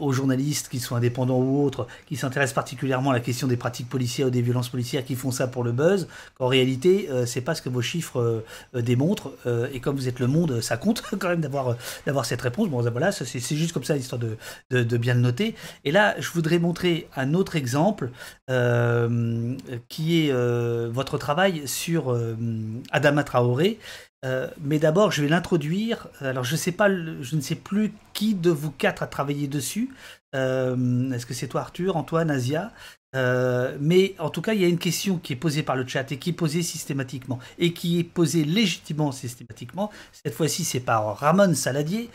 aux 0.00 0.12
journalistes, 0.12 0.68
qui 0.68 0.80
sont 0.80 0.96
indépendants 0.96 1.38
ou 1.38 1.64
autres, 1.64 1.86
qui 2.06 2.16
s'intéressent 2.16 2.54
particulièrement 2.54 3.10
à 3.10 3.12
la 3.12 3.20
question 3.20 3.46
des 3.46 3.56
pratiques 3.56 3.88
policières 3.88 4.26
ou 4.26 4.30
des 4.30 4.42
violences 4.42 4.68
policières, 4.68 5.04
qui 5.04 5.14
font 5.14 5.30
ça 5.30 5.46
pour 5.46 5.62
le 5.62 5.70
buzz, 5.70 6.08
qu'en 6.36 6.48
réalité, 6.48 7.08
euh, 7.10 7.26
c'est 7.26 7.42
pas 7.42 7.54
ce 7.54 7.62
que 7.62 7.68
vos 7.68 7.82
chiffres 7.82 8.20
euh, 8.20 8.44
euh, 8.74 8.82
démontrent. 8.82 9.32
et 9.72 9.80
comme 9.80 9.96
vous 9.96 10.08
êtes 10.08 10.18
le 10.18 10.26
monde, 10.26 10.60
ça 10.60 10.76
compte 10.76 11.02
quand 11.18 11.28
même 11.28 11.40
d'avoir 11.40 11.76
d'avoir 12.06 12.24
cette 12.24 12.42
réponse. 12.42 12.68
Bon, 12.68 12.82
voilà, 12.90 13.12
c'est 13.12 13.40
juste 13.56 13.72
comme 13.72 13.84
ça, 13.84 13.96
histoire 13.96 14.20
de, 14.20 14.36
de, 14.70 14.82
de, 14.82 14.96
bien 14.96 15.14
le 15.14 15.20
noter. 15.20 15.54
Et 15.84 15.92
là, 15.92 16.14
je 16.18 16.28
voudrais 16.30 16.58
montrer 16.58 17.08
un 17.16 17.34
autre 17.34 17.56
exemple, 17.56 18.10
qui 19.88 20.26
est 20.26 20.32
votre 20.90 21.18
travail 21.18 21.66
sur 21.66 22.16
Adama 22.90 23.24
Traoré, 23.24 23.78
euh, 24.24 24.48
mais 24.60 24.78
d'abord, 24.78 25.10
je 25.10 25.22
vais 25.22 25.28
l'introduire. 25.28 26.08
Alors, 26.20 26.44
je, 26.44 26.54
sais 26.56 26.72
pas, 26.72 26.88
je 26.88 27.36
ne 27.36 27.40
sais 27.40 27.56
plus 27.56 27.92
qui 28.12 28.34
de 28.34 28.50
vous 28.50 28.70
quatre 28.70 29.02
a 29.02 29.06
travaillé 29.06 29.48
dessus. 29.48 29.90
Euh, 30.34 31.10
est-ce 31.10 31.26
que 31.26 31.34
c'est 31.34 31.48
toi, 31.48 31.62
Arthur, 31.62 31.96
Antoine, 31.96 32.30
Asia? 32.30 32.72
Euh, 33.14 33.76
Mais 33.80 34.14
en 34.18 34.30
tout 34.30 34.40
cas, 34.40 34.54
il 34.54 34.62
y 34.62 34.64
a 34.64 34.68
une 34.68 34.78
question 34.78 35.18
qui 35.18 35.32
est 35.32 35.36
posée 35.36 35.62
par 35.62 35.76
le 35.76 35.86
chat 35.86 36.10
et 36.12 36.18
qui 36.18 36.30
est 36.30 36.34
posée 36.34 36.62
systématiquement 36.62 37.38
et 37.58 37.72
qui 37.74 37.98
est 37.98 38.04
posée 38.04 38.44
légitimement 38.44 39.12
systématiquement. 39.12 39.90
Cette 40.12 40.34
fois-ci, 40.34 40.64
c'est 40.64 40.80
par 40.80 41.18
Ramon 41.18 41.54
Saladier. 41.54 42.08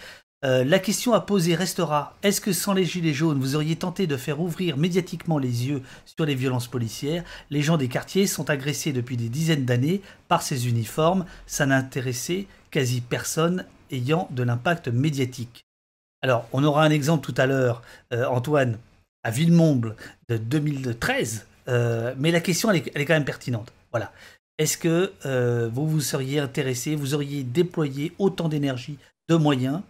Euh, 0.45 0.63
la 0.63 0.77
question 0.77 1.13
à 1.13 1.21
poser 1.21 1.55
restera 1.55 2.15
est-ce 2.21 2.41
que 2.41 2.53
sans 2.53 2.73
les 2.73 2.85
Gilets 2.85 3.13
jaunes, 3.13 3.39
vous 3.39 3.55
auriez 3.55 3.75
tenté 3.75 4.05
de 4.05 4.17
faire 4.17 4.39
ouvrir 4.39 4.77
médiatiquement 4.77 5.39
les 5.39 5.67
yeux 5.67 5.81
sur 6.05 6.25
les 6.25 6.35
violences 6.35 6.67
policières? 6.67 7.23
Les 7.49 7.63
gens 7.63 7.77
des 7.77 7.87
quartiers 7.87 8.27
sont 8.27 8.51
agressés 8.51 8.93
depuis 8.93 9.17
des 9.17 9.29
dizaines 9.29 9.65
d'années 9.65 10.01
par 10.27 10.43
ces 10.43 10.69
uniformes. 10.69 11.25
Ça 11.47 11.65
n'intéressait 11.65 12.45
quasi 12.69 13.01
personne 13.01 13.65
ayant 13.89 14.27
de 14.29 14.43
l'impact 14.43 14.89
médiatique. 14.89 15.65
Alors, 16.21 16.47
on 16.53 16.63
aura 16.63 16.83
un 16.83 16.91
exemple 16.91 17.25
tout 17.25 17.39
à 17.39 17.47
l'heure, 17.47 17.81
euh, 18.13 18.25
Antoine, 18.27 18.77
à 19.23 19.31
Villemomble 19.31 19.95
de 20.29 20.37
2013, 20.37 21.47
euh, 21.67 22.13
mais 22.17 22.29
la 22.29 22.41
question, 22.41 22.71
est, 22.71 22.91
elle 22.93 23.01
est, 23.01 23.05
quand 23.05 23.15
même 23.15 23.25
pertinente. 23.25 23.73
Voilà. 23.91 24.11
Est-ce 24.59 24.77
que 24.77 25.13
vous 25.69 25.87
vous 25.87 26.01
seriez 26.01 26.39
intéressé, 26.39 26.95
vous 26.95 27.13
auriez 27.13 27.43
déployé 27.43 28.13
autant 28.17 28.49
d'énergie, 28.49 28.97
de 29.29 29.35
moyens 29.35 29.81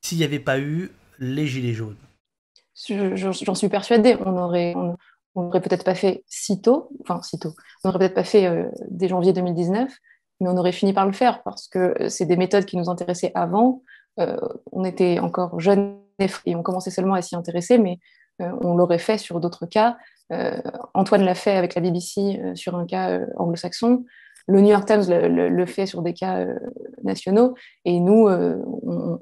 s'il 0.00 0.18
n'y 0.18 0.24
avait 0.24 0.38
pas 0.38 0.58
eu 0.58 0.90
les 1.18 1.46
Gilets 1.46 1.74
jaunes 1.74 1.96
J'en 2.88 3.54
suis 3.54 3.68
persuadée. 3.68 4.16
On 4.24 4.38
aurait, 4.38 4.74
on, 4.74 4.96
aurait 5.34 5.60
peut-être 5.60 5.84
pas 5.84 5.94
fait 5.94 6.24
si 6.26 6.62
tôt, 6.62 6.90
enfin 7.02 7.20
si 7.22 7.38
tôt, 7.38 7.54
on 7.84 7.88
n'aurait 7.88 7.98
peut-être 7.98 8.14
pas 8.14 8.24
fait 8.24 8.46
euh, 8.46 8.64
dès 8.88 9.08
janvier 9.08 9.32
2019, 9.32 9.92
mais 10.40 10.48
on 10.48 10.56
aurait 10.56 10.72
fini 10.72 10.92
par 10.92 11.06
le 11.06 11.12
faire 11.12 11.42
parce 11.42 11.68
que 11.68 11.94
c'est 12.08 12.24
des 12.24 12.36
méthodes 12.36 12.64
qui 12.64 12.76
nous 12.76 12.88
intéressaient 12.88 13.32
avant. 13.34 13.82
Euh, 14.18 14.36
on 14.72 14.84
était 14.84 15.18
encore 15.18 15.60
jeunes 15.60 15.98
et 16.46 16.54
on 16.56 16.62
commençait 16.62 16.90
seulement 16.90 17.14
à 17.14 17.22
s'y 17.22 17.36
intéresser, 17.36 17.78
mais 17.78 17.98
euh, 18.40 18.50
on 18.62 18.74
l'aurait 18.74 18.98
fait 18.98 19.18
sur 19.18 19.40
d'autres 19.40 19.66
cas. 19.66 19.96
Antoine 20.94 21.24
l'a 21.24 21.34
fait 21.34 21.56
avec 21.56 21.74
la 21.74 21.80
BBC 21.80 22.40
sur 22.54 22.76
un 22.76 22.86
cas 22.86 23.18
anglo-saxon 23.36 24.04
le 24.50 24.60
New 24.60 24.70
York 24.70 24.84
Times 24.84 25.04
le, 25.08 25.66
fait 25.66 25.86
sur 25.86 26.02
des 26.02 26.12
cas 26.12 26.38
euh, 26.38 26.54
nationaux 27.04 27.54
et 27.84 28.00
nous, 28.00 28.26
euh, 28.26 28.56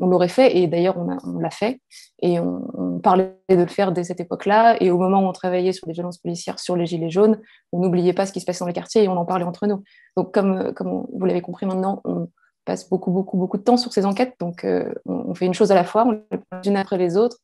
on, 0.01 0.07
l'aurait 0.07 0.29
fait 0.29 0.57
et 0.57 0.67
d'ailleurs 0.67 0.97
on, 0.97 1.39
l'a 1.39 1.51
fait 1.51 1.81
et 2.23 2.41
on, 2.41 2.99
parlait 3.03 3.37
de 3.49 3.57
le 3.57 3.67
faire 3.67 3.93
dès 3.93 4.05
cette 4.05 4.21
époque-là 4.21 4.83
et 4.83 4.91
au 4.91 4.99
moment 4.99 5.21
où 5.21 5.27
on 5.27 5.33
travaillait 5.33 5.73
sur 5.73 5.87
les 5.87 5.93
violences 5.93 6.19
policières, 6.19 6.59
sur 6.59 6.77
les 6.77 6.87
gilets 6.87 7.11
jaunes, 7.11 7.39
on 7.73 7.81
n'oubliait 7.81 8.15
pas 8.15 8.27
ce 8.27 8.33
qui 8.33 8.41
se 8.41 8.47
passait 8.47 8.61
dans 8.61 8.67
les 8.67 8.73
quartiers 8.73 9.05
et 9.05 9.09
on 9.09 9.17
en 9.17 9.27
parlait 9.27 9.45
entre 9.45 9.67
nous. 9.67 9.83
Donc 10.17 10.33
comme, 10.33 10.73
comme 10.75 11.07
vous 11.13 11.25
l'avez 11.27 11.43
compris 11.43 11.67
maintenant, 11.67 12.01
on 12.05 12.29
passe 12.65 12.89
beaucoup, 12.89 13.11
beaucoup, 13.11 13.37
beaucoup 13.37 13.59
de 13.59 13.63
temps 13.63 13.77
sur 13.77 13.93
ces 13.93 14.07
enquêtes, 14.07 14.35
donc 14.41 14.65
euh, 14.65 14.93
on, 15.05 15.35
fait 15.35 15.47
une 15.47 15.55
chose 15.55 15.71
à 15.71 15.75
la 15.75 15.85
fois, 15.85 16.07
on 16.07 16.13
les 16.13 16.39
prend 16.51 16.63
une 16.65 16.77
après 16.77 16.97
les 16.97 17.17
autres, 17.17 17.37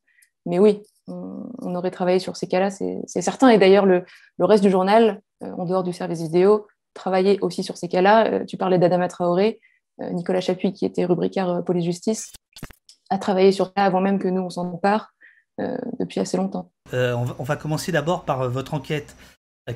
mais 0.46 0.58
oui, 0.58 0.82
on, 1.06 1.74
aurait 1.74 1.90
travaillé 1.90 2.18
sur 2.18 2.36
ces 2.36 2.46
cas-là, 2.46 2.70
c'est 2.70 3.22
certain. 3.22 3.48
Et 3.50 3.58
d'ailleurs, 3.58 3.86
le, 3.86 4.04
le, 4.38 4.44
reste 4.44 4.62
du 4.62 4.70
journal, 4.70 5.20
en 5.40 5.64
dehors 5.64 5.82
du 5.82 5.92
service 5.92 6.22
vidéo, 6.22 6.66
travailler 6.94 7.38
aussi 7.42 7.62
sur 7.62 7.76
ces 7.76 7.88
cas-là. 7.88 8.26
Euh, 8.26 8.44
tu 8.44 8.56
parlais 8.56 8.78
d'Adama 8.78 9.08
Traoré, 9.08 9.60
euh, 10.00 10.10
Nicolas 10.10 10.40
Chapuis, 10.40 10.72
qui 10.72 10.86
était 10.86 11.04
rubricaire 11.04 11.50
euh, 11.50 11.62
police-justice, 11.62 12.32
a 13.10 13.18
travaillé 13.18 13.52
sur 13.52 13.66
ça 13.66 13.84
avant 13.84 14.00
même 14.00 14.18
que 14.18 14.28
nous, 14.28 14.40
on 14.40 14.50
s'en 14.50 14.72
empare, 14.72 15.10
depuis 16.00 16.18
assez 16.18 16.36
longtemps. 16.36 16.72
on, 16.92 17.44
va, 17.44 17.54
commencer 17.54 17.92
d'abord 17.92 18.24
par 18.24 18.50
votre 18.50 18.74
enquête, 18.74 19.14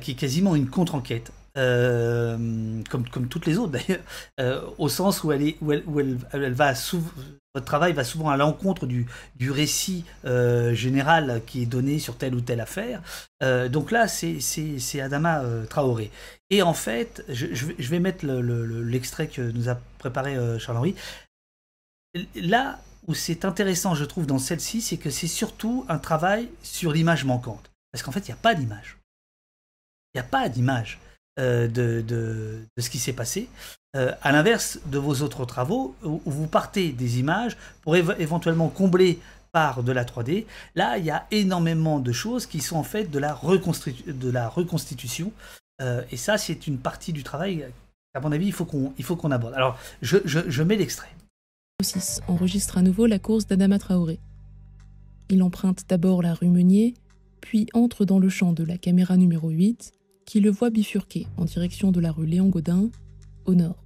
qui 0.01 0.11
est 0.11 0.15
quasiment 0.15 0.53
une 0.53 0.69
contre-enquête. 0.69 1.31
Comme, 1.55 3.09
comme 3.11 3.27
toutes 3.27 3.45
les 3.45 3.57
autres 3.57 3.73
d'ailleurs, 3.73 4.73
au 4.77 4.89
sens 4.89 5.23
où 5.23 5.31
elle, 5.31 5.43
est, 5.43 5.57
où 5.61 5.71
elle, 5.71 5.83
où 5.85 5.99
elle, 5.99 6.17
elle 6.31 6.53
va 6.53 6.73
votre 7.55 7.65
travail 7.65 7.93
va 7.93 8.03
souvent 8.03 8.29
à 8.29 8.37
l'encontre 8.37 8.85
du, 8.85 9.07
du 9.35 9.51
récit 9.51 10.05
général 10.23 11.41
qui 11.45 11.63
est 11.63 11.65
donné 11.65 11.99
sur 11.99 12.17
telle 12.17 12.35
ou 12.35 12.41
telle 12.41 12.61
affaire. 12.61 13.01
donc 13.69 13.91
là, 13.91 14.07
c'est 14.07 15.01
Adama 15.01 15.43
Traoré. 15.69 16.11
Et 16.49 16.61
en 16.61 16.73
fait, 16.73 17.23
je, 17.29 17.89
vais 17.89 17.99
mettre 17.99 18.25
l'extrait 18.25 19.27
que 19.27 19.41
nous 19.41 19.69
a 19.69 19.75
préparé 19.99 20.35
euh, 20.35 20.57
Charles-Henri. 20.57 20.95
Là 22.35 22.79
où 23.07 23.13
c'est 23.13 23.45
intéressant, 23.45 23.93
je 23.93 24.05
trouve, 24.05 24.25
dans 24.25 24.39
celle-ci, 24.39 24.81
c'est 24.81 24.97
que 24.97 25.11
c'est 25.11 25.27
surtout 25.27 25.85
un 25.89 25.99
travail 25.99 26.49
sur 26.63 26.91
l'image 26.91 27.23
manquante. 27.23 27.71
Parce 27.91 28.03
qu'en 28.03 28.11
fait, 28.11 28.27
il 28.27 28.31
n'y 28.31 28.37
a 28.37 28.41
pas 28.41 28.55
d'image. 28.55 28.97
Il 30.13 30.17
n'y 30.17 30.21
a 30.21 30.27
pas 30.27 30.49
d'image 30.49 30.99
euh, 31.39 31.67
de, 31.67 32.65
ce 32.77 32.89
qui 32.89 32.99
s'est 32.99 33.13
passé. 33.13 33.47
Euh, 33.95 34.11
à 34.21 34.31
l'inverse 34.31 34.79
de 34.85 34.97
vos 34.97 35.21
autres 35.21 35.45
travaux, 35.45 35.95
où, 36.03 36.21
vous 36.25 36.47
partez 36.47 36.91
des 36.91 37.19
images 37.19 37.57
pour 37.81 37.95
éventuellement 37.95 38.67
combler 38.67 39.19
par 39.51 39.81
de 39.81 39.91
la 39.91 40.03
3D. 40.05 40.45
Là, 40.75 40.97
il 40.97 41.05
y 41.05 41.11
a 41.11 41.25
énormément 41.31 41.99
de 41.99 42.11
choses 42.11 42.45
qui 42.45 42.59
sont 42.59 42.75
en 42.75 42.83
fait 42.83 43.05
de 43.05 43.19
la, 43.19 43.33
reconstitution 43.33 45.31
euh, 45.81 46.03
et 46.11 46.17
ça, 46.17 46.37
c'est 46.37 46.67
une 46.67 46.77
partie 46.77 47.13
du 47.13 47.23
travail 47.23 47.65
qu'à 48.13 48.19
mon 48.19 48.31
avis, 48.31 48.47
il 48.47 48.53
faut 48.53 48.65
qu'on 48.65 48.91
qu'on 48.91 49.31
aborde. 49.31 49.53
Alors, 49.53 49.79
je, 50.01 50.17
je, 50.25 50.39
je 50.47 50.63
mets 50.63 50.75
l'extrait. 50.75 51.09
6 51.81 52.21
enregistre 52.27 52.77
à 52.77 52.81
nouveau 52.81 53.05
la 53.05 53.17
course 53.17 53.47
d'Adama 53.47 53.79
Traoré. 53.79 54.19
Il 55.29 55.41
emprunte 55.41 55.85
d'abord 55.87 56.21
la 56.21 56.33
rue 56.33 56.49
Meunier, 56.49 56.95
puis 57.39 57.67
entre 57.73 58.03
dans 58.03 58.19
le 58.19 58.27
champ 58.27 58.51
de 58.51 58.65
la 58.65 58.77
caméra 58.77 59.15
numéro 59.15 59.49
8, 59.49 59.93
qui 60.29 60.41
le 60.41 60.51
voit 60.51 60.69
bifurquer 60.69 61.25
en 61.37 61.45
direction 61.45 61.91
de 61.91 61.99
la 61.99 62.11
rue 62.11 62.27
Léon 62.27 62.49
Godin, 62.49 62.91
au 63.45 63.55
nord. 63.55 63.83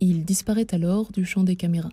Il 0.00 0.24
disparaît 0.24 0.72
alors 0.72 1.12
du 1.12 1.26
champ 1.26 1.44
des 1.44 1.56
caméras. 1.56 1.90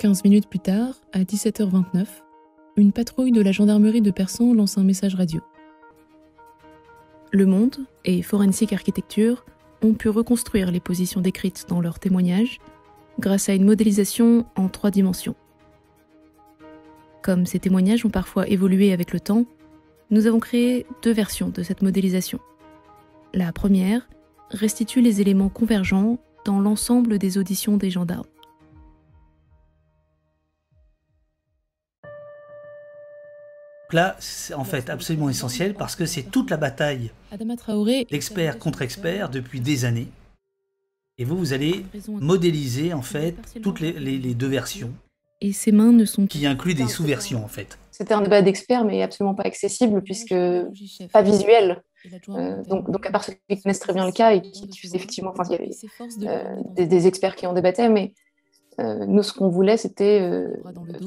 Quinze 0.00 0.24
minutes 0.24 0.48
plus 0.48 0.58
tard, 0.58 0.96
à 1.12 1.20
17h29, 1.20 2.06
une 2.76 2.90
patrouille 2.90 3.30
de 3.30 3.40
la 3.40 3.52
gendarmerie 3.52 4.02
de 4.02 4.10
Persan 4.10 4.52
lance 4.52 4.76
un 4.76 4.82
message 4.82 5.14
radio. 5.14 5.40
Le 7.30 7.46
Monde 7.46 7.86
et 8.04 8.22
Forensic 8.22 8.72
Architecture 8.72 9.46
ont 9.80 9.94
pu 9.94 10.08
reconstruire 10.08 10.72
les 10.72 10.80
positions 10.80 11.20
décrites 11.20 11.66
dans 11.68 11.80
leurs 11.80 12.00
témoignages 12.00 12.58
grâce 13.20 13.48
à 13.48 13.54
une 13.54 13.64
modélisation 13.64 14.44
en 14.56 14.68
trois 14.68 14.90
dimensions. 14.90 15.36
Comme 17.24 17.46
ces 17.46 17.58
témoignages 17.58 18.04
ont 18.04 18.10
parfois 18.10 18.46
évolué 18.48 18.92
avec 18.92 19.10
le 19.14 19.18
temps, 19.18 19.46
nous 20.10 20.26
avons 20.26 20.40
créé 20.40 20.84
deux 21.02 21.14
versions 21.14 21.48
de 21.48 21.62
cette 21.62 21.80
modélisation. 21.80 22.38
La 23.32 23.50
première 23.50 24.06
restitue 24.50 25.00
les 25.00 25.22
éléments 25.22 25.48
convergents 25.48 26.18
dans 26.44 26.60
l'ensemble 26.60 27.18
des 27.18 27.38
auditions 27.38 27.78
des 27.78 27.90
gendarmes. 27.90 28.26
Là, 33.90 34.16
c'est 34.18 34.52
en 34.52 34.64
fait 34.64 34.90
absolument 34.90 35.30
essentiel 35.30 35.72
parce 35.72 35.96
que 35.96 36.04
c'est 36.04 36.24
toute 36.24 36.50
la 36.50 36.58
bataille 36.58 37.10
d'expert 38.10 38.58
contre 38.58 38.82
expert 38.82 39.30
depuis 39.30 39.60
des 39.60 39.86
années. 39.86 40.08
Et 41.16 41.24
vous, 41.24 41.38
vous 41.38 41.54
allez 41.54 41.86
modéliser 42.06 42.92
en 42.92 43.00
fait 43.02 43.34
toutes 43.62 43.80
les, 43.80 43.92
les 43.92 44.34
deux 44.34 44.48
versions. 44.48 44.92
Et 45.44 45.52
ses 45.52 45.72
mains 45.72 45.92
ne 45.92 46.06
sont 46.06 46.26
qui 46.26 46.46
incluent 46.46 46.72
des 46.72 46.88
sous-versions 46.88 47.44
en 47.44 47.48
fait. 47.48 47.78
C'était 47.90 48.14
un 48.14 48.22
débat 48.22 48.40
d'experts, 48.40 48.86
mais 48.86 49.02
absolument 49.02 49.34
pas 49.34 49.42
accessible 49.42 50.02
puisque 50.02 50.34
pas 51.12 51.20
visuel. 51.20 51.82
Euh, 52.30 52.62
donc, 52.64 52.90
donc, 52.90 53.06
à 53.06 53.10
part 53.10 53.24
ceux 53.24 53.34
qui 53.48 53.60
connaissent 53.60 53.78
très 53.78 53.92
bien 53.92 54.06
le 54.06 54.12
cas 54.12 54.32
et 54.32 54.40
qui, 54.40 54.66
faisaient 54.78 54.96
effectivement, 54.96 55.30
enfin, 55.30 55.44
il 55.48 55.52
y 55.52 55.54
avait 55.54 55.70
euh, 56.26 56.56
des, 56.74 56.86
des, 56.86 57.06
experts 57.06 57.36
qui 57.36 57.46
en 57.46 57.52
débattaient, 57.52 57.90
mais 57.90 58.14
euh, 58.80 59.06
nous, 59.06 59.22
ce 59.22 59.32
qu'on 59.32 59.48
voulait, 59.48 59.76
c'était, 59.76 60.20
euh, 60.20 60.48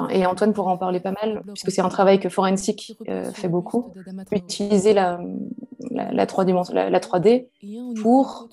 et 0.10 0.26
Antoine 0.26 0.54
pourra 0.54 0.72
en 0.72 0.78
parler 0.78 1.00
pas 1.00 1.12
mal, 1.12 1.42
puisque 1.48 1.72
c'est 1.72 1.82
un 1.82 1.90
travail 1.90 2.20
que 2.20 2.30
Forensic 2.30 2.98
euh, 3.10 3.26
fait 3.32 3.50
beaucoup, 3.50 3.94
utiliser 4.32 4.94
la, 4.94 5.20
la, 5.92 6.26
3D, 6.26 6.74
la, 6.74 7.00
3D 7.00 7.48
pour 8.02 8.48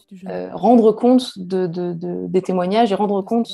rendre 0.52 0.92
compte 0.92 1.38
de, 1.38 1.66
de, 1.66 1.94
des 2.26 2.42
témoignages 2.42 2.90
et 2.92 2.94
rendre 2.94 3.22
compte 3.22 3.50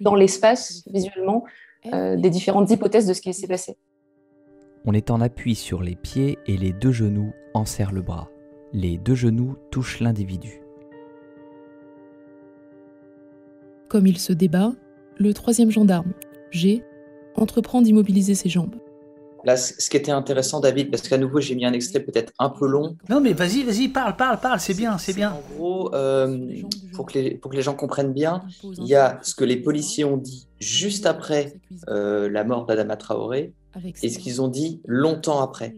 dans 0.00 0.14
l'espace, 0.14 0.82
visuellement, 0.92 1.44
des 1.84 2.30
différentes 2.30 2.70
hypothèses 2.70 3.06
de 3.06 3.12
ce 3.12 3.20
qui 3.20 3.32
s'est 3.32 3.48
passé. 3.48 3.76
On 4.84 4.94
est 4.94 5.10
en 5.10 5.20
appui 5.20 5.54
sur 5.54 5.82
les 5.82 5.94
pieds 5.94 6.38
et 6.46 6.56
les 6.56 6.72
deux 6.72 6.92
genoux 6.92 7.32
enserrent 7.54 7.92
le 7.92 8.02
bras. 8.02 8.28
Les 8.72 8.98
deux 8.98 9.14
genoux 9.14 9.54
touchent 9.70 10.00
l'individu. 10.00 10.61
Comme 13.92 14.06
il 14.06 14.16
se 14.16 14.32
débat, 14.32 14.72
le 15.18 15.34
troisième 15.34 15.70
gendarme, 15.70 16.14
G, 16.50 16.82
entreprend 17.34 17.82
d'immobiliser 17.82 18.34
ses 18.34 18.48
jambes. 18.48 18.76
Là, 19.44 19.56
ce 19.56 19.90
qui 19.90 19.96
était 19.96 20.12
intéressant, 20.12 20.60
David, 20.60 20.90
parce 20.90 21.08
qu'à 21.08 21.18
nouveau, 21.18 21.40
j'ai 21.40 21.54
mis 21.54 21.64
un 21.64 21.72
extrait 21.72 22.00
peut-être 22.00 22.32
un 22.38 22.48
peu 22.48 22.66
long. 22.66 22.96
Non, 23.08 23.20
mais 23.20 23.32
vas-y, 23.32 23.64
vas-y, 23.64 23.88
parle, 23.88 24.16
parle, 24.16 24.38
parle, 24.38 24.60
c'est 24.60 24.74
bien, 24.74 24.98
c'est 24.98 25.14
bien. 25.14 25.32
En 25.32 25.54
gros, 25.56 25.94
euh, 25.94 26.62
pour, 26.94 27.06
que 27.06 27.18
les, 27.18 27.34
pour 27.34 27.50
que 27.50 27.56
les 27.56 27.62
gens 27.62 27.74
comprennent 27.74 28.12
bien, 28.12 28.42
il 28.62 28.86
y 28.86 28.94
a 28.94 29.18
ce 29.22 29.34
que 29.34 29.44
les 29.44 29.56
policiers 29.56 30.04
ont 30.04 30.16
dit 30.16 30.46
juste 30.60 31.06
après 31.06 31.54
euh, 31.88 32.28
la 32.30 32.44
mort 32.44 32.66
d'Adama 32.66 32.96
Traoré 32.96 33.52
et 34.02 34.10
ce 34.10 34.18
qu'ils 34.18 34.42
ont 34.42 34.48
dit 34.48 34.80
longtemps 34.86 35.40
après. 35.40 35.74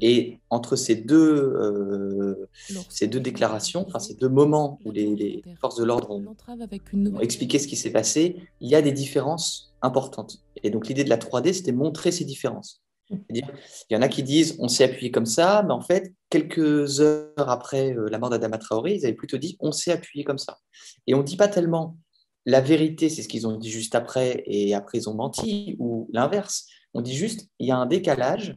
Et 0.00 0.38
entre 0.50 0.76
ces 0.76 0.96
deux, 0.96 1.52
euh, 1.54 2.48
ces 2.88 3.06
deux 3.06 3.20
déclarations, 3.20 3.84
enfin 3.86 3.98
ces 3.98 4.14
deux 4.14 4.28
moments 4.28 4.78
où 4.84 4.90
les, 4.90 5.42
forces 5.60 5.76
de 5.76 5.84
l'ordre 5.84 6.10
ont, 6.10 6.24
ont, 6.48 7.20
expliqué 7.20 7.58
ce 7.58 7.68
qui 7.68 7.76
s'est 7.76 7.92
passé, 7.92 8.36
il 8.60 8.70
y 8.70 8.74
a 8.74 8.82
des 8.82 8.92
différences 8.92 9.74
importantes. 9.82 10.42
Et 10.62 10.70
donc 10.70 10.88
l'idée 10.88 11.04
de 11.04 11.10
la 11.10 11.18
3D, 11.18 11.52
c'était 11.52 11.72
montrer 11.72 12.10
ces 12.10 12.24
différences. 12.24 12.83
Il 13.10 13.44
y 13.90 13.96
en 13.96 14.02
a 14.02 14.08
qui 14.08 14.22
disent 14.22 14.56
on 14.58 14.68
s'est 14.68 14.84
appuyé 14.84 15.10
comme 15.10 15.26
ça, 15.26 15.62
mais 15.66 15.72
en 15.72 15.80
fait, 15.80 16.14
quelques 16.30 17.00
heures 17.00 17.32
après 17.36 17.94
euh, 17.94 18.08
la 18.08 18.18
mort 18.18 18.30
d'Adama 18.30 18.58
Traoré, 18.58 18.94
ils 18.94 19.04
avaient 19.04 19.14
plutôt 19.14 19.36
dit 19.36 19.56
on 19.60 19.72
s'est 19.72 19.92
appuyé 19.92 20.24
comme 20.24 20.38
ça. 20.38 20.58
Et 21.06 21.14
on 21.14 21.18
ne 21.18 21.22
dit 21.24 21.36
pas 21.36 21.48
tellement 21.48 21.98
la 22.46 22.60
vérité, 22.60 23.08
c'est 23.08 23.22
ce 23.22 23.28
qu'ils 23.28 23.46
ont 23.46 23.56
dit 23.56 23.70
juste 23.70 23.94
après, 23.94 24.42
et 24.46 24.74
après 24.74 24.98
ils 24.98 25.08
ont 25.08 25.14
menti, 25.14 25.76
ou 25.78 26.08
l'inverse. 26.12 26.66
On 26.92 27.00
dit 27.00 27.14
juste, 27.14 27.48
il 27.58 27.68
y 27.68 27.72
a 27.72 27.76
un 27.76 27.86
décalage, 27.86 28.56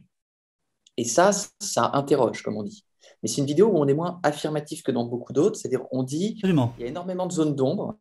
et 0.96 1.04
ça, 1.04 1.30
ça 1.60 1.90
interroge, 1.94 2.42
comme 2.42 2.56
on 2.56 2.62
dit. 2.62 2.84
Mais 3.22 3.28
c'est 3.28 3.40
une 3.40 3.46
vidéo 3.46 3.68
où 3.68 3.78
on 3.78 3.86
est 3.86 3.94
moins 3.94 4.20
affirmatif 4.22 4.82
que 4.82 4.92
dans 4.92 5.04
beaucoup 5.04 5.32
d'autres, 5.32 5.56
c'est-à-dire 5.56 5.84
on 5.90 6.02
dit, 6.02 6.34
Absolument. 6.38 6.74
il 6.78 6.82
y 6.82 6.84
a 6.84 6.88
énormément 6.88 7.26
de 7.26 7.32
zones 7.32 7.54
d'ombre, 7.54 7.98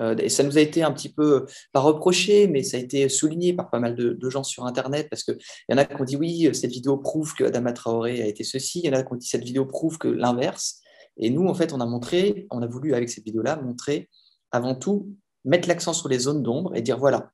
et 0.00 0.28
ça 0.28 0.42
nous 0.42 0.58
a 0.58 0.60
été 0.60 0.82
un 0.82 0.92
petit 0.92 1.12
peu, 1.12 1.46
pas 1.72 1.80
reproché, 1.80 2.48
mais 2.48 2.62
ça 2.62 2.76
a 2.76 2.80
été 2.80 3.08
souligné 3.08 3.52
par 3.52 3.70
pas 3.70 3.78
mal 3.78 3.94
de, 3.94 4.30
gens 4.30 4.42
sur 4.42 4.66
Internet, 4.66 5.08
parce 5.08 5.22
qu'il 5.22 5.38
y 5.68 5.74
en 5.74 5.78
a 5.78 5.84
qui 5.84 6.00
ont 6.00 6.04
dit, 6.04 6.16
oui, 6.16 6.50
cette 6.52 6.72
vidéo 6.72 6.96
prouve 6.96 7.34
que 7.34 7.44
Adama 7.44 7.72
Traoré 7.72 8.22
a 8.22 8.26
été 8.26 8.42
ceci, 8.44 8.80
il 8.80 8.86
y 8.86 8.90
en 8.90 8.94
a 8.94 9.02
qui 9.02 9.12
ont 9.12 9.16
dit, 9.16 9.26
cette 9.26 9.44
vidéo 9.44 9.66
prouve 9.66 9.98
que 9.98 10.08
l'inverse. 10.08 10.80
Et 11.16 11.30
nous, 11.30 11.46
en 11.46 11.54
fait, 11.54 11.72
on 11.72 11.80
a 11.80 11.86
montré, 11.86 12.46
on 12.50 12.62
a 12.62 12.66
voulu, 12.66 12.94
avec 12.94 13.08
cette 13.08 13.24
vidéo-là, 13.24 13.56
montrer 13.56 14.08
avant 14.50 14.74
tout, 14.74 15.10
mettre 15.44 15.68
l'accent 15.68 15.92
sur 15.92 16.08
les 16.08 16.18
zones 16.18 16.42
d'ombre 16.42 16.74
et 16.74 16.82
dire, 16.82 16.98
voilà, 16.98 17.30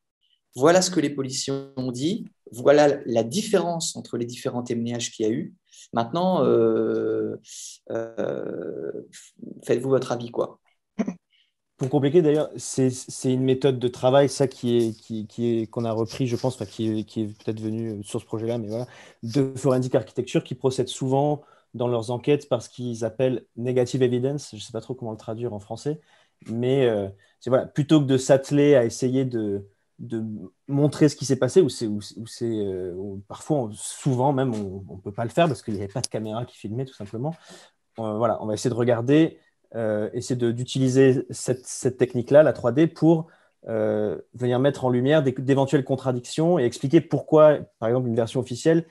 voilà 0.57 0.83
ce 0.83 0.91
que 0.91 1.01
les 1.01 1.11
policiers 1.11 1.55
ont 1.77 1.93
dit, 1.93 2.27
voilà 2.53 2.99
la 3.07 3.23
différence 3.23 3.95
entre 3.97 4.17
les 4.17 4.27
différents 4.27 4.63
témoignages 4.63 5.13
qu'il 5.13 5.27
y 5.27 5.29
a 5.29 5.33
eu. 5.33 5.55
Maintenant, 5.93 6.45
euh, 6.45 7.37
euh, 7.91 9.03
faites-vous 9.65 9.91
votre 9.91 10.13
avis, 10.13 10.31
quoi. 10.31 10.61
Pour 11.81 11.89
compliquer, 11.89 12.21
d'ailleurs, 12.21 12.51
c'est 12.59 12.93
une 13.25 13.43
méthode 13.43 13.79
de 13.79 13.89
travail, 13.89 14.29
ça 14.29 14.47
qui 14.47 14.77
est 14.77 14.93
qui, 15.01 15.61
est 15.63 15.67
qu'on 15.67 15.87
a 15.87 15.93
repris, 15.93 16.27
je 16.27 16.37
pense, 16.37 16.59
qui 16.67 17.01
est, 17.01 17.05
qui 17.05 17.23
est 17.23 17.27
peut-être 17.27 17.59
venu 17.59 18.05
sur 18.05 18.21
ce 18.21 18.27
projet-là, 18.27 18.59
mais 18.59 18.69
voilà, 18.69 18.87
de 19.23 19.55
Forensic 19.57 19.95
Architecture 19.95 20.45
qui 20.45 20.55
procèdent 20.55 20.89
souvent 20.89 21.41
dans 21.73 21.89
leurs 21.89 22.11
enquêtes 22.11 22.51
parce 22.51 22.69
qu'ils 22.69 23.03
appellent 23.03 23.47
negative 23.57 24.03
evidence. 24.03 24.51
Je 24.51 24.57
ne 24.57 24.61
sais 24.61 24.73
pas 24.73 24.83
trop 24.83 24.93
comment 24.93 25.13
le 25.13 25.17
traduire 25.17 25.55
en 25.55 25.59
français, 25.59 26.03
mais 26.51 26.85
euh, 26.87 27.09
voilà, 27.47 27.65
plutôt 27.65 27.99
que 28.01 28.05
de 28.07 28.19
s'atteler 28.19 28.75
à 28.75 28.85
essayer 28.85 29.25
de 29.25 29.67
de 30.01 30.23
montrer 30.69 31.09
ce 31.09 31.17
qui 31.17 31.27
s'est 31.27 31.37
passé, 31.37 31.61
ou 31.61 31.69
c'est, 31.69 31.89
c'est 32.27 32.47
euh, 32.47 32.95
parfois, 33.29 33.69
souvent 33.73 34.33
même, 34.33 34.55
on 34.55 34.97
ne 34.97 35.01
peut 35.01 35.13
pas 35.13 35.25
le 35.25 35.31
faire 35.31 35.47
parce 35.47 35.63
qu'il 35.63 35.75
n'y 35.75 35.81
avait 35.81 35.93
pas 35.93 36.01
de 36.01 36.07
caméra 36.09 36.45
qui 36.47 36.57
filmait 36.59 36.87
tout 36.87 36.95
simplement. 36.95 37.35
Euh, 37.99 38.17
voilà, 38.17 38.43
on 38.43 38.47
va 38.47 38.55
essayer 38.55 38.71
de 38.71 38.75
regarder, 38.75 39.39
euh, 39.75 40.11
essayer 40.13 40.37
d'utiliser 40.53 41.27
cette, 41.31 41.97
technique-là, 41.97 42.43
la 42.43 42.53
3D, 42.53 42.89
pour 42.89 43.29
venir 44.33 44.59
mettre 44.59 44.87
en 44.87 44.91
lumière 44.91 45.23
d'éventuelles 45.23 45.85
contradictions 45.85 46.59
et 46.59 46.65
expliquer 46.65 47.03
pourquoi, 47.03 47.59
par 47.79 47.91
exemple, 47.91 48.09
une 48.09 48.17
version 48.17 48.41
officielle 48.41 48.87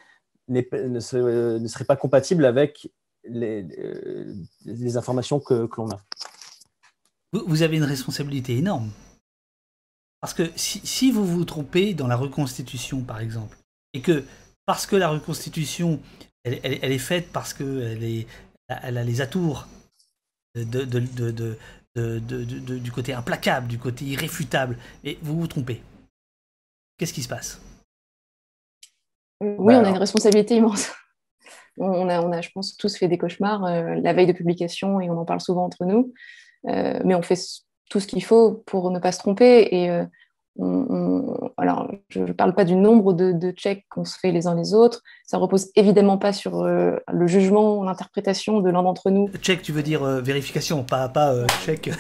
ne 0.48 0.62
serait, 1.00 1.60
ne, 1.60 1.68
serait, 1.68 1.86
pas 1.86 1.96
compatible 1.96 2.46
avec 2.46 2.92
les, 3.24 3.66
informations 4.96 5.40
que, 5.40 5.66
que 5.66 5.82
l'on 5.82 5.90
a. 5.90 6.00
Vous 7.34 7.64
avez 7.64 7.78
une 7.78 7.84
responsabilité 7.84 8.58
énorme 8.58 8.92
parce 10.22 10.34
que 10.34 10.52
si, 10.56 11.12
vous 11.12 11.26
vous 11.26 11.46
trompez 11.46 11.94
dans 11.94 12.08
la 12.08 12.18
reconstitution, 12.18 13.02
par 13.02 13.20
exemple, 13.20 13.58
et 13.94 14.02
que 14.02 14.26
parce 14.66 14.86
que 14.86 14.96
la 14.96 15.10
reconstitution, 15.10 16.02
elle, 16.44 16.60
est 16.64 16.98
faite 16.98 17.30
parce 17.32 17.54
qu'elle 17.54 18.26
elle 18.68 18.98
a 18.98 19.04
les 19.04 19.22
atours 19.22 19.68
de, 20.66 20.86
du 22.78 22.92
côté 22.92 23.14
implacable, 23.14 23.68
du 23.68 23.78
côté 23.78 24.06
irréfutable, 24.06 24.78
et 25.04 25.18
vous 25.22 25.40
vous 25.40 25.48
trompez, 25.48 25.82
qu'est-ce 26.98 27.14
qui 27.14 27.24
se 27.24 27.30
passe? 27.30 27.62
Oui, 29.42 29.74
on 29.76 29.86
a 29.86 29.90
une 29.90 29.98
responsabilité 29.98 30.56
immense. 30.56 30.92
On 31.82 32.10
a, 32.10 32.22
on 32.22 32.34
a, 32.34 32.42
je 32.42 32.50
pense, 32.54 32.76
tous 32.76 32.98
fait 32.98 33.08
des 33.08 33.18
cauchemars 33.18 33.64
euh, 33.64 33.96
la 34.04 34.12
veille 34.12 34.28
de 34.28 34.34
publication 34.34 35.00
et 35.00 35.10
on 35.10 35.18
en 35.18 35.24
parle 35.24 35.40
souvent 35.40 35.64
entre 35.64 35.86
nous. 35.86 36.14
Euh, 36.68 37.00
mais 37.06 37.16
on 37.16 37.22
fait 37.22 37.40
tout 37.90 38.02
ce 38.02 38.08
qu'il 38.08 38.22
faut 38.22 38.52
pour 38.66 38.92
ne 38.92 39.00
pas 39.00 39.14
se 39.14 39.20
tromper. 39.20 39.70
Et 39.72 39.90
euh, 39.90 40.04
alors, 41.58 41.92
je 42.10 42.20
ne 42.20 42.32
parle 42.34 42.54
pas 42.54 42.66
du 42.66 42.76
nombre 42.76 43.14
de, 43.14 43.52
checks 43.52 43.86
qu'on 43.90 44.06
se 44.06 44.18
fait 44.18 44.32
les 44.32 44.48
uns 44.48 44.56
les 44.56 44.74
autres. 44.74 45.02
Ça 45.26 45.38
repose 45.38 45.70
évidemment 45.76 46.18
pas 46.18 46.34
sur 46.34 46.62
euh, 46.62 46.98
le 47.12 47.28
jugement, 47.28 47.84
l'interprétation 47.84 48.60
de 48.60 48.70
l'un 48.70 48.84
d'entre 48.84 49.10
nous. 49.10 49.30
Check, 49.42 49.62
tu 49.62 49.72
veux 49.72 49.84
dire 49.84 50.04
euh, 50.04 50.22
vérification, 50.22 50.84
pas, 50.84 51.10
pas 51.10 51.48
check. 51.66 51.92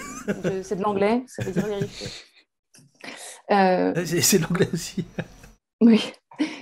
C'est 0.63 0.75
de 0.75 0.83
l'anglais, 0.83 1.23
ça 1.27 1.43
veut 1.43 1.51
dire 1.51 1.65
vérifier. 1.65 2.07
C'est 3.49 4.37
de 4.37 4.43
l'anglais 4.43 4.69
aussi. 4.73 5.05
oui. 5.81 6.11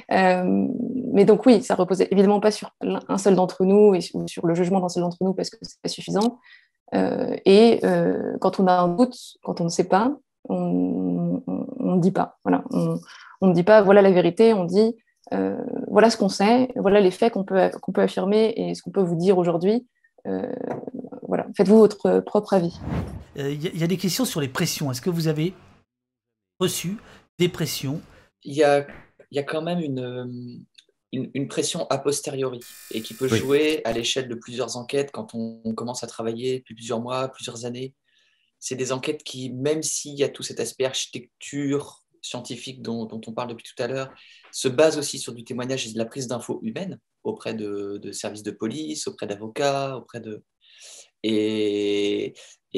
mais 0.09 1.25
donc 1.25 1.45
oui, 1.45 1.63
ça 1.63 1.75
repose 1.75 2.01
évidemment 2.01 2.39
pas 2.39 2.51
sur 2.51 2.71
un 2.81 3.17
seul 3.17 3.35
d'entre 3.35 3.65
nous 3.65 3.95
et 3.95 4.01
sur 4.01 4.45
le 4.45 4.55
jugement 4.55 4.79
d'un 4.79 4.89
seul 4.89 5.03
d'entre 5.03 5.17
nous 5.21 5.33
parce 5.33 5.49
que 5.49 5.57
c'est 5.61 5.81
pas 5.81 5.89
suffisant. 5.89 6.39
Euh, 6.93 7.35
et 7.45 7.79
euh, 7.83 8.37
quand 8.39 8.59
on 8.59 8.67
a 8.67 8.73
un 8.73 8.87
doute, 8.87 9.17
quand 9.43 9.61
on 9.61 9.65
ne 9.65 9.69
sait 9.69 9.87
pas, 9.87 10.15
on 10.49 11.95
ne 11.95 12.01
dit 12.01 12.11
pas. 12.11 12.37
Voilà, 12.43 12.63
on 13.41 13.47
ne 13.47 13.53
dit 13.53 13.63
pas 13.63 13.81
voilà 13.81 14.01
la 14.01 14.11
vérité, 14.11 14.53
on 14.53 14.65
dit 14.65 14.95
euh, 15.33 15.57
voilà 15.87 16.09
ce 16.09 16.17
qu'on 16.17 16.29
sait, 16.29 16.69
voilà 16.75 16.99
les 17.01 17.11
faits 17.11 17.33
qu'on 17.33 17.43
peut, 17.43 17.69
qu'on 17.81 17.91
peut 17.91 18.01
affirmer 18.01 18.53
et 18.55 18.75
ce 18.75 18.81
qu'on 18.81 18.91
peut 18.91 19.01
vous 19.01 19.17
dire 19.17 19.37
aujourd'hui. 19.37 19.87
Euh, 20.25 20.51
voilà, 21.27 21.47
faites-vous 21.55 21.77
votre 21.77 22.19
propre 22.21 22.53
avis. 22.53 22.79
Il 23.35 23.77
y, 23.77 23.83
a 23.83 23.87
des 23.87 23.97
questions 23.97 24.25
sur 24.25 24.41
les 24.41 24.47
pressions. 24.47 24.89
Est-ce 24.89 25.01
que 25.01 25.11
vous 25.11 25.27
avez 25.27 25.53
reçu 26.59 26.97
des 27.37 27.49
pressions? 27.49 28.01
Il 28.43 28.55
y 28.55 28.63
a, 28.63 28.87
y 29.31 29.37
a 29.37 29.43
quand 29.43 29.61
même 29.61 29.79
une, 29.79 30.65
une, 31.11 31.47
pression 31.47 31.85
a 31.89 31.99
posteriori 31.99 32.61
et 32.91 33.01
qui 33.01 33.13
peut 33.13 33.27
jouer 33.27 33.81
à 33.85 33.93
l'échelle 33.93 34.27
de 34.27 34.33
plusieurs 34.33 34.75
enquêtes 34.75 35.11
quand 35.11 35.35
on, 35.35 35.61
on, 35.63 35.75
commence 35.75 36.03
à 36.03 36.07
travailler 36.07 36.59
depuis 36.59 36.73
plusieurs 36.73 36.99
mois, 36.99 37.27
plusieurs 37.27 37.65
années. 37.65 37.93
C'est 38.59 38.75
des 38.75 38.91
enquêtes 38.91 39.23
qui, 39.23 39.51
même 39.51 39.83
s'il 39.83 40.15
y 40.15 40.23
a 40.23 40.29
tout 40.29 40.43
cet 40.43 40.59
aspect 40.59 40.85
architecture, 40.85 42.03
scientifique 42.21 42.81
dont, 42.81 43.07
on 43.11 43.33
parle 43.33 43.49
depuis 43.49 43.63
tout 43.63 43.81
à 43.81 43.87
l'heure 43.87 44.13
se 44.51 44.67
base 44.67 44.97
aussi 44.97 45.19
sur 45.19 45.33
du 45.33 45.43
témoignage 45.43 45.87
et 45.87 45.93
de 45.93 45.97
la 45.97 46.05
prise 46.05 46.27
d'infos 46.27 46.59
humaines 46.61 46.99
auprès 47.23 47.53
de, 47.53 48.11
services 48.11 48.43
de 48.43 48.51
police, 48.51 49.07
auprès 49.07 49.27
d'avocats, 49.27 49.97
auprès 49.97 50.19
de... 50.19 50.43
Et, 51.23 52.33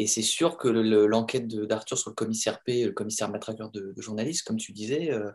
c'est 0.07 0.21
sûr 0.21 0.57
que 0.57 0.69
l'enquête 0.69 1.47
d'Arthur 1.47 1.97
sur 1.97 2.11
le 2.11 2.15
commissaire 2.15 2.63
P, 2.63 2.85
le 2.85 2.93
commissaire 2.93 3.29
matraqueur 3.29 3.69
de, 3.69 3.91
de 3.93 4.01
journalistes, 4.01 4.47
comme 4.47 4.55
tu 4.55 4.71
disais, 4.71 5.11
euh, 5.11 5.29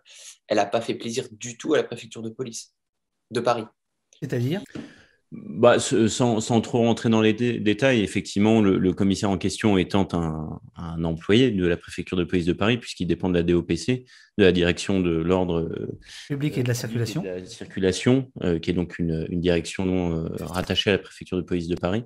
elle 0.49 0.57
n'a 0.57 0.65
pas 0.65 0.81
fait 0.81 0.95
plaisir 0.95 1.29
du 1.33 1.59
tout 1.59 1.75
à 1.75 1.77
la 1.77 1.85
préfecture 1.85 2.23
de 2.23 2.31
police 2.31 2.73
de 3.31 3.41
Paris. 3.41 3.67
C'est-à-dire? 4.23 4.63
Bah, 5.37 5.79
sans, 5.79 6.41
sans, 6.41 6.61
trop 6.61 6.79
rentrer 6.79 7.09
dans 7.09 7.21
les 7.21 7.33
détails, 7.33 8.03
effectivement, 8.03 8.61
le, 8.61 8.93
commissaire 8.93 9.31
en 9.31 9.39
question 9.39 9.79
étant 9.79 10.09
un, 10.77 11.05
employé 11.05 11.51
de 11.51 11.67
la 11.67 11.77
préfecture 11.77 12.17
de 12.17 12.25
police 12.25 12.47
de 12.47 12.53
Paris, 12.53 12.79
puisqu'il 12.79 13.07
dépend 13.07 13.29
de 13.29 13.35
la 13.35 13.43
DOPC, 13.43 14.05
de 14.39 14.45
la 14.45 14.53
direction 14.53 15.01
de 15.01 15.11
l'ordre 15.11 15.61
euh, 15.61 15.99
public 16.29 16.59
et 16.59 16.63
de 16.63 16.69
la 16.69 16.75
circulation, 16.75 17.23
de 17.23 17.29
la 17.29 17.45
circulation 17.45 18.31
euh, 18.43 18.59
qui 18.59 18.71
est 18.71 18.75
donc 18.75 18.99
une, 18.99 19.27
une 19.31 19.41
direction 19.41 20.25
euh, 20.25 20.29
rattachée 20.41 20.91
à 20.91 20.95
la 20.95 20.99
préfecture 20.99 21.37
de 21.37 21.43
police 21.43 21.69
de 21.69 21.77
Paris. 21.77 22.05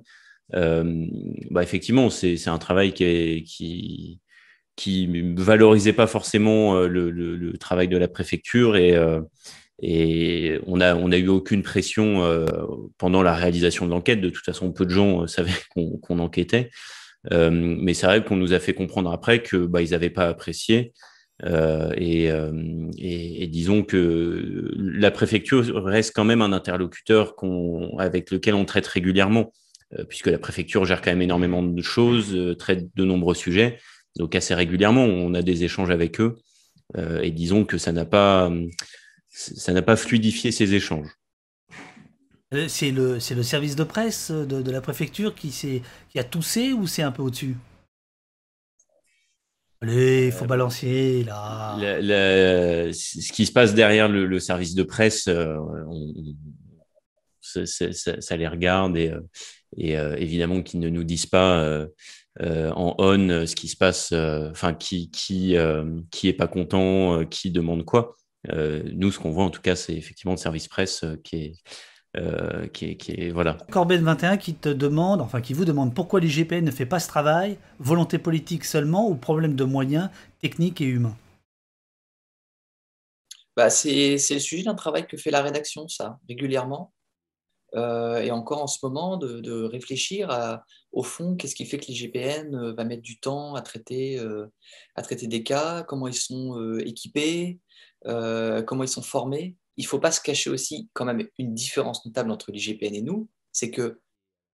bah, 0.51 1.63
effectivement, 1.63 2.09
c'est 2.09 2.47
un 2.47 2.57
travail 2.57 2.93
qui, 2.93 3.03
est, 3.03 3.43
qui, 3.43 4.21
qui 4.75 5.33
valorisait 5.35 5.93
pas 5.93 6.07
forcément 6.07 6.79
le, 6.81 7.11
le, 7.11 7.35
le, 7.35 7.57
travail 7.57 7.87
de 7.87 7.97
la 7.97 8.07
préfecture 8.07 8.75
et 8.75 8.95
et 9.81 10.59
on 10.67 10.77
n'a 10.77 10.95
on 10.95 11.11
a 11.11 11.17
eu 11.17 11.27
aucune 11.27 11.63
pression 11.63 12.23
euh, 12.23 12.45
pendant 12.97 13.21
la 13.21 13.33
réalisation 13.33 13.85
de 13.85 13.91
l'enquête. 13.91 14.21
De 14.21 14.29
toute 14.29 14.45
façon, 14.45 14.71
peu 14.71 14.85
de 14.85 14.91
gens 14.91 15.23
euh, 15.23 15.27
savaient 15.27 15.51
qu'on 16.01 16.19
enquêtait. 16.19 16.69
Euh, 17.31 17.49
mais 17.51 17.93
c'est 17.93 18.05
vrai 18.05 18.23
qu'on 18.23 18.37
nous 18.37 18.53
a 18.53 18.59
fait 18.59 18.73
comprendre 18.73 19.11
après 19.11 19.41
que 19.41 19.57
bah, 19.57 19.81
ils 19.81 19.91
n'avaient 19.91 20.09
pas 20.09 20.27
apprécié. 20.27 20.93
Et, 21.95 22.25
et, 22.25 23.43
et, 23.43 23.47
disons 23.47 23.83
que 23.83 24.73
la 24.75 25.09
préfecture 25.09 25.85
reste 25.85 26.13
quand 26.13 26.25
même 26.25 26.41
un 26.41 26.51
interlocuteur 26.51 27.33
avec 27.97 28.31
lequel 28.31 28.55
on 28.55 28.65
traite 28.65 28.85
régulièrement, 28.85 29.53
puisque 30.09 30.27
la 30.27 30.37
préfecture 30.37 30.83
gère 30.83 31.01
quand 31.01 31.11
même 31.11 31.21
énormément 31.21 31.63
de 31.63 31.81
choses, 31.81 32.37
traite 32.57 32.89
de 32.93 33.05
nombreux 33.05 33.35
sujets. 33.35 33.77
Donc 34.17 34.35
assez 34.35 34.53
régulièrement, 34.53 35.05
on 35.05 35.33
a 35.33 35.41
des 35.41 35.63
échanges 35.63 35.91
avec 35.91 36.19
eux. 36.19 36.35
et 36.97 37.31
disons 37.31 37.63
que 37.63 37.77
ça 37.77 37.93
n'a 37.93 38.03
pas 38.03 38.51
ça 39.39 39.71
n'a 39.71 39.81
pas 39.81 39.95
fluidifié 39.95 40.51
ces 40.51 40.73
échanges. 40.73 41.07
Euh, 42.53 42.67
c'est 42.67 42.91
le, 42.91 43.13
le 43.13 43.43
service 43.43 43.75
de 43.75 43.83
presse 43.83 44.31
de, 44.31 44.71
la 44.71 44.81
préfecture 44.81 45.35
qui, 45.35 45.49
qui 45.49 46.19
a 46.19 46.23
toussé 46.23 46.73
ou 46.73 46.87
c'est 46.87 47.03
un 47.03 47.11
peu 47.11 47.21
au-dessus? 47.21 47.55
Allez, 49.81 50.25
il 50.25 50.31
faut 50.31 50.43
euh, 50.43 50.47
balancer 50.47 51.23
là. 51.23 51.77
ce 51.79 53.31
qui 53.31 53.45
se 53.45 53.51
passe 53.51 53.73
derrière 53.73 54.09
le, 54.09 54.39
service 54.39 54.75
de 54.75 54.83
presse, 54.83 55.27
euh, 55.27 55.55
ça, 57.41 58.35
les 58.35 58.47
regarde 58.47 58.97
et, 58.97 59.13
et 59.77 59.93
évidemment 59.93 60.61
qu'ils 60.61 60.81
ne 60.81 60.89
nous 60.89 61.03
disent 61.03 61.27
pas 61.27 61.87
en 62.41 62.95
on 62.97 63.45
ce 63.45 63.55
qui 63.55 63.69
se 63.69 63.77
passe, 63.77 64.11
enfin 64.11 64.73
qui 64.73 65.09
qui 65.11 65.55
qui 66.11 66.27
est 66.27 66.33
pas 66.33 66.47
content, 66.47 67.25
qui 67.25 67.49
demande 67.49 67.85
quoi. 67.85 68.17
Euh, 68.47 68.83
nous, 68.93 69.11
ce 69.11 69.19
qu'on 69.19 69.31
voit 69.31 69.43
en 69.43 69.49
tout 69.49 69.61
cas, 69.61 69.75
c'est 69.75 69.93
effectivement 69.93 70.33
le 70.33 70.37
service 70.37 70.67
presse 70.67 71.03
euh, 71.03 71.17
qui 71.23 71.35
est, 71.35 71.53
euh, 72.17 72.67
qui 72.67 72.85
est, 72.85 72.97
qui 72.97 73.11
est, 73.11 73.29
voilà. 73.31 73.57
Corben 73.69 74.01
21 74.01 74.37
qui 74.37 74.53
te 74.55 74.69
demande, 74.69 75.21
enfin 75.21 75.41
qui 75.41 75.53
vous 75.53 75.65
demande 75.65 75.93
pourquoi 75.93 76.19
l'IGPN 76.19 76.63
ne 76.63 76.71
fait 76.71 76.85
pas 76.85 76.99
ce 76.99 77.07
travail, 77.07 77.57
volonté 77.79 78.17
politique 78.17 78.65
seulement 78.65 79.09
ou 79.09 79.15
problème 79.15 79.55
de 79.55 79.63
moyens 79.63 80.09
techniques 80.39 80.81
et 80.81 80.85
humains? 80.85 81.17
Bah, 83.57 83.69
C'est 83.69 84.15
le 84.15 84.39
sujet 84.39 84.63
d'un 84.63 84.75
travail 84.75 85.05
que 85.05 85.17
fait 85.17 85.31
la 85.31 85.41
rédaction, 85.41 85.87
ça, 85.89 86.17
régulièrement. 86.29 86.93
Et 87.73 88.31
encore 88.31 88.63
en 88.63 88.67
ce 88.67 88.79
moment, 88.83 89.17
de, 89.17 89.63
réfléchir 89.63 90.59
au 90.91 91.03
fond, 91.03 91.35
qu'est-ce 91.35 91.55
qui 91.55 91.65
fait 91.65 91.77
que 91.77 91.85
l'IGPN 91.85 92.73
va 92.75 92.83
mettre 92.83 93.01
du 93.01 93.19
temps 93.19 93.55
à 93.55 93.61
traiter, 93.61 94.19
à 94.95 95.01
traiter 95.01 95.27
des 95.27 95.43
cas, 95.43 95.83
comment 95.83 96.07
ils 96.07 96.13
sont 96.13 96.79
équipés, 96.79 97.59
euh, 98.05 98.61
comment 98.61 98.83
ils 98.83 98.89
sont 98.89 99.01
formés. 99.01 99.55
Il 99.77 99.83
ne 99.83 99.87
faut 99.87 99.99
pas 99.99 100.11
se 100.11 100.21
cacher 100.21 100.49
aussi 100.49 100.89
quand 100.93 101.05
même 101.05 101.27
une 101.37 101.53
différence 101.53 102.05
notable 102.05 102.31
entre 102.31 102.51
l'IGPN 102.51 102.95
et 102.95 103.01
nous, 103.01 103.29
c'est 103.51 103.71
que 103.71 104.01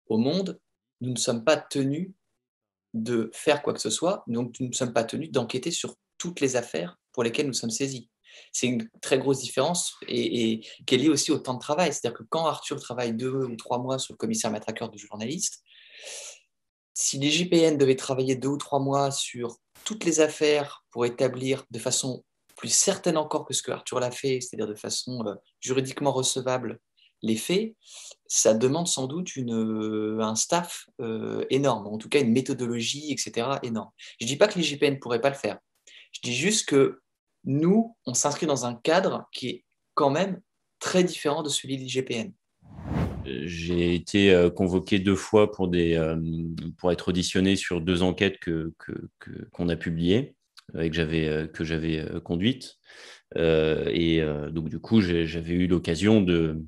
au 0.08 0.18
monde, 0.18 0.60
nous 1.00 1.12
ne 1.12 1.18
sommes 1.18 1.44
pas 1.44 1.58
tenus 1.58 2.12
de 2.94 3.30
faire 3.34 3.62
quoi 3.62 3.74
que 3.74 3.80
ce 3.80 3.90
soit, 3.90 4.24
donc 4.28 4.60
nous 4.60 4.68
ne 4.68 4.74
sommes 4.74 4.94
pas 4.94 5.04
tenus 5.04 5.32
d'enquêter 5.32 5.72
sur 5.72 5.96
toutes 6.18 6.40
les 6.40 6.56
affaires 6.56 7.00
pour 7.14 7.24
lesquelles 7.24 7.48
nous 7.48 7.54
sommes 7.54 7.72
saisis. 7.72 8.10
C'est 8.52 8.68
une 8.68 8.90
très 9.02 9.18
grosse 9.18 9.40
différence 9.40 9.96
et, 10.08 10.62
qui 10.86 10.96
est 10.96 10.98
liée 10.98 11.10
aussi 11.10 11.32
au 11.32 11.40
temps 11.40 11.54
de 11.54 11.60
travail. 11.60 11.94
C'est-à-dire 11.94 12.18
que 12.18 12.24
quand 12.24 12.46
Arthur 12.46 12.80
travaille 12.80 13.14
deux 13.14 13.32
ou 13.32 13.56
trois 13.56 13.80
mois 13.80 14.00
sur 14.00 14.14
le 14.14 14.18
commissaire 14.18 14.52
matraqueur 14.52 14.90
du 14.90 14.98
journaliste, 14.98 15.64
si 16.94 17.18
l'IGPN 17.18 17.78
devait 17.78 17.96
travailler 17.96 18.36
deux 18.36 18.50
ou 18.50 18.58
trois 18.58 18.80
mois 18.80 19.12
sur 19.12 19.58
toutes 19.86 20.06
les 20.06 20.20
affaires 20.20 20.84
pour 20.92 21.06
établir 21.06 21.66
de 21.72 21.80
façon 21.80 22.24
plus 22.56 22.70
certaine 22.70 23.18
encore 23.18 23.46
que 23.46 23.54
ce 23.54 23.64
que 23.64 23.72
Arthur 23.72 24.00
l'a 24.00 24.12
fait, 24.12 24.40
c'est-à-dire 24.40 24.68
de 24.68 24.76
façon 24.76 25.26
euh, 25.26 25.34
juridiquement 25.60 26.12
recevable, 26.12 26.80
les 27.24 27.36
faits, 27.36 27.76
ça 28.28 28.54
demande 28.54 28.88
sans 28.88 29.08
doute 29.08 29.36
une, 29.36 29.54
euh, 29.54 30.22
un 30.22 30.36
staff 30.36 30.86
euh, 31.00 31.46
énorme, 31.50 31.88
en 31.88 31.98
tout 31.98 32.10
cas 32.10 32.20
une 32.20 32.32
méthodologie, 32.32 33.12
etc. 33.12 33.60
énorme. 33.64 33.90
Je 34.20 34.26
ne 34.26 34.28
dis 34.28 34.38
pas 34.38 34.48
que 34.48 34.60
l'IGPN 34.60 34.94
ne 34.94 35.00
pourrait 35.00 35.22
pas 35.22 35.30
le 35.30 35.36
faire. 35.36 35.60
Je 36.12 36.20
dis 36.22 36.36
juste 36.36 36.68
que 36.68 37.02
nous, 37.44 37.96
on 38.06 38.14
s'inscrit 38.14 38.46
dans 38.46 38.66
un 38.66 38.76
cadre 38.76 39.28
qui 39.32 39.48
est 39.48 39.66
quand 39.94 40.10
même 40.10 40.40
très 40.80 41.04
différent 41.04 41.44
de 41.44 41.50
celui 41.50 41.78
de 41.78 41.84
l'IGPN. 41.84 42.32
J'ai 43.26 43.94
été 43.94 44.50
convoqué 44.56 44.98
deux 44.98 45.16
fois 45.16 45.52
pour, 45.52 45.68
des, 45.68 45.96
pour 46.78 46.92
être 46.92 47.10
auditionné 47.10 47.56
sur 47.56 47.80
deux 47.80 48.02
enquêtes 48.02 48.40
qu'on 48.44 48.72
que, 48.80 49.10
que, 49.20 49.70
a 49.70 49.76
publiées 49.76 50.36
j'avais 50.92 51.28
euh, 51.28 51.48
que 51.48 51.64
j'avais 51.64 52.00
euh, 52.00 52.20
conduite. 52.20 52.78
Euh, 53.38 53.90
et 53.92 54.22
donc 54.52 54.70
du 54.70 54.80
coup, 54.80 55.02
j'avais 55.02 55.54
eu 55.54 55.68
l'occasion 55.68 56.22
de 56.22 56.62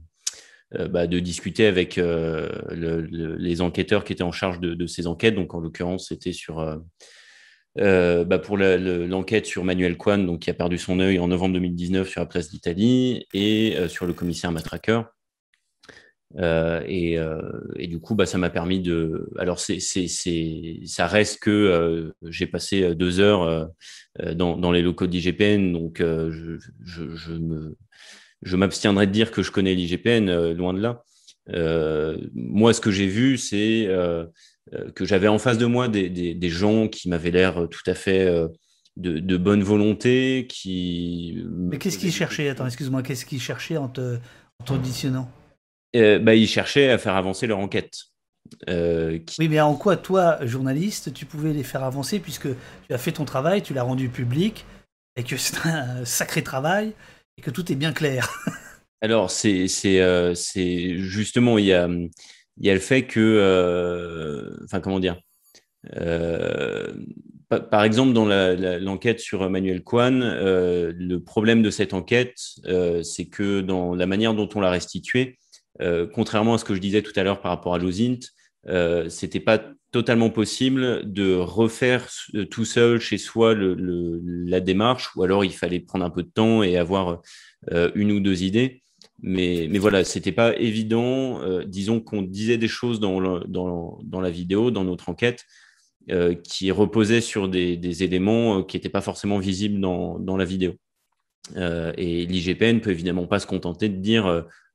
bah, 0.89 1.05
de 1.05 1.19
discuter 1.19 1.67
avec 1.67 1.97
les 1.97 3.61
enquêteurs 3.61 4.03
qui 4.03 4.13
étaient 4.13 4.23
en 4.23 4.31
charge 4.31 4.59
de, 4.59 4.87
ces 4.87 5.05
enquêtes. 5.05 5.35
Donc, 5.35 5.53
en 5.53 5.59
l'occurrence, 5.59 6.07
c'était 6.07 6.31
sur 6.31 6.81
bah, 7.75 8.39
pour 8.39 8.57
l'enquête 8.57 9.45
sur 9.45 9.63
Manuel 9.63 9.97
Kwan, 9.97 10.25
donc 10.25 10.41
qui 10.41 10.49
a 10.49 10.53
perdu 10.53 10.77
son 10.77 10.99
œil 10.99 11.19
en 11.19 11.27
novembre 11.27 11.53
2019 11.55 12.07
sur 12.07 12.21
la 12.21 12.27
place 12.27 12.49
d'Italie, 12.49 13.25
et 13.33 13.75
sur 13.87 14.05
le 14.05 14.13
commissaire 14.13 14.51
Matraqueur, 14.51 15.13
euh, 16.37 16.81
et, 16.87 17.17
euh, 17.17 17.41
du 17.75 17.99
coup, 17.99 18.15
bah, 18.15 18.25
ça 18.25 18.37
m'a 18.37 18.49
permis 18.49 18.79
de. 18.79 19.29
Alors, 19.37 19.59
c'est, 19.59 19.79
ça 19.79 21.07
reste 21.07 21.39
que 21.41 21.51
euh, 21.51 22.11
j'ai 22.23 22.47
passé 22.47 22.95
deux 22.95 23.19
heures 23.19 23.69
dans, 24.35 24.57
dans, 24.57 24.71
les 24.71 24.81
locaux 24.81 25.07
d'IGPN, 25.07 25.73
donc 25.73 25.99
je, 25.99 26.57
je, 26.83 27.71
je 28.41 28.55
m'abstiendrai 28.55 29.07
de 29.07 29.11
dire 29.11 29.31
que 29.31 29.43
je 29.43 29.51
connais 29.51 29.75
l'IGPN, 29.75 30.51
loin 30.53 30.73
de 30.73 30.81
là. 30.81 31.03
moi, 32.33 32.73
ce 32.73 32.81
que 32.81 32.91
j'ai 32.91 33.07
vu, 33.07 33.37
c'est 33.37 33.87
que 34.95 35.05
j'avais 35.05 35.27
en 35.27 35.39
face 35.39 35.57
de 35.57 35.65
moi 35.65 35.87
des, 35.87 36.09
des, 36.09 36.33
des 36.33 36.49
gens 36.49 36.87
qui 36.87 37.09
m'avaient 37.09 37.31
l'air 37.31 37.67
tout 37.69 37.83
à 37.87 37.93
fait 37.93 38.25
de, 38.97 39.19
de, 39.19 39.37
bonne 39.37 39.63
volonté, 39.63 40.45
qui. 40.49 41.43
Mais 41.49 41.77
qu'est-ce 41.77 41.97
qu'ils 41.97 42.11
cherchaient? 42.11 42.49
Attends, 42.49 42.65
excuse-moi, 42.65 43.03
qu'est-ce 43.03 43.25
qu'ils 43.25 43.41
cherchaient 43.41 43.77
en, 43.77 43.89
te, 43.89 44.17
en 44.59 44.65
t'auditionnant? 44.65 45.29
Euh, 45.95 46.19
bah, 46.19 46.35
ils 46.35 46.47
cherchaient 46.47 46.89
à 46.89 46.97
faire 46.97 47.15
avancer 47.15 47.47
leur 47.47 47.59
enquête. 47.59 47.93
Euh, 48.69 49.19
oui, 49.39 49.47
mais 49.47 49.61
en 49.61 49.75
quoi, 49.75 49.95
toi, 49.95 50.45
journaliste, 50.45 51.13
tu 51.13 51.25
pouvais 51.25 51.53
les 51.53 51.63
faire 51.63 51.83
avancer 51.83 52.19
puisque 52.19 52.49
tu 52.87 52.93
as 52.93 52.97
fait 52.97 53.13
ton 53.13 53.25
travail, 53.25 53.61
tu 53.61 53.73
l'as 53.73 53.83
rendu 53.83 54.09
public, 54.09 54.65
et 55.15 55.23
que 55.23 55.37
c'est 55.37 55.65
un 55.65 56.03
sacré 56.05 56.43
travail, 56.43 56.93
et 57.37 57.41
que 57.41 57.51
tout 57.51 57.71
est 57.71 57.75
bien 57.75 57.93
clair? 57.93 58.29
Alors, 59.01 59.31
c'est 59.31 59.67
euh, 59.85 60.33
justement, 60.35 61.57
il 61.57 61.65
y 61.65 61.73
a, 61.73 61.89
y 62.59 62.69
a 62.69 62.73
le 62.73 62.79
fait 62.79 63.03
que. 63.03 64.53
Enfin, 64.63 64.79
comment 64.79 64.99
dire 64.99 65.19
par 67.69 67.83
exemple, 67.83 68.13
dans 68.13 68.25
l'enquête 68.25 69.19
sur 69.19 69.47
Manuel 69.49 69.83
Kwan, 69.83 70.21
le 70.21 71.17
problème 71.17 71.61
de 71.61 71.69
cette 71.69 71.93
enquête, 71.93 72.37
c'est 73.03 73.25
que 73.25 73.61
dans 73.61 73.93
la 73.95 74.05
manière 74.05 74.33
dont 74.33 74.49
on 74.55 74.61
l'a 74.61 74.71
restituée, 74.71 75.37
contrairement 76.13 76.55
à 76.55 76.57
ce 76.57 76.65
que 76.65 76.73
je 76.73 76.79
disais 76.79 77.01
tout 77.01 77.13
à 77.15 77.23
l'heure 77.23 77.41
par 77.41 77.51
rapport 77.51 77.75
à 77.75 77.77
Lozint, 77.79 78.19
c'était 79.09 79.39
pas 79.39 79.63
totalement 79.91 80.31
possible 80.31 81.01
de 81.11 81.35
refaire 81.35 82.09
tout 82.49 82.65
seul 82.65 82.99
chez 82.99 83.17
soi 83.19 83.53
la 83.55 84.59
démarche, 84.59 85.15
ou 85.15 85.23
alors 85.23 85.45
il 85.45 85.53
fallait 85.53 85.79
prendre 85.79 86.05
un 86.05 86.09
peu 86.09 86.23
de 86.23 86.31
temps 86.33 86.63
et 86.63 86.77
avoir 86.77 87.21
une 87.93 88.11
ou 88.11 88.19
deux 88.19 88.43
idées. 88.43 88.82
Mais, 89.25 89.67
mais 89.71 89.79
voilà, 89.79 90.03
c'était 90.03 90.33
pas 90.33 90.55
évident. 90.57 91.39
disons 91.65 92.01
qu'on 92.01 92.21
disait 92.21 92.57
des 92.57 92.67
choses 92.67 92.99
dans, 92.99 93.39
dans, 93.45 93.97
dans, 94.03 94.21
la 94.21 94.29
vidéo, 94.29 94.69
dans 94.69 94.83
notre 94.83 95.07
enquête, 95.09 95.45
euh, 96.11 96.35
qui 96.35 96.69
reposait 96.69 97.21
sur 97.21 97.47
des, 97.47 98.03
éléments 98.03 98.59
euh, 98.59 98.63
qui 98.63 98.75
n'étaient 98.75 98.89
pas 98.89 98.99
forcément 98.99 99.39
visibles 99.39 99.79
dans, 99.79 100.37
la 100.37 100.43
vidéo. 100.43 100.73
Euh, 101.55 101.93
et 101.97 102.25
l'IGPN 102.25 102.81
peut 102.81 102.91
évidemment 102.91 103.25
pas 103.25 103.39
se 103.39 103.47
contenter 103.47 103.87
de 103.87 103.95
dire 103.95 104.25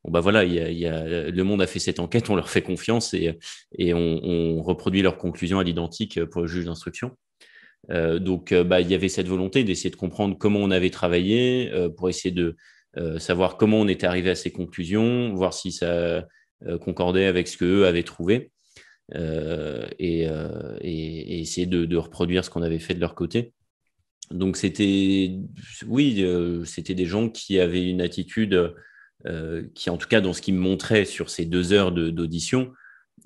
bon 0.05 0.11
bah 0.11 0.21
voilà, 0.21 0.43
le 0.45 1.43
monde 1.43 1.61
a 1.61 1.67
fait 1.67 1.81
cette 1.81 2.01
enquête, 2.01 2.31
on 2.31 2.35
leur 2.35 2.49
fait 2.49 2.63
confiance 2.63 3.13
et, 3.13 3.37
on, 3.93 4.63
reproduit 4.63 5.03
leurs 5.03 5.19
conclusions 5.19 5.59
à 5.59 5.65
l'identique 5.65 6.25
pour 6.25 6.41
le 6.41 6.47
juge 6.47 6.65
d'instruction. 6.65 7.15
donc 7.91 8.55
bah, 8.55 8.81
il 8.81 8.89
y 8.89 8.95
avait 8.95 9.11
cette 9.11 9.29
volonté 9.29 9.65
d'essayer 9.65 9.91
de 9.91 9.97
comprendre 9.97 10.37
comment 10.39 10.61
on 10.61 10.71
avait 10.71 10.91
travaillé 10.91 11.71
pour 11.99 12.09
essayer 12.09 12.35
de 12.35 12.57
savoir 13.19 13.57
comment 13.57 13.81
on 13.81 13.89
était 13.89 14.07
arrivé 14.07 14.31
à 14.31 14.35
ces 14.35 14.51
conclusions, 14.51 15.33
voir 15.35 15.53
si 15.53 15.73
ça 15.73 16.27
concordait 16.81 17.27
avec 17.27 17.49
ce 17.49 17.57
qu'eux 17.57 17.87
avaient 17.87 18.03
trouvé. 18.03 18.51
Euh, 19.15 19.89
euh, 20.01 20.77
et, 20.81 21.41
essayer 21.41 21.67
de, 21.67 21.97
reproduire 21.97 22.45
ce 22.45 22.51
qu'on 22.51 22.63
avait 22.63 22.79
fait 22.79 22.95
de 22.95 23.01
leur 23.01 23.15
côté. 23.15 23.53
Donc 24.31 24.57
c'était, 24.57 25.39
oui, 25.87 26.17
euh, 26.23 26.65
c'était 26.65 26.95
des 26.95 27.07
gens 27.07 27.31
qui 27.31 27.59
avaient 27.61 27.89
une 27.89 28.03
attitude 28.03 28.75
qui, 29.75 29.91
en 29.91 29.97
tout 29.97 30.07
cas 30.07 30.21
dans 30.21 30.33
ce 30.33 30.41
qu'ils 30.41 30.55
me 30.55 30.61
montraient 30.61 31.05
sur 31.05 31.29
ces 31.29 31.45
deux 31.45 31.73
heures 31.73 31.91
d'audition, 31.91 32.73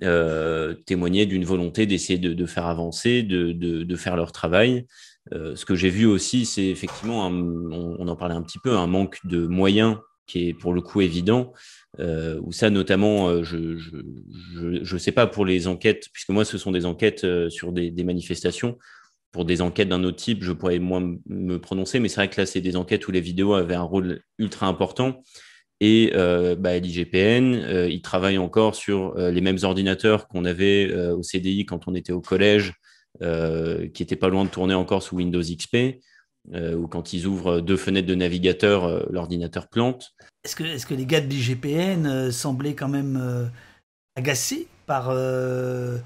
témoignait 0.01 1.27
d'une 1.27 1.45
volonté 1.45 1.87
d'essayer 1.87 2.19
de, 2.19 2.47
faire 2.47 2.67
avancer, 2.67 3.23
de, 3.23 3.97
faire 3.97 4.17
leur 4.17 4.33
travail. 4.33 4.87
Ce 5.31 5.65
que 5.65 5.75
j'ai 5.75 5.91
vu 5.91 6.07
aussi, 6.07 6.47
c'est 6.47 6.67
effectivement, 6.67 7.27
on, 7.29 8.09
en 8.09 8.17
parlait 8.17 8.35
un 8.35 8.43
petit 8.43 8.59
peu, 8.59 8.77
un 8.77 8.87
manque 8.87 9.19
de 9.25 9.47
moyens 9.47 9.97
qui 10.27 10.49
est 10.49 10.55
pour 10.55 10.73
le 10.73 10.81
coup 10.81 11.01
évident. 11.01 11.53
Euh, 12.01 12.41
ou 12.43 12.53
ça 12.53 12.71
notamment, 12.71 13.29
euh, 13.29 13.43
je 13.43 14.95
ne 14.95 14.99
sais 14.99 15.13
pas 15.13 15.27
pour 15.27 15.45
les 15.45 15.69
enquêtes, 15.69 16.09
puisque 16.13 16.31
moi 16.31 16.45
ce 16.45 16.59
sont 16.59 16.73
des 16.73 16.87
enquêtes 16.87 17.25
euh, 17.25 17.51
sur 17.51 17.73
des, 17.73 17.93
manifestations. 18.05 18.79
Pour 19.31 19.45
des 19.45 19.63
enquêtes 19.63 19.89
d'un 19.89 20.05
autre 20.05 20.17
type, 20.17 20.43
je 20.43 20.53
pourrais 20.53 20.79
moins 20.79 21.17
me 21.27 21.57
prononcer, 21.59 22.01
mais 22.01 22.09
c'est 22.09 22.17
vrai 22.17 22.29
que 22.29 22.41
là, 22.41 22.47
c'est 22.47 22.61
des 22.61 22.77
enquêtes 22.77 23.09
où 23.09 23.13
les 23.13 23.21
vidéos 23.21 23.55
avaient 23.55 23.75
un 23.75 23.83
rôle 23.83 24.23
ultra 24.39 24.67
important. 24.67 25.23
Et 25.81 26.13
bah, 26.15 26.79
l'IGPN, 26.79 27.89
ils 27.91 28.03
travaillent 28.03 28.39
encore 28.39 28.75
sur 28.75 29.15
les 29.17 29.41
mêmes 29.41 29.57
ordinateurs 29.63 30.29
qu'on 30.29 30.45
avait 30.45 30.95
au 30.95 31.23
CDI 31.23 31.65
quand 31.65 31.89
on 31.89 31.95
était 31.95 32.13
au 32.13 32.21
collège, 32.21 32.75
qui 33.21 34.03
n'étaient 34.03 34.17
pas 34.17 34.29
loin 34.29 34.45
de 34.45 34.51
tourner 34.51 34.75
encore 34.75 35.03
sous 35.03 35.17
Windows 35.17 35.43
XP. 35.43 36.01
Euh, 36.55 36.75
ou 36.75 36.89
quand 36.89 37.13
ils 37.13 37.27
ouvrent 37.27 37.61
deux 37.61 37.77
fenêtres 37.77 38.09
de 38.09 38.17
navigateur, 38.17 38.85
euh, 38.85 39.05
l'ordinateur 39.11 39.69
plante. 39.69 40.13
Est-ce 40.43 40.57
que, 40.57 40.65
est 40.65 40.85
que, 40.85 40.95
les 40.95 41.07
gars 41.07 41.21
de 41.21 41.29
l'IGPN 41.29 42.07
euh, 42.07 42.31
semblaient 42.33 42.75
quand 42.75 42.89
même 42.89 43.51
agacés 44.17 44.67
par 44.87 45.15
le, 45.15 46.01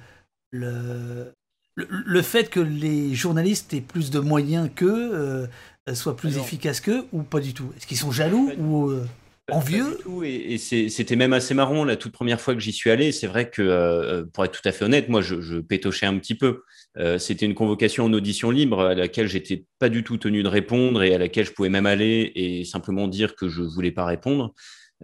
le, 0.52 2.22
fait 2.22 2.50
que 2.50 2.61
les 2.61 3.14
journalistes 3.14 3.72
aient 3.72 3.80
plus 3.80 4.11
de 4.11 4.20
moyens 4.20 4.68
qu'eux, 4.74 5.48
soient 5.94 6.16
plus 6.16 6.36
efficaces 6.36 6.80
qu'eux, 6.80 7.07
ou 7.12 7.22
pas 7.22 7.40
du 7.40 7.54
tout? 7.54 7.72
Est-ce 7.76 7.86
qu'ils 7.86 7.96
sont 7.96 8.12
jaloux 8.12 8.52
ou 8.59 8.92
envieux 9.51 9.99
Et, 10.24 10.59
c'était 10.59 11.16
même 11.16 11.32
assez 11.32 11.55
marrant 11.55 11.84
la 11.84 11.97
toute 11.97 12.12
première 12.12 12.40
fois 12.40 12.55
que 12.55 12.61
j'y 12.61 12.72
suis 12.72 12.90
allé. 12.90 13.12
C'est 13.12 13.26
vrai 13.26 13.49
que, 13.51 14.22
pour 14.32 14.44
être 14.44 14.61
tout 14.61 14.68
à 14.68 14.72
fait 14.72 14.84
honnête, 14.84 15.09
moi, 15.09 15.22
je, 15.22 15.40
je 15.40 15.59
pétochais 15.59 16.07
un 16.07 16.18
petit 16.18 16.34
peu. 16.34 16.62
Euh, 16.99 17.18
c'était 17.18 17.47
une 17.47 17.55
convocation 17.55 18.05
en 18.05 18.12
audition 18.12 18.51
libre 18.51 18.80
à 18.80 18.94
laquelle 18.94 19.28
j'étais 19.28 19.64
pas 19.78 19.88
du 19.88 20.03
tout 20.03 20.16
tenu 20.16 20.42
de 20.42 20.49
répondre 20.49 21.03
et 21.03 21.14
à 21.14 21.18
laquelle 21.18 21.44
je 21.44 21.53
pouvais 21.53 21.68
même 21.68 21.86
aller 21.86 22.32
et 22.34 22.64
simplement 22.64 23.07
dire 23.07 23.34
que 23.36 23.49
je 23.49 23.62
voulais 23.62 23.92
pas 23.92 24.07
répondre. 24.07 24.55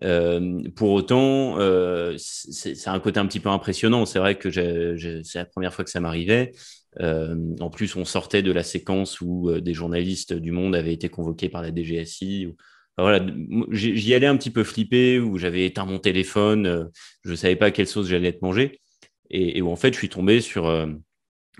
Euh, 0.02 0.62
pour 0.74 0.92
autant, 0.92 1.58
euh, 1.58 2.14
c'est 2.16 2.88
un 2.88 2.98
côté 2.98 3.20
un 3.20 3.26
petit 3.26 3.40
peu 3.40 3.50
impressionnant. 3.50 4.06
C'est 4.06 4.18
vrai 4.18 4.38
que 4.38 4.50
c'est 4.50 5.38
la 5.38 5.44
première 5.44 5.74
fois 5.74 5.84
que 5.84 5.90
ça 5.90 6.00
m'arrivait. 6.00 6.52
en 6.98 7.70
plus, 7.70 7.94
on 7.96 8.06
sortait 8.06 8.42
de 8.42 8.52
la 8.52 8.62
séquence 8.62 9.20
où 9.20 9.50
des 9.60 9.74
journalistes 9.74 10.32
du 10.32 10.50
Monde 10.50 10.74
avaient 10.74 10.94
été 10.94 11.10
convoqués 11.10 11.50
par 11.50 11.60
la 11.60 11.74
DGSI. 11.74 12.48
Voilà, 12.98 13.24
j'y 13.70 14.14
allais 14.14 14.26
un 14.26 14.36
petit 14.36 14.50
peu 14.50 14.64
flippé, 14.64 15.18
où 15.18 15.38
j'avais 15.38 15.66
éteint 15.66 15.86
mon 15.86 15.98
téléphone, 15.98 16.90
je 17.24 17.30
ne 17.30 17.36
savais 17.36 17.56
pas 17.56 17.70
quelle 17.70 17.86
sauce 17.86 18.08
j'allais 18.08 18.28
être 18.28 18.42
mangé, 18.42 18.80
et, 19.30 19.62
où 19.62 19.70
en 19.70 19.76
fait, 19.76 19.92
je 19.92 19.98
suis 19.98 20.08
tombé 20.08 20.40
sur 20.40 20.68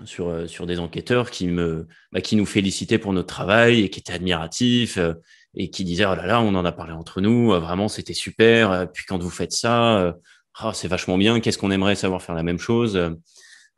sur, 0.05 0.27
euh, 0.27 0.47
sur 0.47 0.65
des 0.65 0.79
enquêteurs 0.79 1.29
qui, 1.29 1.47
me, 1.47 1.87
bah, 2.11 2.21
qui 2.21 2.35
nous 2.35 2.45
félicitaient 2.45 2.97
pour 2.97 3.13
notre 3.13 3.27
travail 3.27 3.81
et 3.81 3.89
qui 3.89 3.99
étaient 3.99 4.13
admiratifs 4.13 4.97
euh, 4.97 5.13
et 5.55 5.69
qui 5.69 5.83
disaient 5.83 6.05
Oh 6.05 6.15
là 6.15 6.25
là, 6.25 6.41
on 6.41 6.55
en 6.55 6.65
a 6.65 6.71
parlé 6.71 6.93
entre 6.93 7.21
nous, 7.21 7.53
euh, 7.53 7.59
vraiment 7.59 7.87
c'était 7.87 8.13
super. 8.13 8.91
Puis 8.91 9.05
quand 9.07 9.21
vous 9.21 9.29
faites 9.29 9.51
ça, 9.51 10.15
oh, 10.63 10.71
c'est 10.73 10.87
vachement 10.87 11.17
bien, 11.17 11.39
qu'est-ce 11.39 11.57
qu'on 11.57 11.71
aimerait 11.71 11.95
savoir 11.95 12.21
faire 12.21 12.35
la 12.35 12.43
même 12.43 12.59
chose 12.59 12.99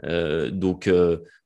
donc, 0.04 0.90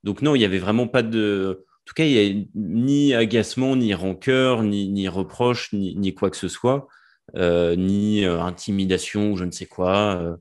donc, 0.04 0.22
non, 0.22 0.34
il 0.34 0.40
n'y 0.40 0.46
avait 0.46 0.60
vraiment 0.60 0.88
pas 0.88 1.04
de. 1.04 1.66
En 1.90 1.92
tout 1.92 1.96
cas, 1.96 2.06
il 2.06 2.14
n'y 2.14 2.42
a 2.42 2.46
ni 2.56 3.14
agacement, 3.16 3.76
ni 3.76 3.96
rancœur, 3.96 4.62
ni, 4.62 4.90
ni 4.90 5.08
reproche, 5.08 5.74
ni, 5.74 5.96
ni, 5.96 6.14
quoi 6.14 6.30
que 6.30 6.38
ce 6.38 6.48
soit, 6.48 6.88
ni 7.36 8.24
intimidation 8.24 9.32
ou 9.32 9.38
je 9.38 9.44
ne 9.44 9.52
sais 9.52 9.66
quoi. 9.66 10.38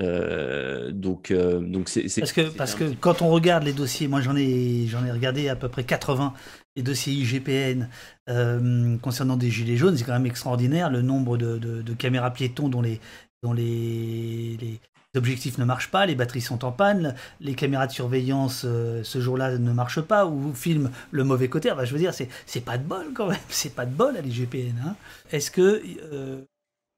Euh, 0.00 0.90
donc, 0.90 1.30
euh, 1.30 1.60
donc 1.60 1.88
c'est 1.88 2.02
parce 2.18 2.32
que 2.32 2.48
parce 2.56 2.74
que 2.74 2.92
quand 2.94 3.22
on 3.22 3.28
regarde 3.28 3.62
les 3.62 3.72
dossiers, 3.72 4.08
moi 4.08 4.20
j'en 4.20 4.34
ai 4.34 4.86
j'en 4.88 5.04
ai 5.04 5.12
regardé 5.12 5.48
à 5.48 5.54
peu 5.54 5.68
près 5.68 5.84
80 5.84 6.34
les 6.74 6.82
dossiers 6.82 7.12
IGPN 7.12 7.88
euh, 8.28 8.98
concernant 8.98 9.36
des 9.36 9.50
gilets 9.50 9.76
jaunes, 9.76 9.96
c'est 9.96 10.04
quand 10.04 10.12
même 10.12 10.26
extraordinaire 10.26 10.90
le 10.90 11.02
nombre 11.02 11.36
de, 11.36 11.58
de, 11.58 11.94
caméras 11.94 12.32
piétons 12.32 12.68
dont 12.68 12.82
les 12.82 13.00
dont 13.44 13.52
les, 13.52 14.56
les, 14.60 14.80
objectifs 15.16 15.58
ne 15.58 15.64
marchent 15.64 15.90
pas, 15.90 16.06
les 16.06 16.14
batteries 16.14 16.40
sont 16.40 16.64
en 16.64 16.72
panne, 16.72 17.14
les 17.40 17.54
caméras 17.54 17.86
de 17.86 17.92
surveillance 17.92 18.62
ce 18.62 19.20
jour-là 19.20 19.58
ne 19.58 19.72
marchent 19.72 20.00
pas 20.00 20.26
ou 20.26 20.52
filment 20.54 20.90
le 21.10 21.24
mauvais 21.24 21.48
côté. 21.48 21.70
je 21.84 21.92
veux 21.92 21.98
dire, 21.98 22.12
c'est 22.14 22.64
pas 22.64 22.78
de 22.78 22.84
bol 22.84 23.12
quand 23.14 23.28
même, 23.28 23.38
c'est 23.48 23.74
pas 23.74 23.86
de 23.86 23.94
bol 23.94 24.16
à 24.16 24.20
l'IGPN. 24.20 24.76
Hein. 24.84 24.96
Est-ce 25.30 25.50
que 25.50 25.82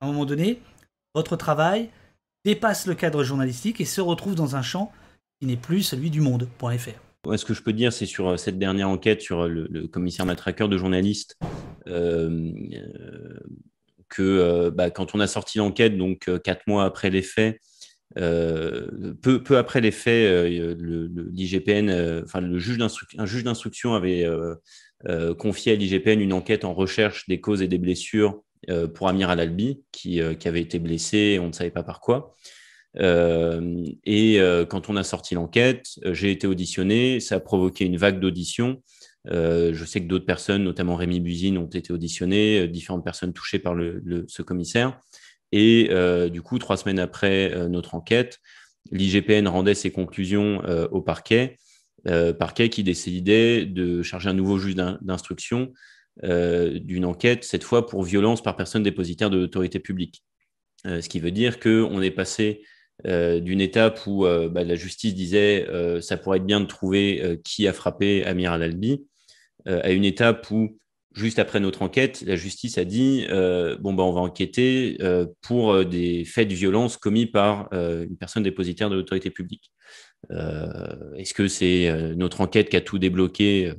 à 0.00 0.04
un 0.04 0.08
moment 0.08 0.26
donné, 0.26 0.60
votre 1.14 1.36
travail 1.36 1.88
dépasse 2.44 2.86
le 2.86 2.94
cadre 2.94 3.24
journalistique 3.24 3.80
et 3.80 3.84
se 3.84 4.00
retrouve 4.00 4.34
dans 4.34 4.54
un 4.54 4.62
champ 4.62 4.92
qui 5.40 5.46
n'est 5.46 5.56
plus 5.56 5.82
celui 5.82 6.10
du 6.10 6.20
monde.fr. 6.20 7.36
Ce 7.36 7.44
que 7.44 7.54
je 7.54 7.62
peux 7.62 7.72
dire, 7.72 7.92
c'est 7.92 8.06
sur 8.06 8.28
euh, 8.28 8.36
cette 8.36 8.58
dernière 8.58 8.88
enquête 8.88 9.20
sur 9.20 9.44
euh, 9.44 9.66
le, 9.68 9.88
commissaire 9.88 10.26
matraqueur 10.26 10.68
de 10.68 10.78
journalistes, 10.78 11.36
euh, 11.88 12.52
que 14.08 14.70
bah, 14.70 14.90
quand 14.90 15.16
on 15.16 15.20
a 15.20 15.26
sorti 15.26 15.58
l'enquête, 15.58 15.98
donc 15.98 16.30
quatre 16.44 16.62
mois 16.68 16.84
après 16.84 17.10
les 17.10 17.22
faits, 17.22 17.60
peu, 18.14 19.42
peu, 19.42 19.59
après 19.59 19.80
les 19.80 19.90
faits, 19.90 20.48
l'IGPN, 20.48 22.22
enfin 22.24 22.40
le 22.40 22.59
juge 22.59 22.78
un 23.18 23.26
juge 23.26 23.44
d'instruction 23.44 23.94
avait 23.94 24.26
confié 25.38 25.72
à 25.72 25.76
l'IGPN 25.76 26.20
une 26.20 26.32
enquête 26.32 26.64
en 26.64 26.72
recherche 26.72 27.26
des 27.28 27.40
causes 27.40 27.62
et 27.62 27.68
des 27.68 27.78
blessures 27.78 28.42
euh, 28.70 28.88
pour 28.88 29.09
Amir 29.09 29.30
Al-Albi, 29.30 29.82
qui, 29.92 30.20
euh, 30.20 30.34
avait 30.44 30.61
été 30.61 30.78
blessé, 30.78 31.38
on 31.40 31.48
ne 31.48 31.52
savait 31.52 31.70
pas 31.70 31.82
par 31.82 32.00
quoi. 32.00 32.34
Euh, 32.98 33.84
et 34.04 34.38
quand 34.70 34.88
on 34.88 34.96
a 34.96 35.04
sorti 35.04 35.34
l'enquête, 35.34 35.86
j'ai 36.04 36.30
été 36.30 36.46
auditionné, 36.46 37.20
ça 37.20 37.36
a 37.36 37.40
provoqué 37.40 37.84
une 37.84 37.96
vague 37.96 38.20
d'auditions. 38.20 38.82
je 39.26 39.84
sais 39.86 40.00
que 40.00 40.07
d'autres 40.07 40.24
personnes, 40.24 40.64
notamment 40.64 40.96
Rémi 40.96 41.20
Buzine, 41.20 41.59
ont 41.59 41.66
été 41.66 41.92
auditionnées, 41.92 42.66
différentes 42.68 43.04
personnes 43.04 43.34
touchées 43.34 43.59
par 43.59 43.74
le, 43.74 44.24
ce 44.28 44.42
commissaire. 44.42 44.98
Et 45.59 45.88
du 46.30 46.42
coup, 46.42 46.59
trois 46.59 46.76
semaines 46.76 46.98
après 46.98 47.68
notre 47.68 47.94
enquête, 47.94 48.40
l'IGPN 48.92 49.48
rendait 49.48 49.74
ses 49.74 49.90
conclusions 49.90 50.61
au 50.90 51.00
parquet, 51.00 51.57
parquet 52.38 52.68
qui 52.68 52.82
décidait 52.82 53.64
de 53.64 54.02
charger 54.02 54.28
un 54.28 54.34
nouveau 54.34 54.59
juge 54.59 54.74
d'instruction 54.74 55.72
euh, 56.24 56.78
d'une 56.78 57.04
enquête, 57.04 57.44
cette 57.44 57.62
fois 57.62 57.86
pour 57.86 58.02
violence 58.02 58.42
par 58.42 58.57
personne 58.57 58.82
dépositaire 58.82 59.28
de 59.28 59.36
l'autorité 59.36 59.80
publique. 59.80 60.22
Euh, 60.86 61.02
ce 61.02 61.11
qui 61.11 61.20
veut 61.20 61.30
dire 61.30 61.61
qu'on 61.61 62.00
est 62.00 62.11
passé 62.11 62.62
euh, 63.07 63.38
d'une 63.38 63.61
étape 63.61 64.00
où 64.07 64.24
bah, 64.24 64.64
la 64.64 64.76
justice 64.76 65.14
disait 65.14 65.66
ça 66.00 66.16
pourrait 66.16 66.38
être 66.38 66.46
bien 66.46 66.61
de 66.61 66.66
trouver 66.66 67.38
qui 67.44 67.68
a 67.68 67.74
frappé 67.74 68.24
Amir 68.24 68.52
Al-Albi, 68.52 69.04
à 69.66 69.90
une 69.90 70.04
étape 70.04 70.50
où, 70.50 70.78
juste 71.16 71.38
après 71.38 71.60
notre 71.60 71.82
enquête, 71.82 72.22
la 72.26 72.36
justice 72.36 72.78
a 72.78 72.84
dit 72.84 73.26
bon, 73.80 73.94
bah, 73.94 74.02
on 74.02 74.12
va 74.12 74.20
enquêter 74.20 74.98
pour 75.42 75.84
des 75.84 76.24
faits 76.24 76.48
de 76.48 76.54
violence 76.54 76.96
commis 76.96 77.26
par 77.26 77.68
une 77.72 78.16
personne 78.18 78.42
dépositaire 78.42 78.90
de 78.90 78.96
l'autorité 78.96 79.30
publique. 79.30 79.72
Est-ce 80.30 81.34
que 81.34 81.48
c'est 81.48 82.14
notre 82.16 82.40
enquête 82.40 82.68
qui 82.68 82.76
a 82.76 82.80
tout 82.80 82.98
débloqué? 82.98 83.72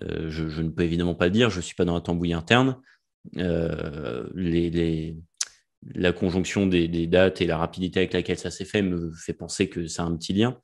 Je, 0.00 0.62
ne 0.62 0.70
peux 0.70 0.82
évidemment 0.82 1.14
pas 1.14 1.26
le 1.26 1.30
dire, 1.30 1.50
je 1.50 1.56
ne 1.56 1.62
suis 1.62 1.74
pas 1.74 1.84
dans 1.84 1.94
la 1.94 2.00
tambouille 2.00 2.32
interne. 2.34 2.76
la 5.94 6.12
conjonction 6.12 6.66
des, 6.66 7.06
dates 7.06 7.40
et 7.40 7.46
la 7.46 7.58
rapidité 7.58 8.00
avec 8.00 8.12
laquelle 8.12 8.38
ça 8.38 8.50
s'est 8.50 8.64
fait 8.64 8.82
me 8.82 9.12
fait 9.12 9.32
penser 9.32 9.68
que 9.68 9.86
ça 9.86 10.02
a 10.02 10.06
un 10.06 10.16
petit 10.16 10.32
lien. 10.32 10.58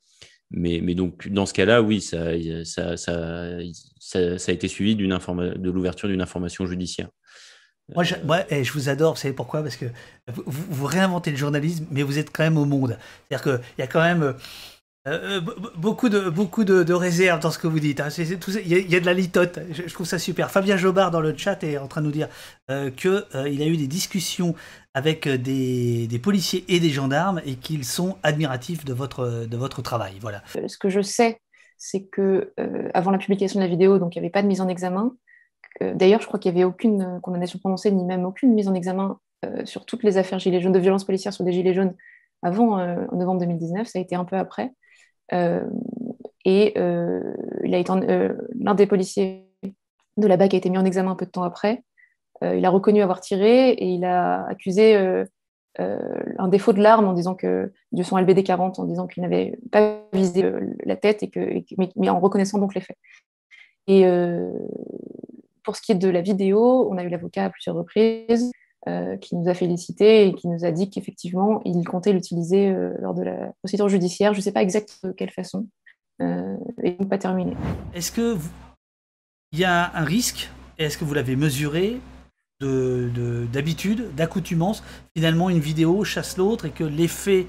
Mais, 0.51 0.81
mais 0.83 0.95
donc, 0.95 1.27
dans 1.29 1.45
ce 1.45 1.53
cas-là, 1.53 1.81
oui, 1.81 2.01
ça, 2.01 2.33
ça, 2.65 2.97
ça, 2.97 3.47
ça, 3.99 4.19
a 4.19 4.51
été 4.51 4.67
suivi 4.67 4.95
de 4.95 5.69
l'ouverture 5.71 6.09
d'une 6.09 6.21
information 6.21 6.65
judiciaire. 6.65 7.09
Moi, 7.95 8.03
je, 8.03 8.15
moi, 8.23 8.43
je 8.49 8.71
vous 8.71 8.89
adore, 8.89 9.15
vous 9.15 9.19
savez 9.19 9.33
pourquoi? 9.33 9.61
Parce 9.61 9.75
que 9.75 9.85
vous, 10.27 10.43
vous, 10.69 10.85
réinventez 10.85 11.31
le 11.31 11.37
journalisme, 11.37 11.85
mais 11.91 12.03
vous 12.03 12.19
êtes 12.19 12.31
quand 12.31 12.43
même 12.43 12.57
au 12.57 12.65
monde. 12.65 12.97
C'est-à-dire 13.29 13.43
qu'il 13.43 13.79
y 13.79 13.81
a 13.81 13.87
quand 13.87 14.01
même 14.01 14.35
euh, 15.07 15.39
euh, 15.39 15.41
beaucoup 15.77 16.09
de 16.09 16.29
beaucoup 16.29 16.63
de, 16.63 16.93
réserves 16.93 17.39
dans 17.39 17.49
ce 17.49 17.57
que 17.57 17.65
vous 17.65 17.79
dites. 17.79 17.99
Hein. 17.99 18.09
Il 18.19 18.91
y, 18.91 18.95
a 18.95 18.99
de 18.99 19.05
la 19.05 19.15
litote. 19.15 19.57
Je, 19.71 19.91
trouve 19.91 20.05
ça 20.05 20.19
super. 20.19 20.51
Fabien 20.51 20.77
Jobard 20.77 21.09
dans 21.09 21.21
le 21.21 21.35
chat 21.35 21.63
est 21.63 21.79
en 21.79 21.87
train 21.87 22.01
de 22.01 22.05
nous 22.05 22.11
dire 22.11 22.29
euh, 22.69 22.91
que 22.91 23.25
il 23.47 23.63
a 23.63 23.65
eu 23.65 23.77
des 23.77 23.87
discussions 23.87 24.53
avec 24.93 25.27
des, 25.27 26.05
des, 26.05 26.19
policiers 26.19 26.65
et 26.67 26.79
des 26.79 26.89
gendarmes 26.89 27.41
et 27.45 27.55
qu'ils 27.55 27.83
sont 27.83 28.17
admiratifs 28.21 28.85
de 28.85 28.93
votre 28.93 29.47
de 29.47 29.57
votre 29.57 29.81
travail. 29.81 30.19
Voilà. 30.21 30.43
Ce 30.67 30.77
que 30.77 30.89
je 30.89 31.01
sais, 31.01 31.41
c'est 31.79 32.03
que 32.03 32.53
avant 32.93 33.09
la 33.09 33.17
publication 33.17 33.59
de 33.59 33.65
la 33.65 33.69
vidéo, 33.69 33.97
donc 33.97 34.15
il 34.15 34.19
n'y 34.19 34.25
avait 34.25 34.31
pas 34.31 34.43
de 34.43 34.47
mise 34.47 34.61
en 34.61 34.67
examen. 34.67 35.15
D'ailleurs, 35.79 36.21
je 36.21 36.27
crois 36.27 36.37
qu'il 36.37 36.53
n'y 36.53 36.59
avait 36.59 36.65
aucune 36.65 37.19
condamnation 37.23 37.57
prononcée 37.57 37.89
ni 37.89 38.05
même 38.05 38.25
aucune 38.25 38.53
mise 38.53 38.67
en 38.67 38.75
examen 38.75 39.17
sur 39.63 39.85
toutes 39.87 40.03
les 40.03 40.17
affaires 40.17 40.37
gilets 40.37 40.61
jaunes 40.61 40.73
de 40.73 40.79
violences 40.79 41.05
policières 41.05 41.33
sur 41.33 41.43
des 41.43 41.53
gilets 41.53 41.73
jaunes 41.73 41.95
avant 42.43 42.77
novembre 43.15 43.39
2019. 43.39 43.87
Ça 43.87 43.97
a 43.97 44.01
été 44.01 44.15
un 44.15 44.25
peu 44.25 44.35
après. 44.35 44.71
Euh, 45.33 45.63
et 46.45 46.73
euh, 46.77 47.33
euh, 47.63 48.33
l'un 48.59 48.75
des 48.75 48.87
policiers 48.87 49.47
de 50.17 50.27
la 50.27 50.37
BAC 50.37 50.53
a 50.53 50.57
été 50.57 50.69
mis 50.69 50.77
en 50.77 50.85
examen 50.85 51.11
un 51.11 51.15
peu 51.15 51.25
de 51.25 51.31
temps 51.31 51.43
après. 51.43 51.83
il 52.41 52.65
a 52.65 52.69
reconnu 52.69 53.01
avoir 53.01 53.21
tiré 53.21 53.69
et 53.69 53.85
il 53.85 54.03
a 54.03 54.45
accusé 54.47 54.97
un 55.77 56.47
défaut 56.47 56.73
de 56.73 56.81
l'arme 56.81 57.07
en 57.07 57.13
disant 57.13 57.35
que 57.35 57.71
de 57.91 58.03
son 58.03 58.17
LBD 58.17 58.43
40 58.43 58.79
en 58.79 58.85
disant 58.85 59.07
qu'il 59.07 59.23
n'avait 59.23 59.57
pas 59.71 60.01
visé 60.11 60.43
la 60.83 60.95
tête 60.95 61.23
et 61.23 61.29
que 61.29 61.63
mais, 61.77 62.09
en 62.09 62.19
reconnaissant 62.19 62.57
donc 62.57 62.75
les 62.75 62.81
faits. 62.81 62.97
Et 63.87 64.05
pour 65.63 65.75
ce 65.75 65.81
qui 65.81 65.91
est 65.91 65.95
de 65.95 66.09
la 66.09 66.21
vidéo, 66.21 66.89
on 66.89 66.97
a 66.97 67.03
eu 67.03 67.09
l'avocat 67.09 67.45
à 67.45 67.49
plusieurs 67.49 67.75
reprises. 67.75 68.51
Euh, 68.87 69.15
qui 69.15 69.35
nous 69.35 69.47
a 69.47 69.53
félicité 69.53 70.25
et 70.25 70.33
qui 70.33 70.47
nous 70.47 70.65
a 70.65 70.71
dit 70.71 70.89
qu'effectivement, 70.89 71.61
il 71.65 71.83
comptait 71.87 72.13
l'utiliser 72.13 72.69
euh, 72.69 72.95
lors 72.99 73.13
de 73.13 73.21
la 73.21 73.53
procédure 73.59 73.89
judiciaire. 73.89 74.33
Je 74.33 74.39
ne 74.39 74.41
sais 74.41 74.51
pas 74.51 74.63
exactement 74.63 75.11
de 75.11 75.15
quelle 75.15 75.29
façon. 75.29 75.67
Euh, 76.19 76.57
et 76.81 76.93
donc 76.93 77.07
pas 77.07 77.19
terminé. 77.19 77.55
Est-ce 77.93 78.11
que 78.11 78.39
il 79.51 79.59
y 79.59 79.65
a 79.65 79.95
un 79.95 80.03
risque 80.03 80.49
Est-ce 80.79 80.97
que 80.97 81.05
vous 81.05 81.13
l'avez 81.13 81.35
mesuré 81.35 81.99
d'habitude, 82.59 83.99
de, 83.99 84.11
d'accoutumance 84.13 84.83
Finalement, 85.15 85.51
une 85.51 85.59
vidéo 85.59 86.03
chasse 86.03 86.37
l'autre 86.37 86.65
et 86.65 86.71
que 86.71 86.83
l'effet 86.83 87.45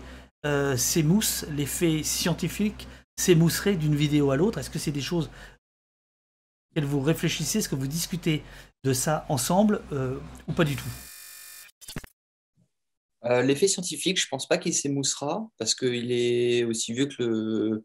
s'émousse, 0.77 1.47
l'effet 1.57 2.03
scientifique 2.03 2.87
s'émousserait 3.17 3.77
d'une 3.77 3.95
vidéo 3.95 4.33
à 4.33 4.37
l'autre? 4.37 4.59
Est-ce 4.59 4.69
que 4.69 4.79
c'est 4.79 4.93
des 4.93 5.01
choses 5.01 5.31
que 6.77 6.81
vous 6.83 7.01
réfléchissez? 7.01 7.61
Est-ce 7.61 7.71
que 7.71 7.75
vous 7.75 7.87
discutez 7.87 8.43
de 8.85 8.93
ça 8.93 9.25
ensemble 9.31 9.81
ou 10.47 10.53
pas 10.53 10.65
du 10.65 10.77
tout? 10.77 10.91
Euh, 13.25 13.43
l'effet 13.43 13.69
scientifique, 13.69 14.19
je 14.19 14.27
ne 14.27 14.31
pense 14.31 14.49
pas 14.49 14.59
qu'il 14.59 14.75
s'émoussera 14.75 15.49
parce 15.59 15.75
qu'il 15.75 16.11
est 16.11 16.65
aussi 16.65 16.93
vieux 16.93 17.07
que 17.07 17.85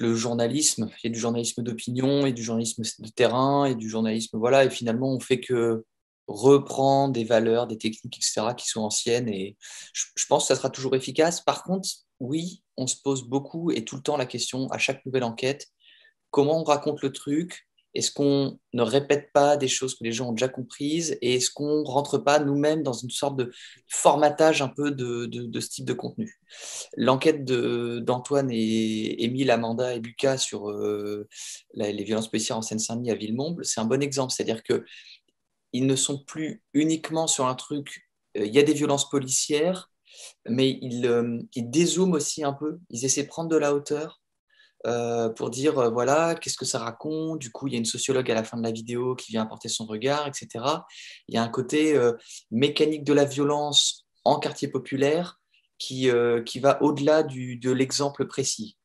le, 0.00 0.14
journalisme. 0.14 0.90
Il 1.02 1.06
y 1.06 1.10
a 1.10 1.12
du 1.12 1.18
journalisme 1.18 1.62
d'opinion 1.62 2.26
et 2.26 2.32
du 2.32 2.42
journalisme 2.42 2.82
de 2.98 3.08
terrain 3.10 3.64
et 3.64 3.74
du 3.76 3.88
journalisme. 3.88 4.38
Voilà, 4.38 4.64
et 4.64 4.70
finalement, 4.70 5.12
on 5.12 5.20
fait 5.20 5.40
que 5.40 5.84
reprendre 6.26 7.12
des 7.12 7.24
valeurs, 7.24 7.66
des 7.66 7.78
techniques, 7.78 8.16
etc., 8.16 8.54
qui 8.56 8.68
sont 8.68 8.80
anciennes. 8.80 9.28
Et 9.28 9.56
je, 9.92 10.26
pense 10.26 10.44
que 10.44 10.48
ça 10.48 10.56
sera 10.56 10.70
toujours 10.70 10.96
efficace. 10.96 11.40
Par 11.40 11.62
contre, 11.62 11.88
oui, 12.18 12.62
on 12.76 12.86
se 12.86 12.96
pose 13.02 13.24
beaucoup 13.28 13.70
et 13.70 13.84
tout 13.84 13.96
le 13.96 14.02
temps 14.02 14.16
la 14.16 14.26
question, 14.26 14.68
à 14.70 14.78
chaque 14.78 15.04
nouvelle 15.06 15.24
enquête, 15.24 15.68
comment 16.30 16.60
on 16.60 16.64
raconte 16.64 17.02
le 17.02 17.12
truc 17.12 17.68
est-ce 17.94 18.10
qu'on 18.10 18.58
ne 18.72 18.82
répète 18.82 19.32
pas 19.32 19.56
des 19.56 19.68
choses 19.68 19.94
que 19.94 20.02
les 20.02 20.10
gens 20.10 20.30
ont 20.30 20.32
déjà 20.32 20.48
comprises 20.48 21.16
Et 21.22 21.34
est-ce 21.36 21.50
qu'on 21.50 21.82
ne 21.82 21.86
rentre 21.86 22.18
pas 22.18 22.40
nous-mêmes 22.40 22.82
dans 22.82 22.92
une 22.92 23.10
sorte 23.10 23.36
de 23.36 23.52
formatage 23.88 24.62
un 24.62 24.68
peu 24.68 24.90
de, 24.90 25.60
ce 25.60 25.68
type 25.68 25.84
de 25.84 25.92
contenu? 25.92 26.40
L'enquête 26.96 27.44
d'Antoine 27.44 28.50
et 28.50 29.24
Émile, 29.24 29.50
Amanda 29.50 29.94
et 29.94 30.00
Lucas 30.00 30.38
sur 30.38 30.70
euh, 30.70 31.28
les 31.74 32.04
violences 32.04 32.28
policières 32.28 32.58
en 32.58 32.62
Seine-Saint-Denis 32.62 33.12
à 33.12 33.14
Villemomble, 33.14 33.64
c'est 33.64 33.80
un 33.80 33.86
bon 33.86 34.02
exemple. 34.02 34.32
C'est-à-dire 34.32 34.62
qu'ils 34.64 35.86
ne 35.86 35.96
sont 35.96 36.18
plus 36.24 36.62
uniquement 36.72 37.28
sur 37.28 37.46
un 37.46 37.54
truc, 37.54 38.08
euh, 38.36 38.44
il 38.44 38.52
y 38.52 38.58
a 38.58 38.64
des 38.64 38.74
violences 38.74 39.08
policières, 39.08 39.90
mais 40.48 40.78
ils, 40.82 41.06
euh, 41.06 41.38
ils 41.54 41.70
dézooment 41.70 42.14
aussi 42.14 42.42
un 42.42 42.52
peu, 42.52 42.78
ils 42.90 43.04
essaient 43.04 43.22
de 43.22 43.28
prendre 43.28 43.50
de 43.50 43.56
la 43.56 43.72
hauteur 43.74 44.20
euh, 44.86 45.30
pour 45.30 45.48
dire 45.48 45.78
euh, 45.78 45.88
voilà, 45.88 46.34
qu'est-ce 46.34 46.58
que 46.58 46.66
ça 46.66 46.78
raconte? 46.78 47.38
Du 47.38 47.50
coup, 47.50 47.66
il 47.66 47.72
y 47.72 47.76
a 47.76 47.78
une 47.78 47.86
sociologue 47.86 48.30
à 48.30 48.34
la 48.34 48.44
fin 48.44 48.58
de 48.58 48.62
la 48.62 48.70
vidéo 48.70 49.14
qui 49.14 49.32
vient 49.32 49.42
apporter 49.42 49.68
son 49.68 49.86
regard, 49.86 50.28
etc. 50.28 50.64
Il 51.28 51.34
y 51.34 51.38
a 51.38 51.42
un 51.42 51.48
côté 51.48 51.96
euh, 51.96 52.12
mécanique 52.50 53.02
de 53.04 53.14
la 53.14 53.24
violence 53.24 54.06
en 54.24 54.38
quartier 54.38 54.68
populaire 54.68 55.40
qui, 55.78 56.08
qui 56.46 56.60
va 56.60 56.82
au-delà 56.82 57.22
de 57.22 57.70
l'exemple 57.70 58.26
précis. 58.26 58.78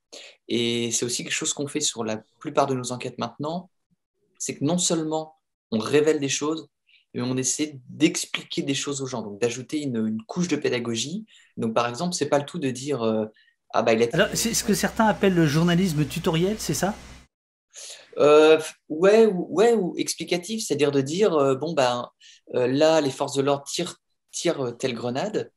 Et 0.50 0.92
c'est 0.92 1.06
aussi 1.06 1.24
quelque 1.24 1.32
chose 1.32 1.54
qu'on 1.54 1.68
fait 1.68 1.80
sur 1.80 2.04
la 2.04 2.22
plupart 2.40 2.68
de 2.68 2.74
nos 2.74 2.92
enquêtes 2.92 3.18
maintenant, 3.20 3.70
c'est 4.38 4.58
que 4.58 4.66
non 4.66 4.78
seulement 4.78 5.38
on 5.72 5.80
révèle 5.80 6.20
des 6.20 6.30
choses, 6.30 6.68
mais 7.14 7.22
on 7.22 7.38
essaie 7.38 7.80
d'expliquer 7.88 8.64
des 8.64 8.74
choses 8.74 9.02
aux 9.02 9.06
gens, 9.06 9.22
donc 9.22 9.40
d'ajouter 9.40 9.82
une, 9.82 10.08
une, 10.08 10.22
couche 10.24 10.50
de 10.50 10.58
pédagogie. 10.58 11.26
Donc 11.56 11.74
par 11.74 11.88
exemple, 11.88 12.16
c'est 12.16 12.28
pas 12.28 12.40
le 12.40 12.46
tout 12.46 12.60
de 12.60 12.72
dire 12.72 13.30
ah 13.72 13.84
bah, 13.84 13.92
c'est 14.34 14.54
ce 14.54 14.64
que 14.64 14.74
certains 14.74 15.06
appellent 15.06 15.36
le 15.36 15.46
journalisme 15.46 16.06
tutoriel, 16.06 16.56
c'est 16.60 16.74
ça? 16.74 16.96
Euh, 18.18 18.60
ouais, 18.90 19.28
ouais, 19.28 19.74
ou 19.74 19.96
explicatif, 19.98 20.66
c'est-à-dire 20.66 20.92
de 20.92 21.02
dire 21.02 21.36
euh, 21.36 21.56
bon 21.56 21.74
ben 21.74 22.10
euh, 22.56 22.68
là 22.68 23.00
les 23.00 23.12
forces 23.12 23.36
de 23.36 23.42
l'ordre 23.42 23.64
tirent, 23.66 23.98
tirent 24.32 24.76
telle 24.78 24.94
grenade, 24.94 25.52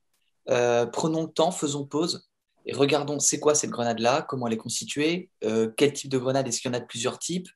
prenons 0.47 1.23
le 1.23 1.33
temps, 1.33 1.51
faisons 1.51 1.87
pause 1.87 2.29
et 2.67 2.75
regardons 2.75 3.19
c'est 3.19 3.41
quoi 3.41 3.55
cette 3.55 3.71
grenade 3.71 3.99
là, 3.99 4.23
comment 4.23 4.47
elle 4.47 4.53
est 4.53 4.59
constituée, 4.59 5.31
quel 5.77 5.93
type 5.93 6.11
de 6.11 6.19
grenade, 6.19 6.47
est-ce 6.47 6.61
qu'il 6.61 6.71
y 6.71 6.75
en 6.75 6.77
a 6.77 6.81
de 6.81 6.87
plusieurs 6.87 7.19
types, 7.19 7.49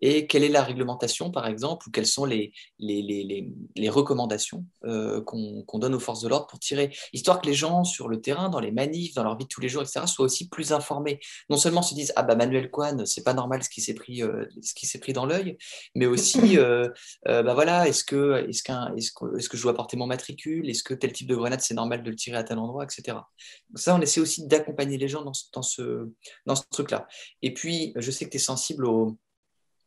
et 0.00 0.26
quelle 0.26 0.44
est 0.44 0.48
la 0.48 0.62
réglementation, 0.62 1.30
par 1.30 1.46
exemple, 1.46 1.88
ou 1.88 1.90
quelles 1.90 2.06
sont 2.06 2.24
les, 2.24 2.52
les, 2.78 3.00
les, 3.00 3.48
les 3.74 3.88
recommandations 3.88 4.66
euh, 4.84 5.22
qu'on 5.22 5.78
donne 5.78 5.94
aux 5.94 6.00
forces 6.00 6.20
de 6.20 6.28
l'ordre 6.28 6.46
pour 6.46 6.58
tirer, 6.58 6.94
histoire 7.12 7.40
que 7.40 7.46
les 7.46 7.54
gens 7.54 7.84
sur 7.84 8.08
le 8.08 8.20
terrain, 8.20 8.48
dans 8.48 8.60
les 8.60 8.72
manifs, 8.72 9.14
dans 9.14 9.24
leur 9.24 9.36
vie 9.36 9.44
de 9.44 9.48
tous 9.48 9.60
les 9.60 9.68
jours, 9.68 9.82
etc., 9.82 10.06
soient 10.06 10.26
aussi 10.26 10.48
plus 10.48 10.72
informés. 10.72 11.20
Non 11.48 11.56
seulement 11.56 11.82
se 11.82 11.94
disent 11.94 12.12
ah 12.16 12.22
bah 12.22 12.34
Manuel 12.34 12.70
Coine, 12.70 13.06
c'est 13.06 13.22
pas 13.22 13.34
normal 13.34 13.62
ce 13.62 13.70
qui 13.70 13.80
s'est 13.80 13.94
pris, 13.94 14.22
euh, 14.22 14.44
ce 14.62 14.74
qui 14.74 14.86
s'est 14.86 14.98
pris 14.98 15.12
dans 15.12 15.26
l'œil, 15.26 15.56
mais 15.94 16.06
aussi 16.06 16.38
euh, 16.58 16.88
bah 17.26 17.54
voilà, 17.54 17.88
est-ce 17.88 18.04
que 18.04 18.46
est-ce 18.48 18.62
qu'un 18.62 18.94
est-ce 18.96 19.10
que, 19.12 19.38
est 19.38 19.48
que 19.48 19.56
je 19.56 19.62
dois 19.62 19.74
porter 19.74 19.96
mon 19.96 20.06
matricule, 20.06 20.68
est-ce 20.68 20.82
que 20.82 20.94
tel 20.94 21.12
type 21.12 21.28
de 21.28 21.36
grenade 21.36 21.60
c'est 21.60 21.74
normal 21.74 22.02
de 22.02 22.10
le 22.10 22.16
tirer 22.16 22.36
à 22.36 22.44
tel 22.44 22.58
endroit, 22.58 22.84
etc. 22.84 23.18
Donc 23.70 23.78
ça, 23.78 23.94
on 23.94 24.00
essaie 24.00 24.20
aussi 24.20 24.46
d'accompagner 24.46 24.98
les 24.98 25.08
gens 25.08 25.22
dans, 25.22 25.32
dans 25.52 25.62
ce 25.62 26.10
dans 26.46 26.56
ce 26.56 26.62
truc-là. 26.70 27.06
Et 27.42 27.54
puis, 27.54 27.92
je 27.96 28.10
sais 28.10 28.24
que 28.26 28.30
tu 28.30 28.36
es 28.36 28.40
sensible 28.40 28.86
au 28.86 29.16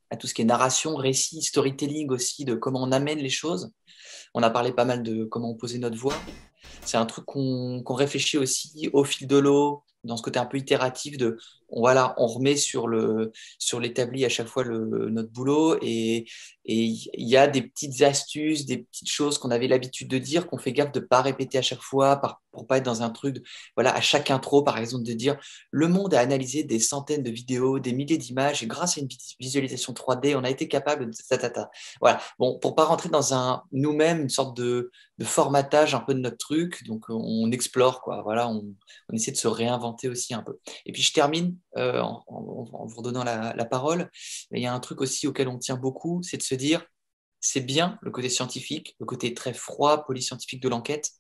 à 0.09 0.17
tout 0.17 0.27
ce 0.27 0.33
qui 0.33 0.41
est 0.41 0.45
narration, 0.45 0.95
récit, 0.95 1.41
storytelling 1.41 2.09
aussi, 2.11 2.45
de 2.45 2.55
comment 2.55 2.81
on 2.81 2.91
amène 2.91 3.19
les 3.19 3.29
choses. 3.29 3.71
On 4.33 4.43
a 4.43 4.49
parlé 4.49 4.71
pas 4.71 4.85
mal 4.85 5.03
de 5.03 5.25
comment 5.25 5.51
on 5.51 5.55
posait 5.55 5.79
notre 5.79 5.97
voix. 5.97 6.15
C'est 6.81 6.97
un 6.97 7.05
truc 7.05 7.25
qu'on 7.25 7.83
réfléchit 7.87 8.37
aussi 8.37 8.89
au 8.93 9.03
fil 9.03 9.27
de 9.27 9.37
l'eau, 9.37 9.83
dans 10.03 10.17
ce 10.17 10.23
côté 10.23 10.39
un 10.39 10.45
peu 10.45 10.57
itératif 10.57 11.17
de 11.17 11.37
voilà, 11.69 12.13
on 12.17 12.27
remet 12.27 12.55
sur 12.55 12.87
sur 13.59 13.79
l'établi 13.79 14.25
à 14.25 14.29
chaque 14.29 14.47
fois 14.47 14.63
le, 14.63 15.09
notre 15.09 15.31
boulot 15.31 15.77
et 15.81 16.25
il 16.65 17.09
y 17.15 17.37
a 17.37 17.47
des 17.47 17.61
petites 17.61 18.01
astuces, 18.01 18.65
des 18.65 18.79
petites 18.79 19.09
choses 19.09 19.37
qu'on 19.37 19.51
avait 19.51 19.67
l'habitude 19.67 20.09
de 20.09 20.17
dire 20.17 20.47
qu'on 20.47 20.57
fait 20.57 20.73
gaffe 20.73 20.91
de 20.91 20.99
pas 20.99 21.21
répéter 21.21 21.57
à 21.57 21.61
chaque 21.61 21.81
fois 21.81 22.17
par, 22.17 22.41
pour 22.51 22.67
pas 22.67 22.77
être 22.77 22.85
dans 22.85 23.03
un 23.03 23.09
truc 23.09 23.37
voilà 23.75 23.95
à 23.95 24.01
chaque 24.01 24.31
intro 24.31 24.63
par 24.63 24.77
exemple 24.77 25.05
de 25.05 25.13
dire 25.13 25.37
le 25.71 25.87
monde 25.87 26.13
a 26.13 26.19
analysé 26.19 26.63
des 26.63 26.79
centaines 26.79 27.23
de 27.23 27.31
vidéos, 27.31 27.79
des 27.79 27.93
milliers 27.93 28.17
d'images 28.17 28.63
et 28.63 28.67
grâce 28.67 28.97
à 28.97 29.01
une 29.01 29.07
visualisation 29.39 29.93
3D, 29.93 30.35
on 30.35 30.43
a 30.43 30.49
été 30.49 30.67
capable 30.67 31.07
de 31.07 31.11
ta, 31.29 31.37
ta, 31.37 31.69
voilà. 32.01 32.19
Bon, 32.39 32.59
pour 32.59 32.75
pas 32.75 32.85
rentrer 32.85 33.09
dans 33.09 33.33
un 33.33 33.63
nous-mêmes 33.71 34.21
une 34.21 34.29
sorte 34.29 34.55
de, 34.57 34.91
de 35.17 35.25
formatage 35.25 35.95
un 35.95 35.99
peu 35.99 36.13
de 36.13 36.19
notre 36.19 36.37
truc, 36.37 36.85
donc 36.85 37.05
on 37.09 37.51
explore 37.51 38.01
quoi, 38.01 38.21
voilà, 38.21 38.49
on 38.49 38.73
essaie 39.13 39.31
de 39.31 39.37
se 39.37 39.47
réinventer 39.47 40.09
aussi 40.09 40.33
un 40.33 40.43
peu. 40.43 40.57
Et 40.85 40.91
puis 40.91 41.01
je 41.01 41.13
termine 41.13 41.56
euh, 41.77 42.01
en, 42.01 42.23
vous 42.85 42.97
redonnant 42.97 43.23
la, 43.23 43.65
parole. 43.65 44.09
il 44.51 44.61
y 44.61 44.65
a 44.65 44.73
un 44.73 44.79
truc 44.79 45.01
aussi 45.01 45.27
auquel 45.27 45.47
on 45.47 45.57
tient 45.57 45.77
beaucoup, 45.77 46.21
c'est 46.23 46.37
de 46.37 46.43
se 46.43 46.55
dire, 46.55 46.85
c'est 47.39 47.61
bien 47.61 47.97
le 48.01 48.11
côté 48.11 48.29
scientifique, 48.29 48.95
le 48.99 49.05
côté 49.05 49.33
très 49.33 49.53
froid, 49.53 50.05
polyscientifique 50.05 50.61
de 50.61 50.69
l'enquête, 50.69 51.11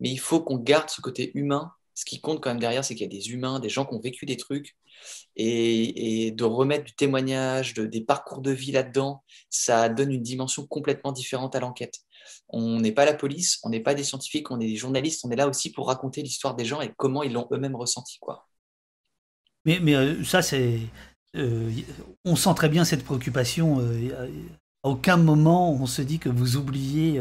mais 0.00 0.10
il 0.10 0.18
faut 0.18 0.40
qu'on 0.40 0.58
garde 0.58 0.90
ce 0.90 1.00
côté 1.00 1.32
humain 1.34 1.72
Ce 1.94 2.04
qui 2.04 2.20
compte 2.20 2.42
quand 2.42 2.50
même 2.50 2.60
derrière, 2.60 2.84
c'est 2.84 2.94
qu'il 2.94 3.04
y 3.10 3.16
a 3.16 3.18
des 3.18 3.30
humains, 3.30 3.60
des 3.60 3.68
gens 3.68 3.86
qui 3.86 3.94
ont 3.94 4.00
vécu 4.00 4.26
des 4.26 4.36
trucs. 4.36 4.76
Et, 5.36 6.30
de 6.32 6.44
remettre 6.44 6.84
du 6.84 6.94
témoignage, 6.94 7.74
des 7.74 8.00
parcours 8.00 8.40
de 8.40 8.50
vie 8.50 8.72
là-dedans, 8.72 9.22
ça 9.50 9.88
donne 9.88 10.12
une 10.12 10.22
dimension 10.22 10.66
complètement 10.66 11.12
différente 11.12 11.54
à 11.54 11.60
l'enquête. 11.60 12.00
On 12.48 12.80
n'est 12.80 12.92
pas 12.92 13.04
la 13.04 13.14
police, 13.14 13.60
on 13.62 13.70
n'est 13.70 13.80
pas 13.80 13.94
des 13.94 14.04
scientifiques, 14.04 14.50
on 14.50 14.60
est 14.60 14.66
des 14.66 14.76
journalistes, 14.76 15.24
on 15.24 15.30
est 15.30 15.36
là 15.36 15.48
aussi 15.48 15.70
pour 15.72 15.88
raconter 15.88 16.22
l'histoire 16.22 16.54
des 16.54 16.64
gens 16.64 16.80
et 16.80 16.92
comment 16.96 17.22
ils 17.22 17.32
l'ont 17.32 17.48
eux-mêmes 17.52 17.76
ressenti. 17.76 18.18
Quoi. 18.18 18.46
Mais, 19.66 19.80
mais 19.82 19.94
euh, 19.94 20.24
ça, 20.24 20.40
c'est. 20.40 20.78
Euh, 21.36 21.70
on 22.24 22.36
sent 22.36 22.54
très 22.54 22.70
bien 22.70 22.84
cette 22.84 23.04
préoccupation. 23.04 23.80
Euh, 23.80 24.28
à 24.84 24.88
aucun 24.88 25.16
moment 25.16 25.72
on 25.72 25.86
se 25.86 26.00
dit 26.00 26.20
que 26.20 26.28
vous 26.28 26.56
oubliez 26.56 27.20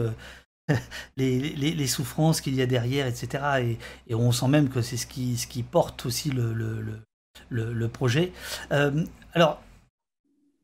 les, 1.18 1.88
souffrances 1.88 2.40
qu'il 2.40 2.54
y 2.54 2.62
a 2.62 2.68
derrière, 2.68 3.08
etc. 3.08 3.78
Et, 4.08 4.16
on 4.16 4.32
sent 4.32 4.48
même 4.48 4.70
que 4.70 4.84
c'est 4.84 4.98
ce 4.98 5.08
qui, 5.08 5.64
porte 5.64 6.06
aussi 6.06 6.30
le 6.30 7.88
projet. 7.88 8.32
alors, 9.34 9.62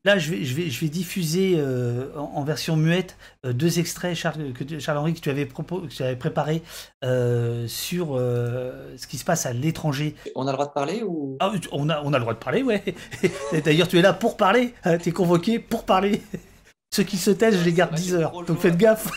Là, 0.04 0.18
je 0.18 0.32
vais, 0.32 0.44
je 0.44 0.54
vais, 0.54 0.68
je 0.68 0.80
vais 0.80 0.88
diffuser 0.88 1.54
euh, 1.56 2.12
en, 2.16 2.42
version 2.42 2.76
muette 2.76 3.16
euh, 3.46 3.52
deux 3.52 3.78
extraits, 3.78 4.16
Charles, 4.16 4.52
que, 4.52 4.78
Charles-Henri, 4.80 5.14
que 5.14 5.20
tu 5.20 5.30
avais, 5.30 5.46
propos, 5.46 5.82
que 5.82 5.86
tu 5.86 6.02
avais 6.02 6.16
préparé 6.16 6.62
euh, 7.04 7.68
sur 7.68 8.18
ce 8.18 9.06
qui 9.06 9.16
se 9.16 9.24
passe 9.24 9.46
à 9.46 9.52
l'étranger. 9.52 10.16
On 10.34 10.48
a 10.48 10.50
le 10.50 10.56
droit 10.56 10.66
de 10.66 10.72
parler 10.72 11.02
ou? 11.04 11.36
Ah, 11.38 11.52
on, 11.70 11.88
a, 11.88 12.02
on 12.02 12.12
a 12.12 12.18
le 12.18 12.22
droit 12.22 12.34
de 12.34 12.40
parler, 12.40 12.64
ouais. 12.64 12.82
D'ailleurs, 13.64 13.86
tu 13.86 13.96
es 13.98 14.02
là 14.02 14.12
pour 14.12 14.36
parler. 14.36 14.74
tu 15.02 15.08
es 15.08 15.12
convoqué 15.12 15.60
pour 15.60 15.84
parler. 15.84 16.20
Ceux 16.94 17.04
qui 17.04 17.16
se 17.16 17.30
taisent, 17.30 17.58
je 17.58 17.64
les 17.64 17.72
garde 17.72 17.94
10 17.94 18.14
heures. 18.14 18.44
Donc 18.44 18.58
faites 18.58 18.76
gaffe. 18.76 19.08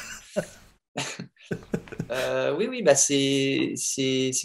Euh, 2.12 2.56
oui, 2.56 2.68
oui, 2.68 2.82
bah 2.84 2.96
c'est 2.96 3.76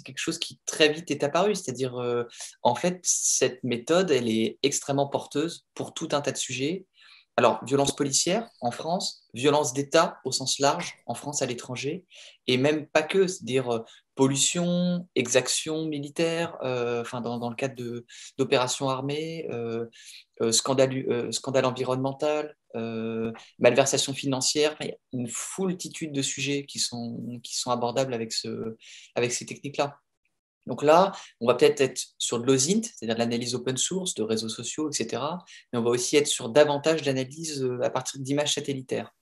quelque 0.04 0.18
chose 0.18 0.38
qui 0.38 0.60
très 0.66 0.92
vite 0.92 1.10
est 1.10 1.22
apparu. 1.22 1.54
C'est-à-dire, 1.54 1.96
euh, 1.96 2.24
en 2.62 2.74
fait, 2.74 3.00
cette 3.02 3.62
méthode, 3.64 4.10
elle 4.10 4.28
est 4.28 4.58
extrêmement 4.62 5.08
porteuse 5.08 5.66
pour 5.74 5.94
tout 5.94 6.08
un 6.12 6.20
tas 6.20 6.32
de 6.32 6.36
sujets. 6.36 6.86
Alors, 7.36 7.64
violence 7.64 7.94
policière 7.94 8.48
en 8.60 8.70
France, 8.70 9.24
violence 9.34 9.72
d'État 9.72 10.18
au 10.24 10.32
sens 10.32 10.58
large 10.58 10.96
en 11.06 11.14
France, 11.14 11.42
à 11.42 11.46
l'étranger, 11.46 12.04
et 12.46 12.56
même 12.56 12.86
pas 12.86 13.02
que, 13.02 13.26
c'est-à-dire 13.26 13.70
euh, 13.72 13.78
pollution, 14.20 15.08
exaction 15.14 15.86
militaire, 15.86 16.58
enfin 16.60 17.22
dans, 17.22 17.48
le 17.48 17.56
cadre 17.56 18.04
d'opérations 18.36 18.90
armées, 18.90 19.48
scandale, 20.50 21.32
scandale 21.32 21.64
environnemental, 21.64 22.54
euh, 22.76 23.32
malversation 23.58 24.14
financière, 24.14 24.76
une 25.12 25.28
foultitude 25.28 26.12
de 26.12 26.22
sujets 26.22 26.66
qui 26.66 26.78
sont, 26.78 27.40
abordables 27.66 28.14
avec, 28.14 28.32
ce, 28.32 28.76
avec 29.14 29.32
ces 29.32 29.46
techniques-là. 29.46 29.98
Donc 30.66 30.82
là, 30.82 31.12
on 31.40 31.46
va 31.46 31.54
peut-être 31.54 31.80
être 31.80 32.02
sur 32.18 32.38
de 32.38 32.46
l'OSINT, 32.46 32.82
c'est-à-dire 32.82 33.14
de 33.14 33.20
l'analyse 33.20 33.54
open 33.54 33.76
source, 33.76 34.14
de 34.14 34.22
réseaux 34.22 34.48
sociaux, 34.48 34.90
etc. 34.90 35.22
Mais 35.72 35.78
on 35.78 35.82
va 35.82 35.90
aussi 35.90 36.16
être 36.16 36.26
sur 36.26 36.48
davantage 36.48 37.02
d'analyse 37.02 37.62
euh, 37.62 37.80
à 37.82 37.90
partir 37.90 38.20
d'images 38.20 38.54
satellitaires. 38.54 39.12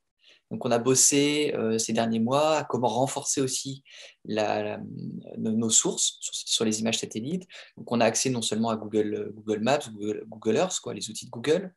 Donc 0.50 0.64
on 0.64 0.70
a 0.70 0.78
bossé 0.78 1.52
euh, 1.56 1.78
ces 1.78 1.92
derniers 1.92 2.20
mois 2.20 2.58
à 2.58 2.64
comment 2.64 2.88
renforcer 2.88 3.40
aussi 3.40 3.82
nos, 4.26 5.70
sources 5.70 6.18
sur, 6.20 6.64
les 6.64 6.80
images 6.80 6.98
satellites. 6.98 7.46
Donc 7.76 7.92
on 7.92 8.00
a 8.00 8.04
accès 8.04 8.30
non 8.30 8.42
seulement 8.42 8.70
à 8.70 8.76
Google, 8.76 9.32
Google 9.34 9.60
Maps, 9.60 9.90
Google, 10.26 10.56
Earth, 10.56 10.80
les 10.94 11.10
outils 11.10 11.26
de 11.26 11.30
Google, 11.30 11.74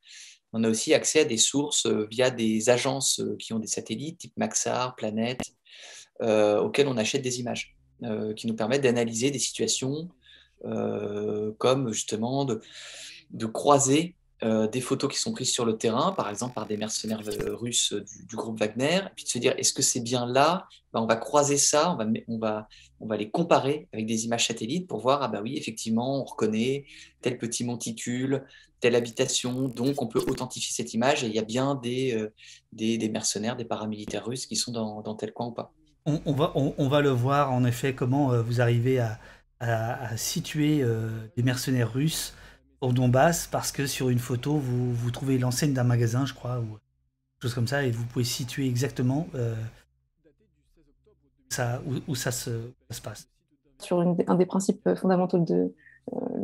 on 0.54 0.64
a 0.64 0.70
aussi 0.70 0.94
accès 0.94 1.22
à 1.22 1.26
des 1.26 1.38
sources 1.38 1.86
euh, 1.86 2.08
via 2.10 2.30
des 2.30 2.70
agences 2.70 3.20
euh, 3.20 3.36
qui 3.38 3.54
ont 3.54 3.60
des 3.60 3.68
satellites, 3.68 4.20
type 4.20 4.34
Maxar, 4.38 4.96
Planète, 4.96 5.42
euh, 6.22 6.60
auxquelles 6.60 6.88
on 6.88 6.98
achète 6.98 7.22
des 7.22 7.40
images, 7.40 7.76
qui 8.36 8.48
nous 8.48 8.56
permettent 8.56 8.82
d'analyser 8.82 9.30
des 9.30 9.38
situations 9.38 10.10
comme 11.60 11.94
justement 11.94 12.46
de 12.46 13.46
croiser 13.46 14.16
des 14.44 14.82
photos 14.82 15.12
qui 15.12 15.20
sont 15.20 15.34
prises 15.34 15.52
sur 15.52 15.66
le 15.66 15.78
terrain, 15.78 16.14
par 16.14 16.28
exemple 16.30 16.56
par 16.56 16.66
des 16.66 16.76
mercenaires 16.76 17.22
russes 17.60 17.94
du, 18.28 18.36
groupe 18.36 18.60
Wagner, 18.60 19.02
et 19.06 19.12
puis 19.16 19.26
de 19.26 19.30
se 19.30 19.38
dire 19.38 19.54
est-ce 19.58 19.72
que 19.72 19.84
c'est 19.84 20.00
bien 20.00 20.26
là? 20.26 20.66
Ben, 20.94 21.02
On 21.02 21.06
va 21.06 21.16
croiser 21.16 21.58
ça, 21.58 21.92
on 21.92 21.96
va, 21.96 22.06
on, 22.28 22.40
va, 22.40 22.68
on 23.00 23.08
va 23.08 23.18
les 23.18 23.30
comparer 23.30 23.88
avec 23.94 24.08
des 24.08 24.26
images 24.26 24.48
satellites 24.48 24.88
pour 24.88 25.00
voir 25.00 25.22
ah 25.22 25.28
bah 25.28 25.42
oui, 25.44 25.58
effectivement, 25.58 26.22
on 26.22 26.24
reconnaît 26.24 26.86
tel 27.22 27.38
petit 27.38 27.64
monticule, 27.64 28.44
telle 28.82 28.96
habitation, 28.96 29.70
donc 29.70 30.02
on 30.02 30.08
peut 30.08 30.20
authentifier 30.28 30.74
cette 30.74 30.94
image 30.94 31.24
et 31.24 31.28
il 31.28 31.34
y 31.34 31.40
a 31.40 31.44
bien 31.44 31.76
des, 31.76 32.14
euh, 32.16 32.34
des, 32.74 33.10
mercenaires, 33.10 33.56
des 33.56 33.64
paramilitaires 33.64 34.26
russes 34.26 34.48
qui 34.48 34.56
sont 34.56 34.72
dans, 34.72 35.16
tel 35.16 35.32
coin 35.32 35.48
ou 35.48 35.52
pas. 35.52 35.72
On, 36.06 36.34
va, 36.34 36.52
on, 36.56 36.90
va, 36.90 37.02
le 37.02 37.12
voir 37.12 37.54
en 37.54 37.64
effet 37.64 37.94
comment 37.94 38.34
euh, 38.34 38.42
vous 38.42 38.60
arrivez 38.60 39.00
à, 39.00 39.20
à, 39.60 40.18
situer 40.18 40.82
euh, 40.82 41.10
des 41.38 41.44
mercenaires 41.44 41.94
russes 41.94 42.34
au 42.82 42.92
Donbass 42.92 43.48
parce 43.48 43.72
que 43.72 43.86
sur 43.86 44.10
une 44.10 44.20
photo 44.20 44.58
vous, 44.58 44.94
vous 44.94 45.12
trouvez 45.12 45.38
l'enseigne 45.38 45.74
d'un 45.74 45.84
magasin 45.84 46.26
je 46.26 46.34
crois 46.34 46.60
ou 46.60 46.78
chose 47.42 47.54
comme 47.54 47.68
ça 47.68 47.84
et 47.84 47.92
vous 47.92 48.06
pouvez 48.06 48.26
situer 48.26 48.68
exactement 48.68 49.28
ça, 51.52 51.82
où, 52.08 52.16
ça, 52.16 52.32
se, 52.32 52.50
passe. 53.04 53.28
Sur 53.80 54.00
un 54.02 54.36
des 54.36 54.46
principes 54.46 54.96
fondamentaux 54.96 55.40
de 55.40 55.74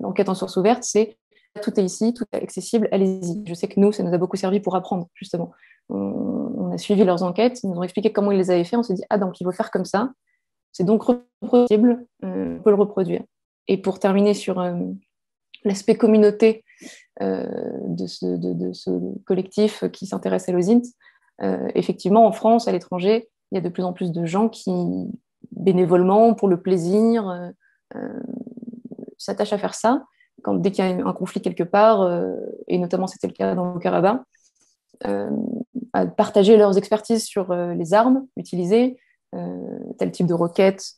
l'enquête 0.02 0.30
en 0.30 0.36
source 0.36 0.58
ouverte, 0.58 0.84
c'est 0.84 1.18
tout 1.62 1.80
est 1.80 1.84
ici, 1.84 2.14
tout 2.14 2.26
est 2.34 2.44
accessible, 2.44 2.88
allez-y. 2.92 3.44
Je 3.48 3.54
sais 3.54 3.68
que 3.68 3.80
nous, 3.80 3.92
ça 3.92 4.04
nous 4.04 4.14
a 4.14 4.18
beaucoup 4.18 4.38
servi 4.38 4.60
pour 4.60 4.76
apprendre, 4.76 5.08
justement. 5.16 5.52
On, 5.90 6.72
a 6.72 6.78
suivi 6.78 7.04
leurs 7.04 7.24
enquêtes, 7.24 7.64
ils 7.64 7.70
nous 7.70 7.78
ont 7.78 7.84
expliqué 7.84 8.12
comment 8.12 8.32
ils 8.32 8.38
les 8.38 8.52
avaient 8.52 8.66
fait, 8.66 8.76
on 8.76 8.84
s'est 8.84 8.94
dit, 8.94 9.04
ah, 9.10 9.18
donc 9.18 9.40
il 9.40 9.46
faut 9.46 9.52
faire 9.52 9.72
comme 9.72 9.86
ça, 9.86 10.12
c'est 10.74 10.84
donc 10.84 11.04
reproducible, 11.04 12.06
euh, 12.26 12.58
on 12.60 12.62
peut 12.62 12.70
le 12.70 12.76
reproduire. 12.76 13.24
Et 13.68 13.78
pour 13.78 14.00
terminer 14.00 14.34
sur 14.34 14.60
euh, 14.60 14.76
l'aspect 15.68 15.96
communauté 15.96 16.64
euh, 17.22 17.46
de, 17.88 18.08
ce, 18.08 18.90
collectif 19.26 19.84
qui 19.92 20.06
s'intéresse 20.06 20.50
à 20.50 20.52
l'OSINT, 20.52 20.84
effectivement, 21.76 22.26
en 22.26 22.32
France, 22.32 22.68
à 22.68 22.72
l'étranger, 22.72 23.30
il 23.52 23.56
y 23.56 23.58
a 23.60 23.62
de 23.62 23.70
plus 23.70 23.84
en 23.84 23.94
plus 23.94 24.12
de 24.12 24.26
gens 24.26 24.50
qui, 24.50 24.72
bénévolement, 25.52 26.34
pour 26.34 26.48
le 26.48 26.60
plaisir, 26.60 27.54
s'attachent 29.18 29.54
à 29.54 29.58
faire 29.58 29.76
ça. 29.76 30.04
Dès 30.46 30.72
qu'il 30.72 30.86
y 30.86 30.88
a 30.88 31.08
un 31.08 31.14
conflit 31.14 31.42
quelque 31.42 31.64
part, 31.64 32.02
euh, 32.02 32.36
et 32.68 32.78
notamment 32.78 33.08
c'était 33.08 33.28
le 33.28 33.34
cas 33.34 33.56
dans 33.56 33.74
le 33.74 33.80
Karabakh, 33.80 34.22
euh, 35.06 35.30
à 35.94 36.06
partager 36.06 36.58
leurs 36.58 36.78
expertises 36.78 37.26
sur 37.26 37.52
euh, 37.52 37.74
les 37.74 37.94
armes 37.94 38.26
utilisées, 38.38 38.98
tel 40.00 40.12
type 40.12 40.26
de 40.26 40.34
roquettes 40.34 40.94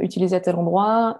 utilisées 0.00 0.36
à 0.36 0.40
tel 0.40 0.56
endroit, 0.56 1.18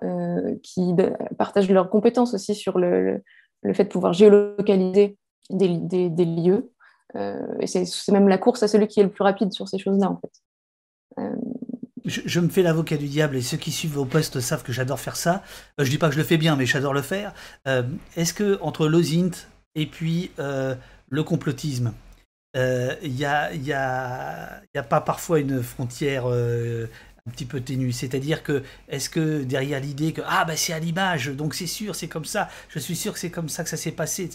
qui 0.62 0.94
partagent 1.38 1.70
leurs 1.70 1.90
compétences 1.90 2.34
aussi 2.34 2.54
sur 2.54 2.78
le, 2.78 3.22
le, 3.62 3.74
fait 3.74 3.84
de 3.84 3.88
pouvoir 3.88 4.12
géolocaliser 4.12 5.18
des, 5.50 5.78
des, 5.78 6.24
lieux. 6.24 6.70
et 7.14 7.66
c'est 7.66 8.12
même 8.12 8.28
la 8.28 8.38
course 8.38 8.62
à 8.62 8.68
celui 8.68 8.88
qui 8.88 9.00
est 9.00 9.04
le 9.04 9.10
plus 9.10 9.24
rapide 9.24 9.52
sur 9.52 9.68
ces 9.68 9.78
choses-là, 9.78 10.10
en 10.10 10.16
fait 10.18 10.32
je, 12.06 12.40
me 12.40 12.48
fais 12.48 12.62
l'avocat 12.62 12.96
du 12.96 13.08
diable 13.08 13.36
et 13.36 13.42
ceux 13.42 13.56
qui 13.56 13.72
suivent 13.72 13.92
vos 13.92 14.04
posts 14.04 14.40
savent 14.40 14.62
que 14.62 14.72
j'adore 14.72 15.00
faire 15.00 15.16
ça. 15.16 15.42
Euh, 15.80 15.84
je 15.84 15.90
dis 15.90 15.98
pas 15.98 16.08
que 16.08 16.14
je 16.14 16.18
le 16.18 16.24
fais 16.24 16.36
bien, 16.36 16.56
mais 16.56 16.66
j'adore 16.66 16.94
le 16.94 17.02
faire. 17.02 17.34
Euh, 17.66 17.82
est-ce 18.16 18.32
que 18.32 18.58
entre 18.62 18.88
l'OSINT 18.88 19.48
et 19.74 19.86
puis 19.86 20.30
euh, 20.38 20.74
le 21.10 21.22
complotisme, 21.22 21.92
il 22.54 23.12
n'y 23.12 23.26
a, 23.26 23.52
y 23.52 23.74
a, 23.74 24.62
y 24.74 24.78
a, 24.78 24.82
pas 24.82 25.02
parfois 25.02 25.40
une 25.40 25.62
frontière 25.62 26.24
un 27.26 27.30
petit 27.30 27.44
peu 27.44 27.60
ténue 27.60 27.92
C'est-à-dire 27.92 28.42
que 28.42 28.62
est-ce 28.88 29.10
que 29.10 29.42
derrière 29.42 29.80
l'idée 29.80 30.12
que 30.12 30.22
ah 30.26 30.44
bah 30.44 30.56
c'est 30.56 30.72
à 30.72 30.78
l'image, 30.78 31.28
donc 31.28 31.54
c'est 31.54 31.66
sûr, 31.66 31.94
c'est 31.94 32.08
comme 32.08 32.24
ça, 32.24 32.48
je 32.68 32.78
suis 32.78 32.96
sûr 32.96 33.12
que 33.12 33.18
c'est 33.18 33.30
comme 33.30 33.48
ça 33.48 33.64
que 33.64 33.70
ça 33.70 33.76
s'est 33.76 33.92
passé. 33.92 34.28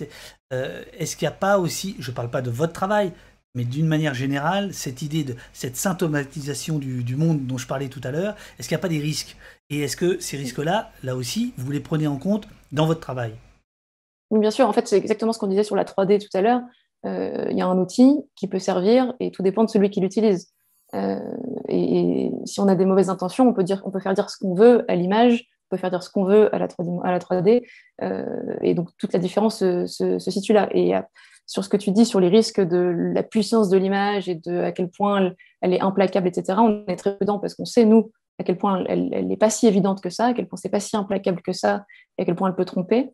est-ce 0.52 1.16
qu'il 1.16 1.26
n'y 1.26 1.34
a 1.34 1.38
pas 1.38 1.58
aussi, 1.58 1.96
je 2.00 2.12
ne 2.12 2.16
parle 2.16 2.30
pas 2.30 2.42
de 2.42 2.50
votre 2.50 2.74
travail, 2.74 3.14
mais 3.56 3.66
d'une 3.66 3.88
manière 3.88 4.14
générale, 4.14 4.74
cette 4.74 5.02
idée 5.02 5.24
de 5.24 5.36
cette 5.54 5.76
symptomatisation 5.76 6.80
du, 6.80 7.16
monde 7.16 7.46
dont 7.46 7.58
je 7.58 7.68
parlais 7.68 7.90
tout 7.90 8.02
à 8.04 8.12
l'heure, 8.12 8.36
est-ce 8.58 8.68
qu'il 8.68 8.76
n'y 8.76 8.80
a 8.80 8.82
pas 8.82 8.88
des 8.88 9.00
risques? 9.00 9.36
Et 9.70 9.82
est-ce 9.82 9.98
que 9.98 10.20
ces 10.20 10.38
risques-là, 10.38 10.92
là 11.04 11.16
aussi, 11.16 11.54
vous 11.58 11.72
les 11.72 11.80
prenez 11.80 12.08
en 12.08 12.18
compte 12.18 12.48
dans 12.72 12.86
votre 12.86 13.02
travail? 13.02 13.34
Bien 14.32 14.52
sûr. 14.52 14.68
En 14.68 14.74
fait, 14.74 14.88
c'est 14.88 14.98
exactement 14.98 15.34
ce 15.34 15.40
qu'on 15.40 15.48
disait 15.48 15.66
sur 15.66 15.76
la 15.76 15.84
3D 15.84 16.22
tout 16.22 16.38
à 16.38 16.42
l'heure. 16.42 16.62
Euh, 17.06 17.48
il 17.50 17.58
y 17.58 17.62
a 17.62 17.68
un 17.68 17.78
outil 17.78 18.16
qui 18.36 18.48
peut 18.48 18.60
servir 18.60 19.14
et 19.20 19.32
tout 19.32 19.44
dépend 19.44 19.66
de 19.66 19.70
celui 19.70 19.90
qui 19.90 20.00
l'utilise. 20.00 20.54
Euh, 20.96 21.20
et, 21.68 22.32
si 22.46 22.60
on 22.60 22.68
a 22.68 22.76
des 22.76 22.86
mauvaises 22.86 23.10
intentions, 23.10 23.48
on 23.48 23.54
peut, 23.54 23.64
dire, 23.64 23.82
on 23.86 23.92
peut 23.92 24.00
faire 24.00 24.14
dire 24.14 24.30
ce 24.30 24.38
qu'on 24.38 24.54
veut 24.54 24.86
à 24.88 24.96
l'image, 24.96 25.48
on 25.70 25.76
peut 25.76 25.80
faire 25.80 25.90
dire 25.90 26.04
ce 26.04 26.10
qu'on 26.10 26.26
veut 26.26 26.54
à 26.54 26.60
la 26.60 26.68
3D. 26.68 27.00
À 27.04 27.12
la 27.12 27.20
3D 27.20 27.64
euh, 28.02 28.56
et 28.62 28.74
donc, 28.74 28.90
toute 28.98 29.14
la 29.14 29.20
différence 29.20 29.60
se, 29.60 30.20
situe 30.20 30.54
là. 30.54 30.70
Et 30.72 30.94
sur 31.46 31.64
ce 31.64 31.70
que 31.70 31.78
tu 31.78 31.92
dis 31.92 32.06
sur 32.06 32.20
les 32.20 32.30
risques 32.30 32.62
de 32.62 33.12
la 33.14 33.24
puissance 33.24 33.70
de 33.70 33.78
l'image 33.78 34.30
et 34.30 34.36
de 34.36 34.60
à 34.60 34.72
quel 34.72 34.90
point 34.90 35.34
elle, 35.62 35.74
est 35.74 35.82
implacable, 35.82 36.28
etc. 36.28 36.60
On 36.60 36.86
est 36.88 36.96
très 36.96 37.16
prudent 37.16 37.40
parce 37.40 37.56
qu'on 37.56 37.66
sait, 37.66 37.86
nous, 37.86 38.12
à 38.40 38.44
quel 38.44 38.58
point 38.58 38.84
elle 38.88 39.28
n'est 39.28 39.38
pas 39.38 39.50
si 39.50 39.68
évidente 39.68 40.02
que 40.02 40.10
ça, 40.10 40.28
à 40.28 40.34
quel 40.34 40.48
point 40.48 40.58
c'est 40.58 40.70
pas 40.70 40.80
si 40.80 40.96
implacable 40.96 41.42
que 41.42 41.54
ça, 41.54 41.86
et 42.18 42.24
à 42.24 42.26
quel 42.26 42.36
point 42.36 42.50
elle 42.50 42.56
peut 42.56 42.66
tromper. 42.66 43.14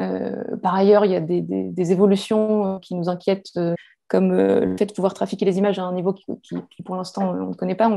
Euh, 0.00 0.56
par 0.62 0.74
ailleurs, 0.74 1.04
il 1.04 1.12
y 1.12 1.16
a 1.16 1.20
des, 1.20 1.92
évolutions 1.92 2.78
qui 2.80 2.94
nous 2.94 3.08
inquiètent, 3.08 3.50
euh, 3.56 3.74
comme 4.08 4.32
euh, 4.32 4.64
le 4.64 4.76
fait 4.76 4.86
de 4.86 4.92
pouvoir 4.92 5.14
trafiquer 5.14 5.44
les 5.44 5.58
images 5.58 5.78
à 5.78 5.84
un 5.84 5.92
niveau 5.92 6.12
qui, 6.12 6.82
pour 6.84 6.96
l'instant, 6.96 7.30
on 7.30 7.48
ne 7.48 7.54
connaît 7.54 7.74
pas, 7.74 7.90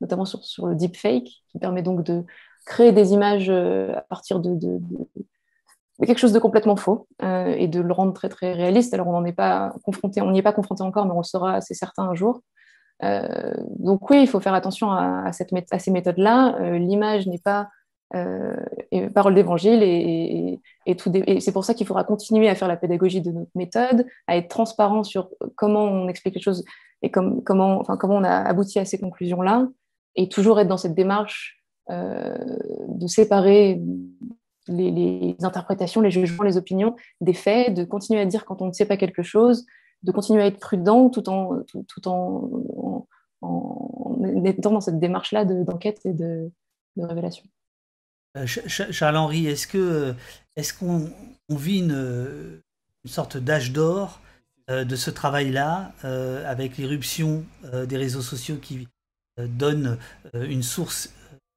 notamment 0.00 0.24
sur, 0.24 0.66
le 0.66 0.74
deepfake, 0.74 1.30
qui 1.48 1.58
permet 1.60 1.82
donc 1.82 2.02
de, 2.02 2.24
créer 2.66 2.92
des 2.92 3.12
images 3.12 3.50
à 3.50 4.00
partir 4.08 4.40
de, 4.40 4.80
quelque 6.04 6.18
chose 6.18 6.32
de 6.32 6.38
complètement 6.38 6.76
faux 6.76 7.06
et 7.22 7.68
de 7.68 7.80
le 7.80 7.92
rendre 7.92 8.14
très 8.14 8.30
très 8.30 8.54
réaliste. 8.54 8.94
Alors 8.94 9.06
on 9.08 9.12
n'en 9.12 9.24
est 9.24 9.36
n'y 10.32 10.38
est 10.38 10.42
pas 10.42 10.52
confronté 10.52 10.82
encore, 10.82 11.04
mais 11.04 11.12
on 11.12 11.18
le 11.18 11.24
sera, 11.24 11.60
c'est 11.60 11.74
certain, 11.74 12.04
un 12.04 12.14
jour. 12.14 12.40
donc 13.02 14.08
oui, 14.08 14.22
il 14.22 14.26
faut 14.26 14.40
faire 14.40 14.54
attention 14.54 14.90
à 14.92 15.30
ces 15.32 15.90
méthodes-là. 15.90 16.78
L'image 16.78 17.26
n'est 17.26 17.38
pas 17.38 17.68
euh, 18.14 18.56
parole 19.14 19.34
d'évangile 19.34 19.82
et, 19.82 20.60
c'est 20.86 21.52
pour 21.52 21.64
ça 21.64 21.74
qu'il 21.74 21.86
faudra 21.86 22.04
continuer 22.04 22.48
à 22.48 22.54
faire 22.54 22.68
la 22.68 22.76
pédagogie 22.76 23.20
de 23.20 23.32
notre 23.32 23.50
méthode, 23.54 24.06
à 24.26 24.36
être 24.36 24.48
transparent 24.48 25.02
sur 25.02 25.30
comment 25.56 25.84
on 25.84 26.08
explique 26.08 26.34
les 26.34 26.40
choses 26.40 26.64
et 27.02 27.10
comment, 27.10 27.80
enfin, 27.80 27.96
comment 27.96 28.16
on 28.16 28.24
a 28.24 28.36
abouti 28.36 28.78
à 28.78 28.84
ces 28.84 28.98
conclusions-là, 28.98 29.66
et 30.16 30.28
toujours 30.28 30.60
être 30.60 30.68
dans 30.68 30.76
cette 30.76 30.94
démarche 30.94 31.62
euh, 31.90 32.38
de 32.88 33.06
séparer 33.06 33.80
les, 34.68 35.36
interprétations, 35.42 36.00
les 36.00 36.10
jugements, 36.10 36.44
les 36.44 36.56
opinions 36.56 36.94
des 37.20 37.34
faits, 37.34 37.74
de 37.74 37.84
continuer 37.84 38.20
à 38.20 38.26
dire 38.26 38.44
quand 38.44 38.62
on 38.62 38.66
ne 38.66 38.72
sait 38.72 38.86
pas 38.86 38.96
quelque 38.96 39.22
chose, 39.22 39.66
de 40.02 40.12
continuer 40.12 40.42
à 40.42 40.46
être 40.46 40.60
prudent 40.60 41.10
tout 41.10 41.28
en, 41.28 41.62
étant 44.44 44.70
dans 44.70 44.80
cette 44.80 45.00
démarche-là 45.00 45.44
d'enquête 45.44 46.00
et 46.04 46.12
de 46.12 46.50
révélation. 46.96 47.44
Euh, 48.36 48.46
Charles-Henri, 48.46 49.46
est-ce 49.46 49.68
qu'on 50.74 51.10
vit 51.50 51.78
une, 51.78 52.60
sorte 53.06 53.36
d'âge 53.36 53.72
d'or 53.72 54.20
euh, 54.70 54.84
de 54.84 54.96
ce 54.96 55.10
travail-là, 55.10 55.92
euh, 56.04 56.50
avec 56.50 56.78
l'irruption 56.78 57.44
des 57.86 57.96
réseaux 57.96 58.22
sociaux 58.22 58.56
qui 58.56 58.88
donnent 59.38 59.98
une 60.32 60.62
source 60.62 61.10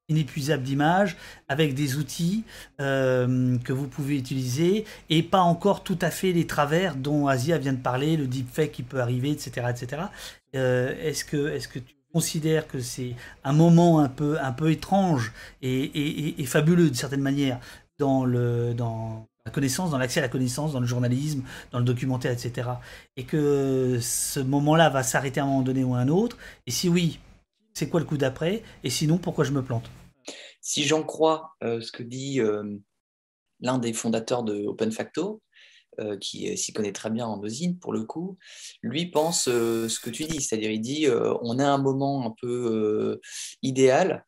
inépuisable 0.09 0.63
d'images, 0.63 1.15
avec 1.47 1.75
des 1.75 1.95
outils 1.97 2.43
que 2.80 3.71
vous 3.71 3.88
pouvez 3.88 4.17
utiliser, 4.17 4.86
et 5.09 5.21
pas 5.21 5.41
encore 5.41 5.84
tout 5.84 5.99
à 6.01 6.09
fait 6.09 6.32
les 6.32 6.47
travers 6.47 6.95
dont 6.95 7.28
Asia 7.28 7.59
vient 7.59 7.73
de 7.73 7.82
parler, 7.82 8.17
le 8.17 8.25
deepfake 8.25 8.71
qui 8.71 8.84
peut 8.84 8.99
arriver, 8.99 9.30
etc. 9.30 9.67
etc. 9.69 10.03
est-ce 10.53 11.23
que, 11.23 11.49
est 11.49 11.59
-ce 11.59 11.67
que 11.67 11.80
considère 12.14 12.68
que 12.68 12.80
c'est 12.80 13.16
un 13.43 13.53
moment 13.53 13.99
un 13.99 14.10
peu, 14.10 14.39
un 14.39 14.51
peu 14.51 14.72
étrange 14.72 15.34
et, 15.62 16.45
fabuleux 16.45 16.86
d'une 16.86 16.95
certaine 16.95 17.22
manière 17.22 17.60
dans, 17.99 18.26
le, 18.26 18.74
dans 18.74 19.28
la 19.45 19.51
connaissance, 19.51 19.91
dans 19.91 19.97
l'accès 19.97 20.20
à 20.20 20.24
la 20.24 20.30
connaissance, 20.30 20.74
dans 20.74 20.80
le 20.80 20.86
journalisme, 20.86 21.43
dans 21.72 21.80
le 21.80 21.86
documentaire, 21.86 22.32
etc. 22.32 22.70
Et 23.16 23.24
que 23.24 23.99
ce 24.01 24.39
moment-là 24.39 24.89
va 24.89 25.03
s'arrêter 25.03 25.39
à 25.39 25.43
un 25.43 25.47
moment 25.47 25.62
donné 25.62 25.84
ou 25.84 25.95
à 25.95 25.99
un 25.99 26.08
autre. 26.10 26.38
Et 26.66 26.72
si 26.72 26.89
oui, 26.89 27.20
c'est 27.74 27.89
quoi 27.89 27.99
le 27.99 28.05
coup 28.05 28.18
d'après? 28.18 28.64
Et 28.84 28.89
sinon, 28.89 29.18
pourquoi 29.18 29.45
je 29.45 29.51
me 29.51 29.62
plante? 29.62 29.89
Si 30.62 30.84
j'en 30.84 31.03
crois 31.03 31.55
euh, 31.64 31.80
ce 31.80 31.91
que 31.91 32.03
dit 32.03 32.41
euh, 32.41 32.78
l'un 33.62 33.78
des 33.78 33.93
fondateurs 33.93 34.43
de 34.43 34.66
OpenFacto, 34.66 35.41
euh, 35.99 36.17
qui 36.17 36.55
s'y 36.57 36.73
connaît 36.73 36.91
très 36.91 37.09
bien 37.09 37.25
en 37.25 37.43
usine 37.43 37.79
pour 37.79 37.91
le 37.91 38.03
coup, 38.03 38.37
lui 38.83 39.07
pense 39.07 39.47
euh, 39.47 39.89
ce 39.89 39.99
que 39.99 40.11
tu 40.11 40.25
dis, 40.25 40.41
c'est-à-dire 40.41 40.69
il 40.69 40.81
dit 40.81 41.07
euh, 41.07 41.33
on 41.41 41.57
a 41.57 41.67
un 41.67 41.79
moment 41.79 42.25
un 42.25 42.35
peu 42.39 43.19
idéal, 43.61 44.25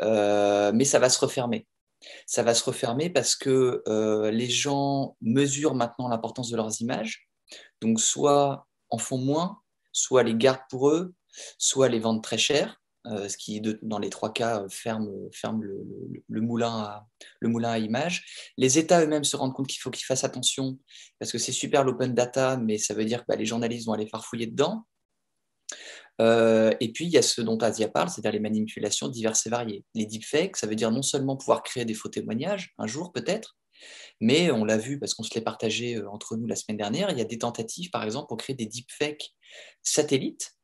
mais 0.00 0.84
ça 0.84 0.98
va 0.98 1.08
se 1.08 1.18
refermer. 1.18 1.66
Ça 2.26 2.42
va 2.42 2.54
se 2.54 2.64
refermer 2.64 3.10
parce 3.10 3.36
que 3.36 3.82
les 4.30 4.48
gens 4.48 5.16
mesurent 5.20 5.74
maintenant 5.74 6.08
l'importance 6.08 6.50
de 6.50 6.56
leurs 6.56 6.80
images, 6.80 7.28
donc 7.80 8.00
soit 8.00 8.66
en 8.88 8.98
font 8.98 9.18
moins, 9.18 9.58
soit 9.92 10.22
les 10.22 10.34
gardent 10.34 10.60
pour 10.70 10.90
eux, 10.90 11.14
soit 11.58 11.88
les 11.88 11.98
vendent 11.98 12.22
très 12.22 12.38
cher. 12.38 12.79
Euh, 13.06 13.30
ce 13.30 13.38
qui, 13.38 13.62
dans 13.80 13.98
les 13.98 14.10
trois 14.10 14.30
cas, 14.30 14.66
ferme, 14.68 15.10
ferme 15.32 15.62
le, 15.62 16.40
moulin 16.42 16.68
à, 16.68 17.06
le 17.40 17.48
moulin 17.48 17.70
à 17.70 17.78
images. 17.78 18.52
Les 18.58 18.78
États 18.78 19.02
eux-mêmes 19.02 19.24
se 19.24 19.36
rendent 19.36 19.54
compte 19.54 19.68
qu'il 19.68 19.80
faut 19.80 19.90
qu'ils 19.90 20.04
fassent 20.04 20.24
attention, 20.24 20.78
parce 21.18 21.32
que 21.32 21.38
c'est 21.38 21.52
super 21.52 21.82
l'open 21.82 22.14
data, 22.14 22.58
mais 22.58 22.76
ça 22.76 22.92
veut 22.92 23.06
dire 23.06 23.20
que 23.20 23.26
bah, 23.28 23.36
les 23.36 23.46
journalistes 23.46 23.86
vont 23.86 23.94
aller 23.94 24.06
farfouiller 24.06 24.46
dedans. 24.46 24.84
Euh, 26.20 26.74
et 26.80 26.92
puis, 26.92 27.06
il 27.06 27.10
y 27.10 27.16
a 27.16 27.22
ce 27.22 27.40
dont 27.40 27.56
Asia 27.56 27.88
parle, 27.88 28.10
c'est-à-dire 28.10 28.32
les 28.32 28.40
manipulations 28.40 29.08
diverses 29.08 29.46
et 29.46 29.50
variées. 29.50 29.82
Les 29.94 30.04
deepfakes, 30.04 30.58
ça 30.58 30.66
veut 30.66 30.74
dire 30.74 30.90
non 30.90 31.02
seulement 31.02 31.38
pouvoir 31.38 31.62
créer 31.62 31.86
des 31.86 31.94
faux 31.94 32.10
témoignages, 32.10 32.74
un 32.76 32.86
jour 32.86 33.12
peut-être, 33.12 33.56
mais 34.20 34.50
on 34.50 34.66
l'a 34.66 34.76
vu 34.76 34.98
parce 34.98 35.14
qu'on 35.14 35.22
se 35.22 35.34
l'est 35.34 35.40
partagé 35.40 35.96
euh, 35.96 36.10
entre 36.10 36.36
nous 36.36 36.46
la 36.46 36.56
semaine 36.56 36.76
dernière, 36.76 37.10
il 37.10 37.16
y 37.16 37.22
a 37.22 37.24
des 37.24 37.38
tentatives, 37.38 37.88
par 37.88 38.04
exemple, 38.04 38.28
pour 38.28 38.36
créer 38.36 38.54
des 38.54 38.66
deepfakes 38.66 39.30
satellites 39.82 40.54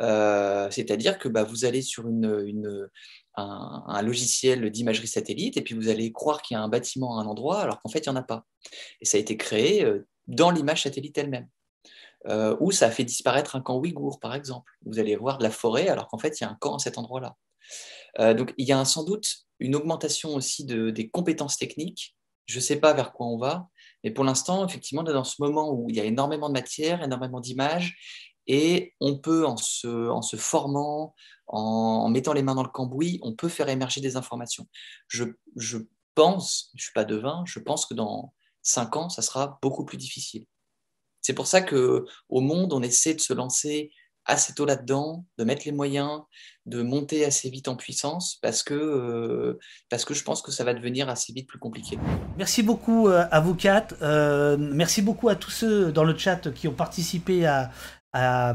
euh, 0.00 0.70
c'est-à-dire 0.70 1.18
que 1.18 1.28
bah, 1.28 1.44
vous 1.44 1.64
allez 1.64 1.82
sur 1.82 2.04
un, 3.36 4.02
logiciel 4.02 4.70
d'imagerie 4.70 5.08
satellite 5.08 5.56
et 5.56 5.62
puis 5.62 5.74
vous 5.74 5.88
allez 5.88 6.12
croire 6.12 6.42
qu'il 6.42 6.54
y 6.56 6.58
a 6.58 6.62
un 6.62 6.68
bâtiment 6.68 7.18
à 7.18 7.22
un 7.22 7.26
endroit 7.26 7.60
alors 7.60 7.80
qu'en 7.80 7.88
fait, 7.88 8.06
il 8.06 8.10
n'y 8.10 8.16
en 8.16 8.20
a 8.20 8.22
pas. 8.22 8.44
Et 9.00 9.04
ça 9.04 9.16
a 9.16 9.20
été 9.20 9.36
créé 9.36 9.84
euh, 9.84 10.06
dans 10.26 10.50
l'image 10.50 10.82
satellite 10.82 11.16
elle-même. 11.18 11.48
Euh, 12.28 12.56
ou 12.60 12.72
ça 12.72 12.86
a 12.86 12.90
fait 12.90 13.04
disparaître 13.04 13.54
un 13.54 13.60
camp 13.60 13.78
ouïghour, 13.78 14.18
par 14.18 14.34
exemple. 14.34 14.72
Vous 14.84 14.98
allez 14.98 15.14
voir 15.14 15.38
de 15.38 15.44
la 15.44 15.50
forêt 15.50 15.88
alors 15.88 16.08
qu'en 16.08 16.18
fait, 16.18 16.40
il 16.40 16.44
y 16.44 16.46
a 16.46 16.50
un 16.50 16.56
camp 16.60 16.76
à 16.76 16.78
cet 16.78 16.98
endroit-là. 16.98 17.36
donc, 18.34 18.52
il 18.56 18.66
y 18.66 18.72
a 18.72 18.84
sans 18.84 19.04
doute 19.04 19.46
une 19.60 19.76
augmentation 19.76 20.34
aussi 20.34 20.64
de, 20.64 20.90
des 20.90 21.08
compétences 21.08 21.56
techniques. 21.56 22.16
Je 22.46 22.56
ne 22.56 22.60
sais 22.60 22.76
pas 22.76 22.92
vers 22.94 23.12
quoi 23.12 23.26
on 23.26 23.38
va, 23.38 23.68
mais 24.04 24.10
pour 24.10 24.24
l'instant, 24.24 24.66
effectivement, 24.66 25.02
dans 25.02 25.24
ce 25.24 25.40
moment 25.40 25.72
où 25.72 25.88
il 25.88 25.96
y 25.96 26.00
a 26.00 26.04
énormément 26.04 26.48
de 26.48 26.54
matière, 26.54 27.02
énormément 27.02 27.40
d'images, 27.40 27.96
et 28.46 28.94
on 29.00 29.18
peut, 29.18 29.46
en 29.46 29.56
se, 29.56 30.36
formant, 30.36 31.14
en, 31.46 32.08
mettant 32.08 32.32
les 32.32 32.42
mains 32.42 32.54
dans 32.54 32.62
le 32.62 32.68
cambouis, 32.68 33.18
on 33.22 33.34
peut 33.34 33.48
faire 33.48 33.68
émerger 33.68 34.00
des 34.00 34.16
informations. 34.16 34.66
Je, 35.08 35.24
pense, 36.14 36.70
je 36.74 36.80
ne 36.80 36.82
suis 36.82 36.92
pas 36.94 37.04
devin, 37.04 37.44
je 37.46 37.58
pense 37.58 37.86
que 37.86 37.94
dans 37.94 38.32
cinq 38.62 38.96
ans, 38.96 39.08
ça 39.08 39.22
sera 39.22 39.58
beaucoup 39.62 39.84
plus 39.84 39.98
difficile. 39.98 40.46
C'est 41.20 41.34
pour 41.34 41.46
ça 41.46 41.60
qu'au 41.60 42.06
monde, 42.30 42.72
on 42.72 42.82
essaie 42.82 43.14
de 43.14 43.20
se 43.20 43.32
lancer 43.32 43.90
assez 44.26 44.52
tôt 44.54 44.64
là-dedans, 44.64 45.24
de 45.38 45.44
mettre 45.44 45.62
les 45.64 45.72
moyens, 45.72 46.20
de 46.66 46.82
monter 46.82 47.24
assez 47.24 47.48
vite 47.48 47.68
en 47.68 47.76
puissance, 47.76 48.38
parce 48.42 48.62
que, 48.62 48.74
euh, 48.74 49.58
parce 49.88 50.04
que 50.04 50.14
je 50.14 50.24
pense 50.24 50.42
que 50.42 50.50
ça 50.50 50.64
va 50.64 50.74
devenir 50.74 51.08
assez 51.08 51.32
vite 51.32 51.48
plus 51.48 51.60
compliqué. 51.60 51.98
Merci 52.36 52.62
beaucoup 52.62 53.08
euh, 53.08 53.24
à 53.30 53.40
vous 53.40 53.54
quatre. 53.54 53.94
Euh, 54.02 54.56
merci 54.58 55.00
beaucoup 55.00 55.28
à 55.28 55.36
tous 55.36 55.50
ceux 55.50 55.92
dans 55.92 56.04
le 56.04 56.16
chat 56.18 56.52
qui 56.52 56.66
ont 56.66 56.74
participé 56.74 57.46
à, 57.46 57.70
à, 58.16 58.54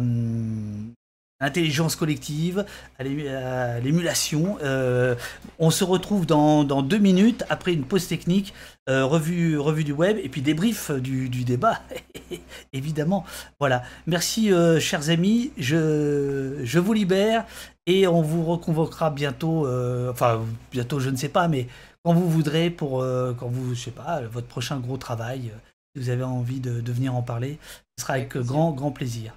l'intelligence 1.42 1.96
collective, 1.96 2.66
à 3.00 3.04
l'émulation. 3.04 4.58
Euh, 4.64 5.16
on 5.60 5.72
se 5.72 5.84
retrouve 5.84 6.26
dans, 6.26 6.64
deux 6.84 7.00
minutes 7.00 7.44
après 7.50 7.74
une 7.74 7.84
pause 7.84 8.08
technique, 8.08 8.54
euh, 8.88 9.06
revue, 9.06 9.58
revue 9.58 9.84
du 9.84 9.92
web 9.92 10.18
et 10.24 10.30
puis 10.30 10.42
débrief 10.42 10.92
du, 10.92 11.28
du 11.30 11.44
débat, 11.44 11.82
évidemment. 12.74 13.26
Voilà. 13.60 13.84
Merci, 14.06 14.54
euh, 14.54 14.80
chers 14.80 15.10
amis. 15.10 15.52
Je, 15.58 16.60
je 16.64 16.80
vous 16.80 16.94
libère 16.94 17.46
et 17.88 18.08
on 18.08 18.22
vous 18.22 18.46
reconvoquera 18.46 19.10
bientôt. 19.10 19.68
enfin, 20.10 20.42
bientôt, 20.72 21.00
je 21.00 21.10
ne 21.10 21.18
sais 21.18 21.30
pas, 21.30 21.48
mais 21.48 21.68
quand 22.04 22.14
vous 22.14 22.30
voudrez 22.30 22.70
pour 22.70 23.04
quand 23.40 23.48
vous, 23.48 23.74
je 23.74 23.82
sais 23.82 23.92
pas, 23.92 24.22
votre 24.22 24.48
prochain 24.48 24.80
gros 24.80 24.98
travail. 24.98 25.52
si 25.96 26.02
vous 26.02 26.10
avez 26.10 26.24
envie 26.24 26.60
de, 26.60 26.82
de 26.82 26.92
venir 26.92 27.16
en 27.16 27.24
parler, 27.24 27.58
ce 27.98 28.04
sera 28.04 28.14
avec 28.14 28.38
grand, 28.38 28.72
grand 28.72 28.92
plaisir. 28.92 29.34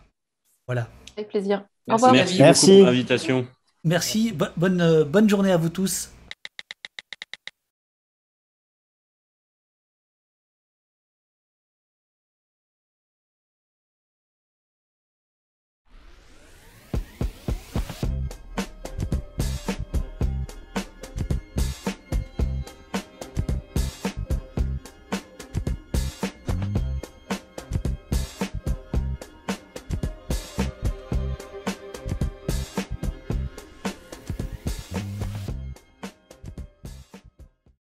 Voilà. 0.66 0.88
Avec 1.16 1.28
plaisir. 1.28 1.64
Merci, 1.86 1.90
Au 1.90 1.94
revoir. 1.94 2.12
Merci, 2.12 2.38
Merci. 2.38 2.76
pour 2.78 2.86
l'invitation. 2.86 3.46
Merci. 3.84 4.32
bonne, 4.56 5.04
bonne 5.04 5.28
journée 5.28 5.52
à 5.52 5.56
vous 5.56 5.68
tous. 5.68 6.10